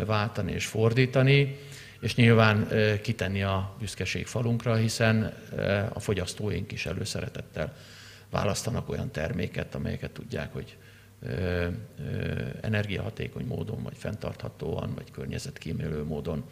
váltani 0.06 0.52
és 0.52 0.66
fordítani, 0.66 1.58
és 2.00 2.16
nyilván 2.16 2.68
kitenni 3.02 3.44
a 3.44 3.76
büszkeség 3.80 4.26
falunkra, 4.26 4.76
hiszen 4.76 5.34
a 5.94 6.00
fogyasztóink 6.00 6.72
is 6.72 6.86
előszeretettel 6.86 7.74
választanak 8.30 8.90
olyan 8.90 9.12
terméket, 9.12 9.76
amelyeket 9.76 10.12
tudják, 10.12 10.54
hogy 10.54 10.78
energiahatékony 12.62 13.46
módon, 13.46 13.84
vagy 13.84 13.98
fenntarthatóan, 13.98 14.94
vagy 14.96 15.12
környezetkímélő 15.12 16.04
módon 16.04 16.44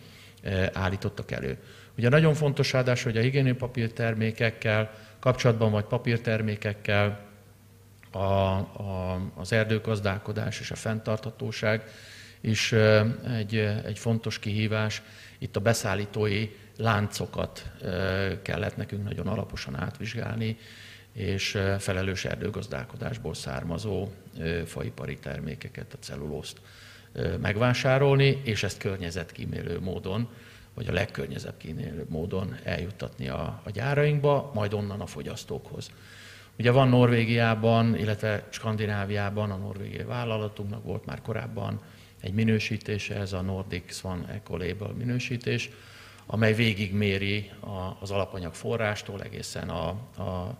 állítottak 0.73 1.31
elő. 1.31 1.57
Ugye 1.97 2.09
nagyon 2.09 2.33
fontos 2.33 2.71
ráadás, 2.73 3.03
hogy 3.03 3.17
a 3.17 3.21
higiénipapír 3.21 3.93
termékekkel 3.93 4.91
kapcsolatban, 5.19 5.71
vagy 5.71 5.83
papírtermékekkel 5.83 7.29
a, 8.11 8.19
a, 8.19 9.21
az 9.35 9.51
erdőgazdálkodás 9.51 10.59
és 10.59 10.71
a 10.71 10.75
fenntarthatóság 10.75 11.83
is 12.41 12.71
egy, 13.37 13.55
egy 13.85 13.99
fontos 13.99 14.39
kihívás. 14.39 15.01
Itt 15.37 15.55
a 15.55 15.59
beszállítói 15.59 16.49
láncokat 16.77 17.71
kellett 18.41 18.77
nekünk 18.77 19.03
nagyon 19.03 19.27
alaposan 19.27 19.75
átvizsgálni, 19.75 20.57
és 21.13 21.57
felelős 21.79 22.25
erdőgazdálkodásból 22.25 23.33
származó 23.33 24.07
faipari 24.65 25.17
termékeket, 25.17 25.93
a 25.93 25.97
cellulózt 25.99 26.61
megvásárolni, 27.41 28.41
és 28.43 28.63
ezt 28.63 28.77
környezetkímélő 28.77 29.79
módon, 29.79 30.29
vagy 30.73 30.87
a 30.87 30.93
legkörnyezetkímélőbb 30.93 32.09
módon 32.09 32.55
eljuttatni 32.63 33.27
a, 33.27 33.61
a 33.63 33.69
gyárainkba, 33.69 34.51
majd 34.53 34.73
onnan 34.73 35.01
a 35.01 35.05
fogyasztókhoz. 35.05 35.91
Ugye 36.61 36.71
van 36.71 36.87
Norvégiában, 36.87 37.97
illetve 37.97 38.47
Skandináviában, 38.49 39.51
a 39.51 39.55
norvégiai 39.55 40.03
vállalatunknak 40.03 40.83
volt 40.83 41.05
már 41.05 41.21
korábban 41.21 41.81
egy 42.19 42.33
minősítése, 42.33 43.15
ez 43.15 43.33
a 43.33 43.41
Nordic 43.41 43.95
Swan 43.95 44.25
Ecolabel 44.29 44.93
minősítés, 44.97 45.69
amely 46.25 46.53
végigméri 46.53 47.51
az 47.99 48.11
alapanyag 48.11 48.53
forrástól 48.53 49.21
egészen 49.21 49.69
a, 49.69 49.87
a 50.17 50.57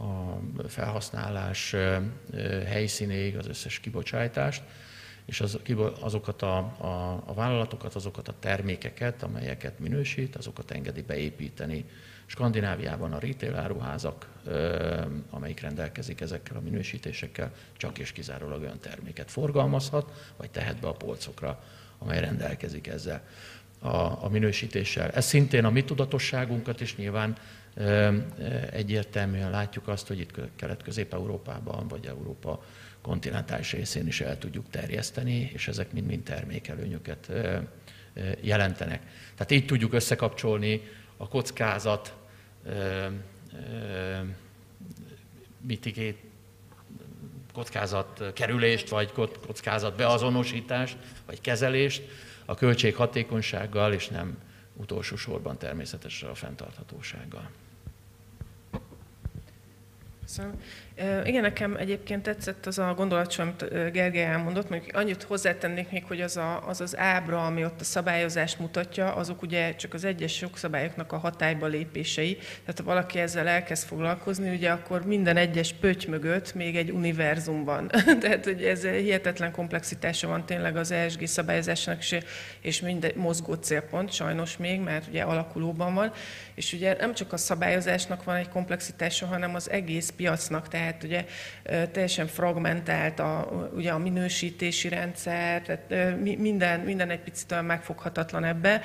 a 0.00 0.38
felhasználás 0.68 1.74
helyszínéig 2.66 3.36
az 3.36 3.48
összes 3.48 3.80
kibocsátást, 3.80 4.62
és 5.24 5.40
az, 5.40 5.58
azokat 6.00 6.42
a, 6.42 6.56
a, 6.58 7.22
a 7.26 7.34
vállalatokat, 7.34 7.94
azokat 7.94 8.28
a 8.28 8.34
termékeket, 8.38 9.22
amelyeket 9.22 9.78
minősít, 9.78 10.36
azokat 10.36 10.70
engedi 10.70 11.02
beépíteni. 11.02 11.84
Skandináviában 12.28 13.12
a 13.12 13.18
retail 13.18 13.54
áruházak, 13.54 14.28
amelyik 15.30 15.60
rendelkezik 15.60 16.20
ezekkel 16.20 16.56
a 16.56 16.60
minősítésekkel, 16.60 17.52
csak 17.76 17.98
és 17.98 18.12
kizárólag 18.12 18.60
olyan 18.60 18.80
terméket 18.80 19.30
forgalmazhat, 19.30 20.32
vagy 20.36 20.50
tehet 20.50 20.80
be 20.80 20.88
a 20.88 20.92
polcokra, 20.92 21.62
amely 21.98 22.20
rendelkezik 22.20 22.86
ezzel 22.86 23.22
a, 23.78 24.24
a 24.24 24.28
minősítéssel. 24.30 25.10
Ez 25.10 25.26
szintén 25.26 25.64
a 25.64 25.70
mi 25.70 25.84
tudatosságunkat 25.84 26.80
is 26.80 26.96
nyilván 26.96 27.36
egyértelműen 28.70 29.50
látjuk 29.50 29.88
azt, 29.88 30.06
hogy 30.06 30.18
itt 30.18 30.34
Kelet-Közép-Európában 30.56 31.88
vagy 31.88 32.06
Európa 32.06 32.64
kontinentális 33.02 33.72
részén 33.72 34.06
is 34.06 34.20
el 34.20 34.38
tudjuk 34.38 34.70
terjeszteni, 34.70 35.50
és 35.54 35.68
ezek 35.68 35.92
mind-mind 35.92 36.22
termékelőnyöket 36.22 37.32
jelentenek. 38.40 39.02
Tehát 39.34 39.50
így 39.50 39.66
tudjuk 39.66 39.92
összekapcsolni 39.92 40.82
a 41.16 41.28
kockázat 41.28 42.17
mitigét, 45.60 46.18
kockázat 47.52 48.32
kerülést, 48.32 48.88
vagy 48.88 49.12
kockázat 49.46 49.96
beazonosítást, 49.96 50.96
vagy 51.26 51.40
kezelést 51.40 52.02
a 52.44 52.54
költség 52.54 52.96
hatékonysággal, 52.96 53.92
és 53.92 54.08
nem 54.08 54.38
utolsó 54.76 55.16
sorban 55.16 55.58
természetesen 55.58 56.28
a 56.28 56.34
fenntarthatósággal. 56.34 57.50
Köszönöm. 60.20 60.60
Igen, 61.24 61.42
nekem 61.42 61.76
egyébként 61.76 62.22
tetszett 62.22 62.66
az 62.66 62.78
a 62.78 62.94
gondolat, 62.96 63.34
amit 63.38 63.90
Gergely 63.92 64.24
elmondott, 64.24 64.68
mondjuk 64.68 64.96
annyit 64.96 65.22
hozzátennék 65.22 65.90
még, 65.90 66.04
hogy 66.04 66.20
az, 66.20 66.36
a, 66.36 66.68
az 66.68 66.80
az 66.80 66.96
ábra, 66.96 67.46
ami 67.46 67.64
ott 67.64 67.80
a 67.80 67.84
szabályozást 67.84 68.58
mutatja, 68.58 69.14
azok 69.14 69.42
ugye 69.42 69.74
csak 69.74 69.94
az 69.94 70.04
egyes 70.04 70.40
jogszabályoknak 70.40 71.12
a 71.12 71.18
hatályba 71.18 71.66
lépései. 71.66 72.36
Tehát 72.36 72.78
ha 72.78 72.84
valaki 72.84 73.18
ezzel 73.18 73.48
elkezd 73.48 73.86
foglalkozni, 73.86 74.54
ugye 74.54 74.70
akkor 74.70 75.06
minden 75.06 75.36
egyes 75.36 75.72
pöty 75.72 76.08
mögött 76.08 76.54
még 76.54 76.76
egy 76.76 76.90
univerzum 76.90 77.64
van. 77.64 77.90
Tehát 78.20 78.44
hogy 78.44 78.62
ez 78.62 78.84
hihetetlen 78.86 79.52
komplexitása 79.52 80.28
van 80.28 80.46
tényleg 80.46 80.76
az 80.76 80.90
ESG 80.90 81.26
szabályozásnak, 81.26 81.98
és, 81.98 82.18
és 82.60 82.80
minden 82.80 83.12
mozgó 83.14 83.54
célpont 83.54 84.12
sajnos 84.12 84.56
még, 84.56 84.80
mert 84.80 85.06
ugye 85.08 85.22
alakulóban 85.22 85.94
van. 85.94 86.12
És 86.54 86.72
ugye 86.72 86.96
nem 86.98 87.14
csak 87.14 87.32
a 87.32 87.36
szabályozásnak 87.36 88.24
van 88.24 88.36
egy 88.36 88.48
komplexitása, 88.48 89.26
hanem 89.26 89.54
az 89.54 89.70
egész 89.70 90.10
piacnak, 90.16 90.68
tehát 90.68 90.86
tehát 90.88 91.04
ugye 91.04 91.24
teljesen 91.92 92.26
fragmentált 92.26 93.18
a, 93.18 93.48
ugye 93.74 93.90
a 93.90 93.98
minősítési 93.98 94.88
rendszer, 94.88 95.62
tehát 95.62 96.16
minden, 96.38 96.80
minden 96.80 97.10
egy 97.10 97.20
picit 97.20 97.52
olyan 97.52 97.64
megfoghatatlan 97.64 98.44
ebbe, 98.44 98.80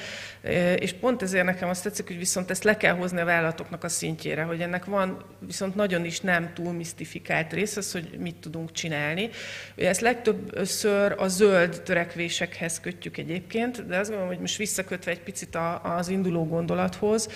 és 0.79 0.93
pont 0.93 1.21
ezért 1.21 1.45
nekem 1.45 1.69
azt 1.69 1.83
tetszik, 1.83 2.07
hogy 2.07 2.17
viszont 2.17 2.49
ezt 2.49 2.63
le 2.63 2.77
kell 2.77 2.95
hozni 2.95 3.19
a 3.19 3.25
vállalatoknak 3.25 3.83
a 3.83 3.89
szintjére, 3.89 4.43
hogy 4.43 4.61
ennek 4.61 4.85
van 4.85 5.23
viszont 5.39 5.75
nagyon 5.75 6.05
is 6.05 6.21
nem 6.21 6.53
túl 6.53 6.73
misztifikált 6.73 7.53
rész, 7.53 7.77
az, 7.77 7.91
hogy 7.91 8.09
mit 8.19 8.35
tudunk 8.35 8.71
csinálni. 8.71 9.29
Ugye 9.77 9.89
ezt 9.89 10.01
legtöbbször 10.01 11.15
a 11.17 11.27
zöld 11.27 11.81
törekvésekhez 11.81 12.79
kötjük 12.79 13.17
egyébként, 13.17 13.87
de 13.87 13.97
azt 13.97 14.09
gondolom, 14.09 14.33
hogy 14.33 14.41
most 14.41 14.57
visszakötve 14.57 15.11
egy 15.11 15.21
picit 15.21 15.57
az 15.83 16.07
induló 16.07 16.45
gondolathoz, 16.45 17.29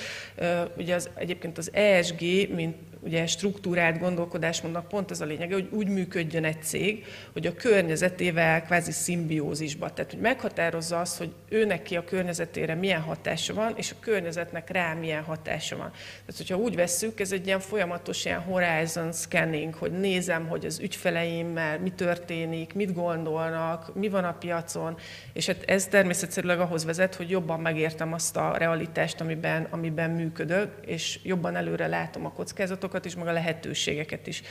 ugye 0.77 0.95
az, 0.95 1.10
egyébként 1.15 1.57
az 1.57 1.73
ESG, 1.73 2.22
mint 2.56 2.76
ugye 2.99 3.27
struktúrált 3.27 3.99
gondolkodásmódnak 3.99 4.87
pont 4.87 5.11
ez 5.11 5.21
a 5.21 5.25
lényege, 5.25 5.53
hogy 5.53 5.69
úgy 5.71 5.87
működjön 5.87 6.43
egy 6.43 6.61
cég, 6.61 7.05
hogy 7.33 7.47
a 7.47 7.53
környezetével 7.53 8.63
kvázi 8.63 8.91
szimbiózisba. 8.91 9.93
Tehát, 9.93 10.11
hogy 10.11 10.21
meghatározza 10.21 10.99
azt, 10.99 11.17
hogy 11.17 11.33
ő 11.49 11.65
neki 11.65 11.95
a 11.95 12.03
környezetére 12.03 12.75
milyen 12.75 13.01
hatása 13.01 13.53
van, 13.53 13.73
és 13.75 13.91
a 13.91 13.99
környezetnek 13.99 14.69
rá 14.69 14.93
milyen 14.93 15.23
hatása 15.23 15.77
van. 15.77 15.91
Tehát, 15.91 16.37
hogyha 16.37 16.57
úgy 16.57 16.75
vesszük, 16.75 17.19
ez 17.19 17.31
egy 17.31 17.45
ilyen 17.45 17.59
folyamatos 17.59 18.25
ilyen 18.25 18.41
horizon 18.41 19.11
scanning, 19.11 19.73
hogy 19.73 19.91
nézem, 19.91 20.47
hogy 20.47 20.65
az 20.65 20.79
ügyfeleimmel 20.79 21.79
mi 21.79 21.89
történik, 21.89 22.73
mit 22.73 22.93
gondolnak, 22.93 23.95
mi 23.95 24.09
van 24.09 24.23
a 24.23 24.33
piacon, 24.33 24.97
és 25.33 25.45
hát 25.45 25.63
ez 25.65 25.87
természetszerűleg 25.87 26.59
ahhoz 26.59 26.85
vezet, 26.85 27.15
hogy 27.15 27.29
jobban 27.29 27.59
megértem 27.59 28.13
azt 28.13 28.37
a 28.37 28.57
realitást, 28.57 29.21
amiben, 29.21 29.67
amiben 29.69 30.09
működök, 30.09 30.71
és 30.85 31.19
jobban 31.23 31.55
előre 31.55 31.87
látom 31.87 32.25
a 32.25 32.31
kockázatokat, 32.31 32.86
feladatokat 32.88 33.05
is, 33.05 33.15
meg 33.15 33.27
a 33.27 33.31
lehetőségeket 33.31 34.27
is. 34.27 34.41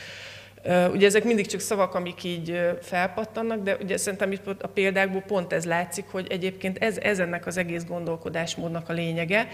Ugye 0.92 1.06
ezek 1.06 1.24
mindig 1.24 1.46
csak 1.46 1.60
szavak, 1.60 1.94
amik 1.94 2.24
így 2.24 2.60
felpattannak, 2.82 3.62
de 3.62 3.76
ugye 3.82 3.96
szerintem 3.96 4.32
itt 4.32 4.46
a 4.62 4.68
példákból 4.68 5.20
pont 5.20 5.52
ez 5.52 5.64
látszik, 5.64 6.04
hogy 6.10 6.26
egyébként 6.30 6.78
ez, 6.78 6.98
ez 6.98 7.18
ennek 7.18 7.46
az 7.46 7.56
egész 7.56 7.84
gondolkodásmódnak 7.84 8.88
a 8.88 8.92
lényege. 8.92 9.48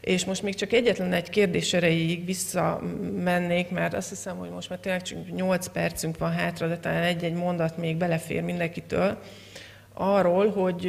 És 0.00 0.24
most 0.24 0.42
még 0.42 0.54
csak 0.54 0.72
egyetlen 0.72 1.12
egy 1.12 1.30
kérdés 1.30 1.72
erejéig 1.72 2.24
visszamennék, 2.24 3.70
mert 3.70 3.94
azt 3.94 4.08
hiszem, 4.08 4.36
hogy 4.36 4.50
most 4.50 4.68
már 4.68 4.78
tényleg 4.78 5.02
csak 5.02 5.18
8 5.34 5.66
percünk 5.66 6.18
van 6.18 6.32
hátra, 6.32 6.68
de 6.68 6.78
talán 6.78 7.02
egy-egy 7.02 7.34
mondat 7.34 7.76
még 7.76 7.96
belefér 7.96 8.42
mindenkitől 8.42 9.18
arról, 9.94 10.50
hogy 10.50 10.84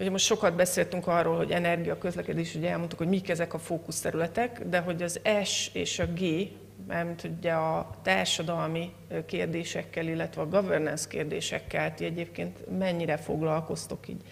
ugye 0.00 0.10
most 0.10 0.24
sokat 0.24 0.54
beszéltünk 0.54 1.06
arról, 1.06 1.36
hogy 1.36 1.50
energia, 1.50 1.98
közlekedés, 1.98 2.54
ugye 2.54 2.70
elmondtuk, 2.70 2.98
hogy 2.98 3.08
mik 3.08 3.28
ezek 3.28 3.54
a 3.54 3.58
fókuszterületek, 3.58 4.62
de 4.68 4.78
hogy 4.78 5.02
az 5.02 5.20
S 5.44 5.70
és 5.72 5.98
a 5.98 6.04
G 6.06 6.48
mert 6.86 7.24
ugye 7.38 7.52
a 7.52 7.90
társadalmi 8.02 8.92
kérdésekkel, 9.26 10.06
illetve 10.06 10.42
a 10.42 10.48
governance 10.48 11.08
kérdésekkel 11.08 11.94
ti 11.94 12.04
egyébként 12.04 12.78
mennyire 12.78 13.16
foglalkoztok 13.16 14.08
így. 14.08 14.22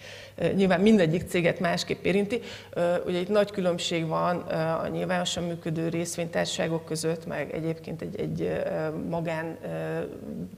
Nyilván 0.55 0.81
mindegyik 0.81 1.27
céget 1.27 1.59
másképp 1.59 2.03
érinti. 2.03 2.39
Ugye 3.05 3.19
itt 3.19 3.29
nagy 3.29 3.51
különbség 3.51 4.07
van 4.07 4.37
a 4.37 4.87
nyilvánosan 4.87 5.43
működő 5.43 5.89
részvénytársaságok 5.89 6.85
között, 6.85 7.25
meg 7.25 7.53
egyébként 7.53 8.01
egy, 8.01 8.19
egy 8.19 8.61
magán 9.09 9.57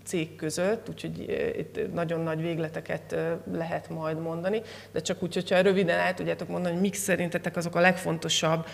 cég 0.03 0.35
között, 0.35 0.89
úgyhogy 0.89 1.19
itt 1.57 1.93
nagyon 1.93 2.19
nagy 2.19 2.41
végleteket 2.41 3.15
lehet 3.51 3.89
majd 3.89 4.22
mondani, 4.22 4.61
de 4.91 4.99
csak 4.99 5.23
úgy, 5.23 5.34
hogyha 5.34 5.61
röviden 5.61 5.99
el 5.99 6.13
tudjátok 6.13 6.47
mondani, 6.47 6.73
hogy 6.73 6.81
mik 6.81 6.93
szerintetek 6.93 7.55
azok 7.55 7.76
a 7.76 7.80
legfontosabb 7.80 8.65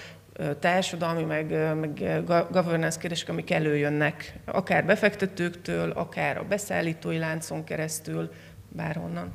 társadalmi, 0.60 1.24
meg, 1.24 1.76
meg 1.80 2.24
governance 2.52 3.00
kérdések, 3.00 3.30
amik 3.30 3.52
előjönnek, 3.52 4.40
akár 4.46 4.86
befektetőktől, 4.86 5.92
akár 5.92 6.38
a 6.38 6.44
beszállítói 6.44 7.18
láncon 7.18 7.64
keresztül, 7.64 8.32
bárhonnan. 8.70 9.34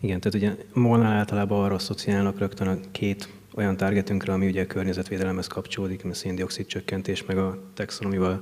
Igen, 0.00 0.20
tehát 0.20 0.34
ugye 0.34 0.64
Molnál 0.72 1.12
általában 1.12 1.64
arra 1.64 1.78
szociálnak 1.78 2.38
rögtön 2.38 2.68
a 2.68 2.76
két 2.92 3.28
olyan 3.54 3.76
targetünkre, 3.76 4.32
ami 4.32 4.46
ugye 4.46 4.62
a 4.62 4.66
környezetvédelemhez 4.66 5.46
kapcsolódik, 5.46 6.04
a 6.04 6.14
széndiokszid 6.14 6.66
csökkentés, 6.66 7.24
meg 7.24 7.38
a 7.38 7.58
taxonomival 7.74 8.40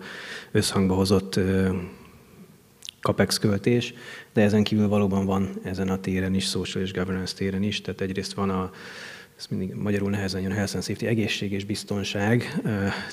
összhangba 0.51 0.95
hozott 0.95 1.41
capex 3.01 3.39
költés, 3.39 3.95
de 4.33 4.43
ezen 4.43 4.65
kívül 4.65 4.89
valóban 4.89 5.25
van 5.25 5.51
ezen 5.63 5.89
a 5.89 6.01
téren 6.01 6.35
is, 6.35 6.45
social 6.45 6.85
és 6.85 6.93
governance 6.93 7.35
téren 7.35 7.63
is, 7.63 7.81
tehát 7.81 8.01
egyrészt 8.01 8.33
van 8.33 8.51
a 8.51 8.71
ez 9.51 9.57
mindig 9.57 9.77
magyarul 9.77 10.11
nehezen 10.11 10.41
jön, 10.41 10.53
health 10.53 10.75
and 10.75 10.85
safety, 10.85 11.07
egészség 11.07 11.53
és 11.53 11.65
biztonság 11.65 12.61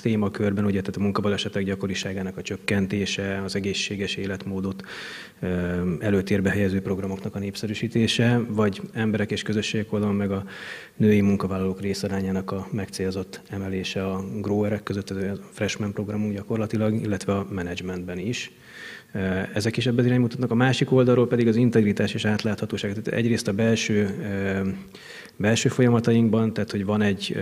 témakörben, 0.00 0.64
ugye, 0.64 0.80
tehát 0.80 0.96
a 0.96 1.00
munkabalesetek 1.00 1.64
gyakoriságának 1.64 2.36
a 2.36 2.42
csökkentése, 2.42 3.42
az 3.44 3.56
egészséges 3.56 4.16
életmódot 4.16 4.82
előtérbe 6.00 6.50
helyező 6.50 6.80
programoknak 6.80 7.34
a 7.34 7.38
népszerűsítése, 7.38 8.40
vagy 8.48 8.80
emberek 8.92 9.30
és 9.30 9.42
közösségek 9.42 9.92
oldalon 9.92 10.14
meg 10.14 10.30
a 10.30 10.44
női 10.96 11.20
munkavállalók 11.20 11.80
részarányának 11.80 12.50
a 12.50 12.68
megcélzott 12.70 13.40
emelése 13.48 14.06
a 14.06 14.24
growerek 14.40 14.82
között, 14.82 15.10
a 15.10 15.36
freshman 15.50 15.92
programunk 15.92 16.34
gyakorlatilag, 16.34 16.94
illetve 16.94 17.32
a 17.32 17.46
managementben 17.50 18.18
is. 18.18 18.50
Ezek 19.54 19.76
is 19.76 19.86
ebben 19.86 20.06
iránymutatnak. 20.06 20.50
A 20.50 20.54
másik 20.54 20.92
oldalról 20.92 21.28
pedig 21.28 21.48
az 21.48 21.56
integritás 21.56 22.14
és 22.14 22.24
átláthatóság. 22.24 22.90
Tehát 22.90 23.20
egyrészt 23.20 23.48
a 23.48 23.52
belső 23.52 24.10
belső 25.36 25.68
folyamatainkban, 25.68 26.52
tehát 26.52 26.70
hogy 26.70 26.84
van 26.84 27.02
egy 27.02 27.36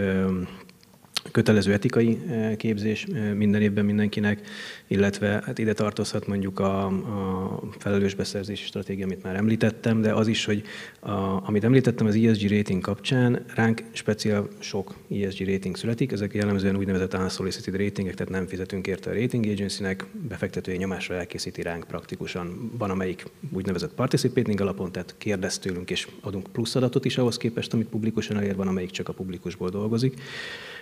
kötelező 1.30 1.72
etikai 1.72 2.18
képzés 2.56 3.06
minden 3.34 3.62
évben 3.62 3.84
mindenkinek, 3.84 4.40
illetve 4.86 5.42
hát 5.44 5.58
ide 5.58 5.72
tartozhat 5.72 6.26
mondjuk 6.26 6.58
a, 6.58 6.86
a 6.86 7.62
felelős 7.78 8.14
beszerzési 8.14 8.64
stratégia, 8.64 9.04
amit 9.04 9.22
már 9.22 9.36
említettem, 9.36 10.00
de 10.00 10.12
az 10.12 10.26
is, 10.26 10.44
hogy 10.44 10.62
a, 11.00 11.46
amit 11.46 11.64
említettem 11.64 12.06
az 12.06 12.14
ESG 12.14 12.50
rating 12.50 12.82
kapcsán, 12.82 13.44
ránk 13.54 13.82
speciál 13.92 14.48
sok 14.58 14.94
ESG 15.10 15.46
rating 15.46 15.76
születik, 15.76 16.12
ezek 16.12 16.34
jellemzően 16.34 16.76
úgynevezett 16.76 17.14
unsolicited 17.14 17.76
ratingek, 17.76 18.14
tehát 18.14 18.32
nem 18.32 18.46
fizetünk 18.46 18.86
érte 18.86 19.10
a 19.10 19.14
rating 19.14 19.46
agencynek, 19.46 20.06
befektetői 20.28 20.76
nyomásra 20.76 21.14
elkészíti 21.14 21.62
ránk 21.62 21.84
praktikusan. 21.86 22.70
Van, 22.78 22.90
amelyik 22.90 23.24
úgynevezett 23.52 23.94
participating 23.94 24.60
alapon, 24.60 24.92
tehát 24.92 25.14
kérdez 25.18 25.58
tőlünk 25.58 25.90
és 25.90 26.08
adunk 26.20 26.46
plusz 26.52 26.74
adatot 26.74 27.04
is 27.04 27.18
ahhoz 27.18 27.36
képest, 27.36 27.72
amit 27.72 27.88
publikusan 27.88 28.36
elér, 28.36 28.56
van, 28.56 28.68
amelyik 28.68 28.90
csak 28.90 29.08
a 29.08 29.12
publikusból 29.12 29.68
dolgozik. 29.68 30.20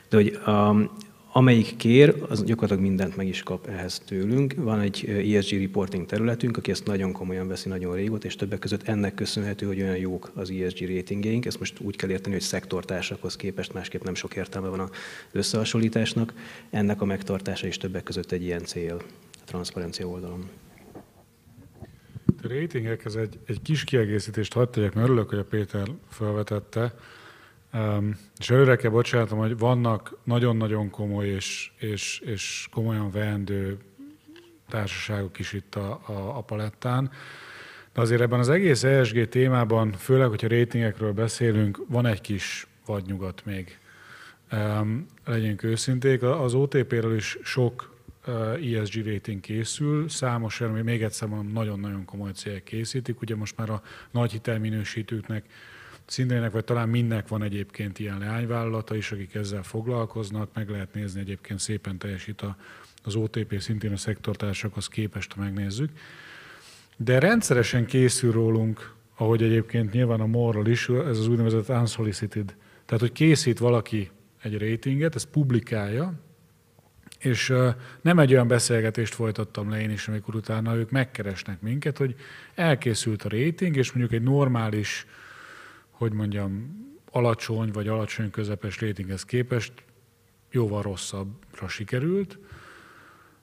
De 0.09 0.17
hogy 0.17 0.29
a, 0.29 0.91
amelyik 1.33 1.77
kér, 1.77 2.23
az 2.29 2.45
gyakorlatilag 2.45 2.83
mindent 2.83 3.17
meg 3.17 3.29
is 3.29 3.43
kap 3.43 3.67
ehhez 3.67 3.99
tőlünk. 3.99 4.55
Van 4.57 4.81
egy 4.81 5.05
ESG 5.35 5.61
reporting 5.61 6.07
területünk, 6.07 6.57
aki 6.57 6.71
ezt 6.71 6.87
nagyon 6.87 7.13
komolyan 7.13 7.49
veszi 7.49 7.69
nagyon 7.69 7.95
régóta, 7.95 8.27
és 8.27 8.37
többek 8.37 8.59
között 8.59 8.89
ennek 8.89 9.15
köszönhető, 9.15 9.67
hogy 9.67 9.81
olyan 9.81 9.97
jók 9.97 10.31
az 10.35 10.51
ESG 10.51 10.97
ratingjeink. 10.97 11.47
Ezt 11.47 11.59
most 11.59 11.81
úgy 11.81 11.97
kell 11.97 12.11
érteni, 12.11 12.35
hogy 12.35 12.45
szektortársakhoz 12.45 13.37
képest 13.37 13.73
másképp 13.73 14.03
nem 14.03 14.15
sok 14.15 14.37
értelme 14.37 14.69
van 14.69 14.81
az 14.81 14.91
összehasonlításnak. 15.33 16.33
Ennek 16.71 17.01
a 17.01 17.05
megtartása 17.05 17.67
is 17.67 17.77
többek 17.77 18.03
között 18.03 18.33
egy 18.33 18.43
ilyen 18.43 18.65
cél 18.65 19.03
a 19.33 19.45
transzparencia 19.45 20.07
oldalon. 20.07 20.49
A 22.43 22.49
ratingekhez 22.49 23.17
egy, 23.17 23.39
egy 23.47 23.63
kis 23.63 23.85
kiegészítést 23.85 24.53
hadd 24.53 24.71
tegyek, 24.71 24.95
mert 24.95 25.07
örülök, 25.07 25.29
hogy 25.29 25.39
a 25.39 25.45
Péter 25.45 25.89
felvetette. 26.09 26.95
És 28.39 28.51
előre 28.51 28.77
kell 28.77 28.91
bocsánatom, 28.91 29.39
hogy 29.39 29.59
vannak 29.59 30.19
nagyon-nagyon 30.25 30.91
komoly 30.91 31.27
és, 31.27 31.71
és, 31.79 32.19
és 32.19 32.69
komolyan 32.71 33.11
veendő 33.11 33.79
társaságok 34.69 35.39
is 35.39 35.53
itt 35.53 35.75
a, 35.75 36.01
a, 36.07 36.37
a 36.37 36.41
palettán. 36.41 37.11
De 37.93 38.01
azért 38.01 38.21
ebben 38.21 38.39
az 38.39 38.49
egész 38.49 38.83
ESG 38.83 39.29
témában, 39.29 39.93
főleg, 39.93 40.29
hogyha 40.29 40.47
rétingekről 40.47 41.13
beszélünk, 41.13 41.85
van 41.89 42.07
egy 42.07 42.21
kis 42.21 42.67
vadnyugat 42.87 43.45
még. 43.45 43.79
Um, 44.53 45.07
legyünk 45.25 45.63
őszinték, 45.63 46.23
az 46.23 46.55
OTP-ről 46.55 47.17
is 47.17 47.39
sok 47.43 47.95
uh, 48.27 48.79
ESG 48.79 49.07
rating 49.07 49.41
készül, 49.41 50.09
számos, 50.09 50.63
még 50.83 51.03
egyszer 51.03 51.29
mondom, 51.29 51.53
nagyon-nagyon 51.53 52.05
komoly 52.05 52.33
cégek 52.33 52.63
készítik, 52.63 53.21
ugye 53.21 53.37
most 53.37 53.57
már 53.57 53.71
a 53.71 53.83
nagy 54.11 54.33
hitelminősítőknek 54.33 55.45
Szindének, 56.09 56.53
vagy 56.53 56.65
talán 56.65 56.89
mindnek 56.89 57.29
van 57.29 57.43
egyébként 57.43 57.99
ilyen 57.99 58.19
leányvállalata 58.19 58.97
is, 58.97 59.13
akik 59.13 59.35
ezzel 59.35 59.63
foglalkoznak, 59.63 60.51
meg 60.55 60.69
lehet 60.69 60.95
nézni 60.95 61.21
egyébként 61.21 61.59
szépen 61.59 61.99
teljesít 61.99 62.43
a, 62.43 62.57
az 63.05 63.15
OTP 63.15 63.61
szintén 63.61 63.93
a 63.93 63.97
szektortársakhoz 63.97 64.89
képest, 64.89 65.33
ha 65.33 65.41
megnézzük. 65.41 65.91
De 66.97 67.19
rendszeresen 67.19 67.87
készül 67.87 68.33
rólunk, 68.33 68.93
ahogy 69.17 69.43
egyébként 69.43 69.93
nyilván 69.93 70.21
a 70.21 70.27
morról 70.27 70.67
is, 70.67 70.89
ez 70.89 71.19
az 71.19 71.29
úgynevezett 71.29 71.69
unsolicited. 71.69 72.55
Tehát, 72.85 73.03
hogy 73.03 73.13
készít 73.13 73.59
valaki 73.59 74.11
egy 74.43 74.59
ratinget, 74.59 75.15
ezt 75.15 75.29
publikálja, 75.29 76.13
és 77.19 77.53
nem 78.01 78.19
egy 78.19 78.33
olyan 78.33 78.49
beszélgetést 78.49 79.15
folytattam 79.15 79.71
le 79.71 79.81
én 79.81 79.91
is, 79.91 80.09
amikor 80.09 80.35
utána 80.35 80.75
ők 80.75 80.91
megkeresnek 80.91 81.61
minket, 81.61 81.99
hogy 81.99 82.15
elkészült 82.55 83.23
a 83.23 83.29
rating, 83.29 83.77
és 83.77 83.93
mondjuk 83.93 84.21
egy 84.21 84.27
normális 84.27 85.07
hogy 85.99 86.13
mondjam, 86.13 86.77
alacsony 87.11 87.71
vagy 87.73 87.89
alacsony 87.89 88.31
közepes 88.31 88.81
ratinghez 88.81 89.25
képest 89.25 89.73
jóval 90.51 90.83
rosszabbra 90.83 91.69
sikerült, 91.69 92.39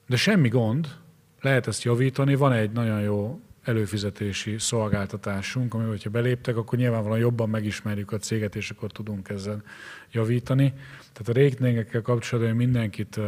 de 0.07 0.15
semmi 0.15 0.48
gond, 0.48 0.95
lehet 1.41 1.68
ezt 1.68 1.84
javítani, 1.84 2.36
van 2.36 2.52
egy 2.52 2.72
nagyon 2.72 3.02
jó 3.02 3.40
előfizetési 3.64 4.56
szolgáltatásunk, 4.57 5.73
amivel, 5.73 5.91
hogyha 5.91 6.10
beléptek, 6.10 6.57
akkor 6.57 6.77
nyilvánvalóan 6.77 7.19
jobban 7.19 7.49
megismerjük 7.49 8.11
a 8.11 8.18
céget, 8.18 8.56
és 8.56 8.69
akkor 8.69 8.91
tudunk 8.91 9.30
ezzel 9.30 9.64
javítani. 10.11 10.73
Tehát 11.14 11.27
a 11.27 11.34
ratingekkel 11.34 12.02
kapcsolatban 12.02 12.56
mindenkit 12.56 13.19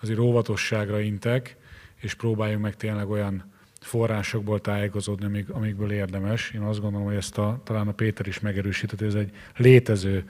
azért 0.00 0.18
óvatosságra 0.18 1.00
intek, 1.00 1.56
és 1.96 2.14
próbáljunk 2.14 2.62
meg 2.62 2.76
tényleg 2.76 3.10
olyan 3.10 3.54
forrásokból 3.86 4.60
tájékozódni, 4.60 5.24
amik, 5.24 5.50
amikből 5.50 5.92
érdemes. 5.92 6.50
Én 6.50 6.60
azt 6.60 6.80
gondolom, 6.80 7.06
hogy 7.06 7.16
ezt 7.16 7.38
a, 7.38 7.60
talán 7.64 7.88
a 7.88 7.92
Péter 7.92 8.26
is 8.26 8.40
megerősített, 8.40 9.00
ez 9.00 9.14
egy 9.14 9.30
létező 9.56 10.24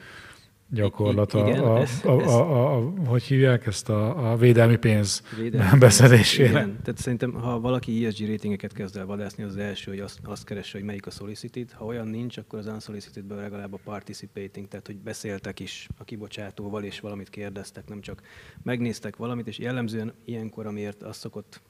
gyakorlat. 0.70 1.32
I- 1.32 1.38
igen, 1.38 1.62
a, 1.62 1.80
ez, 1.80 2.00
a, 2.04 2.10
a, 2.10 2.52
a, 2.52 2.76
a, 2.76 2.92
hogy 3.06 3.22
hívják 3.22 3.66
ezt 3.66 3.88
a, 3.88 4.30
a 4.30 4.36
védelmi 4.36 4.76
pénz 4.76 5.22
védelmi 5.38 5.78
beszedésére? 5.88 6.48
Igen, 6.48 6.78
tehát 6.82 6.98
szerintem, 6.98 7.32
ha 7.32 7.60
valaki 7.60 8.06
ESG 8.06 8.28
ratingeket 8.28 8.72
kezd 8.72 8.96
el 8.96 9.06
vadászni, 9.06 9.42
az, 9.42 9.50
az 9.50 9.56
első, 9.56 9.90
hogy 9.90 10.00
azt, 10.00 10.18
azt 10.24 10.44
keresse, 10.44 10.78
hogy 10.78 10.86
melyik 10.86 11.06
a 11.06 11.10
solicited. 11.10 11.72
Ha 11.72 11.84
olyan 11.84 12.08
nincs, 12.08 12.36
akkor 12.36 12.58
az 12.58 12.66
unsolicited 12.66 13.30
legalább 13.30 13.72
a 13.72 13.80
participating, 13.84 14.68
tehát 14.68 14.86
hogy 14.86 14.96
beszéltek 14.96 15.60
is 15.60 15.88
a 15.98 16.04
kibocsátóval, 16.04 16.82
és 16.84 17.00
valamit 17.00 17.30
kérdeztek, 17.30 17.88
nem 17.88 18.00
csak 18.00 18.22
megnéztek 18.62 19.16
valamit, 19.16 19.46
és 19.46 19.58
jellemzően 19.58 20.12
ilyenkor, 20.24 20.66
amiért 20.66 21.02
az 21.02 21.16
szokott 21.16 21.60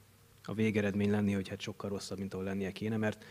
a 0.47 0.53
végeredmény 0.53 1.11
lenni, 1.11 1.33
hogy 1.33 1.47
hát 1.47 1.61
sokkal 1.61 1.89
rosszabb, 1.89 2.19
mint 2.19 2.33
ahol 2.33 2.45
lennie 2.45 2.71
kéne, 2.71 2.97
mert 2.97 3.25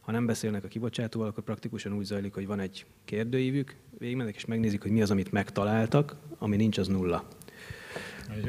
ha 0.00 0.12
nem 0.12 0.26
beszélnek 0.26 0.64
a 0.64 0.68
kibocsátóval, 0.68 1.28
akkor 1.28 1.44
praktikusan 1.44 1.92
úgy 1.92 2.04
zajlik, 2.04 2.34
hogy 2.34 2.46
van 2.46 2.60
egy 2.60 2.86
kérdőívük, 3.04 3.76
végigmennek 3.98 4.34
és 4.34 4.44
megnézik, 4.44 4.82
hogy 4.82 4.90
mi 4.90 5.02
az, 5.02 5.10
amit 5.10 5.32
megtaláltak, 5.32 6.16
ami 6.38 6.56
nincs, 6.56 6.78
az 6.78 6.88
nulla. 6.88 7.28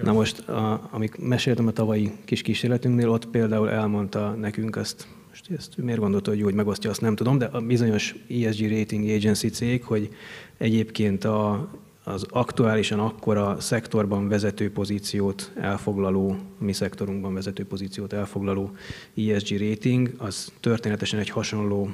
Na 0.03 0.13
most, 0.13 0.39
a, 0.39 0.89
amik 0.91 1.17
meséltem 1.17 1.67
a 1.67 1.71
tavalyi 1.71 2.11
kis 2.25 2.41
kísérletünknél, 2.41 3.09
ott 3.09 3.25
például 3.25 3.69
elmondta 3.69 4.29
nekünk 4.29 4.75
azt, 4.75 5.07
most 5.29 5.51
ezt 5.51 5.77
miért 5.77 5.99
gondolta, 5.99 6.29
hogy 6.29 6.39
jó, 6.39 6.45
hogy 6.45 6.53
megosztja, 6.53 6.89
azt 6.89 7.01
nem 7.01 7.15
tudom, 7.15 7.37
de 7.37 7.45
a 7.45 7.61
bizonyos 7.61 8.15
ESG 8.29 8.69
Rating 8.69 9.09
Agency 9.09 9.47
cég, 9.47 9.83
hogy 9.83 10.09
egyébként 10.57 11.23
a 11.23 11.69
az 12.03 12.25
aktuálisan 12.29 12.99
akkora 12.99 13.59
szektorban 13.59 14.27
vezető 14.27 14.71
pozíciót 14.71 15.51
elfoglaló, 15.55 16.37
mi 16.59 16.73
szektorunkban 16.73 17.33
vezető 17.33 17.65
pozíciót 17.65 18.13
elfoglaló 18.13 18.71
ESG 19.15 19.59
rating, 19.59 20.13
az 20.17 20.51
történetesen 20.59 21.19
egy 21.19 21.29
hasonló 21.29 21.89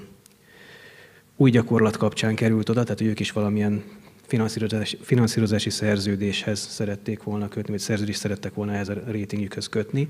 új 1.36 1.50
gyakorlat 1.50 1.98
kapcsán 1.98 2.36
került 2.36 2.70
oda, 2.70 2.84
tehát 2.84 3.02
ők 3.02 3.20
is 3.20 3.32
valamilyen 3.32 3.84
finanszírozási, 4.26 4.98
finanszírozási 5.02 5.70
szerződéshez 5.70 6.60
szerették 6.60 7.24
volna 7.24 7.48
kötni, 7.48 7.72
vagy 7.72 7.80
szerződést 7.80 8.20
szerettek 8.20 8.54
volna 8.54 8.74
ehhez 8.74 8.90
a 8.90 8.94
ratingjükhöz 8.94 9.68
kötni, 9.68 10.10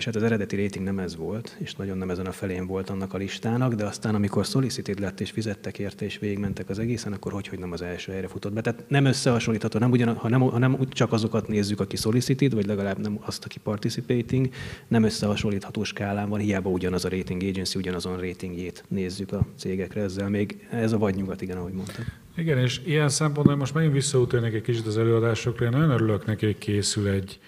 és 0.00 0.06
hát 0.06 0.16
az 0.16 0.22
eredeti 0.22 0.62
rating 0.62 0.84
nem 0.84 0.98
ez 0.98 1.16
volt, 1.16 1.56
és 1.58 1.74
nagyon 1.74 1.98
nem 1.98 2.10
ezen 2.10 2.26
a 2.26 2.32
felén 2.32 2.66
volt 2.66 2.90
annak 2.90 3.14
a 3.14 3.16
listának, 3.16 3.74
de 3.74 3.84
aztán 3.84 4.14
amikor 4.14 4.44
solicited 4.44 5.00
lett, 5.00 5.20
és 5.20 5.30
fizettek 5.30 5.78
érte, 5.78 6.04
és 6.04 6.18
végigmentek 6.18 6.68
az 6.68 6.78
egészen, 6.78 7.12
akkor 7.12 7.32
hogy, 7.32 7.48
hogy 7.48 7.58
nem 7.58 7.72
az 7.72 7.82
első 7.82 8.12
helyre 8.12 8.28
futott 8.28 8.52
be. 8.52 8.60
Tehát 8.60 8.84
nem 8.88 9.04
összehasonlítható, 9.04 9.78
nem 9.78 9.90
ugyan, 9.90 10.14
ha, 10.14 10.28
nem, 10.28 10.40
ha 10.40 10.58
nem 10.58 10.88
csak 10.88 11.12
azokat 11.12 11.48
nézzük, 11.48 11.80
aki 11.80 11.96
solicited, 11.96 12.54
vagy 12.54 12.66
legalább 12.66 12.98
nem 12.98 13.18
azt, 13.20 13.44
aki 13.44 13.58
participating, 13.58 14.48
nem 14.88 15.02
összehasonlítható 15.02 15.84
skálán 15.84 16.28
van, 16.28 16.40
hiába 16.40 16.70
ugyanaz 16.70 17.04
a 17.04 17.08
rating 17.08 17.42
agency, 17.42 17.78
ugyanazon 17.78 18.20
ratingjét 18.20 18.84
nézzük 18.88 19.32
a 19.32 19.46
cégekre, 19.56 20.02
ezzel 20.02 20.28
még 20.28 20.68
ez 20.70 20.92
a 20.92 20.98
vagy 20.98 21.14
nyugat, 21.14 21.42
igen, 21.42 21.56
ahogy 21.56 21.72
mondtam. 21.72 22.04
Igen, 22.36 22.58
és 22.58 22.80
ilyen 22.84 23.08
szempontból 23.08 23.56
most 23.56 23.74
megint 23.74 23.92
visszautélnék 23.92 24.54
egy 24.54 24.62
kicsit 24.62 24.86
az 24.86 24.98
előadásokra, 24.98 25.64
én 25.64 25.70
nagyon 25.70 25.90
örülök 25.90 26.26
neki, 26.26 26.46
hogy 26.46 26.58
készül 26.58 27.08
egy, 27.08 27.38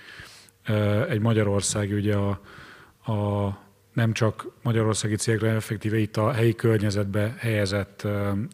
egy 1.09 1.21
magyarországi, 1.21 1.93
ugye 1.93 2.17
a, 2.17 2.41
a 3.13 3.49
nem 3.93 4.13
csak 4.13 4.47
magyarországi 4.63 5.17
cégre, 5.17 5.51
effektíve 5.51 5.99
itt 5.99 6.17
a 6.17 6.33
helyi 6.33 6.55
környezetbe 6.55 7.35
helyezett 7.39 8.07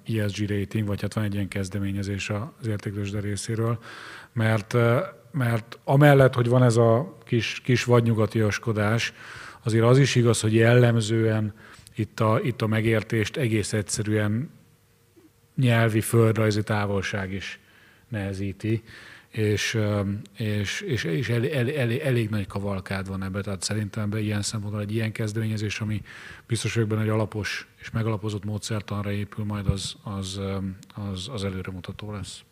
ESG 0.07 0.49
rating, 0.51 0.87
vagy 0.87 1.01
hát 1.01 1.15
van 1.15 1.25
egy 1.25 1.35
ilyen 1.35 1.49
kezdeményezés 1.49 2.31
az 2.31 2.67
értéklősde 2.67 3.21
részéről, 3.21 3.79
mert, 4.33 4.77
mert 5.31 5.79
amellett, 5.85 6.35
hogy 6.35 6.49
van 6.49 6.63
ez 6.63 6.77
a 6.77 7.17
kis, 7.25 7.61
kis 7.65 7.85
vadnyugatiaskodás, 7.85 9.13
azért 9.63 9.85
az 9.85 9.99
is 9.99 10.15
igaz, 10.15 10.41
hogy 10.41 10.55
jellemzően 10.55 11.55
itt 11.95 12.21
a, 12.21 12.41
itt 12.43 12.63
a 12.63 12.67
megértést 12.67 13.37
egész 13.37 13.73
egyszerűen 13.73 14.51
nyelvi, 15.57 16.01
földrajzi 16.01 16.63
távolság 16.63 17.33
is 17.33 17.61
nehezíti, 18.09 18.83
és, 19.31 19.79
és, 20.37 20.81
és, 20.81 21.05
és 21.05 21.29
elég, 21.29 21.53
elég, 21.53 21.99
elég 21.99 22.29
nagy 22.31 22.47
kavalkád 22.47 23.09
van 23.09 23.23
ebben, 23.23 23.43
tehát 23.43 23.63
szerintem 23.63 24.03
ebben 24.03 24.21
ilyen 24.21 24.43
szempontból 24.43 24.83
egy 24.83 24.95
ilyen 24.95 25.13
kezdeményezés, 25.13 25.81
ami 25.81 26.03
biztos 26.47 26.75
vagyok 26.75 26.89
benne, 26.89 27.01
hogy 27.01 27.11
alapos 27.11 27.69
és 27.81 27.91
megalapozott 27.91 28.45
módszertanra 28.45 29.11
épül, 29.11 29.45
majd 29.45 29.67
az, 29.67 29.97
az, 30.03 30.41
az, 30.95 31.29
az 31.33 31.45
előremutató 31.45 32.13
lesz. 32.13 32.43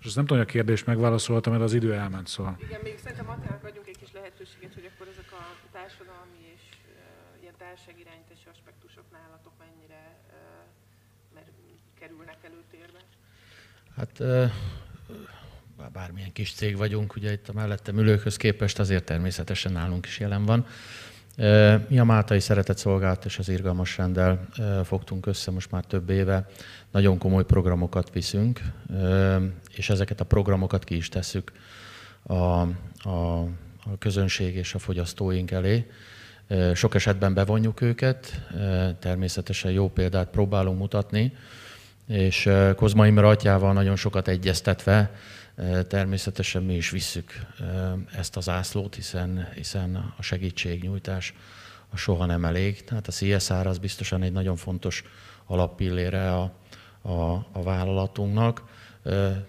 És 0.00 0.06
azt 0.06 0.16
nem 0.16 0.26
tudom, 0.26 0.42
hogy 0.42 0.48
a 0.48 0.52
kérdést 0.52 0.86
megválaszoltam, 0.86 1.52
mert 1.52 1.64
az 1.64 1.72
idő 1.72 1.94
elment, 1.94 2.26
szóval. 2.26 2.56
Igen, 2.60 2.80
még 2.82 2.98
szerintem 2.98 3.28
Attának 3.28 3.64
adjunk 3.64 3.86
egy 3.86 3.98
kis 3.98 4.12
lehetőséget, 4.12 4.74
hogy 4.74 4.90
akkor 4.94 5.06
ezek 5.12 5.32
a 5.32 5.42
társadalmi 5.72 6.40
és 6.54 6.62
uh, 6.70 7.42
ilyen 7.42 7.54
társágirányítási 7.58 8.46
aspektusok 8.52 9.04
nálatok 9.12 9.52
mennyire 9.58 10.02
uh, 10.28 10.34
mert 11.34 11.50
kerülnek 12.00 12.38
előtérbe? 12.42 13.00
Hát 13.96 14.14
uh, 14.20 14.50
bármilyen 15.92 16.32
kis 16.32 16.52
cég 16.52 16.76
vagyunk, 16.76 17.16
ugye 17.16 17.32
itt 17.32 17.48
a 17.48 17.52
mellettem 17.52 17.98
ülőkhöz 17.98 18.36
képest 18.36 18.78
azért 18.78 19.04
természetesen 19.04 19.72
nálunk 19.72 20.06
is 20.06 20.18
jelen 20.18 20.44
van. 20.44 20.66
Mi 21.88 21.98
a 21.98 22.04
Máltai 22.04 22.40
Szeretett 22.40 22.78
Szolgálat 22.78 23.24
és 23.24 23.38
az 23.38 23.48
Irgalmas 23.48 23.96
Rendel 23.96 24.48
fogtunk 24.84 25.26
össze 25.26 25.50
most 25.50 25.70
már 25.70 25.84
több 25.84 26.10
éve. 26.10 26.46
Nagyon 26.90 27.18
komoly 27.18 27.44
programokat 27.44 28.12
viszünk, 28.12 28.60
és 29.74 29.90
ezeket 29.90 30.20
a 30.20 30.24
programokat 30.24 30.84
ki 30.84 30.96
is 30.96 31.08
tesszük 31.08 31.52
a, 32.22 32.34
a, 32.34 32.68
a 33.84 33.98
közönség 33.98 34.56
és 34.56 34.74
a 34.74 34.78
fogyasztóink 34.78 35.50
elé. 35.50 35.90
Sok 36.74 36.94
esetben 36.94 37.34
bevonjuk 37.34 37.80
őket, 37.80 38.48
természetesen 38.98 39.70
jó 39.70 39.90
példát 39.90 40.28
próbálunk 40.28 40.78
mutatni, 40.78 41.32
és 42.06 42.50
Kozma 42.76 43.06
Imre 43.06 43.26
atyával 43.26 43.72
nagyon 43.72 43.96
sokat 43.96 44.28
egyeztetve 44.28 45.10
Természetesen 45.88 46.62
mi 46.62 46.74
is 46.74 46.90
visszük 46.90 47.32
ezt 48.16 48.36
az 48.36 48.48
ászlót, 48.48 48.94
hiszen, 48.94 49.48
hiszen 49.54 50.14
a 50.16 50.22
segítségnyújtás 50.22 51.34
a 51.90 51.96
soha 51.96 52.26
nem 52.26 52.44
elég. 52.44 52.84
Tehát 52.84 53.08
a 53.08 53.12
CSR 53.12 53.66
az 53.66 53.78
biztosan 53.78 54.22
egy 54.22 54.32
nagyon 54.32 54.56
fontos 54.56 55.04
alappillére 55.46 56.34
a, 56.34 56.52
a, 57.02 57.32
a 57.52 57.62
vállalatunknak. 57.62 58.62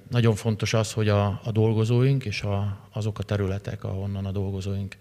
Nagyon 0.09 0.35
fontos 0.35 0.73
az, 0.73 0.93
hogy 0.93 1.09
a, 1.09 1.41
a 1.43 1.51
dolgozóink 1.51 2.25
és 2.25 2.41
a, 2.41 2.77
azok 2.91 3.19
a 3.19 3.23
területek, 3.23 3.83
ahonnan 3.83 4.25
a 4.25 4.31
dolgozóink 4.31 4.97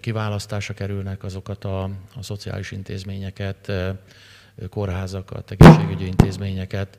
kiválasztásra 0.00 0.74
kerülnek, 0.74 1.24
azokat 1.24 1.64
a, 1.64 1.82
a 2.16 2.22
szociális 2.22 2.70
intézményeket, 2.70 3.72
kórházakat, 4.70 5.50
egészségügyi 5.50 6.06
intézményeket, 6.06 6.98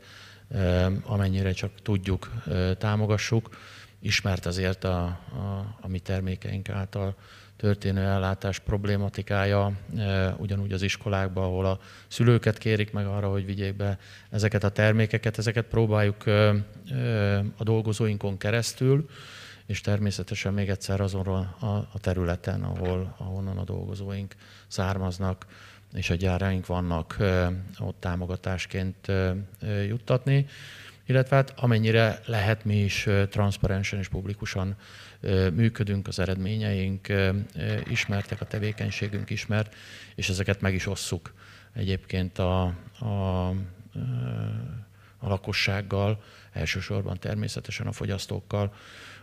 amennyire 1.04 1.52
csak 1.52 1.72
tudjuk, 1.82 2.32
támogassuk. 2.78 3.50
Ismert 4.00 4.46
azért 4.46 4.84
a, 4.84 5.04
a, 5.04 5.76
a 5.82 5.88
mi 5.88 6.00
termékeink 6.00 6.70
által 6.70 7.16
történő 7.58 8.02
ellátás 8.02 8.60
problématikája, 8.60 9.72
ugyanúgy 10.38 10.72
az 10.72 10.82
iskolákban, 10.82 11.44
ahol 11.44 11.66
a 11.66 11.80
szülőket 12.08 12.58
kérik 12.58 12.92
meg 12.92 13.06
arra, 13.06 13.30
hogy 13.30 13.46
vigyék 13.46 13.76
be 13.76 13.98
ezeket 14.30 14.64
a 14.64 14.70
termékeket, 14.70 15.38
ezeket 15.38 15.66
próbáljuk 15.66 16.24
a 17.58 17.64
dolgozóinkon 17.64 18.38
keresztül, 18.38 19.10
és 19.66 19.82
természetesen 19.82 20.54
még 20.54 20.70
egyszer 20.70 21.02
azon 21.02 21.28
a, 21.28 21.66
a 21.68 22.00
területen, 22.02 22.64
ahol, 22.64 23.16
ahonnan 23.18 23.58
a 23.58 23.64
dolgozóink 23.64 24.36
származnak, 24.68 25.46
és 25.94 26.10
a 26.10 26.16
gyáraink 26.16 26.66
vannak 26.66 27.18
ott 27.80 28.00
támogatásként 28.00 29.12
juttatni, 29.88 30.46
illetve 31.06 31.36
hát 31.36 31.54
amennyire 31.56 32.20
lehet 32.26 32.66
mi 32.66 32.76
is 32.76 33.08
transzparensen 33.30 34.00
és 34.00 34.08
publikusan 34.08 34.76
működünk, 35.54 36.08
az 36.08 36.20
eredményeink 36.20 37.08
ismertek, 37.90 38.42
a 38.42 38.46
tevékenységünk 38.46 39.30
ismert, 39.30 39.76
és 40.16 40.30
ezeket 40.30 40.62
meg 40.62 40.74
is 40.74 40.88
osszuk 40.88 41.34
egyébként 41.74 42.38
a, 42.38 42.62
a, 43.00 43.48
a 45.18 45.28
lakossággal, 45.28 46.24
elsősorban 46.52 47.20
természetesen 47.20 47.88
a 47.88 47.92
fogyasztókkal, 47.92 48.74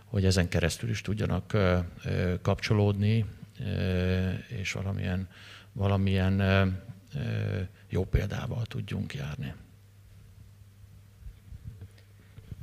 hogy 0.04 0.24
ezen 0.24 0.48
keresztül 0.48 0.90
is 0.90 1.00
tudjanak 1.00 1.56
kapcsolódni, 2.42 3.24
és 4.48 4.72
valamilyen 4.72 5.28
valamilyen 5.74 6.42
jó 7.88 8.04
példával 8.04 8.66
tudjunk 8.66 9.14
járni. 9.14 9.54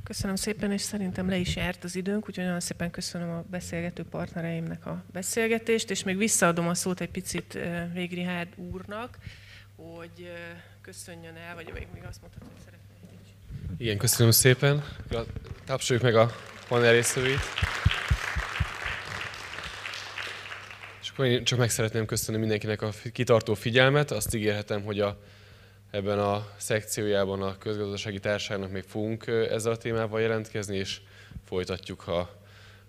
Köszönöm 0.04 0.36
szépen, 0.36 0.72
és 0.72 0.80
szerintem 0.80 1.28
le 1.28 1.36
is 1.36 1.56
járt 1.56 1.84
az 1.84 1.96
időnk, 1.96 2.28
úgyhogy 2.28 2.44
nagyon 2.44 2.60
szépen 2.60 2.90
köszönöm 2.90 3.30
a 3.30 3.44
beszélgető 3.50 4.04
partnereimnek 4.04 4.86
a 4.86 5.04
beszélgetést, 5.12 5.90
és 5.90 6.02
még 6.02 6.16
visszaadom 6.16 6.68
a 6.68 6.74
szót 6.74 7.00
egy 7.00 7.10
picit 7.10 7.58
Végrihárd 7.92 8.48
úrnak, 8.56 9.18
hogy 9.76 10.32
köszönjön 10.80 11.36
el, 11.36 11.54
vagy 11.54 11.72
még 11.74 12.04
azt 12.08 12.20
mondhatod, 12.20 12.48
hogy 12.52 12.62
szeretné. 12.64 12.88
Igen, 13.76 13.98
köszönöm 13.98 14.32
szépen. 14.32 14.84
Tapsoljuk 15.64 16.04
meg 16.04 16.14
a 16.14 16.30
panel 16.68 16.92
részvevőit. 16.92 17.40
Akkor 21.12 21.42
csak 21.42 21.58
meg 21.58 21.70
szeretném 21.70 22.06
köszönni 22.06 22.40
mindenkinek 22.40 22.82
a 22.82 22.90
kitartó 23.12 23.54
figyelmet. 23.54 24.10
Azt 24.10 24.34
ígérhetem, 24.34 24.82
hogy 24.82 25.00
a, 25.00 25.18
ebben 25.90 26.18
a 26.18 26.48
szekciójában 26.56 27.42
a 27.42 27.58
közgazdasági 27.58 28.18
társaságnak 28.18 28.70
még 28.70 28.82
fogunk 28.82 29.26
ezzel 29.26 29.72
a 29.72 29.76
témával 29.76 30.20
jelentkezni, 30.20 30.76
és 30.76 31.00
folytatjuk 31.44 32.06
a, 32.06 32.40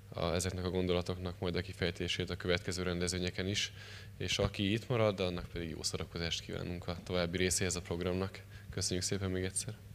a, 0.10 0.26
ezeknek 0.26 0.66
a 0.66 0.70
gondolatoknak 0.70 1.40
majd 1.40 1.56
a 1.56 1.62
kifejtését 1.62 2.30
a 2.30 2.36
következő 2.36 2.84
rendezvényeken 2.84 3.48
is. 3.48 3.74
És 4.18 4.38
aki 4.38 4.72
itt 4.72 4.88
marad, 4.88 5.20
annak 5.20 5.46
pedig 5.54 5.70
jó 5.70 5.84
szórakozást 5.84 6.42
kívánunk 6.42 6.88
a 6.88 6.98
további 7.04 7.38
részéhez 7.38 7.76
a 7.76 7.82
programnak. 7.82 8.40
Köszönjük 8.70 9.06
szépen 9.06 9.30
még 9.30 9.44
egyszer! 9.44 9.93